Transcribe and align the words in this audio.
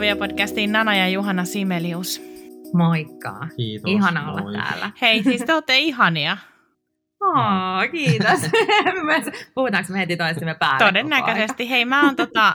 Luovia 0.00 0.16
podcastiin 0.16 0.72
Nana 0.72 0.96
ja 0.96 1.08
Juhana 1.08 1.44
Simelius. 1.44 2.22
Moikka. 2.72 3.48
Kiitos. 3.56 3.90
Ihana 3.90 4.30
olla 4.30 4.42
moi. 4.42 4.52
täällä. 4.52 4.90
Hei, 5.00 5.22
siis 5.22 5.42
te 5.42 5.54
olette 5.54 5.78
ihania. 5.78 6.36
Oh, 7.20 7.90
kiitos. 7.92 8.40
Puhutaanko 9.54 9.92
me 9.92 9.98
heti 9.98 10.16
toistemme 10.16 10.54
päälle 10.54 10.78
Todennäköisesti. 10.78 11.70
Hei, 11.70 11.84
mä 11.84 12.04
oon 12.04 12.16
tota, 12.16 12.54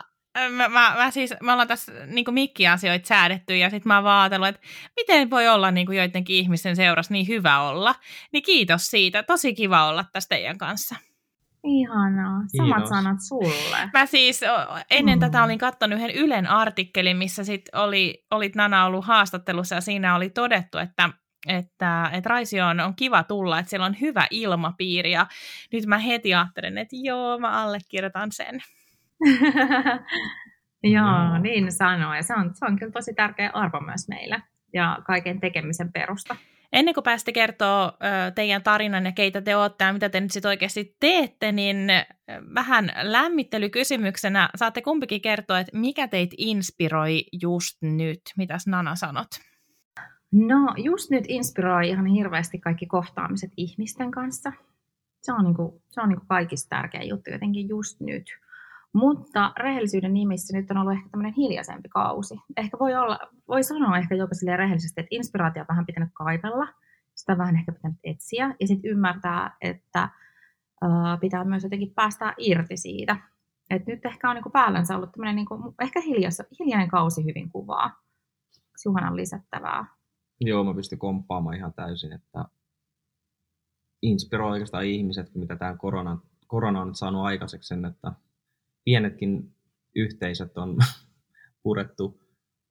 mä, 0.50 0.70
mä, 0.70 0.96
mä 0.98 1.12
siis, 1.12 1.34
me 1.42 1.52
ollaan 1.52 1.68
tässä 1.68 1.92
niin 2.06 2.26
mikkiasioita 2.32 3.08
säädetty 3.08 3.58
ja 3.58 3.70
sitten 3.70 3.88
mä 3.88 3.96
oon 3.96 4.04
vaan 4.04 4.22
ajatellut, 4.22 4.48
että 4.48 4.62
miten 4.96 5.30
voi 5.30 5.48
olla 5.48 5.72
niin 5.72 5.86
kuin 5.86 5.98
joidenkin 5.98 6.36
ihmisten 6.36 6.76
seurassa 6.76 7.14
niin 7.14 7.28
hyvä 7.28 7.62
olla. 7.62 7.96
Niin 8.34 8.44
kiitos 8.44 8.88
siitä. 8.88 9.24
Tosi 9.24 9.54
kiva 9.54 9.88
olla 9.88 10.06
tässä 10.14 10.30
teidän 10.30 10.58
kanssa. 10.58 10.96
Ihanaa. 11.66 12.42
Samat 12.58 12.76
Kiitos. 12.76 12.90
sanat 12.90 13.18
sulle. 13.28 13.90
Mä 13.94 14.06
siis 14.06 14.42
ennen 14.92 15.20
Mm. 15.20 15.20
tätä 15.20 15.44
olin 15.44 15.58
katsonut 15.60 16.00
yhden 16.00 16.16
Ylen 16.16 16.48
artikkelin, 16.48 17.18
missä 17.18 17.44
sit 17.44 17.62
oli, 17.74 18.26
olit 18.32 18.56
Nana 18.56 18.86
ollut 18.86 19.06
haastattelussa 19.06 19.76
ja 19.76 19.82
siinä 19.82 20.16
oli 20.16 20.30
todettu, 20.30 20.78
että 20.78 21.10
että, 21.48 22.10
että 22.14 22.30
Raisioon 22.30 22.80
on 22.80 22.96
kiva 22.96 23.24
tulla, 23.24 23.60
että 23.60 23.70
siellä 23.70 23.86
on 23.86 23.96
hyvä 24.02 24.28
ilmapiiri 24.32 25.12
ja 25.12 25.28
nyt 25.74 25.86
mä 25.86 25.98
heti 25.98 26.34
ajattelen, 26.34 26.78
että 26.78 26.96
joo, 27.00 27.40
mä 27.40 27.50
allekirjoitan 27.64 28.32
sen. 28.32 28.60
Joo, 30.84 31.38
niin 31.42 31.72
sanoo. 31.72 32.14
Ja 32.14 32.24
se 32.24 32.34
on, 32.34 32.52
se 32.54 32.66
on 32.66 32.80
kyllä 32.80 32.92
tosi 32.92 33.14
tärkeä 33.14 33.50
arvo 33.54 33.80
myös 33.80 34.08
meille 34.10 34.42
ja 34.74 34.98
kaiken 35.08 35.40
tekemisen 35.40 35.92
perusta. 35.94 36.36
Ennen 36.76 36.94
kuin 36.94 37.04
pääsitte 37.04 37.32
kertoa 37.32 37.98
teidän 38.36 38.64
tarinan 38.64 39.06
ja 39.06 39.12
keitä 39.12 39.42
te 39.42 39.56
olette 39.56 39.84
ja 39.84 39.94
mitä 39.94 40.10
te 40.10 40.20
nyt 40.20 40.32
sitten 40.32 40.50
oikeasti 40.50 40.96
teette, 41.00 41.52
niin 41.52 41.78
vähän 42.56 42.92
lämmittelykysymyksenä 43.02 44.50
saatte 44.56 44.82
kumpikin 44.82 45.22
kertoa, 45.22 45.60
että 45.60 45.78
mikä 45.78 46.08
teitä 46.08 46.36
inspiroi 46.38 47.24
just 47.42 47.78
nyt? 47.82 48.22
Mitäs 48.38 48.68
Nana 48.68 48.96
sanot? 48.96 49.28
No, 50.32 50.74
just 50.78 51.12
nyt 51.12 51.24
inspiroi 51.28 51.90
ihan 51.90 52.06
hirveästi 52.06 52.60
kaikki 52.60 52.86
kohtaamiset 52.86 53.52
ihmisten 53.58 54.12
kanssa. 54.12 54.52
Se 55.22 55.34
on, 55.34 55.44
niinku, 55.44 55.82
se 55.90 56.02
on 56.02 56.10
niinku 56.10 56.26
kaikista 56.28 56.70
tärkein 56.70 57.10
juttu 57.10 57.30
jotenkin 57.30 57.68
just 57.68 58.00
nyt. 58.00 58.24
Mutta 58.96 59.54
rehellisyyden 59.58 60.14
nimissä 60.14 60.58
nyt 60.58 60.72
on 60.72 60.78
ollut 60.78 60.94
ehkä 60.94 61.10
tämmöinen 61.10 61.34
hiljaisempi 61.34 61.90
kausi. 61.90 62.36
Ehkä 62.58 62.78
voi, 62.80 62.96
olla, 62.96 63.20
voi 63.48 63.64
sanoa 63.64 63.98
ehkä 63.98 64.16
jopa 64.16 64.34
silleen 64.34 64.60
rehellisesti, 64.60 65.02
että 65.02 65.16
inspiraatio 65.16 65.66
vähän 65.70 65.86
pitänyt 65.86 66.10
kaivella. 66.14 66.68
Sitä 67.16 67.38
vähän 67.38 67.56
ehkä 67.56 67.72
pitänyt 67.72 67.98
etsiä. 68.04 68.56
Ja 68.60 68.68
sitten 68.68 68.92
ymmärtää, 68.92 69.58
että 69.62 70.10
ää, 70.82 71.18
pitää 71.18 71.44
myös 71.44 71.64
jotenkin 71.64 71.94
päästä 71.94 72.34
irti 72.38 72.78
siitä. 72.78 73.18
Et 73.70 73.88
nyt 73.88 74.06
ehkä 74.06 74.30
on 74.30 74.36
niinku 74.36 74.50
päällänsä 74.50 74.96
ollut 74.96 75.12
tämmöinen 75.12 75.36
niinku, 75.36 75.76
ehkä 75.82 76.02
hiljais, 76.02 76.42
hiljainen 76.60 76.90
kausi 76.90 77.26
hyvin 77.26 77.50
kuvaa. 77.50 78.02
Juhanan 78.86 79.16
lisättävää. 79.16 79.86
Joo, 80.42 80.64
mä 80.64 80.74
pystyn 80.74 81.00
komppaamaan 81.00 81.56
ihan 81.56 81.74
täysin, 81.74 82.14
että 82.14 82.46
inspiroi 84.02 84.52
oikeastaan 84.52 84.86
ihmiset, 84.86 85.36
mitä 85.36 85.56
tämä 85.56 85.78
korona, 85.78 86.18
korona 86.48 86.82
on 86.82 86.88
nyt 86.88 86.98
saanut 86.98 87.26
aikaiseksi 87.26 87.68
sen, 87.68 87.86
että 87.86 88.12
pienetkin 88.86 89.56
yhteisöt 89.96 90.58
on 90.58 90.78
purettu 91.64 92.20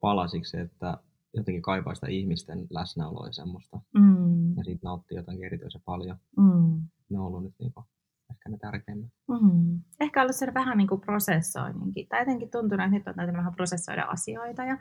palasiksi, 0.00 0.56
että 0.56 0.98
jotenkin 1.36 1.62
kaipaa 1.62 1.94
sitä 1.94 2.06
ihmisten 2.10 2.66
läsnäoloa 2.70 3.26
ja 3.26 3.32
semmoista. 3.32 3.80
Mm. 3.98 4.56
Ja 4.56 4.64
siitä 4.64 4.80
nauttii 4.84 5.16
jotenkin 5.16 5.44
erityisen 5.46 5.80
paljon. 5.84 6.16
Mm. 6.36 6.88
Ne 7.10 7.18
on 7.18 7.26
ollut 7.26 7.42
nyt 7.42 7.54
niinku 7.58 7.84
ehkä 8.30 8.48
ne 8.48 8.58
tärkeimmät. 8.58 9.10
Mm. 9.28 9.80
Ehkä 10.00 10.22
ollut 10.22 10.36
se 10.36 10.54
vähän 10.54 10.78
niin 10.78 10.88
kuin 10.88 11.00
prosessoinninkin. 11.00 12.08
Tai 12.08 12.20
jotenkin 12.20 12.50
tuntuu, 12.50 12.74
että 12.74 12.88
nyt 12.88 13.08
on 13.08 13.14
täytynyt 13.14 13.38
vähän 13.38 13.54
prosessoida 13.54 14.02
asioita 14.02 14.64
ja 14.64 14.78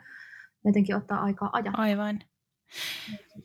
jotenkin 0.64 0.96
ottaa 0.96 1.20
aikaa 1.20 1.50
ajaa. 1.52 1.74
Aivan. 1.76 2.20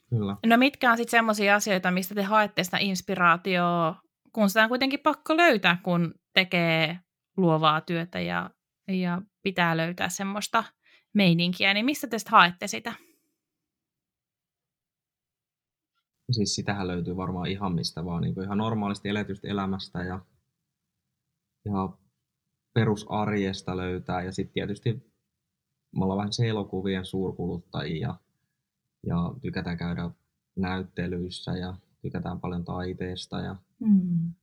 Kyllä. 0.09 0.35
No 0.45 0.57
mitkä 0.57 0.91
on 0.91 0.97
sitten 0.97 1.11
semmoisia 1.11 1.55
asioita, 1.55 1.91
mistä 1.91 2.15
te 2.15 2.23
haette 2.23 2.63
sitä 2.63 2.77
inspiraatioa, 2.77 4.01
kun 4.33 4.49
sitä 4.49 4.63
on 4.63 4.69
kuitenkin 4.69 4.99
pakko 4.99 5.37
löytää, 5.37 5.77
kun 5.83 6.13
tekee 6.33 6.99
luovaa 7.39 7.81
työtä 7.81 8.19
ja, 8.19 8.49
ja 8.87 9.21
pitää 9.41 9.77
löytää 9.77 10.09
semmoista 10.09 10.63
meininkiä, 11.13 11.73
niin 11.73 11.85
mistä 11.85 12.07
te 12.07 12.19
sitten 12.19 12.31
haette 12.31 12.67
sitä? 12.67 12.93
Siis 16.31 16.55
sitähän 16.55 16.87
löytyy 16.87 17.15
varmaan 17.15 17.47
ihan 17.47 17.75
mistä 17.75 18.05
vaan, 18.05 18.21
niin 18.21 18.43
ihan 18.43 18.57
normaalisti 18.57 19.09
eletystä 19.09 19.47
elämästä 19.47 20.03
ja, 20.03 20.19
ja 21.65 21.89
perusarjesta 22.73 23.77
löytää. 23.77 24.21
Ja 24.21 24.31
sitten 24.31 24.53
tietysti 24.53 24.93
me 25.95 26.03
ollaan 26.03 26.17
vähän 26.17 26.33
se 26.33 26.47
elokuvien 26.47 27.05
suurkuluttajia 27.05 28.07
ja, 28.07 28.19
ja 29.05 29.33
tykätään 29.41 29.77
käydä 29.77 30.09
näyttelyissä 30.55 31.51
ja 31.51 31.75
tykätään 32.01 32.39
paljon 32.39 32.65
taiteesta. 32.65 33.39
Ja 33.39 33.55
Mm. 33.79 34.33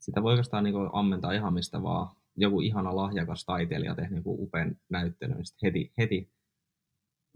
Sitä 0.00 0.22
voi 0.22 0.32
oikeastaan 0.32 0.64
niin 0.64 0.74
ammentaa 0.92 1.32
ihan 1.32 1.54
mistä 1.54 1.82
vaan. 1.82 2.16
Joku 2.36 2.60
ihana 2.60 2.96
lahjakas 2.96 3.44
taiteilija 3.44 3.94
tehnyt 3.94 4.16
joku 4.16 4.44
upean 4.44 4.76
näyttelyn, 4.90 5.36
niin 5.36 5.44
heti, 5.62 5.92
heti 5.98 6.34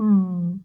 Mm. 0.02 0.60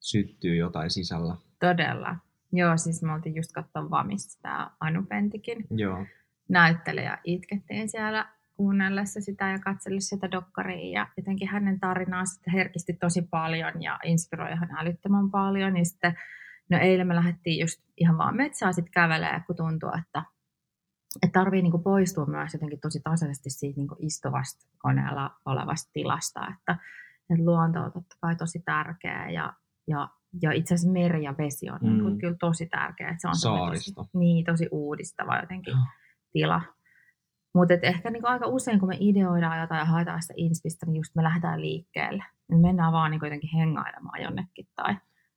syttyy 0.00 0.56
jotain 0.56 0.90
sisällä. 0.90 1.36
Todella. 1.60 2.16
Joo, 2.52 2.76
siis 2.76 3.02
me 3.02 3.12
oltiin 3.12 3.34
just 3.36 3.52
katsoa 3.52 3.90
Vamista 3.90 4.42
tämä 4.42 4.70
Anu 4.80 5.02
Pentikin 5.02 5.64
Joo, 5.70 6.06
näyttely 6.48 7.00
ja 7.00 7.18
itkettiin 7.24 7.88
siellä 7.88 8.32
kuunnellessa 8.56 9.20
sitä 9.20 9.50
ja 9.50 9.58
katsellessa 9.58 10.16
sitä 10.16 10.30
dokkaria 10.30 11.00
ja 11.00 11.08
jotenkin 11.16 11.48
hänen 11.48 11.80
tarinaa 11.80 12.24
sitten 12.24 12.52
herkisti 12.52 12.92
tosi 12.92 13.22
paljon 13.22 13.82
ja 13.82 13.98
inspiroi 14.04 14.52
ihan 14.52 14.76
älyttömän 14.78 15.30
paljon. 15.30 15.76
Ja 15.76 15.84
sitten, 15.84 16.14
no 16.70 16.78
eilen 16.78 17.06
me 17.06 17.14
lähdettiin 17.14 17.60
just 17.60 17.82
ihan 17.96 18.18
vaan 18.18 18.36
metsää 18.36 18.72
sitten 18.72 18.92
kävelee, 18.92 19.40
kun 19.46 19.56
tuntuu, 19.56 19.90
että, 19.98 20.22
että 21.22 21.40
tarvii 21.40 21.62
niinku 21.62 21.78
poistua 21.78 22.26
myös 22.26 22.52
jotenkin 22.52 22.80
tosi 22.80 23.00
tasaisesti 23.00 23.50
siitä 23.50 23.80
niinku 23.80 23.96
istuvasta 23.98 24.66
koneella 24.78 25.30
olevasta 25.44 25.90
tilasta, 25.92 26.40
että, 26.40 26.72
että 27.30 27.44
luonto 27.44 27.80
on 27.80 27.92
totta 27.92 28.16
kai 28.20 28.36
tosi 28.36 28.62
tärkeä 28.64 29.30
ja, 29.30 29.52
ja, 29.88 30.08
ja 30.42 30.52
itse 30.52 30.74
asiassa 30.74 30.92
meri 30.92 31.22
ja 31.22 31.34
vesi 31.38 31.70
on 31.70 31.78
mm. 31.82 31.88
niinku 31.88 32.10
Mm. 32.10 32.18
kyllä 32.18 32.36
tosi 32.40 32.66
tärkeä. 32.66 33.08
Että 33.08 33.20
se 33.20 33.48
on. 33.48 33.70
Tosi, 33.70 33.94
niin, 34.14 34.44
tosi 34.44 34.68
uudistava 34.70 35.36
jotenkin 35.40 35.72
Joo. 35.72 35.80
tila. 36.32 36.62
Mutta 37.54 37.74
ehkä 37.82 38.10
niinku 38.10 38.28
aika 38.28 38.46
usein, 38.46 38.80
kun 38.80 38.88
me 38.88 38.96
ideoidaan 39.00 39.60
jotain 39.60 39.78
ja 39.78 39.84
haetaan 39.84 40.22
sitä 40.22 40.34
inspistä, 40.36 40.86
niin 40.86 40.96
just 40.96 41.14
me 41.14 41.22
lähdetään 41.22 41.60
liikkeelle. 41.60 42.24
Me 42.48 42.58
mennään 42.58 42.92
vaan 42.92 43.10
niinku 43.10 43.26
jotenkin 43.26 43.50
hengailemaan 43.58 44.22
jonnekin. 44.22 44.66
Tai... 44.76 44.96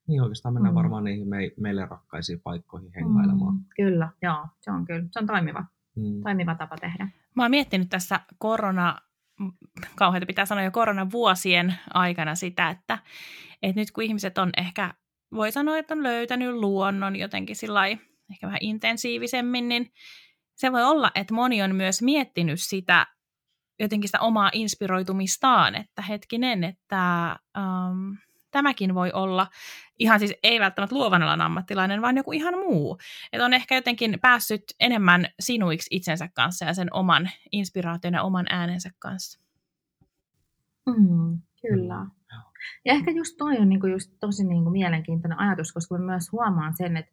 Niin 0.10 0.22
oikeastaan 0.22 0.54
mennään 0.54 0.74
Mm. 0.74 0.76
varmaan 0.78 1.04
niihin 1.04 1.28
me, 1.28 1.38
meille 1.60 1.86
rakkaisiin 1.86 2.42
paikkoihin 2.42 2.92
hengailemaan. 2.96 3.54
Mm, 3.54 3.64
kyllä, 3.76 4.10
joo, 4.22 4.48
se 4.62 4.72
on 4.72 4.86
kyllä. 4.86 5.08
Se 5.12 5.20
on 5.20 5.28
toimiva, 5.28 5.66
Mm. 5.96 6.22
toimiva 6.24 6.56
tapa 6.56 6.76
tehdä. 6.78 7.08
Mä 7.36 7.44
oon 7.44 7.52
miettinyt 7.52 7.90
tässä 7.90 8.20
korona, 8.38 8.98
kauheita 9.96 10.26
pitää 10.26 10.46
sanoa 10.46 10.64
jo 10.64 10.72
koronavuosien 10.72 11.76
aikana 11.94 12.36
sitä, 12.36 12.70
että, 12.70 12.98
että 13.62 13.82
nyt 13.82 13.92
kun 13.92 14.04
ihmiset 14.04 14.38
on 14.38 14.50
ehkä, 14.58 14.94
voi 15.34 15.52
sanoa, 15.52 15.78
että 15.78 15.94
on 15.94 16.04
löytänyt 16.04 16.56
luonnon 16.56 17.16
jotenkin 17.16 17.56
sillä 17.56 17.88
ehkä 17.88 18.48
vähän 18.48 18.60
intensiivisemmin, 18.62 19.70
niin 19.70 19.92
se 20.56 20.72
voi 20.72 20.84
olla, 20.84 21.12
että 21.16 21.34
moni 21.34 21.62
on 21.64 21.76
myös 21.76 22.02
miettinyt 22.02 22.60
sitä 22.62 23.08
jotenkin 23.80 24.08
sitä 24.08 24.20
omaa 24.20 24.50
inspiroitumistaan, 24.54 25.76
että 25.76 26.02
hetkinen, 26.02 26.64
että 26.64 27.36
um, 27.58 28.18
tämäkin 28.52 28.96
voi 28.96 29.12
olla 29.12 29.48
ihan 30.00 30.20
siis 30.20 30.34
ei 30.44 30.60
välttämättä 30.60 30.96
luovan 30.96 31.24
alan 31.24 31.42
ammattilainen, 31.42 32.02
vaan 32.02 32.18
joku 32.18 32.32
ihan 32.32 32.54
muu. 32.54 32.98
Että 33.34 33.46
on 33.46 33.54
ehkä 33.54 33.76
jotenkin 33.76 34.20
päässyt 34.22 34.64
enemmän 34.80 35.26
sinuiksi 35.40 35.88
itsensä 35.92 36.30
kanssa 36.34 36.66
ja 36.66 36.74
sen 36.74 36.88
oman 36.94 37.30
inspiraation 37.52 38.14
ja 38.14 38.24
oman 38.24 38.46
äänensä 38.50 38.90
kanssa. 39.00 39.40
Mm, 40.86 41.42
kyllä. 41.62 42.04
Mm. 42.04 42.10
Ja 42.86 42.94
ehkä 42.94 43.12
just 43.12 43.36
toi 43.38 43.58
on 43.58 43.70
niinku 43.70 43.88
just 43.88 44.12
tosi 44.20 44.44
niinku 44.44 44.70
mielenkiintoinen 44.70 45.40
ajatus, 45.40 45.74
koska 45.74 45.98
mä 45.98 46.06
myös 46.06 46.32
huomaan 46.32 46.74
sen, 46.78 46.98
että 46.98 47.12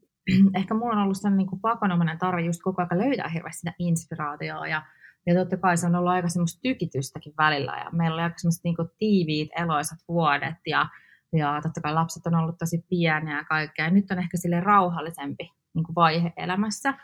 ehkä 0.60 0.74
mulla 0.74 0.92
on 0.92 1.02
ollut 1.02 1.16
sellainen 1.16 1.38
niinku 1.38 1.58
pakonomainen 1.58 2.18
tarve 2.18 2.42
just 2.42 2.60
koko 2.62 2.82
ajan 2.82 3.08
löytää 3.08 3.28
hirveästi 3.28 3.58
sitä 3.58 3.72
inspiraatioa 3.78 4.66
ja 4.66 4.82
ja 5.26 5.34
totta 5.34 5.56
kai 5.56 5.76
se 5.76 5.86
on 5.86 5.94
ollut 5.94 6.12
aika 6.12 6.28
semmoista 6.28 6.60
tykitystäkin 6.62 7.32
välillä 7.38 7.72
ja 7.84 7.90
meillä 7.92 8.14
oli 8.14 8.22
aika 8.22 8.38
semmoiset 8.38 8.64
niinku 8.64 8.88
tiiviit, 8.98 9.48
eloisat 9.58 9.98
vuodet 10.08 10.56
ja, 10.66 10.88
ja 11.32 11.60
totta 11.62 11.80
kai 11.80 11.94
lapset 11.94 12.26
on 12.26 12.34
ollut 12.34 12.58
tosi 12.58 12.84
pieniä 12.88 13.36
ja 13.36 13.44
kaikkea. 13.44 13.90
Nyt 13.90 14.10
on 14.10 14.18
ehkä 14.18 14.36
sille 14.36 14.60
rauhallisempi 14.60 15.52
niinku 15.74 15.92
vaihe 15.94 16.32
elämässä. 16.36 16.94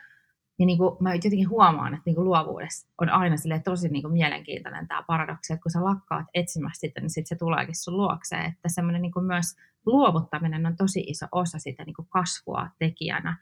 Ja 0.59 0.67
niin 0.67 0.79
kuin 0.79 0.97
mä 1.01 1.15
jotenkin 1.15 1.51
huomaan, 1.51 1.95
että 1.95 2.03
niin 2.07 2.15
kuin 2.15 2.25
luovuudessa 2.25 2.89
on 3.01 3.09
aina 3.09 3.37
sille 3.37 3.61
tosi 3.61 3.89
niin 3.89 4.03
kuin 4.03 4.13
mielenkiintoinen 4.13 4.89
tämä 4.89 5.03
paradoksi, 5.03 5.53
että 5.53 5.63
kun 5.63 5.71
sä 5.71 5.85
lakkaat 5.85 6.27
etsimästä 6.35 6.81
sitä, 6.81 7.01
niin 7.01 7.11
sitten 7.11 7.29
se 7.29 7.39
tuleekin 7.39 7.77
sun 7.77 7.97
luokseen. 7.97 8.45
Että 8.45 8.69
semmoinen 8.69 9.03
niin 9.03 9.13
kuin 9.13 9.25
myös 9.25 9.57
luovuttaminen 9.87 10.67
on 10.67 10.77
tosi 10.77 11.01
iso 11.01 11.27
osa 11.33 11.59
sitä 11.59 11.85
niin 11.85 11.95
kuin 11.95 12.09
kasvua 12.09 12.69
tekijänä, 12.79 13.39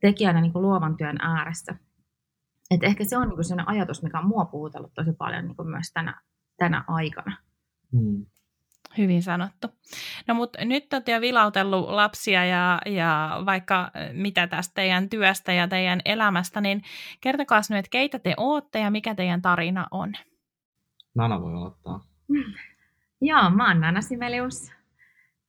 tekijänä 0.00 0.40
niin 0.40 0.52
kuin 0.52 0.62
luovan 0.62 0.96
työn 0.96 1.20
ääressä. 1.20 1.74
Et 2.70 2.82
ehkä 2.82 3.04
se 3.04 3.16
on 3.16 3.28
niin 3.28 3.36
kuin 3.36 3.44
sellainen 3.44 3.68
ajatus, 3.68 4.02
mikä 4.02 4.18
on 4.18 4.26
mua 4.26 4.44
puhutellut 4.44 4.94
tosi 4.94 5.12
paljon 5.12 5.44
niin 5.44 5.56
kuin 5.56 5.68
myös 5.68 5.92
tänä, 5.94 6.20
tänä 6.56 6.84
aikana. 6.88 7.36
Mm. 7.92 8.26
Hyvin 8.98 9.22
sanottu. 9.22 9.68
No 10.28 10.34
mutta 10.34 10.64
nyt 10.64 10.92
olette 10.92 11.12
jo 11.12 11.20
vilautellut 11.20 11.88
lapsia 11.88 12.44
ja, 12.44 12.78
ja 12.86 13.42
vaikka 13.46 13.90
mitä 14.12 14.46
tästä 14.46 14.74
teidän 14.74 15.08
työstä 15.08 15.52
ja 15.52 15.68
teidän 15.68 16.00
elämästä, 16.04 16.60
niin 16.60 16.82
kertokaa 17.20 17.60
nyt, 17.70 17.78
että 17.78 17.90
keitä 17.90 18.18
te 18.18 18.34
ootte 18.36 18.78
ja 18.78 18.90
mikä 18.90 19.14
teidän 19.14 19.42
tarina 19.42 19.86
on. 19.90 20.12
Nana 21.14 21.40
voi 21.40 21.54
aloittaa. 21.54 22.04
Joo, 23.20 23.50
mä 23.50 23.68
oon 23.68 23.80
Nana 23.80 24.00
Simelius, 24.00 24.72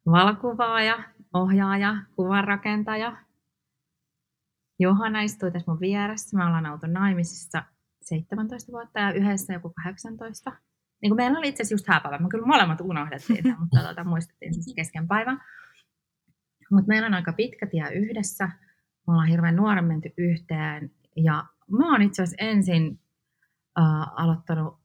valokuvaaja, 0.05 1.03
ohjaaja, 1.33 1.95
kuvanrakentaja. 2.15 3.17
Johanna 4.79 5.21
istuu 5.21 5.51
tässä 5.51 5.71
mun 5.71 5.79
vieressä. 5.79 6.37
Me 6.37 6.45
ollaan 6.45 6.65
oltu 6.65 6.87
naimisissa 6.87 7.63
17 8.01 8.71
vuotta 8.71 8.99
ja 8.99 9.11
yhdessä 9.11 9.53
joku 9.53 9.73
18 9.83 10.51
niin 11.01 11.09
kuin 11.09 11.15
meillä 11.15 11.39
oli 11.39 11.49
itse 11.49 11.63
asiassa 11.63 11.73
just 11.73 11.87
hääpäivä. 11.87 12.17
Me 12.17 12.29
kyllä 12.29 12.47
molemmat 12.47 12.81
unohdettiin 12.81 13.43
tämän, 13.43 13.59
mutta 13.59 13.79
tuota, 13.83 14.03
muistettiin 14.03 14.53
siis 14.53 14.75
kesken 14.75 15.07
päivän. 15.07 15.41
Mutta 16.71 16.87
meillä 16.87 17.05
on 17.05 17.13
aika 17.13 17.33
pitkä 17.33 17.67
tie 17.67 17.93
yhdessä. 17.93 18.45
Me 19.07 19.13
ollaan 19.13 19.27
hirveän 19.27 19.55
nuoren 19.55 19.85
menty 19.85 20.13
yhteen. 20.17 20.91
Ja 21.15 21.45
mä 21.71 21.91
oon 21.91 22.01
itse 22.01 22.23
asiassa 22.23 22.45
ensin 22.45 22.99
äh, 23.79 23.85
aloittanut 24.15 24.79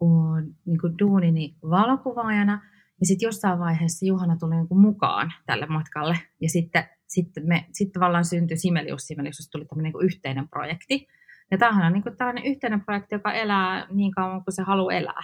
uh, 0.00 0.36
niin 0.64 0.80
kuin 0.80 0.98
duunini 0.98 1.56
valokuvaajana. 1.62 2.62
Ja 3.00 3.06
sitten 3.06 3.26
jossain 3.26 3.58
vaiheessa 3.58 4.06
Juhana 4.06 4.36
tuli 4.36 4.56
niin 4.56 4.68
kuin 4.68 4.80
mukaan 4.80 5.32
tälle 5.46 5.66
matkalle. 5.66 6.18
Ja 6.40 6.48
sitten, 6.48 6.84
sitten, 7.06 7.46
me, 7.46 7.66
sitten 7.72 7.92
tavallaan 7.92 8.24
syntyi 8.24 8.56
Simelius. 8.56 9.06
Simelius 9.06 9.48
tuli 9.52 9.64
tämmöinen 9.64 9.92
niin 9.92 10.04
yhteinen 10.04 10.48
projekti. 10.48 11.08
Ja 11.50 11.58
tämähän 11.58 11.86
on 11.86 11.92
niin 11.92 12.02
kuin 12.02 12.16
tällainen 12.16 12.44
yhteinen 12.44 12.80
projekti, 12.80 13.14
joka 13.14 13.32
elää 13.32 13.86
niin 13.90 14.12
kauan 14.12 14.44
kuin 14.44 14.54
se 14.54 14.62
haluaa 14.62 14.92
elää. 14.92 15.22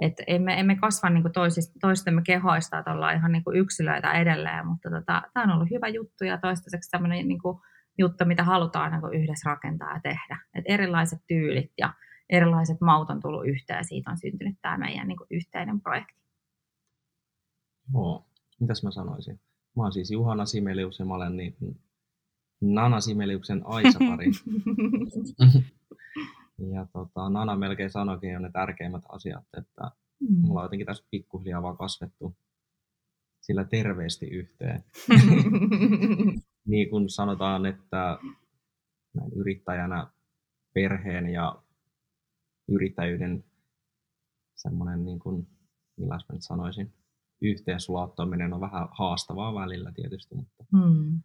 Että 0.00 0.22
emme, 0.26 0.60
emme 0.60 0.76
kasva 0.76 1.10
niin 1.10 1.32
toisist, 1.34 1.72
toistemme 1.80 2.22
kehoista, 2.26 2.78
että 2.78 2.92
ollaan 2.92 3.16
ihan 3.16 3.32
niin 3.32 3.42
yksilöitä 3.54 4.12
edelleen, 4.12 4.66
mutta 4.66 4.90
tota, 4.90 5.22
tämä 5.34 5.44
on 5.44 5.50
ollut 5.50 5.70
hyvä 5.70 5.88
juttu 5.88 6.24
ja 6.24 6.38
toistaiseksi 6.38 6.90
sellainen 6.90 7.28
niin 7.28 7.40
juttu, 7.98 8.24
mitä 8.24 8.44
halutaan 8.44 8.92
niin 8.92 9.22
yhdessä 9.22 9.50
rakentaa 9.50 9.94
ja 9.94 10.00
tehdä. 10.02 10.40
Et 10.54 10.64
erilaiset 10.68 11.18
tyylit 11.26 11.72
ja 11.78 11.94
erilaiset 12.30 12.80
maut 12.80 13.10
on 13.10 13.20
tullut 13.20 13.46
yhteen 13.46 13.76
ja 13.76 13.82
siitä 13.82 14.10
on 14.10 14.18
syntynyt 14.18 14.56
tämä 14.62 14.78
meidän 14.78 15.08
niin 15.08 15.18
yhteinen 15.30 15.80
projekti. 15.80 16.20
Joo, 17.92 18.26
mitäs 18.60 18.82
mä 18.82 18.90
sanoisin? 18.90 19.40
Mä 19.76 19.82
oon 19.82 19.92
siis 19.92 20.10
Juhana 20.10 20.46
Simelius 20.46 20.98
ja 20.98 21.04
mä 21.04 21.14
olen 21.14 21.36
niin 21.36 21.56
Nana 22.60 23.00
Simeliuksen 23.00 23.62
Aisa-pari. 23.64 24.26
Ja 26.58 26.86
tota, 26.92 27.30
Nana 27.30 27.56
melkein 27.56 27.90
sanoikin 27.90 28.32
jo 28.32 28.38
ne 28.38 28.50
tärkeimmät 28.52 29.02
asiat, 29.08 29.44
että 29.58 29.90
mm. 30.20 30.40
mulla 30.40 30.60
on 30.60 30.64
jotenkin 30.64 30.86
tässä 30.86 31.06
pikkuhiljaa 31.10 31.62
vaan 31.62 31.76
kasvettu 31.76 32.36
sillä 33.40 33.64
terveesti 33.64 34.26
yhteen. 34.26 34.84
niin 36.66 36.90
kuin 36.90 37.08
sanotaan, 37.08 37.66
että 37.66 38.18
näin 39.14 39.32
yrittäjänä 39.32 40.06
perheen 40.74 41.28
ja 41.28 41.62
yrittäjyyden 42.68 43.44
semmoinen, 44.54 45.04
niin 45.04 45.18
kuin, 45.18 45.48
millä 45.96 46.14
mä 46.14 46.32
nyt 46.32 46.42
sanoisin, 46.42 46.92
yhteensulattaminen 47.42 48.52
on 48.52 48.60
vähän 48.60 48.88
haastavaa 48.90 49.54
välillä 49.54 49.92
tietysti, 49.92 50.34
mutta, 50.34 50.64
mm. 50.72 51.22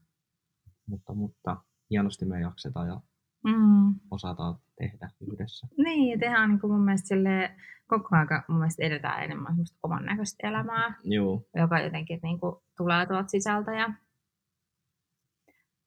mutta, 0.85 1.13
mutta 1.13 1.57
hienosti 1.89 2.25
me 2.25 2.41
jaksetaan 2.41 2.87
ja 2.87 3.01
mm. 3.43 3.95
osataan 4.11 4.55
tehdä 4.77 5.09
yhdessä. 5.31 5.67
Niin, 5.77 6.19
tehdään 6.19 6.49
niin 6.49 6.59
kuin 6.59 6.73
mun 6.73 6.85
mielestä 6.85 7.07
sille, 7.07 7.55
koko 7.87 8.09
ajan 8.15 8.43
mun 8.47 8.59
mielestä 8.59 8.83
edetään 8.83 9.23
enemmän 9.23 9.55
oman 9.83 10.05
näköistä 10.05 10.47
elämää, 10.47 10.93
Joo. 11.03 11.45
joka 11.55 11.79
jotenkin 11.79 12.19
niin 12.23 12.39
kuin, 12.39 12.55
tulee 12.77 13.05
tuolta 13.05 13.27
sisältä 13.27 13.71
ja 13.71 13.93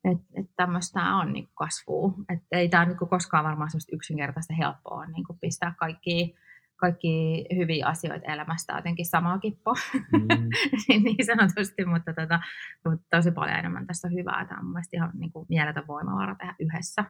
että 0.04 0.24
et 0.34 0.46
tämmöistä 0.56 1.00
on 1.16 1.32
niin 1.32 1.48
kasvua. 1.54 2.12
Että 2.28 2.46
ei 2.58 2.68
tämä 2.68 2.84
niin 2.84 2.96
koskaan 2.96 3.44
varmaan 3.44 3.70
semmoista 3.70 3.96
yksinkertaista 3.96 4.54
helppoa 4.54 5.06
niin 5.06 5.24
kuin 5.24 5.38
pistää 5.40 5.74
kaikki, 5.78 6.34
kaikki 6.76 7.44
hyviä 7.56 7.86
asioita 7.86 8.32
elämästä 8.32 8.72
jotenkin 8.76 9.06
samaa 9.06 9.38
kippoa, 9.38 9.74
mm. 9.94 10.48
niin 11.04 11.26
sanotusti, 11.26 11.84
mutta, 11.84 12.14
tota, 12.14 12.40
mutta 12.84 13.06
tosi 13.10 13.30
paljon 13.30 13.58
enemmän 13.58 13.86
tässä 13.86 14.08
on 14.08 14.14
hyvää. 14.14 14.44
Tämä 14.44 14.58
on 14.58 14.64
mun 14.64 14.72
mielestä 14.72 14.96
ihan 14.96 15.10
niin 15.14 15.32
kuin 15.32 15.46
mieletön 15.48 15.86
voimavara 15.88 16.34
tehdä 16.34 16.54
yhdessä 16.58 17.04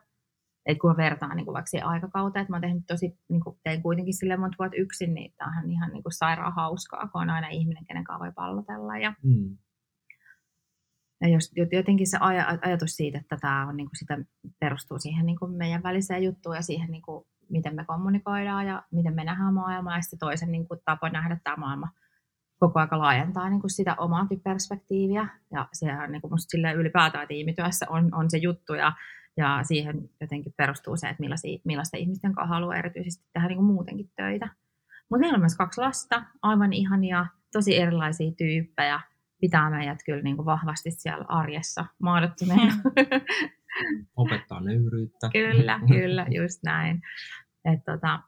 että 0.66 0.80
kun 0.80 0.90
mä 0.90 0.96
vertaan 0.96 1.36
niin 1.36 1.44
kuin 1.44 1.54
vaikka 1.54 1.66
siihen 1.66 1.88
aikakauteen, 1.88 2.40
että 2.42 2.52
mä 2.52 2.56
oon 2.56 2.62
tehnyt 2.62 2.86
tosi, 2.86 3.18
niin 3.28 3.40
kuin 3.44 3.58
tein 3.64 3.82
kuitenkin 3.82 4.14
sille 4.14 4.36
monta 4.36 4.56
vuotta 4.58 4.76
yksin, 4.76 5.14
niin 5.14 5.34
tämähän 5.36 5.70
ihan 5.70 5.92
niin 5.92 6.02
kuin 6.02 6.12
sairaan 6.12 6.54
hauskaa, 6.54 7.08
kun 7.08 7.22
on 7.22 7.30
aina 7.30 7.48
ihminen, 7.48 7.86
kenen 7.86 8.04
kanssa 8.04 8.24
voi 8.24 8.32
pallotella. 8.32 8.98
Ja, 8.98 9.14
mm. 9.22 9.56
ja 11.20 11.28
jos, 11.28 11.52
jotenkin 11.72 12.10
se 12.10 12.16
aj- 12.16 12.58
ajatus 12.62 12.96
siitä, 12.96 13.18
että 13.18 13.36
tämä 13.40 13.66
on, 13.68 13.76
niin 13.76 13.86
kuin 13.86 13.98
sitä, 13.98 14.18
perustuu 14.60 14.98
siihen 14.98 15.26
niin 15.26 15.38
kuin 15.38 15.52
meidän 15.52 15.82
väliseen 15.82 16.24
juttuun 16.24 16.56
ja 16.56 16.62
siihen, 16.62 16.90
niin 16.90 17.02
kuin, 17.02 17.24
miten 17.50 17.74
me 17.74 17.84
kommunikoidaan 17.84 18.66
ja 18.66 18.82
miten 18.92 19.14
me 19.14 19.24
nähdään 19.24 19.54
maailmaa 19.54 19.96
ja 19.96 20.02
sitten 20.02 20.18
toisen 20.18 20.52
niin 20.52 20.68
kuin, 20.68 20.80
tapa 20.84 21.10
nähdä 21.10 21.40
tämä 21.44 21.56
maailma 21.56 21.88
koko 22.58 22.80
aika 22.80 22.98
laajentaa 22.98 23.50
niin 23.50 23.60
kuin 23.60 23.70
sitä 23.70 23.94
omaakin 23.98 24.40
perspektiiviä. 24.40 25.28
Ja 25.52 25.68
sehän 25.72 26.12
niin 26.12 26.22
kuin 26.22 26.32
musta 26.32 26.72
ylipäätään 26.76 27.28
tiimityössä 27.28 27.86
on, 27.88 28.14
on 28.14 28.30
se 28.30 28.38
juttu 28.38 28.74
ja 28.74 28.92
ja 29.36 29.60
siihen 29.62 30.10
jotenkin 30.20 30.54
perustuu 30.56 30.96
se, 30.96 31.08
että 31.08 31.20
millaisia, 31.20 31.58
millaista 31.64 31.96
ihmisten 31.96 32.34
kanssa 32.34 32.54
haluaa 32.54 32.76
erityisesti 32.76 33.24
tehdä 33.32 33.48
niin 33.48 33.56
kuin 33.56 33.66
muutenkin 33.66 34.10
töitä. 34.16 34.48
Mutta 35.10 35.20
meillä 35.20 35.36
on 35.36 35.40
myös 35.40 35.56
kaksi 35.56 35.80
lasta, 35.80 36.22
aivan 36.42 36.72
ihania, 36.72 37.26
tosi 37.52 37.76
erilaisia 37.76 38.32
tyyppejä. 38.38 39.00
Pitää 39.40 39.70
meidät 39.70 39.98
kyllä 40.06 40.22
niin 40.22 40.36
kuin 40.36 40.46
vahvasti 40.46 40.90
siellä 40.90 41.24
arjessa 41.28 41.86
maadottuneena. 41.98 42.72
Opettaa 44.16 44.60
nöyryyttä. 44.60 45.28
kyllä, 45.32 45.80
kyllä, 45.92 46.26
just 46.30 46.62
näin. 46.62 47.02
Et 47.64 47.84
tota, 47.84 48.20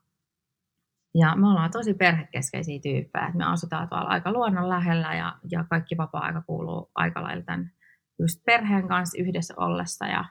ja 1.14 1.36
me 1.36 1.48
ollaan 1.48 1.70
tosi 1.70 1.94
perhekeskeisiä 1.94 2.80
tyyppejä. 2.82 3.32
me 3.34 3.44
asutaan 3.44 3.88
tuolla 3.88 4.08
aika 4.08 4.32
luonnon 4.32 4.68
lähellä 4.68 5.14
ja, 5.14 5.38
ja 5.50 5.64
kaikki 5.70 5.96
vapaa-aika 5.96 6.42
kuuluu 6.42 6.90
aika 6.94 7.22
lailla 7.22 7.42
tämän 7.42 7.70
just 8.18 8.44
perheen 8.44 8.88
kanssa 8.88 9.22
yhdessä 9.22 9.54
ollessa. 9.56 10.06
Ja 10.06 10.24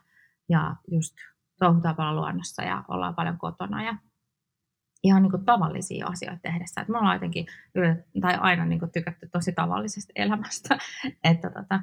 ja 0.49 0.75
just 0.91 1.15
touhutaan 1.59 1.95
paljon 1.95 2.15
luonnossa 2.15 2.63
ja 2.63 2.83
ollaan 2.87 3.15
paljon 3.15 3.37
kotona 3.37 3.83
ja 3.83 3.97
ihan 5.03 5.21
niin 5.21 5.31
kuin 5.31 5.45
tavallisia 5.45 6.07
asioita 6.07 6.39
tehdessä. 6.41 6.81
Et 6.81 6.87
me 6.87 6.97
ollaan 6.97 7.15
jotenkin 7.15 7.45
tai 8.21 8.35
aina 8.35 8.65
niin 8.65 8.79
kuin 8.79 8.91
tykätty 8.91 9.29
tosi 9.31 9.51
tavallisesta 9.51 10.11
elämästä, 10.15 10.77
että 11.31 11.49
tota, 11.49 11.79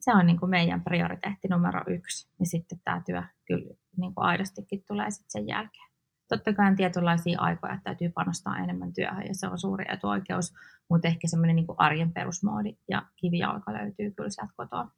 se 0.00 0.12
on 0.14 0.26
niin 0.26 0.40
kuin 0.40 0.50
meidän 0.50 0.84
prioriteetti 0.84 1.48
numero 1.48 1.80
yksi. 1.86 2.28
Ja 2.40 2.46
sitten 2.46 2.80
tämä 2.84 3.02
työ 3.06 3.22
kyllä 3.46 3.74
niin 3.96 4.14
kuin 4.14 4.24
aidostikin 4.24 4.84
tulee 4.88 5.10
sitten 5.10 5.30
sen 5.30 5.46
jälkeen. 5.46 5.92
Totta 6.28 6.52
kai 6.52 6.76
tietynlaisia 6.76 7.40
aikoja, 7.40 7.78
täytyy 7.84 8.08
panostaa 8.08 8.58
enemmän 8.58 8.92
työhön 8.92 9.26
ja 9.26 9.34
se 9.34 9.48
on 9.48 9.58
suuri 9.58 9.84
etuoikeus, 9.88 10.54
mutta 10.90 11.08
ehkä 11.08 11.28
semmoinen 11.28 11.56
niin 11.56 11.66
arjen 11.78 12.12
perusmoodi 12.12 12.76
ja 12.88 13.02
kivijalka 13.16 13.72
löytyy 13.72 14.10
kyllä 14.10 14.30
sieltä 14.30 14.52
kotoa. 14.56 14.90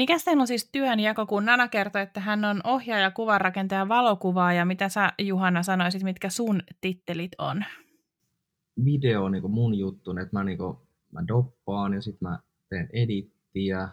Mikä 0.00 0.16
teillä 0.24 0.40
on 0.40 0.46
siis 0.46 0.68
työnjako, 0.72 1.26
kun 1.26 1.44
Nana 1.44 1.68
kertoi, 1.68 2.02
että 2.02 2.20
hän 2.20 2.44
on 2.44 2.60
ohjaaja, 2.64 3.10
kuvanrakentaja, 3.10 3.88
valokuvaaja. 3.88 4.64
Mitä 4.64 4.88
sä, 4.88 5.12
Juhanna, 5.18 5.62
sanoisit, 5.62 6.02
mitkä 6.02 6.30
sun 6.30 6.62
tittelit 6.80 7.32
on? 7.38 7.64
Video 8.84 9.24
on 9.24 9.32
niin 9.32 9.50
mun 9.50 9.78
juttu, 9.78 10.10
että 10.10 10.38
mä, 10.38 10.44
niin 10.44 10.58
kuin, 10.58 10.76
mä 11.12 11.24
doppaan 11.28 11.94
ja 11.94 12.02
sitten 12.02 12.28
mä 12.28 12.38
teen 12.68 12.88
edittiä. 12.92 13.88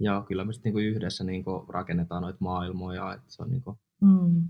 Ja 0.00 0.24
kyllä 0.28 0.44
me 0.44 0.52
sitten 0.52 0.74
niin 0.74 0.88
yhdessä 0.88 1.24
niin 1.24 1.44
rakennetaan 1.68 2.22
noita 2.22 2.38
maailmoja. 2.40 3.12
Että 3.12 3.32
se, 3.32 3.42
on 3.42 3.50
niin 3.50 3.62
kuin, 3.62 3.78
mm. 4.00 4.48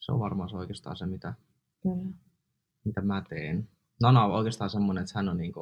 se 0.00 0.12
on 0.12 0.20
varmaan 0.20 0.48
se 0.48 0.56
oikeastaan 0.56 0.96
se, 0.96 1.06
mitä, 1.06 1.34
kyllä. 1.82 2.12
mitä 2.84 3.00
mä 3.00 3.22
teen. 3.28 3.68
Nana 4.02 4.24
on 4.24 4.32
oikeastaan 4.32 4.70
semmoinen, 4.70 5.02
että 5.02 5.18
hän 5.18 5.28
on 5.28 5.36
niin 5.36 5.52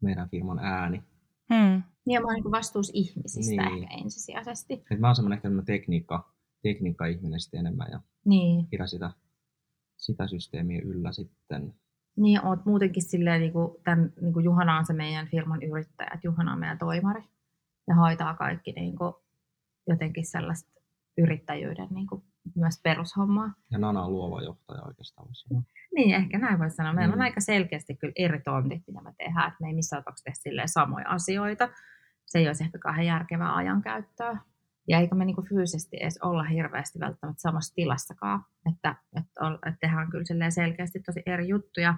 meidän 0.00 0.28
firman 0.28 0.58
ääni. 0.58 1.02
Hmm. 1.54 1.82
Niin, 2.06 2.22
mä 2.22 2.26
oon 2.26 2.34
niin 2.34 2.52
vastuus 2.52 2.90
ihmisistä 2.94 3.70
niin. 3.70 3.82
ehkä 3.82 3.94
ensisijaisesti. 3.94 4.84
Et 4.90 5.00
mä 5.00 5.06
oon 5.08 5.16
semmoinen 5.16 5.36
ehkä 5.36 5.48
tekniikka, 5.66 6.32
tekniikka-ihminen 6.62 7.40
sitten 7.40 7.60
enemmän 7.60 7.88
ja 7.90 8.00
niin. 8.24 8.66
pidän 8.66 8.88
sitä, 8.88 9.10
sitä 9.96 10.26
systeemiä 10.26 10.80
yllä 10.84 11.12
sitten. 11.12 11.74
Niin, 12.16 12.46
oot 12.46 12.66
muutenkin 12.66 13.02
silleen, 13.02 13.40
niin 13.40 13.52
kuin, 13.52 13.70
tämän, 13.84 14.12
niin 14.20 14.32
kuin 14.32 14.44
Juhana 14.44 14.78
on 14.78 14.86
se 14.86 14.92
meidän 14.92 15.28
firman 15.28 15.62
yrittäjä, 15.62 16.10
että 16.14 16.26
Juhana 16.26 16.52
on 16.52 16.58
meidän 16.58 16.78
toimari 16.78 17.22
ja 17.88 17.94
hoitaa 17.94 18.34
kaikki 18.34 18.72
niin 18.72 18.96
kuin, 18.96 19.14
jotenkin 19.88 20.26
sellaista 20.26 20.80
yrittäjyyden 21.18 21.88
niin 21.90 22.06
kuin, 22.06 22.22
myös 22.54 22.80
perushommaa. 22.82 23.52
Ja 23.70 23.78
Nana 23.78 24.02
on 24.02 24.12
luova 24.12 24.42
johtaja 24.42 24.82
oikeastaan. 24.82 25.28
Niin, 25.94 26.14
ehkä 26.14 26.38
näin 26.38 26.58
voisi 26.58 26.76
sanoa. 26.76 26.92
Meillä 26.92 27.14
mm. 27.14 27.20
on 27.20 27.22
aika 27.22 27.40
selkeästi 27.40 27.96
kyllä 27.96 28.12
eri 28.16 28.40
tontit, 28.40 28.82
mitä 28.86 29.02
me 29.02 29.14
tehdään. 29.18 29.48
Että 29.48 29.58
me 29.60 29.68
ei 29.68 29.74
missään 29.74 30.02
tapauksessa 30.02 30.42
tehdä 30.44 30.66
samoja 30.66 31.08
asioita. 31.08 31.68
Se 32.26 32.38
ei 32.38 32.46
olisi 32.46 32.64
ehkä 32.64 32.78
kauhean 32.78 33.06
järkevää 33.06 33.54
ajankäyttöä. 33.54 34.38
Ja 34.88 34.98
eikä 34.98 35.14
me 35.14 35.24
niinku 35.24 35.42
fyysisesti 35.42 35.96
edes 36.00 36.18
olla 36.22 36.42
hirveästi 36.44 37.00
välttämättä 37.00 37.40
samassa 37.40 37.74
tilassakaan. 37.74 38.44
Että, 38.70 38.94
että, 39.18 39.30
että 39.66 39.78
tehdään 39.80 40.10
kyllä 40.10 40.50
selkeästi 40.50 41.00
tosi 41.00 41.22
eri 41.26 41.48
juttuja. 41.48 41.94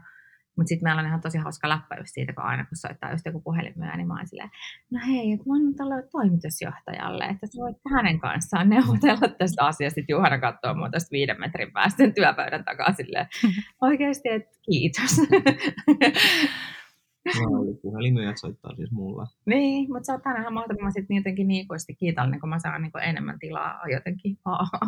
Mutta 0.56 0.68
sitten 0.68 0.87
meillä 0.87 1.00
on 1.00 1.06
ihan 1.06 1.21
tosi 1.21 1.38
hauska 1.38 1.68
läppä 1.68 1.97
just 1.99 2.11
siitä, 2.14 2.33
kun 2.33 2.45
aina 2.45 2.64
kun 2.64 2.76
soittaa 2.76 3.11
just 3.11 3.26
joku 3.26 3.40
puhelimeen, 3.40 3.99
niin 3.99 4.09
mä 4.09 4.14
oon 4.14 4.26
silleen, 4.26 4.50
no 4.90 5.00
hei, 5.06 5.33
että 5.33 5.45
mä 5.47 5.54
oon 5.54 5.75
tälle 5.75 6.09
toimitusjohtajalle, 6.11 7.25
että 7.25 7.47
sä 7.47 7.62
voit 7.62 7.76
hänen 7.95 8.21
kanssaan 8.21 8.68
neuvotella 8.68 9.28
tästä 9.38 9.64
asiasta. 9.64 9.95
Sitten 9.95 10.14
Juhana 10.14 10.38
katsoo 10.38 10.75
mua 10.75 10.90
tästä 10.90 11.12
viiden 11.12 11.40
metrin 11.40 11.73
päästä 11.73 12.11
työpöydän 12.11 12.64
takaa 12.64 12.92
silleen, 12.92 13.26
oikeasti, 13.88 14.28
että 14.28 14.59
kiitos. 14.71 15.16
No, 17.40 17.61
oli 17.61 17.75
puhelimyöt 17.83 18.38
soittaa 18.38 18.76
siis 18.76 18.90
mulla. 18.90 19.26
niin, 19.47 19.92
mutta 19.92 20.06
sä 20.06 20.12
oot 20.12 20.26
aina 20.26 20.40
ihan 20.40 20.52
mahdottoman 20.52 20.92
sitten 20.92 21.16
jotenkin 21.16 21.49
niikoisesti 21.49 21.95
kiitollinen, 21.95 22.40
kun 22.40 22.49
mä 22.49 22.59
saan 22.59 22.83
niin 22.83 22.92
enemmän 23.02 23.38
tilaa 23.38 23.88
jotenkin 23.92 24.38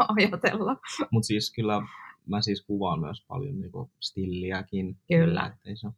ajatella. 0.09 0.77
Mutta 1.11 1.27
siis 1.27 1.53
kyllä 1.53 1.83
mä 2.27 2.43
siis 2.43 2.65
kuvaan 2.67 3.01
myös 3.01 3.25
paljon 3.29 3.61
niinku 3.61 3.91
stilliäkin. 4.01 4.97
Kyllä. 5.09 5.47
Että 5.47 5.59
ei, 5.65 5.77
se, 5.77 5.89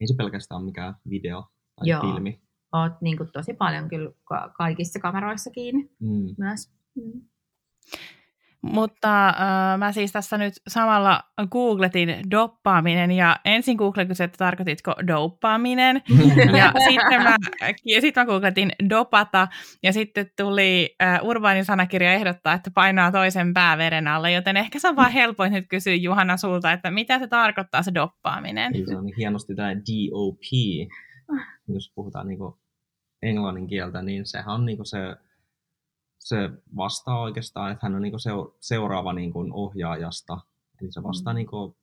ei 0.00 0.06
se 0.06 0.14
pelkästään 0.16 0.58
ole 0.60 0.64
mikään 0.66 0.94
video 1.10 1.44
tai 1.76 1.88
Joo. 1.88 2.00
filmi. 2.00 2.40
Oot 2.72 2.92
niin 3.00 3.16
kuin 3.16 3.28
tosi 3.32 3.54
paljon 3.54 3.88
kyllä 3.88 4.10
ka- 4.24 4.52
kaikissa 4.58 5.00
kameroissa 5.00 5.50
kiinni 5.50 5.90
Mm. 6.00 6.34
myös. 6.38 6.70
Mm. 6.94 7.20
Mutta 8.62 9.28
äh, 9.28 9.78
mä 9.78 9.92
siis 9.92 10.12
tässä 10.12 10.38
nyt 10.38 10.54
samalla 10.68 11.20
googletin 11.50 12.30
doppaaminen 12.30 13.10
ja 13.10 13.36
ensin 13.44 13.76
googletin, 13.76 14.22
että 14.22 14.38
tarkoititko 14.38 14.94
doppaaminen. 15.06 16.02
Ja 16.56 16.72
sitten 16.88 17.22
mä, 17.22 17.36
ja 17.84 18.00
sitten 18.00 18.20
mä 18.20 18.26
googletin 18.26 18.72
dopata 18.88 19.48
ja 19.82 19.92
sitten 19.92 20.30
tuli 20.36 20.94
äh, 21.02 21.20
urbaanin 21.22 21.64
sanakirja 21.64 22.12
ehdottaa, 22.12 22.54
että 22.54 22.70
painaa 22.74 23.12
toisen 23.12 23.54
pääveren 23.54 24.08
alle, 24.08 24.32
joten 24.32 24.56
ehkä 24.56 24.78
se 24.78 24.88
on 24.88 24.96
vaan 24.96 25.12
helpoin 25.12 25.52
nyt 25.52 25.66
kysyä 25.68 25.94
Juhana 25.94 26.36
sulta, 26.36 26.72
että 26.72 26.90
mitä 26.90 27.18
se 27.18 27.26
tarkoittaa 27.26 27.82
se 27.82 27.94
doppaaminen. 27.94 28.76
Eli 28.76 28.86
se 28.86 28.96
on 28.96 29.04
niin 29.06 29.16
hienosti 29.16 29.54
tämä 29.54 29.74
DOP, 29.74 30.42
jos 31.68 31.92
puhutaan 31.94 32.28
niinku 32.28 32.58
englannin 33.22 33.66
kieltä, 33.66 34.02
niin 34.02 34.26
sehän 34.26 34.54
on 34.54 34.66
niinku 34.66 34.84
se, 34.84 34.98
se 36.28 36.50
vastaa 36.76 37.20
oikeastaan, 37.20 37.72
että 37.72 37.86
hän 37.86 37.94
on 37.94 38.02
niinku 38.02 38.18
seu- 38.18 38.56
seuraava 38.60 39.12
niinku 39.12 39.46
ohjaajasta. 39.52 40.38
Eli 40.82 40.92
se 40.92 41.02
vastaa 41.02 41.32
Mm. 41.32 41.36
niinku 41.36 41.76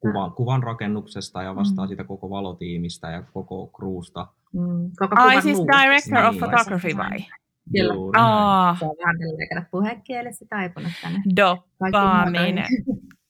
kuvan, 0.00 0.32
kuvan 0.32 0.62
rakennuksesta 0.62 1.42
ja 1.42 1.56
vastaa 1.56 1.84
Mm. 1.84 1.88
siitä 1.88 2.04
koko 2.04 2.30
valotiimistä 2.30 3.10
ja 3.10 3.22
koko 3.22 3.70
crewsta. 3.76 4.26
Mm. 4.52 4.90
Koko 4.98 5.14
Ai 5.18 5.42
siis 5.42 5.56
luusta. 5.58 5.82
director 5.82 6.24
of 6.24 6.30
Niin. 6.34 6.38
photography 6.44 6.96
vai? 6.96 7.18
Kyllä. 7.72 7.94
Aa, 8.16 8.76
Se 8.78 8.84
on 8.84 8.96
vähän 9.04 9.66
puhekielessä 9.70 10.44
taipunut 10.50 10.92
tänne. 11.02 11.22
doppaaminen. 11.36 12.64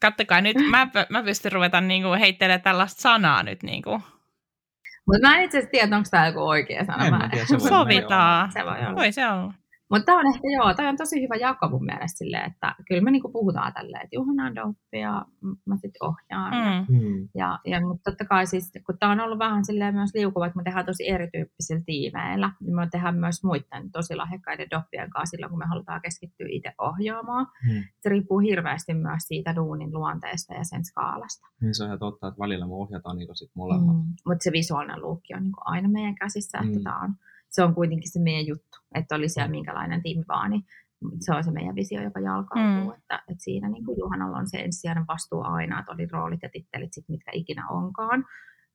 Kattokaa 0.00 0.40
nyt, 0.40 0.56
mä, 0.70 0.88
mä 1.10 1.22
pystyn 1.22 1.52
ruveta 1.52 1.80
niinku 1.80 2.08
heittelemään 2.20 2.62
tällaista 2.62 3.00
sanaa 3.00 3.42
nyt. 3.42 3.62
Niinku. 3.62 4.00
Mutta 5.06 5.28
mä 5.28 5.36
en 5.38 5.44
itse 5.44 5.58
asiassa 5.58 5.70
tiedä, 5.70 5.96
onko 5.96 6.08
tämä 6.10 6.26
joku 6.26 6.40
oikea 6.48 6.84
sana. 6.84 7.04
En 7.06 7.12
Mä- 7.12 7.18
mä 7.18 7.28
tiedä, 7.28 7.46
se 7.46 7.58
voi 7.60 7.68
Sovitaan. 7.68 8.52
Se 8.52 8.64
voi 8.64 8.78
olla. 8.78 8.94
Voi 8.94 9.12
se 9.12 9.28
olla. 9.28 9.52
Mutta 9.90 10.04
tämä 10.06 10.18
on 10.18 10.26
ehkä 10.34 10.48
joo, 10.56 10.74
toi 10.74 10.86
on 10.86 10.96
tosi 10.96 11.22
hyvä 11.22 11.34
jako 11.36 11.68
mun 11.68 11.84
mielestä 11.84 12.18
silleen, 12.18 12.44
että 12.50 12.74
kyllä 12.88 13.00
me 13.00 13.10
niinku 13.10 13.28
puhutaan 13.32 13.72
tälleen, 13.72 14.02
että 14.04 14.16
Juhana 14.16 14.46
on 14.46 14.54
dope 14.54 14.98
ja 14.98 15.24
mä 15.66 15.76
sitten 15.76 16.08
ohjaan. 16.08 16.52
Mm. 16.88 16.96
Mm. 16.96 17.28
Ja, 17.34 17.58
ja 17.64 17.80
mutta 17.80 18.10
totta 18.10 18.24
kai 18.24 18.46
siis, 18.46 18.72
kun 18.86 18.98
tämä 18.98 19.12
on 19.12 19.20
ollut 19.20 19.38
vähän 19.38 19.64
silleen 19.64 19.94
myös 19.94 20.10
liukuva, 20.14 20.46
että 20.46 20.56
me 20.56 20.62
tehdään 20.62 20.86
tosi 20.86 21.08
erityyppisillä 21.08 21.82
tiimeillä, 21.86 22.50
niin 22.60 22.74
me 22.76 22.88
tehdään 22.90 23.16
myös 23.16 23.44
muiden 23.44 23.90
tosi 23.92 24.16
lahjakkaiden 24.16 24.70
doppien 24.70 25.10
kanssa 25.10 25.30
silloin, 25.30 25.50
kun 25.50 25.58
me 25.58 25.66
halutaan 25.66 26.00
keskittyä 26.02 26.46
itse 26.50 26.72
ohjaamaan. 26.78 27.46
Hmm. 27.66 27.82
Se 28.00 28.08
riippuu 28.08 28.38
hirveästi 28.38 28.94
myös 28.94 29.22
siitä 29.22 29.56
duunin 29.56 29.92
luonteesta 29.94 30.54
ja 30.54 30.64
sen 30.64 30.84
skaalasta. 30.84 31.46
Niin 31.60 31.74
se 31.74 31.82
on 31.82 31.88
ihan 31.88 31.98
totta, 31.98 32.28
että 32.28 32.38
välillä 32.40 32.66
me 32.66 32.72
ohjataan 32.74 33.16
niinku 33.16 33.34
sit 33.34 33.50
molemmat. 33.54 33.96
Mm. 33.96 34.02
Mutta 34.26 34.42
se 34.44 34.52
visuaalinen 34.52 35.02
luukki 35.02 35.34
on 35.34 35.42
niinku 35.42 35.60
aina 35.64 35.88
meidän 35.88 36.14
käsissä, 36.14 36.58
että 36.58 36.78
Mm. 36.78 36.82
tää 36.82 36.98
on, 36.98 37.14
se 37.48 37.62
on 37.62 37.74
kuitenkin 37.74 38.10
se 38.12 38.20
meidän 38.20 38.46
juttu, 38.46 38.75
että 38.96 39.14
oli 39.14 39.28
siellä 39.28 39.48
Mm. 39.48 39.50
minkälainen 39.50 40.02
tiimi 40.02 40.24
vaan, 40.28 40.50
niin 40.50 40.62
se 41.20 41.34
on 41.34 41.44
se 41.44 41.50
meidän 41.50 41.74
visio, 41.74 42.02
joka 42.02 42.20
jalkautuu, 42.20 42.90
Mm. 42.90 42.98
että, 42.98 43.14
että 43.28 43.44
siinä 43.44 43.68
niin 43.68 43.84
kuin 43.84 43.98
Juhanalla 43.98 44.38
on 44.38 44.48
se 44.48 44.58
ensisijainen 44.58 45.04
vastuu 45.08 45.42
aina, 45.44 45.80
että 45.80 45.92
oli 45.92 46.06
roolit 46.06 46.42
ja 46.42 46.48
tittelit 46.52 46.92
sit, 46.92 47.04
mitkä 47.08 47.30
ikinä 47.34 47.68
onkaan, 47.68 48.24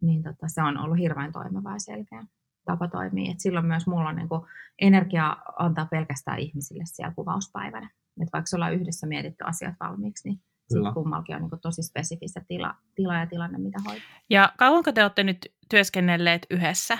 niin 0.01 0.23
tota, 0.23 0.47
se 0.47 0.61
on 0.63 0.77
ollut 0.77 0.97
hirveän 0.97 1.31
toimiva 1.31 1.71
ja 1.73 1.79
selkeä 1.79 2.23
tapa 2.65 2.87
toimia. 2.87 3.31
Et 3.31 3.39
silloin 3.39 3.65
myös 3.65 3.87
mulla 3.87 4.09
on 4.09 4.15
niin 4.15 4.29
kuin 4.29 4.41
energia 4.81 5.37
antaa 5.59 5.85
pelkästään 5.91 6.39
ihmisille 6.39 6.83
siellä 6.85 7.13
kuvauspäivänä. 7.15 7.89
Et 8.21 8.29
vaikka 8.33 8.55
ollaan 8.55 8.73
yhdessä 8.73 9.07
mietitty 9.07 9.43
asiat 9.43 9.75
valmiiksi, 9.79 10.29
niin 10.29 10.37
Kyllä. 10.37 10.49
sitten 10.67 10.93
kummallakin 10.93 11.35
on 11.35 11.41
niin 11.41 11.49
kuin 11.49 11.61
tosi 11.61 11.83
spesifi 11.83 12.27
se 12.27 12.41
tila, 12.47 12.75
tila 12.95 13.15
ja 13.17 13.25
tilanne, 13.27 13.57
mitä 13.57 13.79
hoitaa. 13.85 14.07
Ja 14.29 14.53
kauanko 14.57 14.91
te 14.91 15.03
olette 15.03 15.23
nyt 15.23 15.37
työskennelleet 15.69 16.45
yhdessä? 16.49 16.97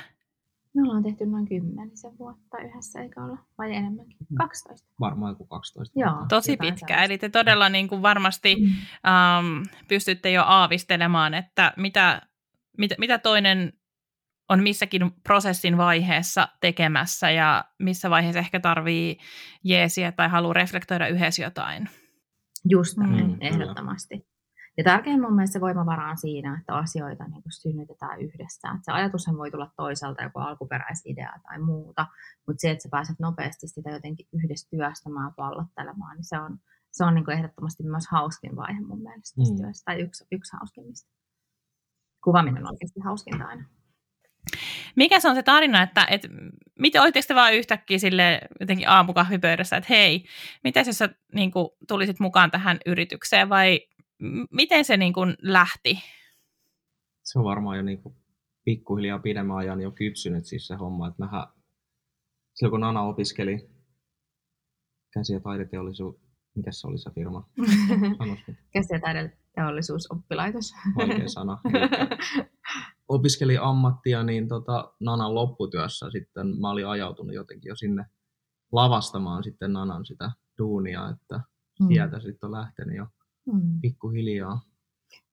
Me 0.74 0.82
ollaan 0.82 1.04
tehty 1.04 1.25
noin 1.25 1.48
kymmenisen 1.48 2.18
vuotta 2.20 2.58
yhdessä, 2.58 3.01
eikä 3.01 3.24
olla, 3.24 3.38
vai 3.58 3.75
enemmänkin? 3.75 4.18
Mm. 4.30 4.36
12. 4.38 4.90
Varmaan 5.00 5.32
joku 5.32 5.46
12 5.46 6.00
Joo. 6.00 6.25
Tosi 6.30 6.58
pitkä. 6.58 7.04
Eli 7.04 7.18
te 7.18 7.30
todella 7.30 7.70
niin 7.70 7.88
kuin 7.88 8.01
varmasti 8.01 8.56
Mm. 8.56 8.66
um, 8.68 9.66
pystytte 9.88 10.32
jo 10.32 10.44
aavistelemaan, 10.46 11.34
että 11.34 11.74
mitä, 11.78 12.22
mitä, 12.78 12.96
mitä 12.98 13.18
toinen 13.18 13.74
on 14.50 14.63
missäkin 14.63 15.12
prosessin 15.24 15.78
vaiheessa 15.78 16.48
tekemässä 16.62 17.32
ja 17.32 17.63
missä 17.80 18.10
vaiheessa 18.10 18.40
ehkä 18.40 18.60
tarvii 18.60 19.18
jeesiä 19.63 20.12
tai 20.12 20.30
haluaa 20.30 20.54
reflektoida 20.54 21.08
yhdessä 21.08 21.44
jotain. 21.44 21.90
Just 22.70 22.98
näin, 22.98 23.12
Mm, 23.12 23.18
mm, 23.18 23.24
kyllä. 23.34 23.38
ehdottomasti. 23.48 24.31
Ja 24.78 24.84
tärkein 24.84 25.22
mun 25.22 25.34
mielestä 25.36 25.54
se 25.54 25.62
voimavara 25.62 26.10
on 26.10 26.18
siinä, 26.18 26.58
että 26.60 26.75
asioita 26.75 27.24
niin 27.24 27.44
kuin 27.44 27.54
synnytetään 27.62 28.22
yhdessä. 28.22 28.68
Että 28.68 28.86
se 28.86 28.92
ajatushan 28.92 29.38
voi 29.38 29.51
tulla 29.51 29.72
toiselta, 29.78 30.24
joku 30.24 30.40
alkuperäisidea 30.40 31.34
tai 31.44 31.60
muuta, 31.60 32.08
mutta 32.48 32.62
se, 32.62 32.72
että 32.72 32.84
sä 32.84 32.90
pääset 32.92 33.20
nopeasti 33.20 33.68
sitä 33.68 33.90
jotenkin 33.90 34.28
yhdessä 34.34 34.70
työstämään, 34.70 35.34
pallottelemaan, 35.34 36.16
niin 36.18 36.24
se 36.25 36.40
on, 36.40 36.58
se 36.92 37.04
on 37.06 37.16
niin 37.16 37.25
kuin 37.25 37.38
ehdottomasti 37.38 37.84
myös 37.84 38.08
hauskin 38.12 38.56
vaihe 38.56 38.82
mun 38.82 39.01
mielestä 39.01 39.36
tässä 39.42 39.54
Mm. 39.54 39.62
työssä, 39.62 39.84
tai 39.86 40.01
yksi, 40.01 40.25
yksi 40.32 40.58
hauskimmista. 40.58 41.12
Kuvaaminen 42.24 42.63
on 42.63 42.72
oikeasti 42.72 43.00
hauskinta 43.00 43.46
aina. 43.46 43.66
Mikä 44.96 45.20
se 45.20 45.30
on 45.30 45.36
se 45.36 45.44
tarina, 45.44 45.82
että, 45.84 46.06
että 46.10 46.28
miten 46.80 47.01
olitteko 47.01 47.25
te 47.28 47.36
vaan 47.36 47.54
yhtäkkiä 47.54 48.00
sille 48.00 48.42
jotenkin 48.60 48.90
aamukahvipöydässä, 48.90 49.78
että 49.78 49.88
hei, 49.90 50.25
miten 50.63 50.86
jos 50.88 50.98
sä 50.98 51.10
niin 51.34 51.51
kuin, 51.51 51.70
tulisit 51.88 52.20
mukaan 52.20 52.51
tähän 52.51 52.78
yritykseen 52.86 53.50
vai 53.50 53.80
miten 54.51 54.86
se 54.86 54.98
niin 54.98 55.13
kuin, 55.13 55.36
lähti? 55.42 56.00
se 57.24 57.40
on 57.40 57.46
varmaan 57.46 57.78
jo 57.78 57.84
niinku 57.84 58.16
pikkuhiljaa 58.66 59.20
pidemmän 59.20 59.58
ajan 59.58 59.82
jo 59.82 59.92
kypsynyt 59.92 60.46
siis 60.46 60.68
se 60.68 60.75
homma, 60.75 61.08
että 61.08 61.24
mähän 61.24 61.48
silloin 62.54 62.72
kun 62.72 62.80
Nana 62.80 63.01
opiskeli 63.01 63.70
käsi- 65.13 65.34
ja 65.34 65.40
taideteollisuus, 65.40 66.16
mikä 66.56 66.72
se 66.72 66.88
oli 66.88 66.98
se 66.98 67.12
firma? 67.12 67.50
Käsi- 68.74 68.94
ja 68.94 69.00
taideteollisuusoppilaitos. 69.00 70.74
vaikea 70.96 71.28
sana. 71.28 71.58
Elikkä 71.74 72.08
opiskeli 73.08 73.58
ammattia, 73.58 74.24
niin 74.24 74.48
tota, 74.48 74.94
Nanan 75.00 75.36
lopputyössä 75.36 76.12
sitten 76.12 76.48
mä 76.60 76.70
olin 76.70 76.88
ajautunut 76.88 77.36
jotenkin 77.36 77.70
jo 77.70 77.75
sinne 77.75 78.06
lavastamaan 78.72 79.44
sitten 79.44 79.74
Nanan 79.74 80.06
sitä 80.06 80.32
duunia, 80.58 81.10
että 81.10 81.40
sieltä 81.88 82.20
sitten 82.20 82.48
on 82.48 82.51
lähtenyt 82.51 82.98
jo 82.98 83.08
Mm. 83.45 83.79
pikkuhiljaa. 83.81 84.62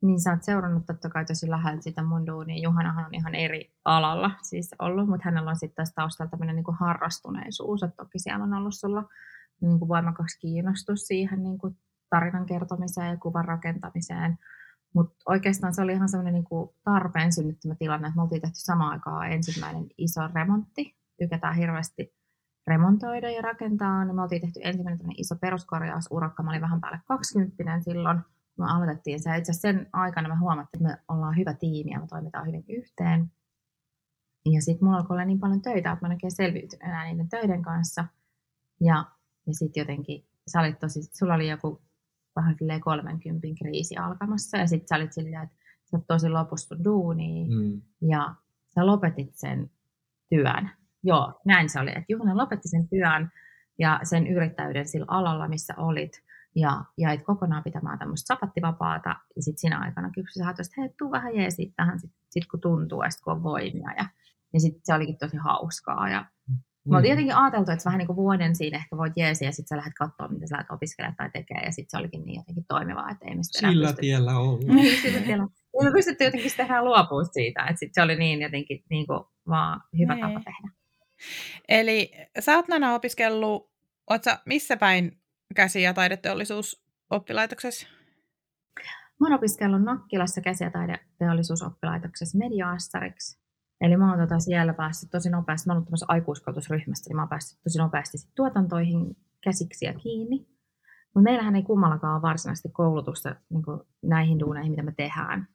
Niin 0.02 0.20
sä 0.20 0.30
oot 0.30 0.42
seurannut 0.42 0.86
totta 0.86 1.10
kai 1.10 1.24
tosi 1.24 1.50
läheltä 1.50 1.82
sitä 1.82 2.02
mun 2.02 2.26
duunia. 2.26 2.62
Juhanahan 2.62 3.04
on 3.06 3.14
ihan 3.14 3.34
eri 3.34 3.72
alalla 3.84 4.30
siis 4.42 4.74
ollut, 4.78 5.08
mutta 5.08 5.24
hänellä 5.24 5.50
on 5.50 5.56
sitten 5.56 5.74
taas 5.74 5.92
taustalla 5.94 6.30
tämmöinen 6.30 6.56
niin 6.56 6.64
harrastuneisuus. 6.80 7.82
Että 7.82 7.96
toki 7.96 8.18
siellä 8.18 8.44
on 8.44 8.54
ollut 8.54 8.74
sulla 8.74 9.04
niin 9.60 9.78
kuin 9.78 9.88
voimakas 9.88 10.38
kiinnostus 10.40 11.00
siihen 11.00 11.42
niin 11.42 11.58
kuin 11.58 11.76
tarinan 12.10 12.46
kertomiseen 12.46 13.10
ja 13.10 13.16
kuvan 13.16 13.44
rakentamiseen. 13.44 14.38
Mutta 14.94 15.16
oikeastaan 15.26 15.74
se 15.74 15.82
oli 15.82 15.92
ihan 15.92 16.08
semmoinen 16.08 16.34
niin 16.34 16.70
tarpeen 16.84 17.32
synnyttämä 17.32 17.74
tilanne, 17.74 18.08
että 18.08 18.16
me 18.16 18.22
oltiin 18.22 18.42
tehty 18.42 18.58
samaan 18.58 18.92
aikaan 18.92 19.32
ensimmäinen 19.32 19.86
iso 19.98 20.20
remontti. 20.34 20.96
Tykätään 21.18 21.56
hirveästi 21.56 22.17
remontoida 22.68 23.30
ja 23.30 23.42
rakentaa, 23.42 24.04
niin 24.04 24.16
me 24.16 24.22
oltiin 24.22 24.40
tehty 24.40 24.60
ensimmäinen 24.62 25.12
iso 25.16 25.36
peruskorjausurakka. 25.40 26.42
Mä 26.42 26.50
olin 26.50 26.60
vähän 26.60 26.80
päälle 26.80 27.00
20 27.06 27.80
silloin, 27.80 28.18
kun 28.56 28.64
me 28.64 28.72
aloitettiin 28.72 29.22
se. 29.22 29.36
Itse 29.36 29.52
sen 29.52 29.86
aikana 29.92 30.28
me 30.28 30.34
huomattiin, 30.40 30.86
että 30.86 30.96
me 30.96 31.02
ollaan 31.14 31.36
hyvä 31.36 31.54
tiimi 31.54 31.90
ja 31.90 32.00
me 32.00 32.06
toimitaan 32.06 32.46
hyvin 32.46 32.64
yhteen. 32.68 33.32
Ja 34.52 34.62
sitten 34.62 34.84
mulla 34.84 34.98
alkoi 34.98 35.14
olla 35.14 35.24
niin 35.24 35.40
paljon 35.40 35.62
töitä, 35.62 35.92
että 35.92 36.04
mä 36.04 36.08
en 36.08 36.16
oikein 36.16 36.36
selviytynyt 36.36 36.82
enää 36.82 37.04
niiden 37.04 37.28
töiden 37.28 37.62
kanssa. 37.62 38.04
Ja, 38.80 39.04
ja 39.46 39.54
sitten 39.54 39.80
jotenkin, 39.80 40.24
sä 40.52 40.60
olit 40.60 40.78
tosi, 40.78 41.02
sulla 41.02 41.34
oli 41.34 41.48
joku 41.48 41.82
vähän 42.36 42.54
silleen 42.58 42.80
30 42.80 43.46
kriisi 43.58 43.96
alkamassa 43.96 44.58
ja 44.58 44.66
sitten 44.66 44.88
sä 44.88 44.96
olit 44.96 45.12
silleen, 45.12 45.42
että 45.42 45.56
sä 45.90 45.96
oot 45.96 46.06
tosi 46.06 46.28
lopussa 46.28 46.84
duunia 46.84 47.46
Mm. 47.48 47.82
ja 48.08 48.34
sä 48.74 48.86
lopetit 48.86 49.34
sen 49.34 49.70
työn. 50.28 50.70
Joo, 51.02 51.40
näin 51.44 51.68
se 51.68 51.80
oli, 51.80 51.90
että 51.90 52.04
Juhana 52.08 52.36
lopetti 52.36 52.68
sen 52.68 52.88
työn 52.88 53.30
ja 53.78 54.00
sen 54.02 54.26
yrittäjyyden 54.26 54.88
sillä 54.88 55.06
alalla, 55.08 55.48
missä 55.48 55.74
olit. 55.76 56.12
ja 56.56 56.84
jäit 56.98 57.22
kokonaan 57.22 57.64
pitämään 57.64 57.98
tämmöistä 57.98 58.34
sapattivapaata, 58.34 59.08
ja 59.08 59.42
sitten 59.42 59.60
siinä 59.60 59.78
aikana 59.80 60.10
kypsy 60.14 60.38
sä 60.38 60.50
että 60.50 60.80
hei, 60.80 60.90
tuu 60.98 61.10
vähän 61.10 61.36
jeesi 61.36 61.72
tähän, 61.76 62.00
sitten 62.00 62.20
sit 62.30 62.46
kun 62.50 62.60
tuntuu, 62.60 63.02
ja 63.02 63.10
sit 63.10 63.20
kun 63.20 63.32
on 63.32 63.42
voimia, 63.42 63.90
ja, 63.96 64.06
ja 64.52 64.60
sitten 64.60 64.80
se 64.84 64.94
olikin 64.94 65.18
tosi 65.18 65.36
hauskaa, 65.36 66.08
ja 66.08 66.24
Mm. 66.88 66.92
Me 66.92 66.96
oltiin 66.96 67.10
jotenkin 67.10 67.36
ajateltu, 67.36 67.70
että 67.70 67.84
vähän 67.84 67.98
niin 67.98 68.06
kuin 68.06 68.16
vuoden 68.16 68.56
siinä 68.56 68.78
ehkä 68.78 68.96
voit 68.96 69.12
jeesi 69.16 69.44
ja 69.44 69.52
sitten 69.52 69.68
sä 69.68 69.76
lähdet 69.76 69.92
katsoa, 69.98 70.28
mitä 70.28 70.46
sä 70.46 70.54
lähdet 70.54 70.70
opiskelemaan 70.70 71.16
tai 71.16 71.30
tekee. 71.32 71.60
Ja 71.64 71.72
sitten 71.72 71.90
se 71.90 71.96
olikin 71.96 72.24
niin 72.24 72.36
jotenkin 72.36 72.64
toimivaa, 72.68 73.10
että 73.10 73.24
ei 73.24 73.44
sitten 73.44 73.70
Sillä 73.70 73.86
pysty... 73.86 74.00
tiellä 74.00 74.38
olla. 74.38 74.74
Niin, 74.74 75.02
sillä 75.02 75.20
tiellä. 75.20 75.46
Ja 75.78 75.84
me 75.84 75.90
pystyttiin 75.92 76.26
jotenkin 76.26 76.52
tehdä 76.56 76.84
luopua 76.84 77.24
siitä, 77.24 77.62
että 77.62 77.78
sit 77.78 77.94
se 77.94 78.02
oli 78.02 78.16
niin 78.16 78.42
jotenkin 78.42 78.84
niin 78.90 79.06
kuin 79.06 79.20
vaan 79.48 79.80
hyvä 79.98 80.14
nee. 80.14 80.22
tapa 80.22 80.40
tehdä. 80.44 80.77
Eli 81.68 82.12
sä 82.40 82.56
oot 82.56 82.68
Nana 82.68 82.94
opiskellut, 82.94 83.70
oot 84.10 84.24
sä 84.24 84.38
missä 84.46 84.76
päin 84.76 85.20
käsi- 85.54 85.82
ja 85.82 85.94
taideteollisuusoppilaitoksessa? 85.94 87.86
Mä 89.20 89.26
oon 89.26 89.32
opiskellut 89.32 89.82
Nakkilassa 89.82 90.40
käsi- 90.40 90.64
ja 90.64 90.70
taideteollisuusoppilaitoksessa 90.70 92.38
mediaastariksi. 92.38 93.38
Eli 93.80 93.96
mä 93.96 94.10
oon 94.10 94.20
tota 94.20 94.40
siellä 94.40 94.74
päässyt 94.74 95.10
tosi 95.10 95.30
nopeasti, 95.30 95.66
mä 95.68 95.72
oon 95.72 95.76
ollut 95.86 96.04
aikuiskoulutusryhmässä, 96.08 97.10
niin 97.10 97.16
mä 97.16 97.22
oon 97.22 97.28
päässyt 97.28 97.60
tosi 97.64 97.78
nopeasti 97.78 98.18
sit 98.18 98.30
tuotantoihin 98.34 99.16
käsiksi 99.40 99.84
ja 99.84 99.94
kiinni. 99.94 100.46
Mutta 101.04 101.30
meillähän 101.30 101.56
ei 101.56 101.62
kummallakaan 101.62 102.14
ole 102.14 102.22
varsinaisesti 102.22 102.68
koulutusta 102.68 103.36
niin 103.50 103.64
näihin 104.02 104.38
duuneihin, 104.38 104.72
mitä 104.72 104.82
me 104.82 104.92
tehdään. 104.96 105.48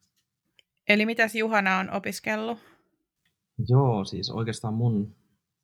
Eli 0.87 1.05
mitäs 1.05 1.35
Juhana 1.35 1.77
on 1.77 1.91
opiskellut? 1.91 2.59
Joo, 3.69 4.05
siis 4.05 4.31
oikeastaan 4.31 4.73
mun 4.73 5.15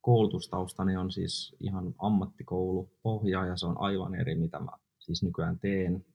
koulutustaustani 0.09 0.97
on 0.97 1.11
siis 1.11 1.55
ihan 1.59 1.95
ammattikoulu 1.97 2.89
pohja 3.03 3.45
ja 3.45 3.55
se 3.57 3.65
on 3.65 3.75
aivan 3.79 4.15
eri, 4.15 4.35
mitä 4.35 4.59
mä 4.59 4.71
siis 4.99 5.23
nykyään 5.23 5.59
teen. 5.59 6.05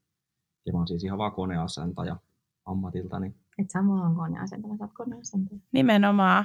Ja 0.67 0.73
mä 0.73 0.79
oon 0.79 0.89
siis 0.89 1.05
ihan 1.05 1.19
vaan 1.19 1.33
koneasentaja 1.33 2.17
ammatiltani. 2.65 3.35
Et 3.59 3.71
sä 3.71 3.83
mua 3.83 4.01
on 4.01 4.17
koneasentaja, 4.17 4.77
sä 4.77 4.85
oot 4.85 4.93
koneasentaja. 4.95 5.61
Nimenomaan. 5.73 6.45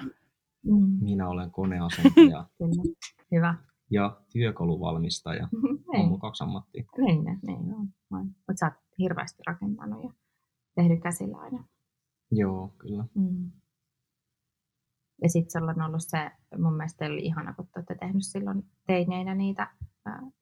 Mm. 0.65 0.97
Minä 1.01 1.29
olen 1.29 1.51
koneasentaja. 1.51 2.45
Kyllä, 2.57 2.83
hyvä. 3.31 3.55
Ja 3.91 4.21
työkaluvalmistaja. 4.31 5.47
on 5.97 6.07
mun 6.07 6.19
kaksi 6.19 6.43
ammattia. 6.43 6.83
Niin, 6.97 7.23
niin, 7.23 7.39
niin 7.43 7.73
on. 8.11 8.25
Mutta 8.25 8.59
sä 8.59 8.65
oot 8.65 8.73
hirveästi 8.99 9.43
rakentanut 9.47 10.03
ja 10.03 10.09
tehnyt 10.75 11.01
käsillä 11.01 11.37
aina. 11.37 11.63
Joo, 12.31 12.73
kyllä. 12.77 13.05
Mm. 13.15 13.51
Ja 15.21 15.29
sitten 15.29 15.61
sulla 15.61 15.71
on 15.71 15.81
ollut 15.81 16.01
se, 16.01 16.31
mun 16.57 16.73
mielestä 16.77 17.05
oli 17.05 17.25
ihana, 17.25 17.53
kun 17.53 17.65
te 17.65 17.71
olette 17.75 17.95
tehnyt 17.95 18.25
silloin 18.25 18.63
teineinä 18.87 19.35
niitä, 19.35 19.67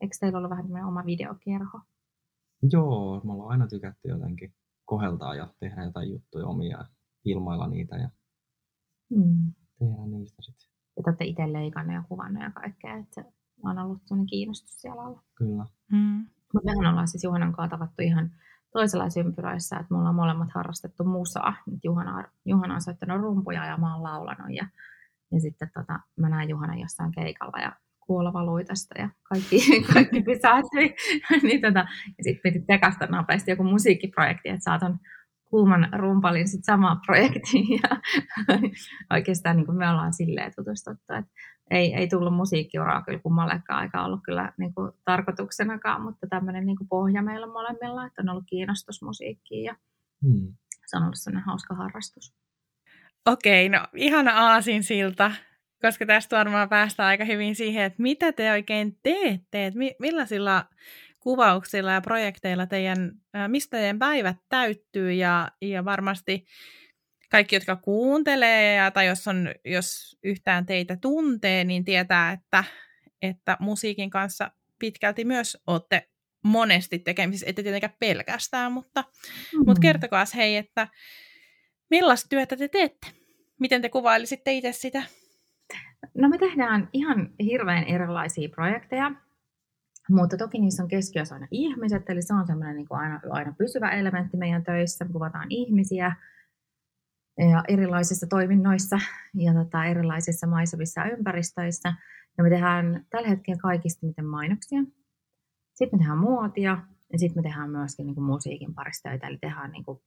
eikö 0.02 0.16
teillä 0.20 0.38
ollut 0.38 0.50
vähän 0.50 0.86
oma 0.86 1.06
videokierho? 1.06 1.82
Joo, 2.72 3.22
me 3.24 3.32
ollaan 3.32 3.50
aina 3.50 3.68
tykätty 3.68 4.10
jotenkin 4.10 4.54
koheltaa 4.86 5.36
ja 5.36 5.54
tehdä 5.60 5.84
jotain 5.84 6.10
juttuja 6.10 6.48
omia 6.48 6.78
ja 6.78 6.86
ilmailla 7.26 7.68
niitä 7.68 7.96
ja 7.96 8.10
mm. 9.10 9.54
tehdä 9.80 10.06
niistä 10.06 10.42
sitten. 10.42 10.68
Ja 10.98 11.04
te 11.04 11.10
olette 11.10 11.26
itse 11.26 11.54
leikannut 11.54 11.96
ja 11.96 12.04
kuvannut 12.10 12.44
ja 12.44 12.52
kaikkea, 12.52 12.98
että 12.98 13.26
on 13.64 13.80
ollut 13.80 14.02
sellainen 14.06 14.28
kiinnostus 14.28 14.82
siellä 14.82 15.02
alla. 15.02 15.24
Kyllä. 15.36 15.66
Mm. 15.92 16.26
Mutta 16.54 16.66
mehän 16.66 16.92
ollaan 16.92 17.08
siis 17.08 17.24
Juhanan 17.24 17.54
kanssa 17.54 17.78
tavattu 17.78 18.02
ihan 18.02 18.32
toisenlaisissa 18.72 19.20
ympyröissä, 19.20 19.76
että 19.76 19.88
me 19.94 19.98
ollaan 19.98 20.16
molemmat 20.16 20.50
harrastettu 20.56 21.04
musaa. 21.04 21.54
Nyt 21.66 21.80
Juhana, 21.84 22.24
Juhana 22.46 22.74
on 22.74 22.82
soittanut 22.82 23.22
rumpuja 23.22 23.66
ja 23.66 23.78
mä 23.78 23.94
oon 23.94 24.04
laulanut 24.04 24.50
ja, 24.50 24.68
ja 25.32 25.40
sitten 25.42 25.72
tota, 25.74 26.00
mä 26.16 26.30
näen 26.30 26.50
Juhana 26.50 26.76
jossain 26.76 27.12
keikalla 27.12 27.60
ja 27.60 27.72
kuoleva 28.00 28.46
luitasta 28.46 29.02
ja 29.02 29.10
kaikki, 29.24 29.60
kaikki 29.94 30.22
pysähtyi. 30.22 30.96
niin 31.44 31.62
tota, 31.62 31.80
ja 32.18 32.24
sitten 32.24 32.54
piti 32.54 32.66
tekasta 32.68 33.06
nopeasti 33.06 33.52
joku 33.52 33.64
musiikkiprojekti, 33.64 34.50
että 34.50 34.64
saatan 34.64 35.00
kuuman 35.50 35.90
rumpalin 35.98 36.48
sit 36.48 36.64
samaan 36.64 37.02
projektiin. 37.06 37.80
Ja 37.84 37.98
oikeastaan 39.14 39.56
niin 39.58 39.66
kuin 39.66 39.78
me 39.78 39.90
ollaan 39.90 40.14
silleen 40.14 40.52
tutustuttu, 40.56 41.14
että 41.14 41.32
ei, 41.72 41.94
ei 41.94 42.08
tullut 42.08 42.36
musiikkiuraa 42.36 43.04
kyllä 43.04 43.20
kummallekaan 43.20 43.80
aika 43.80 44.06
ollut 44.06 44.20
kyllä 44.24 44.54
niin 44.58 44.74
kuin 44.74 44.92
tarkoituksenakaan, 45.06 46.02
mutta 46.02 46.28
tämmöinen 46.28 46.66
niin 46.66 46.78
kuin 46.78 46.88
pohja 46.88 47.22
meillä 47.22 47.48
molemmilla, 47.48 48.06
että 48.06 48.22
on 48.22 48.30
ollut 48.30 48.46
kiinnostus 48.48 49.02
musiikkiin 49.02 49.64
ja 49.64 49.76
hmm. 50.22 50.54
se 50.86 50.98
on 50.98 51.04
ollut 51.04 51.16
sellainen 51.18 51.46
hauska 51.46 51.76
harrastus. 51.76 52.34
Okei, 53.26 53.70
no 53.70 53.88
ihana 53.96 54.32
aasinsilta 54.32 55.32
koska 55.82 56.06
tästä 56.06 56.38
varmaan 56.38 56.70
päästään 56.70 57.10
aika 57.10 57.26
hyvin 57.26 57.56
siihen, 57.56 57.84
että 57.84 58.02
mitä 58.02 58.32
te 58.32 58.52
oikein 58.52 59.00
teette, 59.04 59.66
että 59.66 59.80
millaisilla 60.00 60.66
kuvauksilla 61.20 61.92
ja 61.92 62.02
projekteilla 62.02 62.66
teidän, 62.66 63.12
mistä 63.48 63.78
teidän 63.78 64.00
päivät 64.00 64.38
täyttyy 64.50 65.12
ja, 65.12 65.52
ja 65.62 65.86
varmasti 65.86 66.46
kaikki, 67.30 67.56
jotka 67.56 67.76
kuuntelee 67.76 68.76
ja, 68.76 68.92
tai 68.92 69.08
jos, 69.08 69.28
on, 69.28 69.50
jos 69.66 70.18
yhtään 70.24 70.66
teitä 70.66 70.98
tuntee, 71.02 71.64
niin 71.64 71.86
tietää, 71.86 72.32
että, 72.32 72.64
että 73.22 73.58
musiikin 73.60 74.10
kanssa 74.10 74.52
pitkälti 74.80 75.26
myös 75.26 75.58
olette 75.68 76.10
monesti 76.44 77.00
tekemisissä, 77.00 77.46
ette 77.50 77.64
tietenkään 77.64 77.94
pelkästään, 78.00 78.72
mutta, 78.72 79.04
mm. 79.54 79.64
mutta 79.66 79.82
kertokaa 79.82 80.26
hei, 80.36 80.58
että 80.58 80.88
millaista 81.90 82.30
työtä 82.30 82.58
te 82.58 82.68
teette? 82.68 83.08
Miten 83.60 83.82
te 83.82 83.90
kuvailisitte 83.90 84.54
itse 84.54 84.72
sitä? 84.72 85.04
No 86.14 86.30
me 86.30 86.38
tehdään 86.38 86.90
ihan 86.94 87.30
hirveän 87.40 87.84
erilaisia 87.84 88.50
projekteja, 88.50 89.12
mutta 90.10 90.38
toki 90.38 90.60
niissä 90.60 90.84
on 90.84 90.90
keskiössä 90.90 91.36
aina 91.36 91.48
ihmiset, 91.52 92.10
eli 92.10 92.22
se 92.22 92.34
on 92.34 92.48
semmoinen 92.48 92.76
niin 92.76 92.88
kuin 92.88 93.00
aina, 93.00 93.20
aina 93.30 93.54
pysyvä 93.58 93.90
elementti 93.90 94.38
meidän 94.38 94.64
töissä. 94.64 95.06
Me 95.06 95.12
kuvataan 95.12 95.48
ihmisiä 95.50 96.16
ja 97.38 97.64
erilaisissa 97.68 98.28
toiminnoissa 98.28 99.00
ja 99.34 99.54
tota, 99.54 99.86
erilaisissa 99.86 100.48
maisemissa 100.48 101.02
ja 101.02 101.12
ympäristöissä. 101.18 101.94
Ja 102.38 102.44
me 102.44 102.50
tehdään 102.50 103.06
tällä 103.10 103.28
hetkellä 103.28 103.60
kaikista 103.62 104.06
miten 104.06 104.26
mainoksia. 104.26 104.80
Sitten 105.74 106.00
me 106.00 106.02
tehdään 106.02 106.18
muotia 106.18 106.78
ja 107.14 107.20
sitten 107.20 107.44
me 107.44 107.50
tehdään 107.50 107.70
myöskin 107.70 108.06
niin 108.06 108.16
kuin 108.16 108.26
musiikin 108.26 108.74
parista 108.74 109.10
töitä, 109.10 109.28
eli 109.28 109.38
tehdään 109.38 109.72
niin 109.72 109.84
kuin 109.84 110.00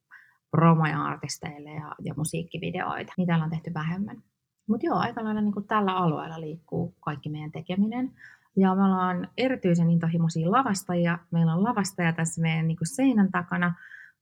promoja 0.51 1.05
artisteille 1.05 1.71
ja, 1.71 1.95
ja 2.03 2.15
musiikkivideoita. 2.17 3.13
Niitä 3.17 3.35
ollaan 3.35 3.51
tehty 3.51 3.75
vähemmän. 3.75 4.23
Mutta 4.69 4.87
joo, 4.87 4.99
aika 4.99 5.25
lailla 5.25 5.41
niin 5.41 5.67
tällä 5.69 5.97
alueella 5.97 6.41
liikkuu 6.41 6.95
kaikki 7.01 7.29
meidän 7.29 7.53
tekeminen. 7.53 8.13
Ja 8.57 8.75
me 8.75 8.85
ollaan 8.85 9.29
erityisen 9.37 9.91
intohimoisia 9.91 10.51
lavastajia. 10.53 11.19
Meillä 11.31 11.55
on 11.55 11.65
lavastaja 11.65 12.13
tässä 12.13 12.43
meidän 12.43 12.69
niin 12.69 12.79
seinän 12.83 13.31
takana 13.31 13.75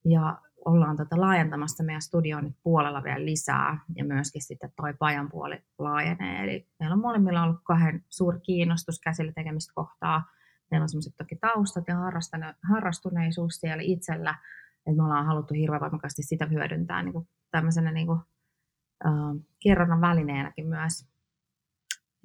ja 0.05 0.39
ollaan 0.65 0.97
tota 0.97 1.21
laajentamassa 1.21 1.85
meidän 1.85 2.03
studioon 2.03 2.45
nyt 2.45 2.57
puolella 2.63 3.05
vielä 3.05 3.25
lisää 3.25 3.79
ja 3.97 4.05
myöskin 4.05 4.43
sitten 4.43 4.73
toi 4.77 4.95
pajan 4.99 5.29
puoli 5.31 5.63
laajenee. 5.79 6.45
Eli 6.45 6.69
meillä 6.81 6.95
on 6.95 7.01
molemmilla 7.01 7.43
ollut 7.43 7.61
kahden 7.65 8.05
suuri 8.09 8.41
kiinnostus 8.41 9.01
käsillä 9.01 9.33
tekemistä 9.33 9.73
kohtaa. 9.75 10.31
Meillä 10.71 10.83
on 10.83 10.89
semmoiset 10.89 11.17
toki 11.17 11.37
taustat 11.37 11.85
ja 11.89 11.97
harrastuneisuus 12.69 13.55
siellä 13.55 13.83
itsellä, 13.83 14.35
että 14.87 14.97
me 14.97 15.03
ollaan 15.03 15.27
haluttu 15.27 15.55
hirveän 15.55 15.81
voimakkaasti 15.81 16.23
sitä 16.23 16.47
hyödyntää 16.47 17.03
niin 17.03 17.13
kuin 17.13 17.29
tämmöisenä 17.51 17.93
niin 17.93 18.07
kuin 18.07 18.21
äh, 19.07 19.13
kerronnan 19.63 20.01
välineenäkin 20.01 20.67
myös. 20.67 21.18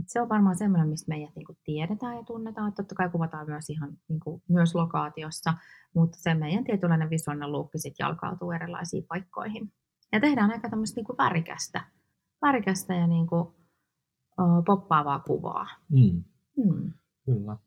Et 0.04 0.10
se 0.10 0.22
on 0.22 0.30
varmaan 0.30 0.58
semmoinen, 0.58 0.90
mistä 0.90 1.10
meidät 1.10 1.36
niin 1.36 1.46
kuin 1.46 1.58
tiedetään 1.64 2.16
ja 2.16 2.24
tunnetaan. 2.24 2.74
Totta 2.74 2.96
kai 2.96 3.10
kuvataan 3.10 3.50
myös 3.50 3.70
ihan 3.70 3.98
niin 4.08 4.20
kuin, 4.20 4.42
myös 4.50 4.76
lokaatiossa, 4.76 5.54
mutta 5.96 6.18
se 6.22 6.34
meidän 6.34 6.64
tietynlainen 6.64 7.10
visuaalinen 7.10 7.52
luukki 7.52 7.78
sitten 7.78 8.04
jalkautuu 8.06 8.52
erilaisiin 8.52 9.06
paikkoihin. 9.08 9.74
Ja 10.12 10.20
tehdään 10.20 10.52
aika 10.52 10.70
tämmöistä 10.70 11.00
niin 11.00 11.06
kuin 11.06 11.18
värikästä, 11.18 11.84
värikästä 12.42 12.94
ja 12.94 13.08
niin 13.08 13.28
kuin, 13.28 13.42
uh, 14.42 14.64
poppaavaa 14.66 15.20
kuvaa. 15.20 15.68
Mm. 15.90 16.24
Mm. 16.58 16.94
Kyllä. 17.26 17.58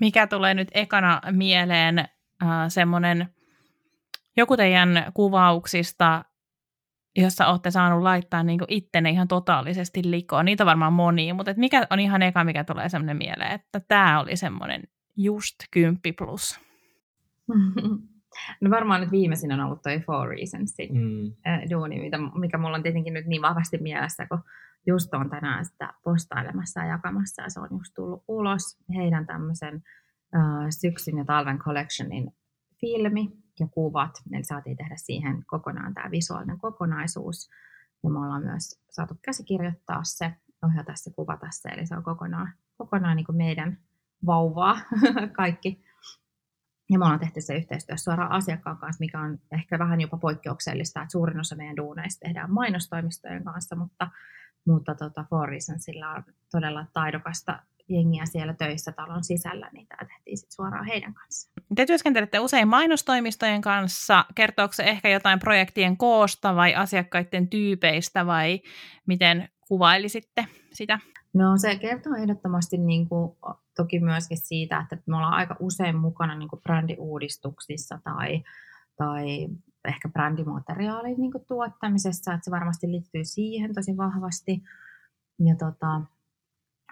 Mikä 0.00 0.26
tulee 0.26 0.54
nyt 0.54 0.68
ekana 0.74 1.20
mieleen 1.30 1.98
uh, 2.42 2.48
semmoinen 2.68 3.28
joku 4.36 4.56
teidän 4.56 5.12
kuvauksista 5.14 6.24
jossa 7.16 7.46
olette 7.46 7.70
saanut 7.70 8.02
laittaa 8.02 8.42
niin 8.42 8.58
kuin 8.58 8.72
ittenne 8.72 9.10
ihan 9.10 9.28
totaalisesti 9.28 10.10
likoon. 10.10 10.44
Niitä 10.44 10.64
on 10.64 10.66
varmaan 10.66 10.92
monia, 10.92 11.34
mutta 11.34 11.50
et 11.50 11.56
mikä 11.56 11.86
on 11.90 12.00
ihan 12.00 12.22
eka, 12.22 12.44
mikä 12.44 12.64
tulee 12.64 12.88
semmoinen 12.88 13.16
mieleen, 13.16 13.52
että 13.52 13.80
tämä 13.80 14.20
oli 14.20 14.36
semmoinen 14.36 14.82
just 15.16 15.54
10 15.70 16.00
plus. 16.18 16.60
No 18.60 18.70
varmaan 18.70 19.00
nyt 19.00 19.10
viimeisin 19.10 19.52
on 19.52 19.60
ollut 19.60 19.82
toi 19.82 20.00
Four 20.00 20.28
Reasonsin 20.28 20.94
mm. 20.94 21.32
duuni, 21.70 22.10
mikä 22.40 22.58
mulla 22.58 22.76
on 22.76 22.82
tietenkin 22.82 23.14
nyt 23.14 23.26
niin 23.26 23.42
vahvasti 23.42 23.78
mielessä, 23.78 24.26
kun 24.26 24.38
just 24.86 25.14
on 25.14 25.30
tänään 25.30 25.64
sitä 25.64 25.92
postailemassa 26.04 26.80
ja 26.80 26.86
jakamassa, 26.86 27.42
ja 27.42 27.50
se 27.50 27.60
on 27.60 27.68
just 27.70 27.94
tullut 27.94 28.24
ulos 28.28 28.78
heidän 28.94 29.26
tämmöisen 29.26 29.74
uh, 29.74 30.66
syksyn 30.80 31.18
ja 31.18 31.24
talven 31.24 31.58
collectionin 31.58 32.32
filmi, 32.80 33.28
ja 33.60 33.66
kuvat. 33.66 34.10
Eli 34.32 34.44
saatiin 34.44 34.76
tehdä 34.76 34.94
siihen 34.96 35.44
kokonaan 35.46 35.94
tämä 35.94 36.10
visuaalinen 36.10 36.58
kokonaisuus. 36.58 37.50
Ja 38.04 38.10
me 38.10 38.18
ollaan 38.18 38.42
myös 38.42 38.80
saatu 38.90 39.14
käsikirjoittaa 39.22 40.00
se, 40.04 40.32
ohjata 40.64 40.92
se, 40.94 41.10
kuvata 41.10 41.46
se. 41.50 41.68
Eli 41.68 41.86
se 41.86 41.96
on 41.96 42.02
kokonaan, 42.02 42.52
kokonaan 42.78 43.16
niin 43.16 43.26
kuin 43.26 43.36
meidän 43.36 43.78
vauvaa 44.26 44.76
kaikki. 45.36 45.84
Ja 46.90 46.98
me 46.98 47.04
ollaan 47.04 47.20
tehty 47.20 47.40
se 47.40 47.56
yhteistyössä 47.56 48.04
suoraan 48.04 48.32
asiakkaan 48.32 48.78
kanssa, 48.78 49.00
mikä 49.00 49.20
on 49.20 49.38
ehkä 49.52 49.78
vähän 49.78 50.00
jopa 50.00 50.16
poikkeuksellista, 50.16 51.02
että 51.02 51.12
suurin 51.12 51.40
osa 51.40 51.56
meidän 51.56 51.76
duuneista 51.76 52.20
tehdään 52.20 52.52
mainostoimistojen 52.52 53.44
kanssa, 53.44 53.76
mutta, 53.76 54.10
mutta 54.66 54.94
tota, 54.94 55.24
For 55.30 55.50
sillä 55.76 56.10
on 56.10 56.24
todella 56.50 56.86
taidokasta 56.92 57.62
jengiä 57.88 58.26
siellä 58.26 58.54
töissä 58.54 58.92
talon 58.92 59.24
sisällä, 59.24 59.70
niin 59.72 59.86
tämä 59.86 60.08
tehtiin 60.08 60.38
sitten 60.38 60.54
suoraan 60.54 60.86
heidän 60.86 61.14
kanssaan. 61.14 61.52
Te 61.76 61.86
työskentelette 61.86 62.40
usein 62.40 62.68
mainostoimistojen 62.68 63.60
kanssa. 63.60 64.24
Kertooko 64.34 64.72
se 64.72 64.82
ehkä 64.82 65.08
jotain 65.08 65.38
projektien 65.38 65.96
koosta 65.96 66.56
vai 66.56 66.74
asiakkaiden 66.74 67.48
tyypeistä 67.48 68.26
vai 68.26 68.60
miten 69.06 69.48
kuvailisitte 69.68 70.46
sitä? 70.72 70.98
No 71.34 71.56
se 71.56 71.76
kertoo 71.76 72.14
ehdottomasti 72.14 72.78
niin 72.78 73.08
kuin, 73.08 73.36
toki 73.76 74.00
myöskin 74.00 74.38
siitä, 74.38 74.80
että 74.80 74.96
me 75.06 75.16
ollaan 75.16 75.34
aika 75.34 75.56
usein 75.60 75.96
mukana 75.96 76.38
niin 76.38 76.48
kuin 76.48 76.62
brändiuudistuksissa 76.62 77.98
tai, 78.04 78.42
tai 78.96 79.48
ehkä 79.84 80.08
brändimateriaalin 80.08 81.20
niin 81.20 81.32
kuin 81.32 81.44
tuottamisessa, 81.46 82.32
että 82.32 82.44
se 82.44 82.50
varmasti 82.50 82.90
liittyy 82.90 83.24
siihen 83.24 83.74
tosi 83.74 83.96
vahvasti. 83.96 84.62
Ja, 85.44 85.54
tota, 85.56 86.00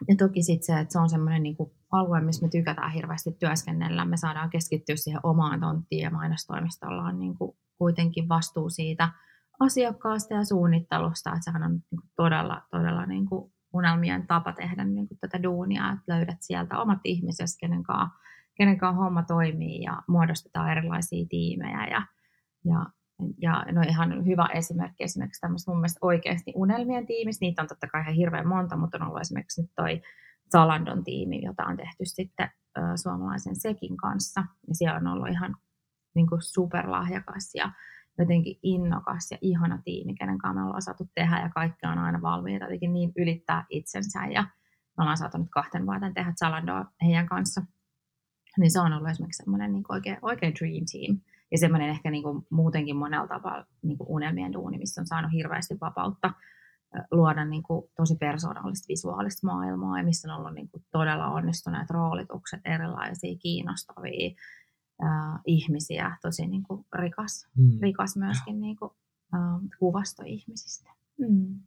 ja 0.08 0.16
toki 0.16 0.42
sitten 0.42 0.66
se, 0.66 0.80
että 0.80 0.92
se 0.92 0.98
on 0.98 1.10
semmoinen 1.10 1.42
niin 1.42 1.56
kuin 1.56 1.70
alue, 1.92 2.20
missä 2.20 2.46
me 2.46 2.50
tykätään 2.50 2.92
hirveästi 2.92 3.36
työskennellä. 3.38 4.04
Me 4.04 4.16
saadaan 4.16 4.50
keskittyä 4.50 4.96
siihen 4.96 5.20
omaan 5.22 5.60
tonttiin 5.60 6.02
ja 6.02 6.10
mainostoimistolla 6.10 7.02
on 7.02 7.18
niin 7.18 7.38
kuin 7.38 7.56
kuitenkin 7.78 8.28
vastuu 8.28 8.70
siitä 8.70 9.08
asiakkaasta 9.60 10.34
ja 10.34 10.44
suunnittelusta, 10.44 11.30
että 11.30 11.44
sehän 11.44 11.62
on 11.62 11.72
niin 11.72 11.82
kuin 11.90 12.10
todella, 12.16 12.62
todella 12.70 13.06
niin 13.06 13.26
kuin 13.26 13.52
unelmien 13.72 14.26
tapa 14.26 14.52
tehdä 14.52 14.84
niin 14.84 15.08
kuin 15.08 15.18
tätä 15.18 15.42
duunia, 15.42 15.92
että 15.92 16.12
löydät 16.14 16.38
sieltä 16.40 16.78
omat 16.78 16.98
ihmiset, 17.04 17.46
kenen 17.60 17.82
kanssa, 17.82 18.18
kenen 18.54 18.78
kanssa 18.78 19.02
homma 19.02 19.22
toimii 19.22 19.82
ja 19.82 20.02
muodostetaan 20.08 20.70
erilaisia 20.70 21.26
tiimejä 21.28 21.86
ja, 21.86 22.02
ja 22.64 22.86
ja 23.38 23.66
no 23.72 23.82
ihan 23.88 24.26
hyvä 24.26 24.48
esimerkki 24.54 25.04
esimerkiksi 25.04 25.40
tämmöistä 25.40 25.70
mun 25.70 25.80
mielestä 25.80 25.98
oikeasti 26.02 26.52
unelmien 26.54 27.06
tiimistä. 27.06 27.44
Niitä 27.44 27.62
on 27.62 27.68
totta 27.68 27.86
kai 27.86 28.00
ihan 28.00 28.14
hirveän 28.14 28.48
monta, 28.48 28.76
mutta 28.76 28.98
on 29.00 29.08
ollut 29.08 29.20
esimerkiksi 29.20 29.62
nyt 29.62 29.70
toi 29.76 30.02
Zalandon 30.52 31.04
tiimi, 31.04 31.44
jota 31.44 31.64
on 31.64 31.76
tehty 31.76 32.04
sitten 32.04 32.50
ö, 32.78 32.80
suomalaisen 33.02 33.56
Sekin 33.56 33.96
kanssa. 33.96 34.44
Ja 34.68 34.74
siellä 34.74 34.96
on 34.96 35.06
ollut 35.06 35.28
ihan 35.28 35.56
niin 36.14 36.26
kuin 36.26 36.42
superlahjakas 36.42 37.54
ja 37.54 37.72
jotenkin 38.18 38.58
innokas 38.62 39.30
ja 39.30 39.38
ihana 39.40 39.78
tiimi, 39.84 40.14
kenen 40.14 40.38
kanssa 40.38 40.60
me 40.60 40.66
ollaan 40.66 40.82
saatu 40.82 41.08
tehdä 41.14 41.40
ja 41.40 41.48
kaikki 41.48 41.86
on 41.86 41.98
aina 41.98 42.22
valmiita 42.22 42.64
jotenkin 42.64 42.92
niin 42.92 43.12
ylittää 43.16 43.64
itsensä 43.70 44.26
ja 44.26 44.42
me 44.96 45.02
ollaan 45.02 45.16
saatu 45.16 45.38
nyt 45.38 45.50
kahten 45.50 45.86
vuoden 45.86 46.14
tehdä 46.14 46.32
Zalandoa 46.32 46.84
heidän 47.02 47.26
kanssa. 47.26 47.62
Niin 48.58 48.70
se 48.70 48.80
on 48.80 48.92
ollut 48.92 49.08
esimerkiksi 49.08 49.42
semmoinen 49.42 49.72
niin 49.72 49.84
oikein, 49.88 50.18
oikein 50.22 50.54
dream 50.54 50.84
team 50.92 51.20
ja 51.50 51.58
semmoinen 51.58 51.90
ehkä 51.90 52.10
niin 52.10 52.22
kuin 52.22 52.46
muutenkin 52.50 52.96
monella 52.96 53.28
tavalla 53.28 53.66
niin 53.82 53.98
kuin 53.98 54.08
unelmien 54.08 54.52
duuni, 54.52 54.78
missä 54.78 55.00
on 55.00 55.06
saanut 55.06 55.32
hirveästi 55.32 55.74
vapautta 55.80 56.32
luoda 57.10 57.44
niin 57.44 57.62
kuin 57.62 57.90
tosi 57.96 58.16
persoonallista 58.16 58.88
visuaalista 58.88 59.46
maailmaa 59.46 59.98
ja 59.98 60.04
missä 60.04 60.32
on 60.32 60.38
ollut 60.38 60.54
niin 60.54 60.68
kuin 60.68 60.84
todella 60.92 61.26
onnistuneet 61.26 61.90
roolitukset, 61.90 62.60
erilaisia 62.64 63.36
kiinnostavia 63.38 64.30
äh, 65.02 65.40
ihmisiä, 65.46 66.16
tosi 66.22 66.46
niin 66.46 66.62
kuin 66.62 66.86
rikas, 66.92 67.48
mm. 67.56 67.78
rikas 67.82 68.16
myöskin 68.16 68.60
niin 68.60 68.76
kuin, 68.76 68.90
äh, 69.34 69.40
kuvasto 69.78 70.22
ihmisistä. 70.26 70.90
Mm. 71.18 71.60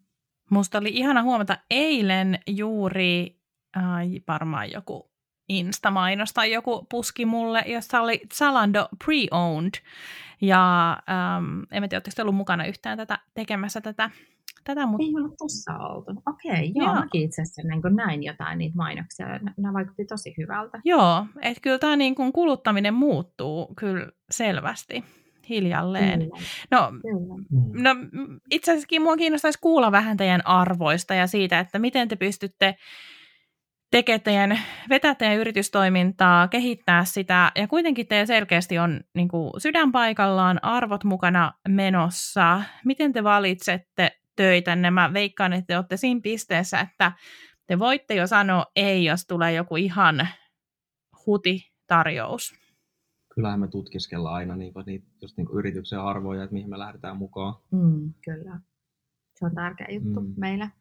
Musta 0.52 0.78
oli 0.78 0.90
ihana 0.90 1.24
huomata 1.24 1.58
eilen 1.70 2.40
juuri 2.48 3.40
äh, 3.78 3.84
varmaan 4.28 4.72
joku 4.72 5.12
Insta-mainos 5.50 6.34
tai 6.34 6.52
joku 6.52 6.88
puski 6.90 7.26
mulle, 7.26 7.64
jossa 7.68 8.02
oli 8.02 8.22
Zalando 8.34 8.90
pre-owned. 9.04 9.82
Ja 10.42 10.92
ähm, 10.92 11.60
en 11.60 11.90
tiedä, 11.90 11.96
oletteko 11.96 12.22
ollut 12.22 12.36
mukana 12.36 12.66
yhtään 12.66 12.98
tätä, 12.98 13.20
tekemässä 13.34 13.82
tätä, 13.82 14.10
tätä 14.64 14.86
mutta... 14.86 15.06
Ei 15.06 15.24
ole 15.24 15.36
tuossa 15.38 15.74
oltu. 15.78 16.12
Okei, 16.26 16.52
okay, 16.52 16.72
joo, 16.76 16.86
joo. 16.86 16.96
mäkin 16.96 17.22
itse 17.22 17.42
asiassa 17.42 17.62
niin 17.62 17.96
näin 17.96 18.24
jotain 18.24 18.58
niitä 18.58 18.78
mainoksia. 18.78 19.28
Nämä 19.58 19.74
vaikutti 19.74 20.06
tosi 20.06 20.34
hyvältä. 20.38 20.82
Joo, 20.86 21.26
että 21.42 21.62
kyllä 21.62 21.80
tämä 21.80 21.96
niin 21.96 22.16
kuin 22.16 22.34
kuluttaminen 22.34 22.94
muuttuu 22.94 23.74
kyllä 23.76 24.08
selvästi 24.32 25.04
hiljalleen. 25.50 26.20
Kyllä. 26.20 26.38
No, 26.72 26.92
Kyllä. 27.02 27.94
no 27.94 27.96
itse 28.52 28.72
asiassa 28.72 29.00
mua 29.00 29.18
kiinnostaisi 29.18 29.60
kuulla 29.62 29.92
vähän 29.92 30.18
teidän 30.18 30.48
arvoista 30.48 31.14
ja 31.14 31.28
siitä, 31.28 31.60
että 31.60 31.80
miten 31.80 32.08
te 32.08 32.16
pystytte 32.16 32.76
tekee 33.92 34.20
teidän, 34.20 34.60
vetää 34.90 35.16
teidän 35.16 35.38
yritystoimintaa, 35.38 36.48
kehittää 36.48 37.06
sitä, 37.06 37.52
ja 37.56 37.68
kuitenkin 37.68 38.08
teillä 38.08 38.26
selkeästi 38.26 38.80
on 38.80 39.02
niin 39.16 39.28
kuin, 39.28 39.52
sydänpaikallaan, 39.58 40.64
arvot 40.64 41.04
mukana 41.04 41.54
menossa. 41.68 42.62
Miten 42.86 43.14
te 43.14 43.24
valitsette 43.24 44.12
töitänne? 44.36 44.92
Mä 44.92 45.14
veikkaan, 45.14 45.54
että 45.54 45.68
te 45.68 45.78
olette 45.78 45.98
siinä 45.98 46.22
pisteessä, 46.24 46.80
että 46.80 47.12
te 47.68 47.80
voitte 47.80 48.16
jo 48.16 48.28
sanoa 48.28 48.66
ei, 48.76 49.06
jos 49.06 49.26
tulee 49.26 49.54
joku 49.54 49.76
ihan 49.76 50.28
huti-tarjous. 51.26 52.54
Kyllähän 53.36 53.60
me 53.60 53.68
tutkiskellaan 53.68 54.36
aina 54.36 54.56
niin 54.56 54.74
kuin, 54.74 54.86
niitä, 54.86 55.08
just 55.22 55.38
niin 55.38 55.48
kuin 55.48 55.60
yrityksen 55.60 56.00
arvoja, 56.00 56.44
että 56.44 56.54
mihin 56.54 56.70
me 56.70 56.80
lähdetään 56.80 57.18
mukaan. 57.18 57.54
Mm, 57.72 58.14
kyllä. 58.26 58.60
Se 59.36 59.46
on 59.46 59.56
tärkeä 59.56 59.88
juttu 59.90 60.22
mm. 60.22 60.34
meille 60.38 60.72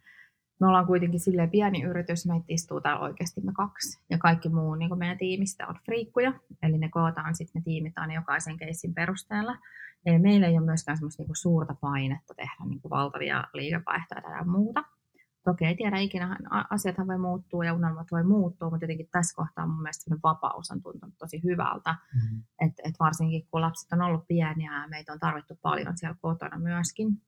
me 0.61 0.67
ollaan 0.67 0.87
kuitenkin 0.87 1.21
silleen 1.21 1.51
pieni 1.51 1.83
yritys, 1.83 2.27
meitä 2.27 2.45
istuu 2.49 2.81
täällä 2.81 3.01
oikeasti 3.01 3.41
me 3.41 3.53
kaksi. 3.53 4.01
Ja 4.11 4.19
kaikki 4.19 4.49
muu 4.49 4.75
niin 4.75 4.89
kuin 4.89 4.99
meidän 4.99 5.19
tiimistä 5.19 5.67
on 5.67 5.75
friikkuja, 5.85 6.33
eli 6.63 6.79
ne 6.79 6.89
kootaan 6.89 7.35
sitten, 7.35 7.61
me 7.61 7.65
tiimitaan 7.65 8.11
jokaisen 8.11 8.57
keissin 8.57 8.95
perusteella. 8.95 9.57
Eli 10.07 10.19
meillä 10.19 10.47
ei 10.47 10.59
ole 10.59 10.65
myöskään 10.65 10.99
semmoista 10.99 11.23
niin 11.23 11.29
kuin 11.29 11.37
suurta 11.37 11.75
painetta 11.81 12.35
tehdä 12.35 12.65
niin 12.69 12.81
kuin 12.81 12.91
valtavia 12.91 13.45
liikevaihtoja 13.55 14.23
tai 14.23 14.45
muuta. 14.45 14.85
Toki 15.45 15.65
ei 15.65 15.77
tiedä 15.77 15.99
ikinä, 15.99 16.39
asiathan 16.71 17.07
voi 17.07 17.19
muuttua 17.19 17.65
ja 17.65 17.75
unelmat 17.75 18.07
voi 18.13 18.25
muuttua, 18.25 18.71
mutta 18.71 18.85
jotenkin 18.85 19.09
tässä 19.13 19.37
kohtaa 19.37 19.67
mun 19.67 19.83
mielestä 19.83 20.17
vapaus 20.23 20.71
on 20.71 20.83
tuntunut 20.83 21.15
tosi 21.19 21.43
hyvältä. 21.45 21.93
Mm-hmm. 21.93 22.43
Et, 22.61 22.73
et 22.85 22.95
varsinkin 23.01 23.47
kun 23.51 23.61
lapset 23.61 23.93
on 23.93 24.03
ollut 24.03 24.27
pieniä 24.29 24.73
ja 24.83 24.89
meitä 24.89 25.13
on 25.13 25.19
tarvittu 25.19 25.59
paljon 25.63 25.99
siellä 25.99 26.17
kotona 26.21 26.59
myöskin, 26.59 27.23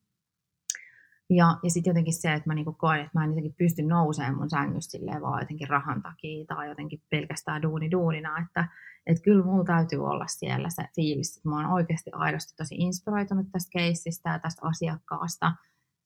ja, 1.30 1.58
ja 1.62 1.70
sitten 1.70 1.90
jotenkin 1.90 2.14
se, 2.14 2.32
että 2.32 2.50
mä 2.50 2.54
niinku 2.54 2.72
koen, 2.72 3.00
että 3.00 3.18
mä 3.18 3.24
en 3.24 3.30
jotenkin 3.30 3.54
pysty 3.58 3.82
nousemaan 3.82 4.36
mun 4.36 4.50
sängystä 4.50 4.90
silleen 4.90 5.22
vaan 5.22 5.42
jotenkin 5.42 5.68
rahan 5.68 6.02
takia 6.02 6.44
tai 6.48 6.68
jotenkin 6.68 7.02
pelkästään 7.10 7.62
duuni 7.62 7.90
duunina, 7.90 8.38
että 8.38 8.68
et 9.06 9.22
kyllä 9.24 9.44
mulla 9.44 9.64
täytyy 9.64 9.98
olla 9.98 10.26
siellä 10.26 10.70
se 10.70 10.84
fiilis, 10.96 11.36
että 11.36 11.48
mä 11.48 11.56
oon 11.56 11.74
oikeasti 11.74 12.10
aidosti 12.12 12.56
tosi 12.56 12.74
inspiroitunut 12.74 13.46
tästä 13.52 13.70
keissistä 13.72 14.30
ja 14.30 14.38
tästä 14.38 14.62
asiakkaasta. 14.68 15.52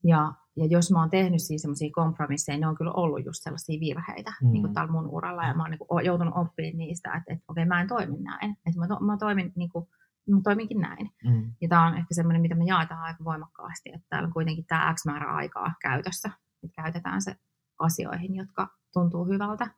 Ja, 0.06 0.32
ja 0.56 0.66
jos 0.66 0.90
mä 0.90 1.00
oon 1.00 1.10
tehnyt 1.10 1.42
siis 1.42 1.62
semmoisia 1.62 1.90
kompromisseja, 1.92 2.58
ne 2.58 2.66
on 2.66 2.76
kyllä 2.76 2.92
ollut 2.92 3.24
just 3.24 3.42
sellaisia 3.42 3.80
virheitä 3.80 4.32
mm. 4.42 4.52
niin 4.52 4.62
kuin 4.62 4.74
täällä 4.74 4.92
mun 4.92 5.08
uralla 5.08 5.46
ja 5.46 5.54
mä 5.54 5.62
oon 5.62 5.70
niin 5.70 5.78
kuin, 5.78 6.04
joutunut 6.04 6.34
oppimaan 6.36 6.78
niistä, 6.78 7.14
että, 7.14 7.32
että 7.32 7.44
okei 7.48 7.62
okay, 7.62 7.68
mä 7.68 7.80
en 7.80 7.88
toimi 7.88 8.18
näin. 8.20 8.50
Että 8.50 8.80
mä, 8.80 8.88
to, 8.88 9.00
mä 9.00 9.16
toimin 9.16 9.52
niin 9.56 9.70
kuin, 9.70 9.88
toiminkin 10.44 10.80
näin. 10.80 11.10
Mm. 11.24 11.52
Ja 11.60 11.68
tämä 11.68 11.86
on 11.86 11.94
ehkä 11.94 12.14
semmoinen, 12.14 12.42
mitä 12.42 12.54
me 12.54 12.64
jaetaan 12.64 13.02
aika 13.02 13.24
voimakkaasti, 13.24 13.90
että 13.94 14.06
täällä 14.08 14.26
on 14.26 14.32
kuitenkin 14.32 14.66
tämä 14.66 14.94
X 14.94 15.06
määrä 15.06 15.32
aikaa 15.32 15.74
käytössä, 15.82 16.30
että 16.62 16.82
käytetään 16.82 17.22
se 17.22 17.36
asioihin, 17.78 18.34
jotka 18.34 18.68
tuntuu 18.92 19.24
hyvältä. 19.24 19.70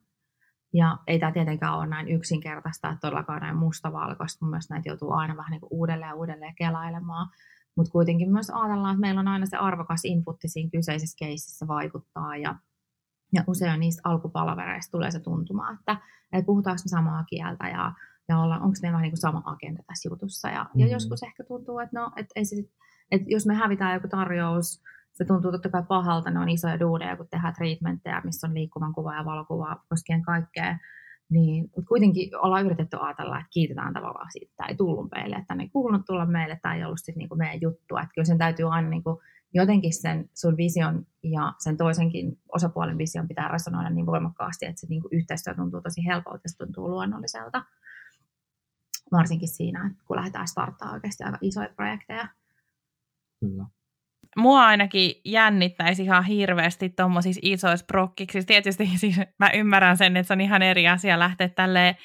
Ja 0.72 0.98
ei 1.06 1.18
tämä 1.18 1.32
tietenkään 1.32 1.74
ole 1.74 1.86
näin 1.86 2.08
yksinkertaista, 2.08 2.88
että 2.88 3.00
todellakaan 3.00 3.42
näin 3.42 3.56
mustavalkoista. 3.56 4.44
Mun 4.44 4.50
mielestä 4.50 4.74
näitä 4.74 4.88
joutuu 4.88 5.12
aina 5.12 5.36
vähän 5.36 5.50
niin 5.50 5.60
kuin 5.60 5.72
uudelleen 5.72 6.08
ja 6.08 6.14
uudelleen 6.14 6.54
kelailemaan. 6.54 7.28
Mutta 7.76 7.92
kuitenkin 7.92 8.32
myös 8.32 8.50
ajatellaan, 8.50 8.94
että 8.94 9.00
meillä 9.00 9.20
on 9.20 9.28
aina 9.28 9.46
se 9.46 9.56
arvokas 9.56 10.04
inputti 10.04 10.48
siinä 10.48 10.70
kyseisessä 10.70 11.16
keississä 11.18 11.66
vaikuttaa. 11.66 12.36
Ja, 12.36 12.54
ja 13.32 13.44
usein 13.46 13.80
niistä 13.80 14.02
alkupalavereista 14.04 14.90
tulee 14.90 15.10
se 15.10 15.20
tuntuma, 15.20 15.70
että, 15.70 15.96
että 16.32 16.46
puhutaanko 16.46 16.82
me 16.84 16.88
samaa 16.88 17.24
kieltä 17.24 17.68
ja 17.68 17.92
ja 18.28 18.38
olla, 18.38 18.54
onko 18.54 18.76
meillä 18.82 18.96
vähän 18.96 19.02
niin 19.02 19.16
sama 19.16 19.42
agenda 19.44 19.82
tässä 19.86 20.08
jutussa. 20.08 20.48
Ja, 20.48 20.62
mm-hmm. 20.64 20.80
ja 20.80 20.86
joskus 20.86 21.22
ehkä 21.22 21.44
tuntuu, 21.44 21.78
että, 21.78 22.00
no, 22.00 22.10
että, 22.16 22.32
ei 22.36 22.44
se, 22.44 22.56
että 23.10 23.26
jos 23.28 23.46
me 23.46 23.54
hävitään 23.54 23.94
joku 23.94 24.08
tarjous, 24.08 24.82
se 25.12 25.24
tuntuu 25.24 25.52
totta 25.52 25.68
kai 25.68 25.82
pahalta, 25.88 26.30
ne 26.30 26.40
on 26.40 26.48
isoja 26.48 26.80
duudeja, 26.80 27.16
kun 27.16 27.28
tehdään 27.30 27.54
treatmentteja, 27.54 28.20
missä 28.24 28.46
on 28.46 28.54
liikkuvan 28.54 28.94
kuva 28.94 29.14
ja 29.14 29.24
valokuva 29.24 29.76
koskien 29.88 30.22
kaikkea. 30.22 30.78
Niin, 31.30 31.64
mutta 31.76 31.88
kuitenkin 31.88 32.36
ollaan 32.36 32.66
yritetty 32.66 32.96
ajatella, 33.00 33.38
että 33.38 33.48
kiitetään 33.52 33.94
tavallaan 33.94 34.30
siitä, 34.32 34.44
että 34.44 34.56
tämä 34.56 34.68
ei 34.68 34.76
tullut 34.76 35.10
meille, 35.14 35.36
että 35.36 35.54
ne 35.54 35.62
ei 35.62 35.68
kuulunut 35.68 36.06
tulla 36.06 36.26
meille, 36.26 36.58
tämä 36.62 36.74
ei 36.74 36.84
ollut 36.84 36.98
sitten 36.98 37.14
niinku 37.18 37.36
meidän 37.36 37.60
juttu. 37.60 37.96
Että 37.96 38.10
kyllä 38.14 38.24
sen 38.24 38.38
täytyy 38.38 38.74
aina 38.74 38.88
niinku 38.88 39.22
jotenkin 39.54 39.94
sen 39.94 40.30
sun 40.34 40.56
vision 40.56 41.06
ja 41.22 41.52
sen 41.58 41.76
toisenkin 41.76 42.38
osapuolen 42.54 42.98
vision 42.98 43.28
pitää 43.28 43.48
resonoida 43.48 43.90
niin 43.90 44.06
voimakkaasti, 44.06 44.66
että 44.66 44.80
se 44.80 44.86
niinku 44.86 45.08
yhteistyö 45.12 45.54
tuntuu 45.54 45.80
tosi 45.80 46.06
helpolta 46.06 46.40
ja 46.44 46.48
se 46.48 46.56
tuntuu 46.56 46.88
luonnolliselta 46.88 47.62
varsinkin 49.12 49.48
siinä, 49.48 49.90
kun 50.06 50.16
lähdetään 50.16 50.48
starttaa 50.48 50.92
oikeasti 50.92 51.24
aika 51.24 51.38
isoja 51.40 51.68
projekteja. 51.76 52.28
Kyllä. 53.40 53.66
Mua 54.36 54.66
ainakin 54.66 55.12
jännittäisi 55.24 56.02
ihan 56.02 56.24
hirveästi 56.24 56.88
tuommoisissa 56.88 57.40
isoissa 57.42 57.86
prokkiksissa. 57.86 58.46
Tietysti 58.46 58.90
siis 58.96 59.16
mä 59.38 59.50
ymmärrän 59.54 59.96
sen, 59.96 60.16
että 60.16 60.26
se 60.26 60.32
on 60.32 60.40
ihan 60.40 60.62
eri 60.62 60.88
asia 60.88 61.18
lähteä 61.18 61.48
tälleen 61.48 61.96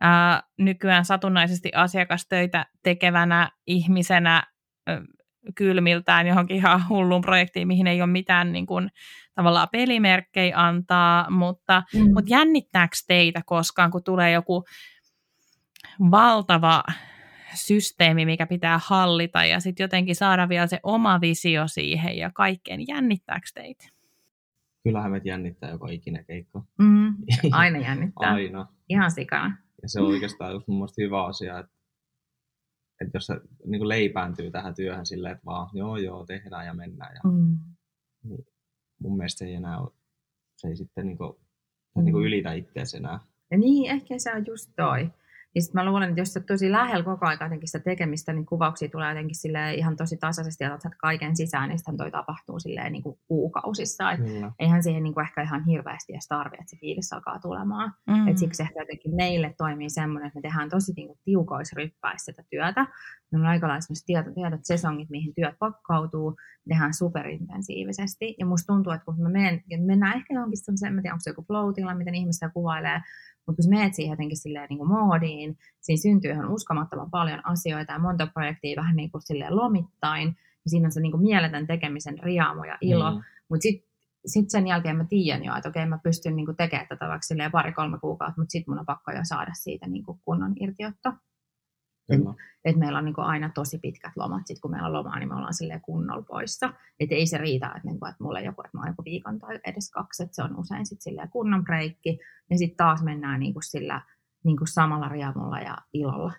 ää, 0.00 0.42
nykyään 0.58 1.04
satunnaisesti 1.04 1.70
asiakastöitä 1.74 2.66
tekevänä 2.82 3.50
ihmisenä 3.66 4.42
ää, 4.86 5.00
kylmiltään 5.54 6.26
johonkin 6.26 6.56
ihan 6.56 6.88
hulluun 6.88 7.22
projektiin, 7.22 7.68
mihin 7.68 7.86
ei 7.86 8.02
ole 8.02 8.10
mitään 8.10 8.52
niin 8.52 8.66
kuin, 8.66 8.90
tavallaan 9.34 9.68
pelimerkkejä 9.72 10.56
antaa, 10.56 11.30
mutta, 11.30 11.82
mm. 11.94 12.00
mutta 12.00 12.30
jännittääkö 12.30 12.96
teitä 13.06 13.42
koskaan, 13.46 13.90
kun 13.90 14.04
tulee 14.04 14.32
joku 14.32 14.64
valtava 16.10 16.82
systeemi, 17.54 18.24
mikä 18.26 18.46
pitää 18.46 18.80
hallita 18.86 19.44
ja 19.44 19.60
sitten 19.60 19.84
jotenkin 19.84 20.16
saada 20.16 20.48
vielä 20.48 20.66
se 20.66 20.80
oma 20.82 21.20
visio 21.20 21.68
siihen 21.68 22.16
ja 22.18 22.30
kaikkeen. 22.34 22.86
Jännittääkö 22.88 23.46
teitä? 23.54 23.84
Kyllähän 24.84 25.10
meitä 25.10 25.28
jännittää 25.28 25.70
joka 25.70 25.88
ikinen 25.90 26.24
keikka. 26.24 26.62
Mm, 26.78 27.14
aina 27.52 27.78
jännittää. 27.78 28.32
Aina. 28.32 28.66
Ihan 28.88 29.10
sikana. 29.10 29.56
Ja 29.82 29.88
se 29.88 30.00
on 30.00 30.06
oikeastaan 30.06 30.52
just 30.52 30.68
mun 30.68 30.76
mielestä 30.78 31.02
hyvä 31.02 31.24
asia, 31.24 31.58
että, 31.58 31.72
että 33.00 33.16
jos 33.16 33.26
se 33.26 33.34
niin 33.66 33.88
leipääntyy 33.88 34.50
tähän 34.50 34.74
työhön 34.74 35.06
silleen, 35.06 35.32
että 35.32 35.44
vaan 35.46 35.68
joo 35.74 35.96
joo 35.96 36.26
tehdään 36.26 36.66
ja 36.66 36.74
mennään. 36.74 37.14
Ja, 37.14 37.20
Mm. 37.30 37.58
niin 38.24 38.46
mun 38.98 39.16
mielestä 39.16 39.38
se 39.38 39.44
ei 39.44 39.54
enää 39.54 39.78
ole, 39.80 39.90
se 40.56 40.68
ei 40.68 40.76
sitten 40.76 41.06
niin 41.06 41.18
kuin, 41.18 41.32
Mm. 41.96 42.04
niin 42.04 42.12
kuin 42.12 42.24
ylitä 42.24 42.52
itseäsi 42.52 42.96
enää. 42.96 43.20
Ja 43.50 43.58
niin, 43.58 43.90
ehkä 43.90 44.18
se 44.18 44.32
on 44.34 44.46
just 44.46 44.70
toi. 44.76 45.10
Ja 45.54 45.62
sitten 45.62 45.80
mä 45.84 45.90
luulen, 45.90 46.08
että 46.08 46.20
jos 46.20 46.32
sä 46.32 46.40
tosi 46.40 46.72
lähellä 46.72 47.04
koko 47.04 47.26
ajan 47.26 47.38
jotenkin 47.40 47.68
sitä 47.68 47.84
tekemistä, 47.84 48.32
niin 48.32 48.46
kuvauksia 48.46 48.88
tulee 48.88 49.08
jotenkin 49.08 49.36
silleen 49.36 49.74
ihan 49.74 49.96
tosi 49.96 50.16
tasaisesti 50.16 50.64
ja 50.64 50.74
otat 50.74 50.92
kaiken 50.98 51.36
sisään, 51.36 51.68
niin 51.68 51.78
sitten 51.78 51.96
toi 51.96 52.10
tapahtuu 52.10 52.60
silleen 52.60 52.92
niin 52.92 53.02
kuin 53.02 53.18
kuukausissa. 53.28 54.12
Et 54.12 54.20
Kyllä. 54.20 54.52
eihän 54.58 54.82
siihen 54.82 55.02
niin 55.02 55.14
kuin 55.14 55.24
ehkä 55.24 55.42
ihan 55.42 55.64
hirveästi 55.64 56.12
edes 56.12 56.28
tarvi, 56.28 56.56
että 56.60 56.70
se 56.70 56.76
fiilis 56.76 57.12
alkaa 57.12 57.38
tulemaan. 57.38 57.92
Mm. 58.06 58.22
Mm. 58.22 58.28
Et 58.28 58.38
siksi 58.38 58.62
ehkä 58.62 58.80
jotenkin 58.80 59.14
meille 59.14 59.54
toimii 59.58 59.90
semmoinen, 59.90 60.26
että 60.26 60.38
me 60.38 60.42
tehdään 60.42 60.70
tosi 60.70 60.92
niin 60.96 61.08
kuin 61.08 61.18
tiukoisryppäissä 61.24 62.32
sitä 62.32 62.42
työtä. 62.50 62.86
Meillä 63.32 63.46
on 63.46 63.50
aika 63.50 63.68
lailla 63.68 64.02
tietot, 64.06 64.34
tietot 64.34 64.60
sesongit, 64.62 65.10
mihin 65.10 65.34
työt 65.34 65.54
pakkautuu, 65.58 66.36
tehdään 66.68 66.94
superintensiivisesti. 66.94 68.34
Ja 68.38 68.46
musta 68.46 68.72
tuntuu, 68.72 68.92
että 68.92 69.04
kun 69.04 69.22
me 69.22 69.28
menen, 69.28 69.62
ja 69.70 69.78
mennään 69.78 70.16
ehkä 70.16 70.34
johonkin 70.34 70.64
sellaiseen, 70.64 70.96
en 70.96 71.02
tiedä, 71.02 71.14
onko 71.14 71.20
se 71.20 71.30
joku 71.30 71.42
flow 71.42 71.72
miten 71.96 72.14
ihmiset 72.14 72.38
sitä 72.38 72.50
kuvailee, 72.54 73.00
mutta 73.46 73.56
kun 73.56 73.64
sä 73.64 73.70
meet 73.70 73.94
siihen 73.94 74.12
jotenkin 74.12 74.36
silleen 74.36 74.66
niin 74.68 74.78
kuin 74.78 74.88
moodiin, 74.88 75.58
siinä 75.80 76.00
syntyy 76.02 76.30
ihan 76.30 76.50
uskomattoman 76.50 77.10
paljon 77.10 77.46
asioita 77.46 77.92
ja 77.92 77.98
monta 77.98 78.26
projektia 78.26 78.76
vähän 78.76 78.96
niin 78.96 79.10
kuin 79.10 79.22
silleen 79.22 79.56
lomittain. 79.56 80.28
Ja 80.64 80.70
siinä 80.70 80.86
on 80.86 80.92
se 80.92 81.00
niin 81.00 81.12
kuin 81.12 81.22
mieletön 81.22 81.66
tekemisen 81.66 82.18
riaamo 82.22 82.64
ja 82.64 82.78
ilo. 82.80 83.10
Mm. 83.10 83.22
Mutta 83.48 83.62
sitten 83.62 83.92
sit 84.26 84.50
sen 84.50 84.66
jälkeen 84.66 84.96
mä 84.96 85.04
tiedän 85.04 85.44
jo, 85.44 85.56
että 85.56 85.68
okei 85.68 85.86
mä 85.86 85.98
pystyn 86.02 86.36
niinku 86.36 86.52
tekemään 86.52 86.88
tätä 86.88 87.08
vaikka 87.08 87.50
pari-kolme 87.52 87.98
kuukautta, 87.98 88.40
mutta 88.40 88.52
sitten 88.52 88.72
mun 88.72 88.78
on 88.78 88.86
pakko 88.86 89.12
jo 89.12 89.20
saada 89.22 89.52
siitä 89.54 89.86
niinku 89.86 90.20
kunnon 90.24 90.52
irtiotto. 90.60 91.12
Kyllä. 92.10 92.34
Että 92.64 92.78
meillä 92.78 92.98
on 92.98 93.04
niinku 93.04 93.20
aina 93.20 93.50
tosi 93.54 93.78
pitkät 93.78 94.12
lomat, 94.16 94.46
sitten 94.46 94.60
kun 94.60 94.70
meillä 94.70 94.86
on 94.86 94.92
lomaa, 94.92 95.18
niin 95.18 95.28
me 95.28 95.34
ollaan 95.34 95.54
silleen 95.54 95.80
kunnolla 95.80 96.22
poissa. 96.22 96.72
Että 97.00 97.14
ei 97.14 97.26
se 97.26 97.38
riitä, 97.38 97.66
että, 97.66 97.88
niinku, 97.88 98.06
että 98.06 98.24
mulla 98.24 98.40
joku, 98.40 98.62
että 98.64 98.78
mä 98.78 98.80
oon 98.80 98.90
joku 98.90 99.04
viikon 99.04 99.38
tai 99.38 99.60
edes 99.66 99.90
kaksi, 99.90 100.22
että 100.22 100.34
se 100.34 100.42
on 100.42 100.58
usein 100.58 100.86
sitten 100.86 101.02
silleen 101.02 101.30
kunnon 101.30 101.64
breikki. 101.64 102.18
Ja 102.50 102.58
sitten 102.58 102.76
taas 102.76 103.02
mennään 103.02 103.40
niinku 103.40 103.60
sillä 103.62 104.00
niinku 104.44 104.66
samalla 104.66 105.08
riamulla 105.08 105.60
ja 105.60 105.78
ilolla. 105.92 106.32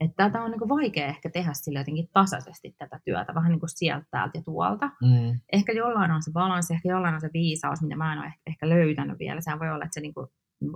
Että 0.00 0.24
tätä 0.24 0.42
on 0.42 0.50
niinku 0.50 0.68
vaikea 0.68 1.06
ehkä 1.06 1.30
tehdä 1.30 1.50
sille 1.52 1.78
jotenkin 1.78 2.08
tasaisesti 2.12 2.74
tätä 2.78 3.00
työtä, 3.04 3.34
vähän 3.34 3.50
niin 3.50 3.60
kuin 3.60 3.70
sieltä, 3.70 4.06
täältä 4.10 4.38
ja 4.38 4.42
tuolta 4.42 4.86
Mm. 4.86 5.40
ehkä 5.52 5.72
jollain 5.72 6.10
on 6.10 6.22
se 6.22 6.32
balanssi, 6.32 6.74
ehkä 6.74 6.88
jollain 6.88 7.14
on 7.14 7.20
se 7.20 7.30
viisaus, 7.32 7.82
mitä 7.82 7.96
mä 7.96 8.12
en 8.12 8.18
ole 8.18 8.26
ehkä, 8.26 8.40
ehkä 8.46 8.68
löytänyt 8.68 9.18
vielä. 9.18 9.40
Sehän 9.40 9.58
voi 9.58 9.70
olla, 9.70 9.84
että 9.84 9.94
se 9.94 10.00
niinku 10.00 10.28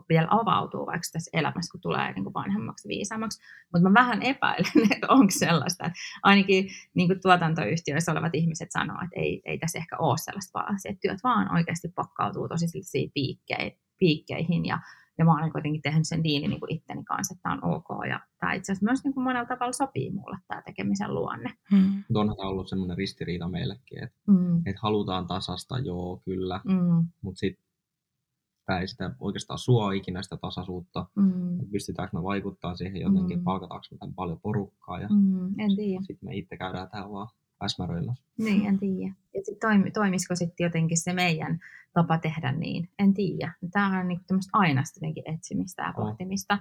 vielä 0.09 0.29
avautuu 0.31 0.87
vaikka 0.87 1.09
tässä 1.13 1.31
elämässä, 1.33 1.73
kun 1.73 1.81
tulee 1.81 2.13
niinku 2.13 2.35
vanhemmaksi 2.35 2.89
viisaammaksi. 2.89 3.43
Mutta 3.73 3.89
mä 3.89 3.95
vähän 4.01 4.23
epäilen, 4.23 4.73
että 4.95 5.07
onko 5.09 5.31
sellaista. 5.31 5.85
Että 5.87 5.99
ainakin 6.23 6.69
niinku 6.95 7.15
tuotantoyhtiöissä 7.23 8.13
olevat 8.13 8.35
ihmiset 8.35 8.69
sanoo, 8.73 8.97
että 9.05 9.21
ei, 9.21 9.43
ei 9.45 9.59
tässä 9.59 9.79
ehkä 9.79 9.97
ole 9.99 10.19
sellaista 10.19 10.53
balanssia. 10.53 10.91
Että 10.91 11.01
työt 11.01 11.25
vaan 11.25 11.55
oikeasti 11.55 11.89
pakkautuu 11.89 12.49
tosi 12.49 12.69
sellaisiin 12.69 13.11
piikkei, 13.15 13.79
piikkeihin 13.99 14.67
ja 14.67 14.79
ja 15.19 15.25
mä 15.25 15.35
olen 15.35 15.53
kuitenkin 15.53 15.83
tehnyt 15.83 16.09
sen 16.09 16.25
diilin 16.25 16.51
niin 16.51 16.61
kuin 16.61 16.75
itteni 16.75 17.05
kanssa, 17.05 17.35
että 17.35 17.43
tämä 17.43 17.55
on 17.55 17.75
ok. 17.75 17.87
Ja 18.09 18.21
tämä 18.39 18.53
itse 18.53 18.73
asiassa 18.73 18.85
myös 18.85 19.05
niin 19.05 19.15
kuin 19.15 19.25
monella 19.25 19.47
tavalla 19.47 19.73
sopii 19.73 20.11
mulle 20.11 20.39
tämä 20.49 20.63
tekemisen 20.63 21.15
luonne. 21.15 21.55
Mm. 21.73 21.79
Mutta 21.79 22.21
onhan 22.21 22.37
tämä 22.37 22.49
ollut 22.49 22.69
semmoinen 22.69 22.97
ristiriita 22.99 23.49
meillekin, 23.49 24.05
että, 24.05 24.17
Mm. 24.27 24.57
että 24.59 24.81
halutaan 24.83 25.27
tasasta, 25.27 25.79
joo, 25.79 26.23
kyllä, 26.25 26.61
Mm. 26.65 27.09
mutta 27.23 27.39
sitten 27.39 27.64
tämä 28.67 28.81
ei 28.81 28.89
sitä 28.89 29.11
oikeastaan 29.21 29.59
suo 29.59 29.91
ikinä 29.91 30.23
sitä 30.23 30.37
tasaisuutta. 30.37 31.07
Mm. 31.17 31.55
että 31.61 31.71
Pystytäänkö 31.73 32.17
me 32.17 32.23
vaikuttaa 32.23 32.77
siihen 32.77 33.01
jotenkin, 33.03 33.39
Mm. 33.39 33.45
palkataanko 33.45 33.85
me 33.91 33.99
tämän 33.99 34.15
paljon 34.15 34.41
porukkaa 34.41 35.01
ja 35.01 35.09
Mm. 35.09 35.61
En 35.61 35.77
tiedä. 35.77 36.03
sitten 36.03 36.29
me 36.29 36.37
itse 36.37 36.57
käydään 36.57 36.89
täällä 36.91 37.11
vaan 37.11 37.29
äsmäröimässä. 37.63 38.25
Niin, 38.39 38.67
en 38.67 38.79
tiedä. 38.79 39.15
Ja 39.35 39.41
sit 39.45 39.59
toimi, 39.59 39.91
toimisiko 39.91 40.35
sitten 40.37 40.65
jotenkin 40.65 40.99
se 40.99 41.13
meidän 41.13 41.59
tapa 41.93 42.19
tehdä 42.19 42.53
niin? 42.53 42.91
En 42.99 43.15
tiedä. 43.15 43.53
Tämähän 43.73 44.01
on 44.01 44.09
niinku 44.09 44.25
tämmöistä 44.27 44.51
ainaista 44.59 44.97
jotenkin 44.97 45.35
etsimistä 45.35 45.83
ja 45.83 45.93
pohtimista. 45.97 46.59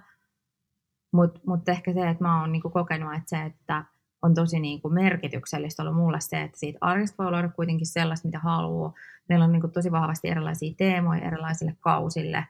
Mutta 1.14 1.40
mut 1.48 1.70
ehkä 1.70 1.94
se, 1.94 2.10
että 2.10 2.24
mä 2.24 2.42
oon 2.42 2.52
niinku 2.52 2.70
kokenut, 2.70 3.14
että 3.14 3.30
se, 3.30 3.44
että 3.46 3.86
on 4.24 4.34
tosi 4.34 4.60
niinku 4.60 4.90
merkityksellistä 4.90 5.84
ollut 5.84 5.98
mulle 5.98 6.20
se, 6.20 6.42
että 6.42 6.60
siitä 6.60 6.78
arjesta 6.82 7.24
voi 7.24 7.32
luoda 7.32 7.50
kuitenkin 7.50 7.88
sellaista, 7.88 8.28
mitä 8.28 8.40
haluaa. 8.40 8.94
Meillä 9.30 9.46
on 9.46 9.52
niinku 9.52 9.68
tosi 9.68 9.92
vahvasti 9.92 10.28
erilaisia 10.28 10.74
teemoja 10.78 11.28
erilaisille 11.28 11.76
kausille. 11.80 12.46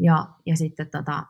Ja, 0.00 0.28
ja 0.46 0.56
sitten 0.56 0.90
tota, 0.90 1.26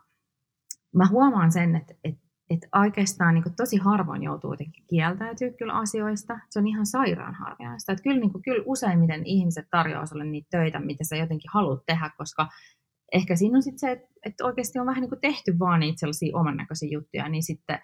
mä 0.95 1.07
huomaan 1.07 1.53
sen, 1.53 1.77
että, 1.77 1.95
että, 2.05 2.21
että 2.51 2.69
oikeastaan 2.79 3.35
niin 3.35 3.57
tosi 3.57 3.77
harvoin 3.77 4.23
joutuu 4.23 4.53
jotenkin 4.53 4.85
kieltäytyä 4.91 5.51
kyllä 5.51 5.73
asioista. 5.73 6.39
Se 6.51 6.59
on 6.59 6.67
ihan 6.67 6.87
sairaan 6.87 7.35
harvinaista. 7.35 7.93
Että 7.93 8.03
kyllä, 8.03 8.21
niin 8.21 8.33
kuin, 8.33 8.43
kyllä 8.43 8.65
useimmiten 8.67 9.27
ihmiset 9.27 9.67
tarjoaa 9.71 10.07
sulle 10.07 10.25
niitä 10.25 10.49
töitä, 10.51 10.81
mitä 10.81 11.05
sä 11.05 11.17
jotenkin 11.17 11.51
haluat 11.55 11.87
tehdä, 11.87 12.11
koska 12.19 12.49
ehkä 13.13 13.37
siinä 13.37 13.57
on 13.57 13.63
sitten 13.63 13.79
se, 13.79 13.91
että, 13.93 14.09
että 14.25 14.45
oikeasti 14.45 14.79
on 14.79 14.87
vähän 14.87 15.01
niin 15.01 15.11
kuin 15.11 15.21
tehty 15.21 15.59
vaan 15.59 15.81
niitä 15.81 16.01
sellaisia 16.01 16.37
oman 16.37 16.57
näköisiä 16.57 16.89
juttuja, 16.93 17.29
niin 17.29 17.43
sitten 17.43 17.79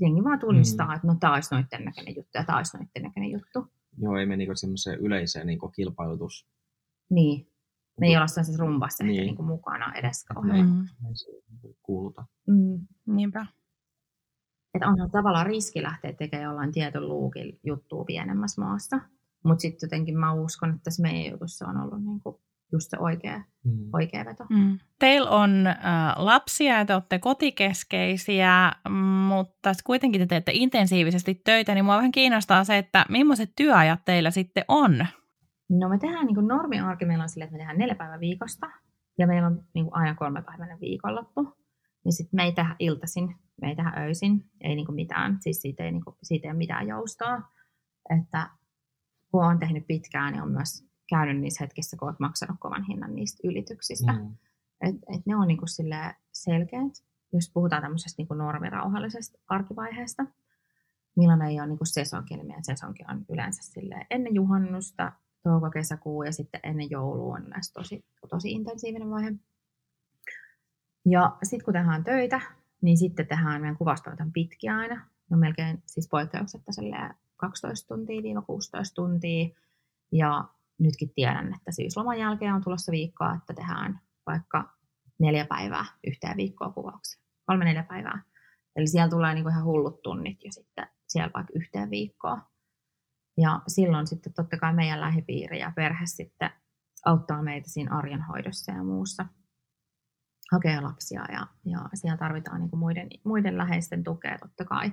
jengi 0.00 0.24
vaan 0.24 0.38
tunnistaa, 0.38 0.86
mm. 0.86 0.94
että 0.94 1.06
no 1.06 1.16
tämä 1.20 1.34
olisi 1.34 1.54
noiden 1.54 1.84
näköinen 1.84 2.16
juttu 2.16 2.30
ja 2.38 2.44
tämä 2.44 2.58
olisi 2.58 2.76
noiden 2.76 3.02
näköinen 3.02 3.30
juttu. 3.30 3.66
Joo, 3.98 4.16
ei 4.16 4.26
me 4.26 4.36
niinku 4.36 4.56
semmoiseen 4.56 4.98
yleiseen 4.98 5.46
niinku 5.46 5.68
kilpailutus. 5.68 6.46
Niin. 7.10 7.48
Me 8.00 8.06
ei 8.06 8.16
olla 8.16 8.26
sellaisessa 8.26 8.64
rumbassa 8.64 9.04
niin. 9.04 9.10
ehkä 9.10 9.20
Niin. 9.20 9.26
niin 9.26 9.36
kuin 9.36 9.46
mukana 9.46 9.94
edes 9.94 10.24
kauhean. 10.24 10.66
Mm. 10.66 10.86
niinku 11.48 11.76
kuuluta. 11.82 12.24
Mm. 12.46 12.86
Niinpä. 13.06 13.46
Että 14.74 14.88
onhan 14.88 15.10
tavallaan 15.10 15.46
riski 15.46 15.82
lähteä 15.82 16.12
tekemään 16.12 16.44
jollain 16.44 16.72
tietyn 16.72 17.08
luukin 17.08 17.60
juttua 17.64 18.04
pienemmässä 18.04 18.60
maassa. 18.60 19.00
Mutta 19.44 19.62
sitten 19.62 19.86
jotenkin 19.86 20.18
mä 20.18 20.32
uskon, 20.32 20.70
että 20.70 20.82
tässä 20.82 21.02
meidän 21.02 21.32
jutussa 21.32 21.66
on 21.66 21.76
ollut 21.76 22.04
niinku 22.04 22.40
just 22.72 22.90
se 22.90 22.98
oikea, 22.98 23.42
Mm. 23.64 23.88
oikea 23.92 24.24
veto. 24.24 24.44
Mm. 24.50 24.78
Teillä 24.98 25.30
on 25.30 25.66
äh, 25.66 25.76
lapsia 26.16 26.78
ja 26.78 26.84
te 26.84 26.94
olette 26.94 27.18
kotikeskeisiä, 27.18 28.72
mutta 29.28 29.72
kuitenkin 29.84 30.20
te 30.20 30.26
teette 30.26 30.52
intensiivisesti 30.54 31.34
töitä, 31.34 31.74
niin 31.74 31.84
mua 31.84 31.96
vähän 31.96 32.12
kiinnostaa 32.12 32.64
se, 32.64 32.78
että 32.78 33.06
millaiset 33.08 33.52
työajat 33.56 34.00
teillä 34.04 34.30
sitten 34.30 34.64
on? 34.68 35.06
No 35.70 35.88
me 35.88 35.98
tehdään 35.98 36.26
niin 36.26 36.48
normiarki, 36.48 37.04
meillä 37.04 37.22
on 37.22 37.28
silleen, 37.28 37.46
että 37.46 37.54
me 37.54 37.58
tehdään 37.58 37.78
neljä 37.78 37.94
päivää 37.94 38.20
viikosta 38.20 38.66
ja 39.18 39.26
meillä 39.26 39.46
on 39.46 39.64
niin 39.74 39.86
aina 39.90 40.14
kolmepäiväinen 40.14 40.80
viikonloppu. 40.80 41.56
Ja 42.04 42.12
sitten 42.12 42.36
me 42.36 42.42
ei 42.44 42.52
tehdä 42.52 42.76
iltaisin, 42.78 43.34
me 43.60 43.68
ei 43.68 43.76
tehdä 43.76 43.92
öisin, 43.98 44.44
ei 44.60 44.74
niin 44.76 44.94
mitään, 44.94 45.36
siis 45.40 45.62
siitä 45.62 45.84
ei, 45.84 45.92
niin 45.92 46.04
kuin, 46.04 46.16
siitä 46.22 46.46
ei 46.48 46.50
ole 46.50 46.58
mitään 46.58 46.88
joustoa. 46.88 47.42
Että 48.18 48.50
kun 49.30 49.44
on 49.44 49.58
tehnyt 49.58 49.86
pitkään, 49.86 50.32
niin 50.32 50.42
on 50.42 50.52
myös 50.52 50.91
käynyt 51.12 51.40
niissä 51.40 51.64
hetkissä, 51.64 51.96
kun 51.96 52.08
olet 52.08 52.20
maksanut 52.20 52.56
kovan 52.60 52.84
hinnan 52.84 53.14
niistä 53.14 53.48
ylityksistä. 53.48 54.12
Mm. 54.12 54.36
Et, 54.80 54.96
et 55.14 55.26
ne 55.26 55.36
on 55.36 55.48
niinku 55.48 55.66
selkeät, 56.32 57.04
jos 57.32 57.50
puhutaan 57.54 57.82
tämmöisestä 57.82 58.20
niinku 58.20 58.34
normirauhallisesta 58.34 59.38
arkivaiheesta. 59.48 60.26
Millainen 61.16 61.48
ei 61.48 61.60
ole 61.60 61.68
niinku 61.68 61.84
sesonki, 61.84 62.36
niin 62.36 62.46
meidän 62.46 62.64
sesonki 62.64 63.04
on 63.10 63.24
yleensä 63.28 63.80
ennen 64.10 64.34
juhannusta, 64.34 65.12
touko-kesäkuu 65.42 66.22
ja 66.22 66.32
sitten 66.32 66.60
ennen 66.62 66.90
joulua 66.90 67.34
on 67.34 67.46
yleensä 67.46 67.72
tosi, 67.72 68.04
tosi 68.30 68.52
intensiivinen 68.52 69.10
vaihe. 69.10 69.32
Ja 71.06 71.36
sitten 71.42 71.64
kun 71.64 71.74
tehdään 71.74 72.04
töitä, 72.04 72.40
niin 72.82 72.96
sitten 72.96 73.26
tehdään 73.26 73.60
meidän 73.60 73.76
kuvastoit 73.76 74.20
on 74.20 74.32
pitkiä 74.32 74.76
aina. 74.76 74.94
Ne 74.94 75.34
on 75.34 75.38
melkein 75.38 75.82
siis 75.86 76.08
poikkeuksetta 76.08 76.72
silleen 76.72 77.14
12 77.36 77.94
tuntia 77.94 78.22
viiva 78.22 78.42
16 78.42 78.94
tuntia. 78.94 79.48
Ja 80.12 80.44
nytkin 80.78 81.12
tiedän, 81.14 81.54
että 81.54 81.72
syysloman 81.72 82.18
jälkeen 82.18 82.54
on 82.54 82.64
tulossa 82.64 82.92
viikkoa, 82.92 83.34
että 83.34 83.54
tehdään 83.54 84.00
vaikka 84.26 84.74
neljä 85.18 85.46
päivää 85.48 85.84
yhteen 86.06 86.36
viikkoa 86.36 86.72
kuvauksia. 86.72 87.22
Kolme 87.46 87.64
neljä 87.64 87.82
päivää. 87.82 88.22
Eli 88.76 88.86
siellä 88.86 89.10
tulee 89.10 89.34
niinku 89.34 89.48
ihan 89.48 89.64
hullut 89.64 90.02
tunnit 90.02 90.44
jo 90.44 90.52
sitten 90.52 90.86
siellä 91.08 91.30
vaikka 91.34 91.52
yhteen 91.56 91.90
viikkoa. 91.90 92.40
Ja 93.36 93.60
silloin 93.68 94.06
sitten 94.06 94.32
totta 94.34 94.56
kai 94.56 94.74
meidän 94.74 95.00
lähipiiri 95.00 95.58
ja 95.58 95.72
perhe 95.76 96.06
sitten 96.06 96.50
auttaa 97.04 97.42
meitä 97.42 97.70
siinä 97.70 97.96
arjen 97.96 98.22
hoidossa 98.22 98.72
ja 98.72 98.84
muussa. 98.84 99.26
hakea 100.52 100.82
lapsia 100.82 101.24
ja, 101.32 101.46
ja 101.64 101.88
siellä 101.94 102.16
tarvitaan 102.16 102.60
niin 102.60 102.70
kuin 102.70 102.80
muiden, 102.80 103.08
muiden 103.24 103.58
läheisten 103.58 104.04
tukea 104.04 104.38
totta 104.38 104.64
kai. 104.64 104.92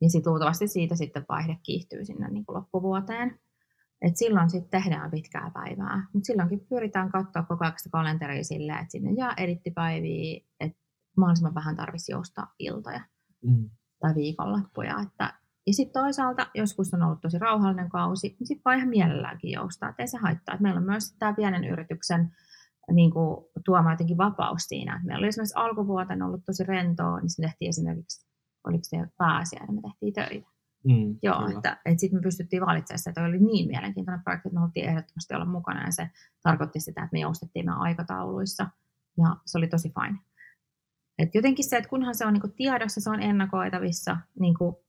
Niin 0.00 0.10
sitten 0.10 0.30
luultavasti 0.30 0.68
siitä 0.68 0.96
sitten 0.96 1.24
vaihde 1.28 1.56
kiihtyy 1.62 2.04
sinne 2.04 2.28
niin 2.28 2.46
kuin 2.46 2.56
loppuvuoteen. 2.56 3.40
Et 4.02 4.16
silloin 4.16 4.50
sitten 4.50 4.82
tehdään 4.82 5.10
pitkää 5.10 5.50
päivää, 5.54 6.06
mutta 6.12 6.26
silloinkin 6.26 6.66
pyritään 6.68 7.12
katsoa 7.12 7.42
koko 7.42 7.64
ajan 7.64 7.74
sitä 7.76 7.90
kalenteria 7.90 8.44
silleen, 8.44 8.78
että 8.78 8.92
sinne 8.92 9.10
jää 9.10 9.34
edittipäiviä, 9.36 10.40
että 10.60 10.78
mahdollisimman 11.16 11.54
vähän 11.54 11.76
tarvitsisi 11.76 12.12
joustaa 12.12 12.54
iltoja 12.58 13.00
mm. 13.42 13.70
tai 14.00 14.14
viikonloppuja. 14.14 15.00
Että, 15.02 15.34
ja 15.66 15.72
sitten 15.72 16.02
toisaalta 16.02 16.46
joskus 16.54 16.94
on 16.94 17.02
ollut 17.02 17.20
tosi 17.20 17.38
rauhallinen 17.38 17.88
kausi, 17.88 18.28
niin 18.28 18.46
sitten 18.46 18.62
vaan 18.64 18.76
ihan 18.76 18.88
mielelläänkin 18.88 19.50
joustaa, 19.50 19.88
että 19.88 20.02
ei 20.02 20.08
se 20.08 20.18
haittaa. 20.18 20.54
Et 20.54 20.60
meillä 20.60 20.78
on 20.78 20.86
myös 20.86 21.12
tämä 21.18 21.32
pienen 21.32 21.64
yrityksen 21.64 22.32
niin 22.92 23.10
kuin, 23.10 23.44
tuoma 23.64 23.92
jotenkin 23.92 24.18
vapaus 24.18 24.62
siinä. 24.62 25.00
Meillä 25.04 25.18
oli 25.18 25.28
esimerkiksi 25.28 25.54
alkuvuoten 25.56 26.22
ollut 26.22 26.44
tosi 26.46 26.64
rentoa, 26.64 27.20
niin 27.20 27.30
se 27.30 27.42
tehtiin 27.42 27.68
esimerkiksi, 27.68 28.26
oliko 28.64 28.84
se 28.84 28.96
pääsiäinen, 29.18 29.74
me 29.74 29.80
tehtiin 29.80 30.12
töitä. 30.12 30.55
Mm, 30.86 31.18
Joo, 31.22 31.38
kyllä. 31.38 31.56
että, 31.56 31.80
että 31.84 32.00
sitten 32.00 32.18
me 32.18 32.22
pystyttiin 32.22 32.66
valitsemaan 32.66 32.98
se, 32.98 33.10
että 33.10 33.24
oli 33.24 33.38
niin 33.38 33.68
mielenkiintoinen 33.68 34.24
projekti, 34.24 34.48
että 34.48 34.54
me 34.54 34.60
haluttiin 34.60 34.88
ehdottomasti 34.88 35.34
olla 35.34 35.44
mukana 35.44 35.84
ja 35.84 35.92
se 35.92 36.10
tarkoitti 36.42 36.80
sitä, 36.80 37.02
että 37.02 37.12
me 37.12 37.20
joustettiin 37.20 37.64
meidän 37.64 37.80
aikatauluissa 37.80 38.70
ja 39.18 39.36
se 39.46 39.58
oli 39.58 39.68
tosi 39.68 39.92
fine. 40.00 40.18
Et 41.18 41.34
jotenkin 41.34 41.68
se, 41.68 41.76
että 41.76 41.90
kunhan 41.90 42.14
se 42.14 42.26
on 42.26 42.32
niinku 42.32 42.48
tiedossa, 42.48 43.00
se 43.00 43.10
on 43.10 43.22
ennakoitavissa, 43.22 44.16
niinku 44.40 44.84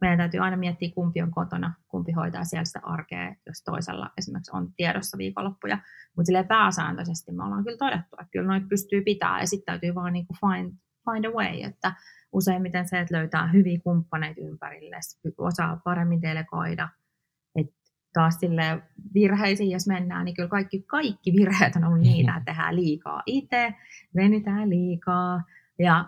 meidän 0.00 0.18
täytyy 0.18 0.40
aina 0.40 0.56
miettiä, 0.56 0.90
kumpi 0.94 1.22
on 1.22 1.30
kotona, 1.30 1.74
kumpi 1.88 2.12
hoitaa 2.12 2.44
siellä 2.44 2.64
sitä 2.64 2.80
arkea, 2.82 3.34
jos 3.46 3.62
toisella 3.64 4.10
esimerkiksi 4.18 4.50
on 4.54 4.72
tiedossa 4.76 5.18
viikonloppuja. 5.18 5.78
Mutta 6.16 6.44
pääsääntöisesti 6.48 7.32
me 7.32 7.44
ollaan 7.44 7.64
kyllä 7.64 7.78
todettu, 7.78 8.16
että 8.20 8.30
kyllä 8.32 8.46
noita 8.46 8.66
pystyy 8.68 9.02
pitää 9.02 9.40
ja 9.40 9.46
sitten 9.46 9.66
täytyy 9.66 9.94
vaan 9.94 10.12
niinku 10.12 10.34
find, 10.34 10.72
find 11.12 11.24
a 11.24 11.30
way, 11.30 11.62
että 11.62 11.92
useimmiten 12.32 12.88
se, 12.88 13.00
että 13.00 13.16
löytää 13.16 13.46
hyviä 13.46 13.78
kumppaneita 13.84 14.40
ympärille, 14.40 14.96
osaa 15.38 15.80
paremmin 15.84 16.22
delegoida. 16.22 16.88
Et 17.56 17.74
taas 18.12 18.34
sille 18.40 18.82
virheisiin, 19.14 19.70
jos 19.70 19.86
mennään, 19.86 20.24
niin 20.24 20.34
kyllä 20.34 20.48
kaikki, 20.48 20.82
kaikki 20.82 21.32
virheet 21.32 21.76
on 21.76 21.84
ollut 21.84 22.00
niitä, 22.00 22.36
että 22.36 22.44
tehdään 22.44 22.76
liikaa 22.76 23.22
itse, 23.26 23.74
venytään 24.16 24.70
liikaa. 24.70 25.42
Ja 25.78 26.04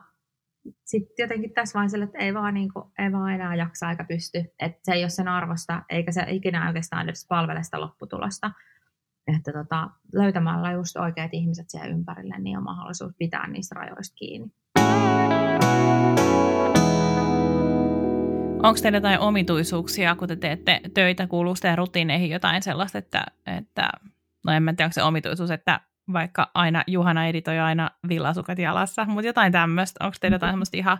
sitten 0.84 1.24
jotenkin 1.24 1.52
tässä 1.52 1.74
vaiheessa, 1.74 2.04
että 2.04 2.18
ei 2.18 2.34
vaan, 2.34 2.54
niin 2.54 2.72
kuin, 2.72 2.84
ei 2.98 3.12
vaan 3.12 3.34
enää 3.34 3.54
jaksa 3.54 3.90
eikä 3.90 4.04
pysty. 4.04 4.38
Että 4.58 4.80
se 4.82 4.92
ei 4.92 5.02
ole 5.02 5.10
sen 5.10 5.28
arvosta, 5.28 5.82
eikä 5.88 6.12
se 6.12 6.24
ikinä 6.28 6.66
oikeastaan 6.66 7.08
edes 7.08 7.26
palvele 7.28 7.62
sitä 7.62 7.80
lopputulosta. 7.80 8.50
Että 9.36 9.52
tota, 9.52 9.90
löytämällä 10.14 10.72
just 10.72 10.96
oikeat 10.96 11.34
ihmiset 11.34 11.70
siellä 11.70 11.94
ympärille, 11.94 12.38
niin 12.38 12.58
on 12.58 12.64
mahdollisuus 12.64 13.12
pitää 13.18 13.46
niistä 13.48 13.74
rajoista 13.74 14.14
kiinni. 14.14 14.52
Onko 18.62 18.80
teillä 18.82 18.96
jotain 18.96 19.18
omituisuuksia, 19.18 20.16
kun 20.16 20.28
te 20.28 20.36
teette 20.36 20.80
töitä, 20.94 21.26
kuuluu 21.26 21.54
teidän 21.60 21.78
rutiineihin 21.78 22.30
jotain 22.30 22.62
sellaista, 22.62 22.98
että, 22.98 23.26
että 23.46 23.90
no 24.46 24.52
en 24.52 24.62
mä 24.62 24.72
tiedä, 24.72 24.86
onko 24.86 24.92
se 24.92 25.02
omituisuus, 25.02 25.50
että 25.50 25.80
vaikka 26.12 26.50
aina 26.54 26.84
Juhana 26.86 27.26
editoi 27.26 27.58
aina 27.58 27.90
villasukat 28.08 28.58
jalassa, 28.58 29.04
mutta 29.04 29.26
jotain 29.26 29.52
tämmöistä. 29.52 30.04
Onko 30.04 30.16
teillä 30.20 30.34
jotain 30.34 30.52
semmoista 30.52 30.76
ihan 30.76 30.98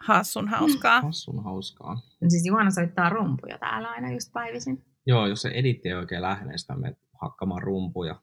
hassun 0.00 0.48
hauskaa? 0.48 1.00
Hassun 1.00 1.44
hauskaa. 1.44 1.94
No 1.94 2.30
siis 2.30 2.46
Juhana 2.46 2.70
soittaa 2.70 3.08
rumpuja 3.08 3.58
täällä 3.58 3.88
aina 3.88 4.12
just 4.12 4.32
päivisin. 4.32 4.84
Joo, 5.06 5.26
jos 5.26 5.42
se 5.42 5.48
editti 5.48 5.88
ei 5.88 5.94
oikein 5.94 6.22
lähde, 6.22 6.44
niin 6.44 6.58
sitä 6.58 6.74
me 6.74 6.96
hakkamaan 7.22 7.62
rumpuja. 7.62 8.20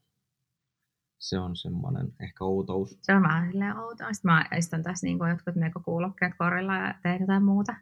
Se 1.20 1.40
on 1.40 1.56
semmoinen 1.56 2.08
ehkä 2.20 2.44
outous. 2.44 2.98
Se 3.02 3.16
on 3.16 3.22
vähän 3.22 3.52
silleen 3.52 3.78
outoa. 3.78 4.14
Sitten 4.14 4.32
mä 4.32 4.46
istun 4.58 4.84
tässä 4.84 5.08
niin 5.08 5.20
kuin 5.20 5.30
jotkut 5.30 5.84
kuulokkeet 5.86 6.34
korilla 6.38 6.76
ja 6.76 6.94
teen 7.04 7.22
jotain 7.22 7.44
muuta. 7.44 7.76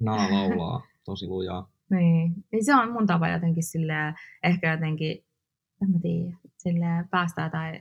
Nana 0.00 0.30
laulaa 0.30 0.86
tosi 1.04 1.26
lujaa. 1.26 1.70
niin. 1.90 2.34
niin. 2.52 2.64
se 2.64 2.74
on 2.74 2.92
mun 2.92 3.06
tapa 3.06 3.28
jotenkin 3.28 3.62
silleen, 3.62 4.14
ehkä 4.42 4.72
jotenkin, 4.72 5.24
en 5.82 5.90
mä 5.90 5.98
tiedä, 6.02 6.36
silleen 6.58 7.08
päästää 7.08 7.50
tai 7.50 7.80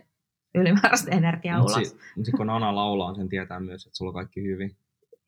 ylimääräistä 0.55 1.11
energiaa 1.11 1.61
ulos. 1.61 1.95
Mutta 2.15 2.25
sit, 2.25 2.35
kun 2.37 2.47
Nana 2.47 2.75
laulaa, 2.75 3.15
sen 3.15 3.29
tietää 3.29 3.59
myös, 3.59 3.85
että 3.85 3.97
sulla 3.97 4.09
on 4.09 4.15
kaikki 4.15 4.43
hyvin. 4.43 4.75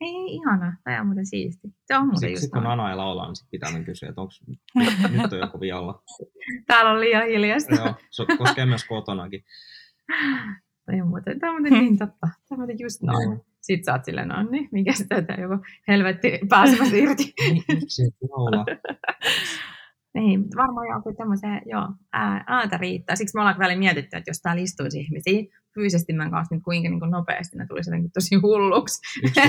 Ei, 0.01 0.25
ihana. 0.35 0.77
Tämä 0.83 1.01
on 1.01 1.07
muuten 1.07 1.25
siisti. 1.25 1.67
Se 1.85 1.97
on 1.97 2.07
muuten 2.07 2.29
just 2.29 2.41
Sitten 2.41 2.61
kun 2.61 2.69
Nana 2.69 2.89
ei 2.89 2.95
laulaa, 2.95 3.27
niin 3.27 3.35
sit 3.35 3.49
pitää 3.51 3.83
kysyä, 3.85 4.09
että 4.09 4.21
onko 4.21 4.33
nyt 5.23 5.33
on 5.33 5.39
joku 5.39 5.59
vialla. 5.59 6.03
Täällä 6.67 6.91
on 6.91 6.99
liian 6.99 7.27
hiljasta. 7.27 7.75
Joo, 7.75 7.95
se 8.11 8.25
koskee 8.37 8.65
myös 8.65 8.83
kotonakin. 8.83 9.43
Ei 10.93 11.01
muuten, 11.01 11.39
tämä 11.39 11.53
on 11.53 11.61
muuten 11.61 11.79
niin 11.79 11.97
totta. 12.03 12.27
Tämä 12.27 12.35
on 12.51 12.59
muuten 12.59 12.79
just 12.79 13.01
noin. 13.01 13.29
No. 13.29 13.45
Sitten 13.61 13.85
sä 13.85 13.91
oot 13.93 14.05
silleen, 14.05 14.27
no 14.27 14.43
niin, 14.43 14.69
mikä 14.71 14.93
se 14.93 15.07
tätä 15.07 15.33
joku 15.33 15.63
helvetti 15.87 16.39
pääsemässä 16.49 16.95
irti. 16.95 17.33
Miksi 17.73 18.03
et 18.03 18.29
laulaa? 18.29 18.65
Niin, 20.13 20.45
varmaan 20.55 20.87
joku 20.87 21.13
tämmöiseen, 21.17 21.61
joo, 21.65 21.87
ääntä 22.47 22.77
riittää. 22.77 23.15
Siksi 23.15 23.37
me 23.37 23.41
ollaan 23.41 23.59
välillä 23.59 23.79
mietitty, 23.79 24.17
että 24.17 24.29
jos 24.29 24.41
täällä 24.41 24.61
istuisi 24.61 24.99
ihmisiä 24.99 25.43
fyysisesti 25.75 26.13
meidän 26.13 26.31
kanssa, 26.31 26.55
niin 26.55 26.63
kuinka 26.63 26.89
niin 26.89 26.99
kuin 26.99 27.11
nopeasti 27.11 27.57
ne 27.57 27.65
tulisi 27.67 27.89
jotenkin 27.89 28.11
tosi 28.11 28.35
hulluksi. 28.35 29.01
Yksi, 29.23 29.41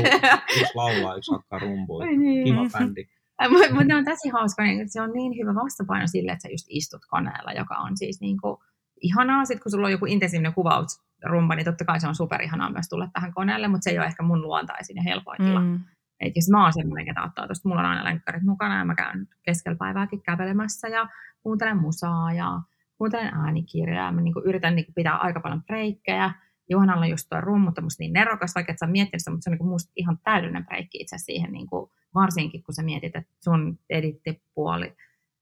yksi 0.61 0.73
laulaa, 0.75 1.17
yksi 1.17 1.33
hakkaa 1.33 1.59
rumpuja. 1.59 2.07
Niin. 2.07 2.45
Kiva 2.45 2.79
bändi. 2.79 3.05
Mutta 3.51 3.85
ne 3.85 3.95
on 3.95 4.05
tosi 4.05 4.29
hauska, 4.29 4.63
niin 4.63 4.89
se 4.89 5.01
on 5.01 5.13
niin 5.13 5.33
hyvä 5.39 5.55
vastapaino 5.55 6.07
sille, 6.07 6.33
että 6.33 6.43
sä 6.43 6.49
just 6.49 6.67
istut 6.69 7.03
koneella, 7.09 7.53
joka 7.53 7.75
on 7.75 7.97
siis 7.97 8.21
niin 8.21 8.41
kuin 8.41 8.57
ihanaa. 9.01 9.45
Sitten 9.45 9.63
kun 9.63 9.71
sulla 9.71 9.87
on 9.87 9.93
joku 9.93 10.07
intensiivinen 10.07 10.55
kuvausrumba, 10.55 11.55
niin 11.55 11.65
totta 11.65 11.85
kai 11.85 12.01
se 12.01 12.09
on 12.09 12.15
superihanaa 12.15 12.71
myös 12.71 12.89
tulla 12.89 13.09
tähän 13.13 13.35
koneelle, 13.35 13.69
mutta 13.69 13.85
se 13.85 13.91
ei 13.91 13.99
ole 13.99 14.07
ehkä 14.07 14.23
mun 14.23 14.43
luontaisin 14.43 14.97
ja 14.97 15.03
helpoin 15.03 15.39
tila. 15.45 15.61
Mm. 15.61 15.81
Et 16.21 16.37
jos 16.37 16.51
mä 16.51 16.63
oon 16.63 16.73
semmoinen, 16.73 17.07
ketä 17.07 17.23
ottaa 17.23 17.47
tuosta, 17.47 17.69
mulla 17.69 17.81
on 17.81 17.87
aina 17.87 18.05
lenkkarit 18.05 18.43
mukana 18.43 18.79
ja 18.79 18.85
mä 18.85 18.95
käyn 18.95 19.29
keskellä 19.43 19.77
päivääkin 19.79 20.23
kävelemässä 20.23 20.89
ja 20.89 21.09
kuuntelen 21.43 21.77
musaa 21.77 22.33
ja 22.33 22.61
kuuntelen 22.99 23.35
äänikirjaa. 23.35 24.13
Mä 24.13 24.21
niinku 24.21 24.43
yritän 24.45 24.75
niinku 24.77 24.93
pitää 24.95 25.17
aika 25.17 25.41
paljon 25.41 25.63
breikkejä. 25.63 26.31
Johanalla 26.69 27.05
on 27.05 27.11
just 27.11 27.27
tuo 27.29 27.41
rummutta 27.41 27.83
musta 27.83 28.03
niin 28.03 28.13
nerokas, 28.13 28.55
vaikka 28.55 28.73
et 28.73 28.79
sä 28.79 28.87
miettinyt 28.87 29.21
sitä, 29.21 29.31
mutta 29.31 29.45
se 29.45 29.51
on 29.51 29.53
niinku 29.53 29.71
musta 29.71 29.93
ihan 29.97 30.19
täydellinen 30.25 30.67
breikki 30.67 30.99
itse 30.99 31.17
siihen, 31.19 31.53
niinku, 31.53 31.93
varsinkin 32.15 32.63
kun 32.63 32.75
sä 32.75 32.83
mietit, 32.83 33.17
että 33.17 33.33
sun 33.45 33.79
edittipuoli 33.91 34.97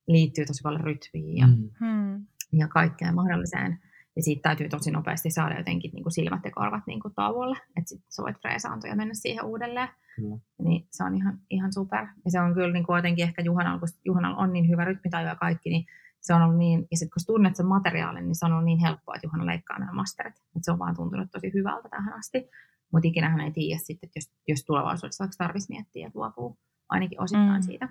liittyy 0.09 0.45
tosi 0.47 0.63
paljon 0.63 0.81
rytmiin 0.81 1.37
ja, 1.37 1.47
mm. 1.81 2.27
ja 2.53 2.69
kaikkeen 2.69 3.15
mahdolliseen. 3.15 3.79
Ja 4.17 4.23
siitä 4.23 4.43
täytyy 4.43 4.69
tosi 4.69 4.91
nopeasti 4.91 5.31
saada 5.31 5.59
jotenkin 5.59 5.91
niin 5.95 6.03
kuin 6.03 6.13
silmät 6.13 6.45
ja 6.45 6.51
korvat 6.51 6.87
niin 6.87 7.01
kuin 7.01 7.15
tauolle, 7.15 7.57
että 7.77 7.89
sitten 7.89 8.13
sä 8.13 8.23
voit 8.23 8.41
freesaantua 8.41 8.91
ja 8.91 8.97
mennä 8.97 9.15
siihen 9.15 9.45
uudelleen. 9.45 9.89
Kyllä. 10.17 10.37
Niin 10.63 10.87
se 10.91 11.05
on 11.05 11.15
ihan, 11.15 11.39
ihan 11.51 11.73
super. 11.73 12.07
Ja 12.25 12.31
se 12.31 12.41
on 12.41 12.55
kyllä 12.55 12.73
niin 12.73 12.87
kuin 12.87 12.97
jotenkin 12.97 13.23
ehkä 13.23 13.43
Juhanalla, 13.43 13.79
kun 13.79 13.89
Juhanalla 14.05 14.37
on 14.37 14.53
niin 14.53 14.69
hyvä 14.69 14.85
rytmitaju 14.85 15.27
ja 15.27 15.37
kaikki, 15.37 15.71
niin 15.71 15.87
se 16.25 16.35
on 16.35 16.43
ollut 16.43 16.59
niin, 16.59 16.87
ja 16.91 16.97
sitten 16.97 17.11
kun 17.11 17.35
tunnet 17.35 17.57
sen 17.57 17.67
materiaalin, 17.67 18.25
niin 18.25 18.35
se 18.35 18.47
on 18.47 18.53
ollut 18.53 18.65
niin 18.65 18.79
helppoa, 18.79 19.15
että 19.15 19.27
Juhana 19.27 19.47
leikkaa 19.47 19.79
nämä 19.79 19.93
masterit. 19.93 20.35
Että 20.37 20.61
se 20.63 20.73
on 20.73 20.79
vaan 20.79 20.97
tuntunut 20.97 21.31
tosi 21.33 21.53
hyvältä 21.55 21.89
tähän 21.89 22.13
asti. 22.13 22.51
Mutta 22.93 23.09
ikinä 23.09 23.29
hän 23.29 23.41
ei 23.41 23.51
tiedä 23.51 23.81
sitten, 23.83 24.09
että 24.09 24.19
jos, 24.19 24.33
jos 24.49 24.65
tulevaisuudessa 24.65 25.29
tarvitsisi 25.39 25.73
miettiä, 25.73 26.07
että 26.07 26.19
luopuu 26.19 26.59
ainakin 26.89 27.21
osittain 27.21 27.61
mm. 27.61 27.63
siitä. 27.63 27.89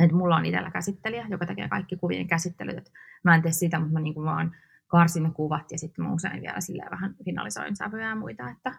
Että 0.00 0.16
mulla 0.16 0.36
on 0.36 0.44
itsellä 0.44 0.70
käsittelijä, 0.70 1.26
joka 1.30 1.46
tekee 1.46 1.68
kaikki 1.68 1.96
kuvien 1.96 2.26
käsittelyt. 2.26 2.78
Et 2.78 2.92
mä 3.24 3.34
en 3.34 3.42
tee 3.42 3.52
sitä, 3.52 3.78
mutta 3.78 3.92
mä 3.92 4.00
niinku 4.00 4.22
vaan 4.22 4.56
karsin 4.86 5.22
ne 5.22 5.30
kuvat 5.30 5.72
ja 5.72 5.78
sitten 5.78 6.04
mä 6.04 6.12
usein 6.12 6.42
vielä 6.42 6.60
silleen 6.60 6.90
vähän 6.90 7.14
finalisoin 7.24 7.76
sävyjä 7.76 8.08
ja 8.08 8.14
muita, 8.14 8.50
että 8.50 8.70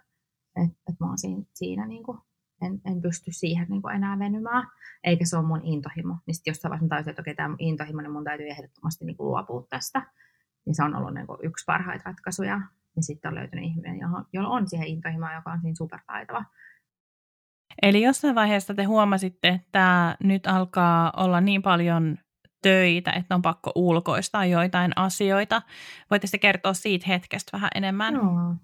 et, 0.56 0.72
et 0.90 1.00
mä 1.00 1.08
oon 1.08 1.18
siinä, 1.18 1.44
siinä 1.54 1.86
niin 1.86 2.04
kuin, 2.04 2.18
en, 2.62 2.82
en 2.86 3.02
pysty 3.02 3.32
siihen 3.32 3.68
niin 3.70 3.82
kuin 3.82 3.96
enää 3.96 4.20
venymään, 4.20 4.68
eikä 5.04 5.26
se 5.26 5.38
ole 5.38 5.46
mun 5.46 5.62
intohimo. 5.64 6.18
Niin 6.26 6.36
sitten 6.36 6.52
jossain 6.52 6.70
vaiheessa 6.70 6.90
täytyy, 6.96 7.12
että 7.12 7.22
okei, 7.22 7.36
tämä 7.36 7.56
intohimo, 7.60 8.02
niin 8.02 8.12
mun 8.12 8.24
täytyy 8.24 8.48
ehdottomasti 8.48 9.06
niin 9.06 9.18
kuin 9.18 9.28
luopua 9.28 9.66
tästä. 9.70 10.12
Niin 10.66 10.76
se 10.76 10.84
on 10.84 10.96
ollut 10.96 11.14
niin 11.14 11.28
kuin 11.28 11.40
yksi 11.44 11.66
parhaita 11.66 12.04
ratkaisuja. 12.06 12.62
Ja 12.96 13.04
sitten 13.04 13.30
on 13.30 13.36
löytynyt 13.36 13.66
ihminen, 13.66 14.00
jolla 14.34 14.50
on 14.50 14.70
siihen 14.70 14.88
intohimo, 14.88 15.26
joka 15.36 15.52
on 15.52 15.62
siinä 15.62 15.76
supertaitava. 15.78 16.46
Eli 17.82 18.02
jossain 18.02 18.36
vaiheessa 18.36 18.74
te 18.74 18.84
huomasitte, 18.84 19.48
että 19.48 20.18
nyt 20.24 20.48
alkaa 20.48 21.14
olla 21.18 21.42
niin 21.42 21.62
paljon 21.62 22.18
töitä, 22.62 23.12
että 23.12 23.36
on 23.36 23.42
pakko 23.42 23.72
ulkoistaa 23.76 24.46
joitain 24.46 24.92
asioita. 24.96 25.62
Voitte 26.12 26.38
kertoa 26.38 26.74
siitä 26.74 27.06
hetkestä 27.08 27.50
vähän 27.54 27.70
enemmän? 27.76 28.14
Joo. 28.14 28.56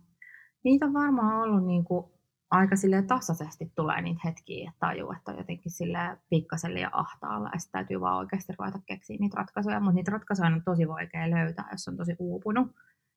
Niitä 0.64 0.86
on 0.86 0.94
varmaan 0.94 1.44
ollut 1.44 1.66
niin 1.66 1.84
kuin 1.84 2.06
aika 2.52 2.76
sille 2.76 3.02
tasaisesti 3.02 3.72
tulee 3.76 4.02
niitä 4.02 4.22
hetkiä, 4.26 4.70
että 4.70 4.80
tajuu, 4.80 5.12
että 5.12 5.32
on 5.32 5.38
jotenkin 5.38 5.72
sille 5.72 6.18
pikkasen 6.30 6.74
liian 6.74 6.96
ahtaalla 6.96 7.50
ja 7.54 7.60
sitten 7.60 7.80
täytyy 7.80 8.02
vaan 8.02 8.18
oikeasti 8.18 8.54
ruveta 8.60 8.80
keksiä 8.86 9.18
niitä 9.20 9.38
ratkaisuja, 9.38 9.80
mutta 9.80 9.96
niitä 9.96 10.12
ratkaisuja 10.12 10.48
on 10.48 10.62
tosi 10.66 10.88
vaikea 10.88 11.30
löytää, 11.30 11.68
jos 11.72 11.88
on 11.88 11.98
tosi 11.98 12.16
uupunut. 12.20 12.68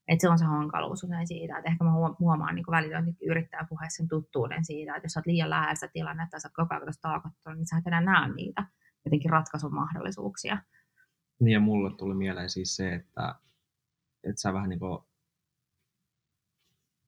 Että 0.09 0.23
se 0.23 0.29
on 0.29 0.39
se 0.39 0.45
hankaluus 0.45 1.05
usein 1.05 1.27
siitä, 1.27 1.59
että 1.59 1.71
ehkä 1.71 1.85
mä 1.85 1.93
huomaan 2.21 2.55
niin 2.55 2.65
välillä 2.71 3.03
yrittää 3.27 3.67
puheessa 3.69 3.97
sen 3.97 4.09
tuttuuden 4.09 4.65
siitä, 4.65 4.97
että 4.97 5.05
jos 5.05 5.13
sä 5.13 5.21
oot 5.21 5.27
liian 5.27 5.51
lähellä 5.51 5.89
tilannetta 5.93 6.37
ja 6.37 6.41
sä 6.41 6.49
oot 6.49 6.69
koko 6.69 6.75
ajan 6.75 6.95
taakottunut, 7.03 7.59
niin 7.59 7.67
sä 7.67 7.77
et 7.79 7.87
enää 7.87 8.01
näe 8.01 8.35
niitä 8.35 8.67
jotenkin 9.05 9.31
ratkaisumahdollisuuksia. 9.31 10.59
Niin 11.41 11.53
ja 11.53 11.61
mulle 11.61 11.97
tuli 11.97 12.15
mieleen 12.15 12.51
siis 12.51 12.77
se, 12.77 12.95
että, 12.95 13.35
että 14.25 14.41
sä 14.41 14.53
vähän 14.53 14.69
niin 14.69 14.79
kuin 14.79 14.99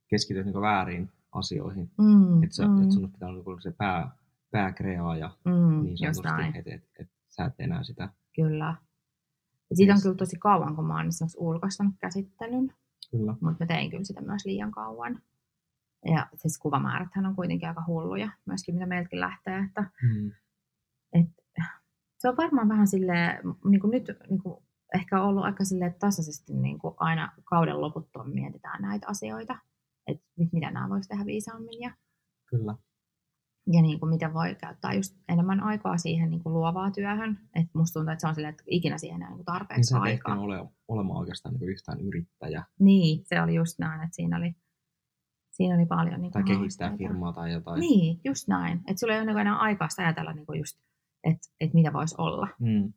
keskityt 0.08 0.46
niin 0.46 0.60
väärin 0.60 1.12
asioihin. 1.32 1.90
Mm, 1.98 2.42
Että 2.42 2.68
mm, 2.68 2.82
et 2.82 2.92
sun 2.92 3.12
pitää 3.12 3.28
olla 3.28 3.42
niin 3.46 3.62
se 3.62 3.72
pää, 3.72 4.10
pääkreaaja 4.50 5.36
mm, 5.44 5.82
niin 5.82 5.98
sanotusti, 5.98 6.58
että 6.58 6.74
et, 6.74 6.82
et 6.98 7.08
sä 7.28 7.44
et 7.44 7.54
enää 7.58 7.82
sitä. 7.82 8.08
Kyllä. 8.36 8.74
Ja 9.70 9.76
siitä 9.76 9.92
on 9.94 10.02
kyllä 10.02 10.14
tosi 10.16 10.36
kauan, 10.38 10.76
kun 10.76 10.86
mä 10.86 10.96
oon 10.96 11.08
esimerkiksi 11.08 11.38
ulkoistanut 11.40 11.94
käsittelyn, 12.00 12.74
Kyllä. 13.10 13.34
mutta 13.40 13.56
mä 13.64 13.66
tein 13.66 13.90
kyllä 13.90 14.04
sitä 14.04 14.20
myös 14.20 14.44
liian 14.44 14.70
kauan. 14.70 15.22
Ja 16.04 16.26
siis 16.34 16.58
kuvamääräthän 16.58 17.26
on 17.26 17.36
kuitenkin 17.36 17.68
aika 17.68 17.84
hulluja, 17.86 18.30
myöskin 18.46 18.74
mitä 18.74 18.86
meiltäkin 18.86 19.20
lähtee, 19.20 19.58
että 19.58 19.90
Mm. 20.02 20.32
et, 21.12 21.26
se 22.18 22.28
on 22.28 22.36
varmaan 22.36 22.68
vähän 22.68 22.86
silleen, 22.86 23.38
niin 23.64 23.80
kuin 23.80 23.90
nyt 23.90 24.04
niin 24.30 24.42
kuin 24.42 24.64
ehkä 24.94 25.22
ollut 25.22 25.44
aika 25.44 25.64
silleen 25.64 25.94
tasaisesti 25.98 26.54
niin 26.54 26.78
kuin 26.78 26.94
aina 26.98 27.32
kauden 27.44 27.80
loputtua 27.80 28.24
mietitään 28.24 28.82
näitä 28.82 29.08
asioita, 29.08 29.58
että 30.10 30.24
mit- 30.38 30.52
mitä 30.52 30.70
nämä 30.70 30.88
voisi 30.88 31.08
tehdä 31.08 31.26
viisaammin 31.26 31.80
ja, 31.80 31.94
Kyllä. 32.50 32.74
ja 33.72 33.82
niin 33.82 34.00
kuin 34.00 34.10
miten 34.10 34.34
voi 34.34 34.54
käyttää 34.54 34.92
just 34.94 35.16
enemmän 35.28 35.60
aikaa 35.60 35.98
siihen 35.98 36.30
niin 36.30 36.42
kuin 36.42 36.52
luovaa 36.52 36.90
työhön. 36.90 37.38
Että 37.54 37.70
musta 37.78 37.92
tuntuu, 38.00 38.12
että 38.12 38.20
se 38.20 38.26
on 38.28 38.34
silleen, 38.34 38.50
että 38.50 38.62
ikinä 38.66 38.98
siihen 38.98 39.16
ole 39.16 39.20
niin 39.20 39.28
kuin 39.28 39.36
Niin 39.38 39.44
tarpeeksi 39.44 39.94
et 39.96 40.02
aikaa. 40.02 40.34
ehtinyt 40.34 40.38
ole, 40.60 40.68
olemaan 40.88 41.18
oikeastaan 41.18 41.54
niin 41.54 41.68
yhtään 41.68 42.00
yrittäjä 42.00 42.64
Niin, 42.80 43.22
se 43.24 43.42
oli 43.42 43.54
just 43.54 43.78
näin, 43.78 44.02
että 44.02 44.16
siinä 44.16 44.36
oli, 44.36 44.54
siinä 45.50 45.74
oli 45.74 45.86
paljon 45.86 46.20
niin 46.20 46.32
tai 46.32 46.42
kehittää 46.42 46.88
haasteita. 46.88 46.96
firmaa 46.96 47.32
tai 47.32 47.52
jotain. 47.52 47.80
Niin, 47.80 48.20
just 48.24 48.48
näin. 48.48 48.78
Että 48.78 49.00
sulla 49.00 49.12
ei 49.14 49.20
ole 49.20 49.26
niin 49.26 49.38
enää 49.38 49.58
aikaa 49.58 49.88
ajatella 49.98 50.32
niin 50.32 50.46
kuin 50.46 50.58
just, 50.58 50.78
että, 51.24 51.48
että 51.60 51.74
mitä 51.74 51.92
voisi 51.92 52.14
olla. 52.18 52.48
Mm. 52.60 52.92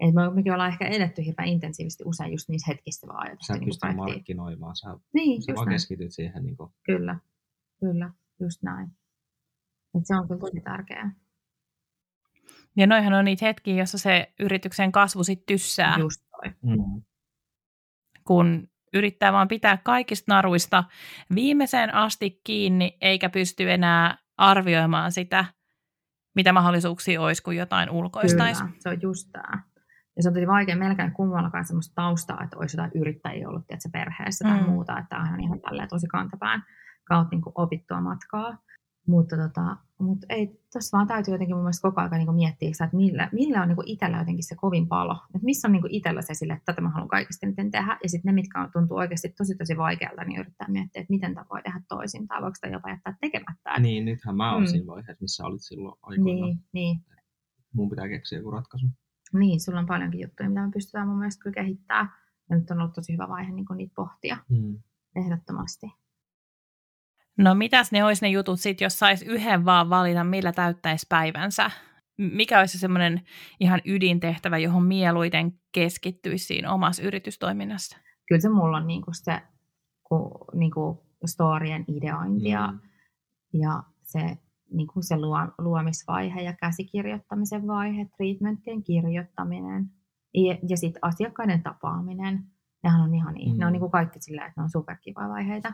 Et 0.00 0.14
me, 0.14 0.30
mekin 0.34 0.52
ollaan 0.52 0.70
ehkä 0.70 0.86
edetty 0.86 1.24
hirveän 1.24 1.48
intensiivisesti 1.48 2.04
usein 2.06 2.32
just 2.32 2.48
niissä 2.48 2.72
hetkissä 2.72 3.06
vaan 3.06 3.26
Sä 3.26 3.30
ajatusta 3.30 3.54
et 3.54 3.60
niin 3.60 3.68
pysty 3.68 3.80
projektiin. 3.80 4.14
markkinoimaan, 4.14 4.76
sä, 4.76 4.86
Niin, 5.14 5.42
sä 5.42 5.54
vaan 5.54 5.68
keskityt 5.68 6.12
siihen. 6.12 6.44
Niin 6.44 6.56
kuin, 6.56 6.70
Kyllä, 6.82 7.16
kyllä, 7.80 8.10
just 8.40 8.62
näin. 8.62 8.88
Et 9.98 10.02
se 10.06 10.14
on 10.14 10.28
kyllä 10.28 10.40
tosi 10.40 10.60
tärkeää. 10.60 11.14
Ja 12.76 12.86
noihan 12.86 13.12
on 13.12 13.24
niitä 13.24 13.46
hetkiä, 13.46 13.74
jossa 13.74 13.98
se 13.98 14.32
yrityksen 14.40 14.92
kasvu 14.92 15.24
sitten 15.24 15.46
tyssää, 15.46 15.96
Just 15.98 16.20
toi. 16.30 16.52
mm. 16.62 17.02
kun 18.24 18.68
yrittää 18.92 19.32
vaan 19.32 19.48
pitää 19.48 19.76
kaikista 19.76 20.34
naruista 20.34 20.84
viimeiseen 21.34 21.94
asti 21.94 22.40
kiinni, 22.44 22.96
eikä 23.00 23.28
pysty 23.28 23.70
enää 23.70 24.18
arvioimaan 24.36 25.12
sitä, 25.12 25.44
mitä 26.34 26.52
mahdollisuuksia 26.52 27.20
olisi, 27.22 27.42
kun 27.42 27.56
jotain 27.56 27.90
ulkoistaisi. 27.90 28.62
Kyllä, 28.62 28.76
se 28.78 28.88
on 28.88 29.02
just 29.02 29.28
tämä. 29.32 29.62
Ja 30.18 30.22
se 30.22 30.28
on 30.28 30.34
tosi 30.34 30.46
vaikea 30.46 30.76
melkein 30.76 31.12
kummallakaan 31.12 31.64
sellaista 31.64 31.94
taustaa, 31.94 32.44
että 32.44 32.58
olisi 32.58 32.76
jotain 32.76 32.90
yrittäjiä 32.94 33.48
ollut 33.48 33.66
tiedätkö, 33.66 33.88
perheessä 33.92 34.48
tai 34.48 34.60
Mm. 34.60 34.66
muuta, 34.70 34.98
että 34.98 35.08
tämä 35.08 35.32
on 35.34 35.40
ihan 35.40 35.60
tälleen 35.60 35.88
tosi 35.88 36.06
kantapään 36.06 36.62
kautta 37.04 37.36
niin 37.36 37.42
opittua 37.54 38.00
matkaa. 38.00 38.58
Mutta 39.06 39.36
tota, 39.36 39.76
mut 39.98 40.18
ei, 40.28 40.60
tuossa 40.72 40.96
vaan 40.96 41.06
täytyy 41.06 41.34
jotenkin 41.34 41.56
mun 41.56 41.62
mielestä 41.64 41.88
koko 41.88 42.00
ajan 42.00 42.10
niin 42.12 42.34
miettiä, 42.34 42.72
sitä, 42.72 42.84
että 42.84 42.96
millä, 42.96 43.28
millä 43.32 43.62
on 43.62 43.68
niin 43.68 43.76
itsellä 43.86 44.18
jotenkin 44.18 44.44
se 44.44 44.54
kovin 44.56 44.88
palo. 44.88 45.12
Että 45.34 45.44
missä 45.44 45.68
on 45.68 45.72
niin 45.72 45.82
itsellä 45.90 46.22
se 46.22 46.34
sille, 46.34 46.52
että 46.52 46.64
tätä 46.64 46.80
mä 46.80 46.88
haluan 46.90 47.08
kaikista 47.08 47.46
eniten 47.46 47.70
tehdä. 47.70 47.98
Ja 48.02 48.08
sitten 48.08 48.28
ne, 48.28 48.32
mitkä 48.32 48.60
on- 48.62 48.70
tuntuu 48.72 48.96
oikeasti 48.96 49.28
tosi 49.28 49.54
tosi 49.56 49.76
vaikealta, 49.76 50.24
niin 50.24 50.40
yrittää 50.40 50.68
miettiä, 50.68 51.00
että 51.00 51.12
miten 51.12 51.34
tämä 51.34 51.46
voi 51.50 51.62
tehdä 51.62 51.80
toisin. 51.88 52.28
Tai 52.28 52.42
voiko 52.42 52.54
sitä 52.54 52.66
jopa 52.68 52.90
jättää 52.90 53.16
tekemättä. 53.20 53.78
Niin, 53.80 54.04
nythän 54.04 54.36
mä 54.36 54.52
oon 54.52 54.62
Mm. 54.62 54.66
siinä 54.66 54.86
vaiheessa, 54.86 55.22
missä 55.22 55.44
olit 55.46 55.62
silloin 55.62 55.94
aikoina. 56.02 56.24
niin, 56.46 56.58
niin. 56.72 57.00
Mun 57.72 57.88
pitää 57.90 58.08
keksiä 58.08 58.38
joku 58.38 58.50
ratkaisu. 58.50 58.86
Niin, 59.32 59.60
sulla 59.60 59.78
on 59.80 59.86
paljonkin 59.86 60.20
juttuja, 60.20 60.48
mitä 60.48 60.66
me 60.66 60.70
pystytään 60.72 61.08
mun 61.08 61.18
mielestä 61.18 61.42
kyllä 61.42 61.54
kehittämään. 61.54 62.08
Ja 62.50 62.56
nyt 62.56 62.70
on 62.70 62.80
ollut 62.80 62.94
tosi 62.94 63.12
hyvä 63.12 63.28
vaihe 63.28 63.52
niin 63.52 63.66
niitä 63.76 63.92
pohtia, 63.96 64.36
Mm. 64.48 64.78
ehdottomasti. 65.16 65.86
No 67.38 67.54
mitäs 67.54 67.92
ne 67.92 68.04
olisi 68.04 68.24
ne 68.24 68.28
jutut 68.28 68.60
sitten, 68.60 68.84
jos 68.86 68.98
sais 68.98 69.22
yhden 69.22 69.64
vaan 69.64 69.90
valita, 69.90 70.24
millä 70.24 70.52
täyttäisi 70.52 71.06
päivänsä? 71.08 71.70
Mikä 72.16 72.58
olisi 72.60 72.78
semmoinen 72.78 73.20
ihan 73.60 73.80
ydintehtävä, 73.84 74.58
johon 74.58 74.84
mieluiten 74.84 75.52
keskittyisi 75.72 76.44
siinä 76.44 76.72
omassa 76.72 77.02
yritystoiminnassa? 77.02 77.96
Kyllä 78.28 78.40
se 78.40 78.48
mulla 78.48 78.76
on 78.76 78.86
niin 78.86 79.02
kuin 79.02 79.14
se 79.14 79.42
ku, 80.04 80.30
niin 80.54 80.70
kuin 80.70 80.98
storien 81.26 81.84
ideointi 81.88 82.48
ja, 82.48 82.66
Mm. 82.72 82.78
ja 83.52 83.82
se, 84.02 84.38
niin 84.72 84.86
kuin 84.86 85.02
se 85.02 85.16
luo, 85.16 85.38
luomisvaihe 85.58 86.42
ja 86.42 86.52
käsikirjoittamisen 86.52 87.66
vaihe, 87.66 88.08
treatmenttien 88.16 88.82
kirjoittaminen 88.82 89.90
ja, 90.34 90.58
ja 90.68 90.76
sitten 90.76 91.04
asiakkaiden 91.04 91.62
tapaaminen. 91.62 92.44
Nehän 92.82 93.00
on 93.00 93.14
ihan 93.14 93.34
niin. 93.34 93.52
Mm. 93.52 93.58
Ne 93.58 93.66
on 93.66 93.72
niin 93.72 93.80
kuin 93.80 93.92
kaikki 93.92 94.20
sillä, 94.20 94.46
että 94.46 94.60
ne 94.60 94.62
on 94.62 94.70
superkiva 94.70 95.28
vaiheita. 95.28 95.72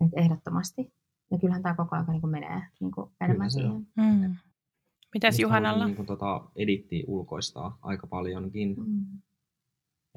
Et 0.00 0.10
ehdottomasti. 0.16 0.92
Ja 1.30 1.38
kyllähän 1.38 1.62
tämä 1.62 1.74
koko 1.74 1.96
ajan 1.96 2.06
niin 2.08 2.20
kuin 2.20 2.30
menee 2.30 2.62
niin 2.80 2.92
kuin 2.92 3.10
enemmän 3.20 3.50
siihen. 3.50 3.86
Mm. 3.96 4.36
Mitäs 5.14 5.34
Musta 5.34 5.42
Juhanalla? 5.42 5.86
Niin 5.86 5.96
kuin, 5.96 6.06
tota, 6.06 6.44
edittiä 6.56 7.04
ulkoistaa 7.06 7.78
aika 7.82 8.06
paljonkin. 8.06 8.74
Mm. 8.78 9.06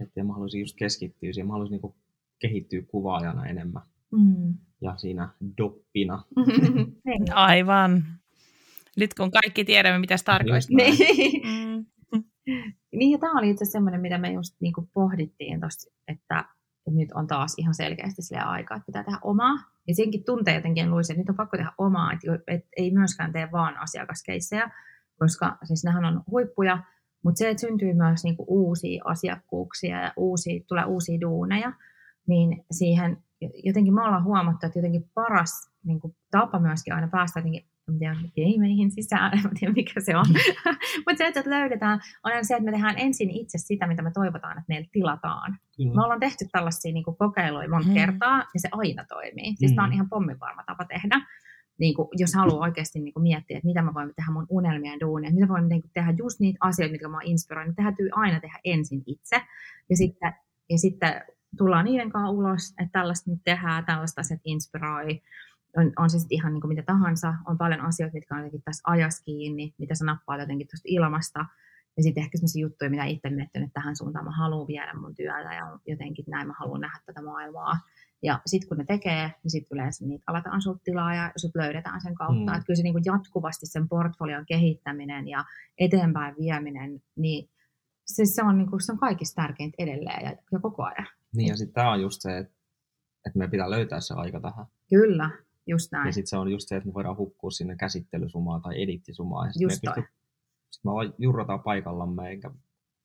Että 0.01 0.24
mä 0.24 0.34
haluaisin 0.34 0.60
just 0.60 0.76
keskittyä 0.78 1.34
siihen. 1.34 1.47
Mä 1.47 1.53
haluaisin 1.53 1.74
niin 1.74 1.82
kuin, 1.82 1.95
kehittyä 2.39 2.82
kuvaajana 2.82 3.45
enemmän. 3.45 3.82
Mm. 4.12 4.53
Ja 4.82 4.97
siinä 4.97 5.30
doppina. 5.57 6.24
Niin. 7.05 7.34
Aivan. 7.34 8.03
Nyt 8.97 9.14
kun 9.14 9.32
kaikki 9.32 9.66
tiedämme, 9.66 9.99
mitä 9.99 10.18
se 10.18 10.24
tarkoittaa. 10.24 10.78
Niin. 10.78 11.41
Mm. 11.47 11.86
Niin, 12.91 13.12
ja 13.12 13.18
tämä 13.18 13.39
oli 13.39 13.49
itse 13.49 13.64
asiassa 13.64 13.72
semmoinen, 13.72 14.01
mitä 14.01 14.18
me 14.18 14.32
just 14.32 14.55
niinku 14.60 14.89
pohdittiin 14.93 15.60
tossa, 15.60 15.91
että, 16.07 16.39
että 16.39 16.97
nyt 16.97 17.12
on 17.12 17.28
taas 17.28 17.53
ihan 17.57 17.74
selkeästi 17.74 18.22
sille 18.22 18.41
aikaa, 18.41 18.78
että 18.78 18.86
pitää 18.86 19.03
tehdä 19.03 19.20
omaa. 19.24 19.55
Ja 19.88 19.95
senkin 19.95 20.24
tuntee 20.24 20.55
jotenkin 20.55 20.91
luisin, 20.91 21.14
että 21.14 21.22
nyt 21.22 21.30
on 21.30 21.36
pakko 21.36 21.57
tehdä 21.57 21.72
omaa, 21.78 22.12
että, 22.14 22.53
että 22.55 22.70
ei 22.78 22.91
myöskään 22.91 23.32
tee 23.32 23.51
vaan 23.51 23.78
asiakaskeissejä, 23.78 24.72
koska 25.20 25.57
siis 25.64 25.84
nehän 25.84 26.05
on 26.05 26.24
huippuja, 26.32 26.84
mutta 27.24 27.38
se, 27.38 27.49
että 27.49 27.62
syntyy 27.62 27.93
myös 27.93 28.24
niinku 28.24 28.45
uusia 28.47 29.03
asiakkuuksia 29.05 30.01
ja 30.01 30.14
uusia, 30.18 30.64
tulee 30.68 30.86
uusia 30.86 31.22
duuneja, 31.22 31.74
niin 32.28 32.66
siihen 32.72 33.24
jotenkin 33.63 33.93
me 33.93 34.01
ollaan 34.03 34.23
huomattu, 34.23 34.65
että 34.65 34.79
jotenkin 34.79 35.09
paras 35.13 35.71
niin 35.83 35.99
kuin, 35.99 36.15
tapa 36.31 36.59
myöskin 36.59 36.93
aina 36.93 37.07
päästä 37.07 37.39
jotenkin, 37.39 37.63
en 37.89 37.99
tiedä, 37.99 38.15
gameihin 38.35 38.91
sisään, 38.91 39.31
en 39.37 39.51
tiedä 39.59 39.73
mikä 39.73 40.01
se 40.01 40.17
on, 40.17 40.25
mutta 41.07 41.17
se, 41.17 41.27
että 41.27 41.43
löydetään, 41.49 41.93
on 42.23 42.31
aina 42.31 42.43
se, 42.43 42.53
että 42.53 42.65
me 42.65 42.71
tehdään 42.71 42.95
ensin 42.97 43.29
itse 43.29 43.57
sitä, 43.57 43.87
mitä 43.87 44.01
me 44.01 44.11
toivotaan, 44.13 44.57
että 44.57 44.65
meille 44.67 44.87
tilataan. 44.91 45.57
Kyllä. 45.77 45.95
Me 45.95 46.01
ollaan 46.03 46.19
tehty 46.19 46.45
tällaisia 46.51 46.93
niin 46.93 47.03
kuin, 47.03 47.17
kokeiluja 47.17 47.69
monta 47.69 47.87
Mm. 47.87 47.93
kertaa, 47.93 48.37
ja 48.37 48.59
se 48.59 48.69
aina 48.71 49.05
toimii. 49.09 49.55
Siis 49.55 49.71
tämä 49.71 49.83
on 49.83 49.89
Mm. 49.89 49.93
ihan 49.93 50.09
pomminvarma 50.09 50.63
tapa 50.65 50.85
tehdä. 50.85 51.21
Niin 51.79 51.95
kuin, 51.95 52.07
jos 52.17 52.33
haluaa 52.33 52.59
oikeasti 52.61 52.99
niin 52.99 53.13
kuin, 53.13 53.23
miettiä, 53.23 53.57
että 53.57 53.67
mitä 53.67 53.81
mä 53.81 53.93
voin 53.93 54.11
tehdä 54.15 54.31
mun 54.31 54.45
unelmien 54.49 54.99
duunia, 54.99 55.31
mitä 55.33 55.47
voin 55.47 55.69
niin 55.69 55.81
kuin, 55.81 55.91
tehdä 55.93 56.13
just 56.17 56.39
niitä 56.39 56.57
asioita, 56.61 56.91
mitkä 56.91 57.07
mä 57.07 57.17
inspiroin, 57.23 57.65
niin 57.67 57.75
täytyy 57.75 58.09
aina 58.11 58.39
tehdä 58.39 58.59
ensin 58.63 59.03
itse. 59.05 59.41
Ja 59.89 59.97
sitten, 59.97 60.33
ja 60.69 60.77
sitten 60.77 61.21
tullaan 61.57 61.85
niiden 61.85 62.09
kanssa 62.09 62.29
ulos, 62.29 62.69
että 62.69 62.91
tällaista 62.91 63.31
nyt 63.31 63.39
tehdään, 63.43 63.85
tällaista 63.85 64.21
asiat 64.21 64.41
inspiroi. 64.45 65.21
On, 65.77 65.91
on 65.97 66.09
se 66.09 66.19
sitten 66.19 66.35
ihan 66.35 66.53
niin 66.53 66.61
kuin 66.61 66.69
mitä 66.69 66.83
tahansa. 66.85 67.33
On 67.47 67.57
paljon 67.57 67.81
asioita, 67.81 68.13
mitkä 68.13 68.35
on 68.35 68.39
jotenkin 68.39 68.61
tässä 68.61 68.83
ajassa 68.87 69.23
kiinni, 69.23 69.73
mitä 69.77 69.95
sä 69.95 70.05
nappaat 70.05 70.39
jotenkin 70.39 70.67
tuosta 70.67 70.87
ilmasta. 70.87 71.45
Ja 71.97 72.03
sitten 72.03 72.23
ehkä 72.23 72.37
sellaisia 72.37 72.61
juttuja, 72.61 72.89
mitä 72.89 73.03
itse 73.03 73.29
miettinyt, 73.29 73.67
että 73.67 73.79
tähän 73.81 73.95
suuntaan 73.95 74.25
mä 74.25 74.31
haluan 74.31 74.67
viedä 74.67 74.93
mun 74.93 75.15
työtä 75.15 75.53
ja 75.53 75.79
jotenkin 75.87 76.25
näin 76.27 76.47
mä 76.47 76.53
haluan 76.59 76.81
nähdä 76.81 76.99
tätä 77.05 77.21
maailmaa. 77.21 77.77
Ja 78.23 78.41
sitten 78.45 78.67
kun 78.69 78.77
ne 78.77 78.85
tekee, 78.85 79.31
niin 79.43 79.51
sitten 79.51 79.75
yleensä 79.75 80.05
niitä 80.05 80.23
aletaan 80.27 80.61
sulta 80.61 80.79
tilaa 80.83 81.15
ja 81.15 81.31
sut 81.35 81.55
löydetään 81.55 82.01
sen 82.01 82.15
kautta. 82.15 82.39
Mm. 82.39 82.45
Mm. 82.45 82.53
Että 82.53 82.65
kyllä 82.65 82.77
se 82.77 82.83
niinku 82.83 83.01
jatkuvasti 83.05 83.65
sen 83.65 83.89
portfolion 83.89 84.45
kehittäminen 84.45 85.27
ja 85.27 85.45
eteenpäin 85.77 86.35
vieminen, 86.39 87.01
niin 87.15 87.49
se, 88.16 88.26
se, 88.26 88.43
on, 88.43 88.57
niinku, 88.57 88.80
se 88.80 88.91
on 88.91 88.97
kaikista 88.99 89.41
tärkeintä 89.41 89.76
edelleen 89.80 90.26
ja, 90.26 90.36
ja 90.51 90.60
koko 90.60 90.84
ajan. 90.84 91.07
Niin 91.36 91.47
ja 91.47 91.57
sitten 91.57 91.74
tämä 91.74 91.91
on 91.91 92.01
just 92.01 92.22
se, 92.22 92.38
että, 92.38 92.53
että 93.28 93.39
me 93.39 93.47
pitää 93.47 93.70
löytää 93.70 93.99
se 93.99 94.14
aika 94.14 94.39
tähän. 94.39 94.66
Kyllä, 94.89 95.30
just 95.68 95.91
näin. 95.91 96.05
Ja 96.07 96.12
sitten 96.14 96.28
se 96.30 96.38
on 96.38 96.51
just 96.51 96.68
se, 96.68 96.76
että 96.76 96.88
me 96.89 96.93
voidaan 96.93 97.18
hukkua 97.18 97.51
sinne 97.51 97.76
käsittelysumaan 97.76 98.62
tai 98.62 98.82
edittisumaan. 98.84 99.47
Ja 99.47 99.53
sit 99.53 99.62
Just 99.62 99.84
me, 99.86 99.91
pysty, 99.95 100.12
sit 100.72 100.84
me 100.84 100.91
vaan 100.91 101.14
jurrataan 101.18 101.64
paikallamme 101.64 102.30
eikä 102.30 102.51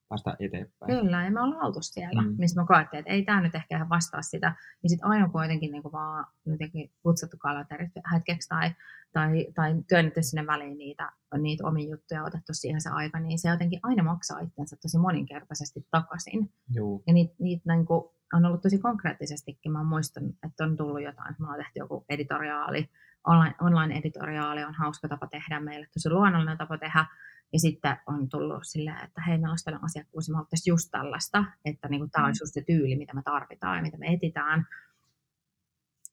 päästä 0.09 0.37
eteenpäin. 0.39 1.01
Kyllä, 1.01 1.25
ja 1.25 1.31
me 1.31 1.41
ollaan 1.41 1.67
oltu 1.67 1.79
siellä, 1.83 2.23
Mm. 2.23 2.35
missä 2.39 2.61
me 2.61 2.67
koettiin, 2.67 2.99
että 2.99 3.13
ei 3.13 3.23
tämä 3.25 3.41
nyt 3.41 3.55
ehkä 3.55 3.77
ihan 3.77 3.89
vastaa 3.89 4.23
sitä. 4.23 4.57
Niin 4.83 4.91
sitten 4.91 5.09
aina 5.11 5.31
jotenkin 5.43 5.73
niin 5.73 5.83
kuin 5.83 5.93
vaan 5.93 6.27
jotenkin 6.47 6.93
kutsuttu 7.03 7.37
kalenterit 7.39 7.93
hetkeksi 8.15 8.49
tai, 8.49 8.71
tai, 9.15 9.47
tai 9.55 9.75
työnnetty 9.89 10.23
sinne 10.23 10.47
väliin 10.47 10.79
niitä, 10.79 11.13
niitä 11.39 11.67
omia 11.67 11.91
juttuja, 11.91 12.25
otettu 12.25 12.53
siihen 12.55 12.81
se 12.81 12.91
aika, 12.91 13.21
niin 13.21 13.39
se 13.39 13.49
jotenkin 13.49 13.81
aina 13.83 14.03
maksaa 14.03 14.41
itsensä 14.41 14.77
tosi 14.83 14.99
moninkertaisesti 14.99 15.87
takaisin. 15.91 16.53
Juu. 16.75 17.03
Ja 17.07 17.13
niitä, 17.13 17.35
niitä 17.39 17.75
niin 17.75 17.87
kuin, 17.87 18.05
on 18.35 18.45
ollut 18.45 18.63
tosi 18.63 18.79
konkreettisestikin. 18.79 19.73
Mä 19.73 19.85
muistan, 19.85 20.25
että 20.47 20.65
on 20.65 20.77
tullut 20.77 21.03
jotain, 21.03 21.31
että 21.31 21.43
me 21.43 21.47
ollaan 21.47 21.61
tehty 21.61 21.79
joku 21.79 22.05
editoriaali, 22.09 22.91
online, 23.27 23.55
online-editoriaali 23.61 24.65
on 24.65 24.75
hauska 24.75 25.09
tapa 25.09 25.27
tehdä 25.27 25.61
meille, 25.61 25.87
tosi 25.95 26.11
luonnollinen 26.11 26.59
tapa 26.59 26.79
tehdä. 26.79 27.07
Ja 27.53 27.59
sitten 27.61 27.97
on 28.07 28.29
tullut 28.29 28.63
silleen, 28.63 29.05
että 29.05 29.23
hei, 29.27 29.39
meillä 29.39 29.53
olisi 29.53 29.65
tällainen 29.65 29.85
asiakkuus, 29.85 30.31
me 30.31 30.37
just 30.67 30.89
tällaista, 30.91 31.45
että 31.65 31.89
niin 31.89 32.11
tämä 32.11 32.27
olisi 32.27 32.43
just 32.43 32.55
se 32.55 32.63
tyyli, 32.67 32.97
mitä 32.97 33.15
me 33.15 33.23
tarvitaan 33.25 33.77
ja 33.77 33.83
mitä 33.83 33.99
me 33.99 34.07
etitään. 34.07 34.67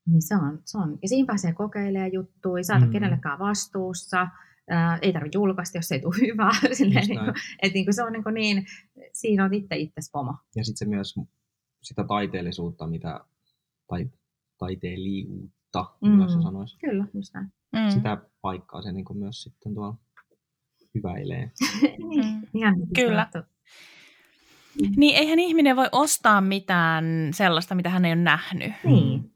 Niin 0.07 0.21
se 0.21 0.35
on, 0.35 0.59
se 0.65 0.77
on. 0.77 0.99
Ja 1.01 1.07
siinä 1.07 1.25
pääsee 1.25 1.53
kokeilemaan 1.53 2.13
juttuja, 2.13 2.63
saada 2.63 2.85
mm. 2.85 2.91
kenellekään 2.91 3.39
vastuussa, 3.39 4.27
ää, 4.69 4.97
ei 5.01 5.13
tarvitse 5.13 5.37
julkaista, 5.37 5.77
jos 5.77 5.91
ei 5.91 5.99
tule 6.01 6.15
hyvää. 6.27 6.51
Silleen, 6.73 7.07
niin 7.07 7.19
kuin, 7.19 7.33
että 7.61 7.73
niin 7.73 7.85
kuin 7.85 7.93
se 7.93 8.03
on 8.03 8.13
niin, 8.13 8.23
kuin 8.23 8.33
niin, 8.33 8.65
siinä 9.13 9.45
on 9.45 9.53
itse 9.53 9.75
itse 9.75 10.01
pomo. 10.11 10.37
Ja 10.55 10.63
sitten 10.63 10.77
se 10.77 10.85
myös 10.85 11.15
sitä 11.81 12.03
taiteellisuutta, 12.03 12.87
mitä, 12.87 13.19
tai 13.87 14.09
taiteilijuutta, 14.57 15.85
mm. 16.01 16.09
myös 16.09 16.33
sanoisi. 16.33 16.77
Kyllä, 16.79 17.05
just 17.13 17.33
näin. 17.33 17.47
Mm. 17.71 17.89
Sitä 17.89 18.17
paikkaa 18.41 18.81
se 18.81 18.91
niin 18.91 19.05
kuin 19.05 19.19
myös 19.19 19.43
sitten 19.43 19.73
tuolla 19.73 19.97
hyväilee. 20.95 21.51
niin, 22.09 22.25
mm. 22.25 22.47
ihan 22.53 22.75
Kyllä. 22.95 23.27
Niin, 24.95 25.15
eihän 25.15 25.39
ihminen 25.39 25.75
voi 25.75 25.89
ostaa 25.91 26.41
mitään 26.41 27.05
sellaista, 27.33 27.75
mitä 27.75 27.89
hän 27.89 28.05
ei 28.05 28.13
ole 28.13 28.21
nähnyt. 28.21 28.73
Niin. 28.83 29.30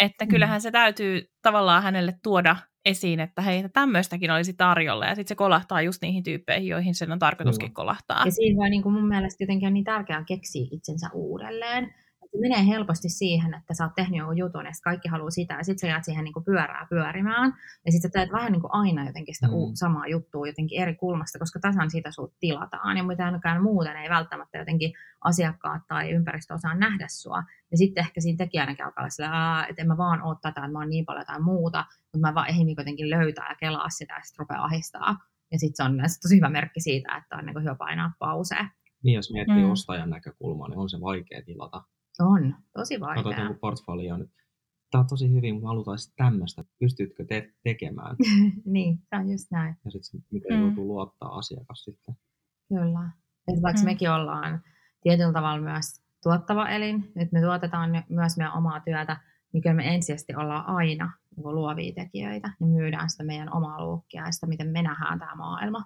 Että 0.00 0.24
mm. 0.24 0.28
kyllähän 0.28 0.60
se 0.60 0.70
täytyy 0.70 1.30
tavallaan 1.42 1.82
hänelle 1.82 2.14
tuoda 2.22 2.56
esiin, 2.84 3.20
että 3.20 3.42
hei, 3.42 3.68
tämmöistäkin 3.68 4.30
olisi 4.30 4.52
tarjolla. 4.52 5.06
Ja 5.06 5.14
sitten 5.14 5.28
se 5.28 5.34
kolahtaa 5.34 5.82
just 5.82 6.02
niihin 6.02 6.22
tyyppeihin, 6.22 6.68
joihin 6.68 6.94
sen 6.94 7.12
on 7.12 7.18
tarkoituskin 7.18 7.74
kolahtaa. 7.74 8.22
Ja 8.24 8.30
siinä 8.30 8.56
voi 8.56 8.70
niin 8.70 8.82
kuin 8.82 8.92
mun 8.92 9.08
mielestä 9.08 9.44
jotenkin 9.44 9.66
on 9.66 9.74
niin 9.74 9.84
tärkeää 9.84 10.24
keksiä 10.24 10.66
itsensä 10.70 11.10
uudelleen 11.14 11.94
se 12.36 12.40
menee 12.40 12.66
helposti 12.66 13.08
siihen, 13.08 13.54
että 13.54 13.74
sä 13.74 13.84
oot 13.84 13.94
tehnyt 13.94 14.18
jonkun 14.18 14.38
jutun 14.38 14.64
ja 14.64 14.70
kaikki 14.84 15.08
haluaa 15.08 15.30
sitä 15.30 15.54
ja 15.54 15.64
sitten 15.64 15.80
sä 15.80 15.86
jäät 15.86 16.04
siihen 16.04 16.24
niin 16.24 16.32
kuin 16.32 16.44
pyörää 16.44 16.86
pyörimään 16.90 17.52
ja 17.86 17.92
sitten 17.92 18.10
sä 18.10 18.12
teet 18.12 18.32
vähän 18.32 18.52
niin 18.52 18.60
kuin 18.60 18.74
aina 18.74 19.06
jotenkin 19.06 19.34
sitä 19.34 19.46
mm. 19.46 19.54
samaa 19.74 20.06
juttua 20.06 20.46
jotenkin 20.46 20.82
eri 20.82 20.94
kulmasta, 20.94 21.38
koska 21.38 21.60
tasan 21.60 21.90
siitä 21.90 22.10
sut 22.10 22.34
tilataan 22.40 22.96
ja 22.96 23.04
mitään 23.04 23.62
muuten 23.62 23.96
ei 23.96 24.10
välttämättä 24.10 24.58
jotenkin 24.58 24.92
asiakkaat 25.20 25.82
tai 25.88 26.10
ympäristö 26.10 26.54
osaa 26.54 26.74
nähdä 26.74 27.06
sua. 27.08 27.42
Ja 27.70 27.76
sitten 27.76 28.00
ehkä 28.00 28.20
siinä 28.20 28.36
tekijänäkin 28.36 28.84
alkaa 28.84 29.02
olla 29.02 29.10
sillä, 29.10 29.66
että 29.68 29.82
en 29.82 29.88
mä 29.88 29.96
vaan 29.96 30.22
oo 30.22 30.34
tätä, 30.34 30.48
että 30.48 30.68
mä 30.68 30.78
oon 30.78 30.88
niin 30.88 31.06
paljon 31.06 31.22
jotain 31.22 31.44
muuta, 31.44 31.84
mutta 32.12 32.28
mä 32.28 32.34
vaan 32.34 32.48
ehdin 32.48 32.66
niin 32.66 32.76
jotenkin 32.78 33.10
löytää 33.10 33.48
ja 33.48 33.54
kelaa 33.54 33.88
sitä 33.88 34.14
ja 34.14 34.20
sitten 34.22 34.38
rupeaa 34.44 34.64
ahistaa. 34.64 35.16
Ja 35.52 35.58
sitten 35.58 35.76
se 35.76 35.82
on 35.82 35.94
myös 35.94 36.20
tosi 36.20 36.36
hyvä 36.36 36.48
merkki 36.48 36.80
siitä, 36.80 37.16
että 37.16 37.36
on 37.36 37.46
niin 37.46 37.62
hyvä 37.62 37.74
painaa 37.74 38.12
pausea. 38.18 38.68
Niin, 39.02 39.14
jos 39.14 39.32
miettii 39.32 39.64
mm. 39.64 39.70
ostajan 39.70 40.10
näkökulmaa, 40.10 40.68
niin 40.68 40.78
on 40.78 40.90
se 40.90 41.00
vaikea 41.00 41.42
tilata 41.42 41.84
on, 42.20 42.54
tosi 42.72 43.00
vaikea. 43.00 43.22
Katsot 43.22 43.38
jonkun 43.38 43.58
portfolio 43.58 44.16
nyt. 44.16 44.30
Tämä 44.90 45.00
on 45.00 45.08
tosi 45.08 45.32
hyvin, 45.32 45.54
mutta 45.54 45.68
halutaan 45.68 45.98
tämmöistä. 46.16 46.64
Pystytkö 46.78 47.24
te 47.24 47.54
tekemään? 47.62 48.16
niin, 48.64 48.98
se 48.98 49.16
on 49.16 49.30
just 49.30 49.50
näin. 49.50 49.76
Ja 49.84 49.90
sitten 49.90 50.24
miten 50.30 50.56
mm. 50.56 50.60
joutuu 50.60 50.86
luottaa 50.86 51.38
asiakas 51.38 51.84
sitten. 51.84 52.16
Kyllä. 52.68 53.10
Et 53.48 53.62
vaikka 53.62 53.82
mm. 53.82 53.84
mekin 53.84 54.10
ollaan 54.10 54.62
tietyllä 55.02 55.32
tavalla 55.32 55.60
myös 55.60 56.00
tuottava 56.22 56.68
elin, 56.68 57.12
nyt 57.14 57.32
me 57.32 57.40
tuotetaan 57.40 58.04
myös 58.08 58.36
meidän 58.36 58.54
omaa 58.54 58.80
työtä, 58.80 59.16
niin 59.52 59.62
kyllä 59.62 59.76
me 59.76 59.94
ensisijaisesti 59.94 60.34
ollaan 60.34 60.66
aina 60.66 61.12
niin 61.36 61.54
luovia 61.54 61.92
tekijöitä 61.94 62.50
ja 62.60 62.66
myydään 62.66 63.10
sitä 63.10 63.24
meidän 63.24 63.52
omaa 63.56 63.84
luokkia 63.84 64.22
ja 64.22 64.32
sitä, 64.32 64.46
miten 64.46 64.68
me 64.68 64.82
nähdään 64.82 65.18
tämä 65.18 65.34
maailma. 65.34 65.84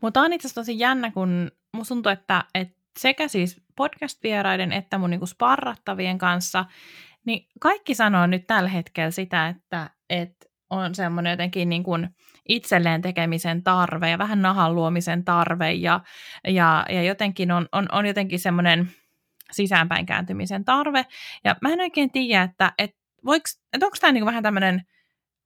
Mutta 0.00 0.20
on 0.20 0.32
itse 0.32 0.46
asiassa 0.46 0.60
tosi 0.60 0.78
jännä, 0.78 1.10
kun 1.10 1.50
musta 1.76 1.94
tuntuu, 1.94 2.12
että, 2.12 2.44
että 2.54 2.79
sekä 3.00 3.28
siis 3.28 3.60
podcast-vieraiden 3.76 4.72
että 4.72 4.98
mun 4.98 5.10
niin 5.10 5.26
sparrattavien 5.26 6.18
kanssa, 6.18 6.64
niin 7.24 7.46
kaikki 7.60 7.94
sanoo 7.94 8.26
nyt 8.26 8.46
tällä 8.46 8.68
hetkellä 8.68 9.10
sitä, 9.10 9.48
että, 9.48 9.90
että 10.10 10.46
on 10.70 10.94
semmoinen 10.94 11.30
jotenkin 11.30 11.68
niin 11.68 11.82
kuin 11.82 12.08
itselleen 12.48 13.02
tekemisen 13.02 13.62
tarve 13.62 14.10
ja 14.10 14.18
vähän 14.18 14.42
nahan 14.42 14.74
luomisen 14.74 15.24
tarve 15.24 15.72
ja, 15.72 16.00
ja, 16.48 16.86
ja 16.88 17.02
jotenkin 17.02 17.52
on, 17.52 17.68
on, 17.72 17.86
on 17.92 18.06
jotenkin 18.06 18.38
semmoinen 18.38 18.90
sisäänpäin 19.52 20.06
kääntymisen 20.06 20.64
tarve. 20.64 21.06
Ja 21.44 21.56
mä 21.62 21.68
en 21.68 21.80
oikein 21.80 22.10
tiedä, 22.10 22.42
että, 22.42 22.72
että, 22.78 22.98
että 23.72 23.86
onko 23.86 23.96
tämä 24.00 24.12
niin 24.12 24.26
vähän 24.26 24.42
tämmöinen 24.42 24.82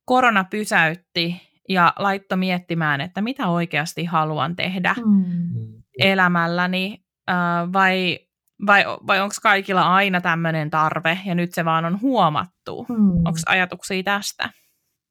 korona 0.05 0.44
pysäytti 0.44 1.42
ja 1.68 1.92
laitto 1.98 2.36
miettimään, 2.36 3.00
että 3.00 3.22
mitä 3.22 3.48
oikeasti 3.48 4.05
haluan 4.05 4.57
tehdä 4.57 4.94
mm. 5.07 5.82
elämälläni 5.98 7.03
vai, 7.72 8.18
vai, 8.66 8.85
vai 9.07 9.20
onko 9.20 9.35
kaikilla 9.43 9.95
aina 9.95 10.20
tämmöinen 10.20 10.70
tarve 10.70 11.18
ja 11.25 11.35
nyt 11.35 11.55
se 11.55 11.64
vaan 11.64 11.85
on 11.85 12.01
huomattu? 12.01 12.85
Hmm. 12.89 13.16
Onko 13.16 13.39
ajatuksia 13.47 14.03
tästä? 14.03 14.51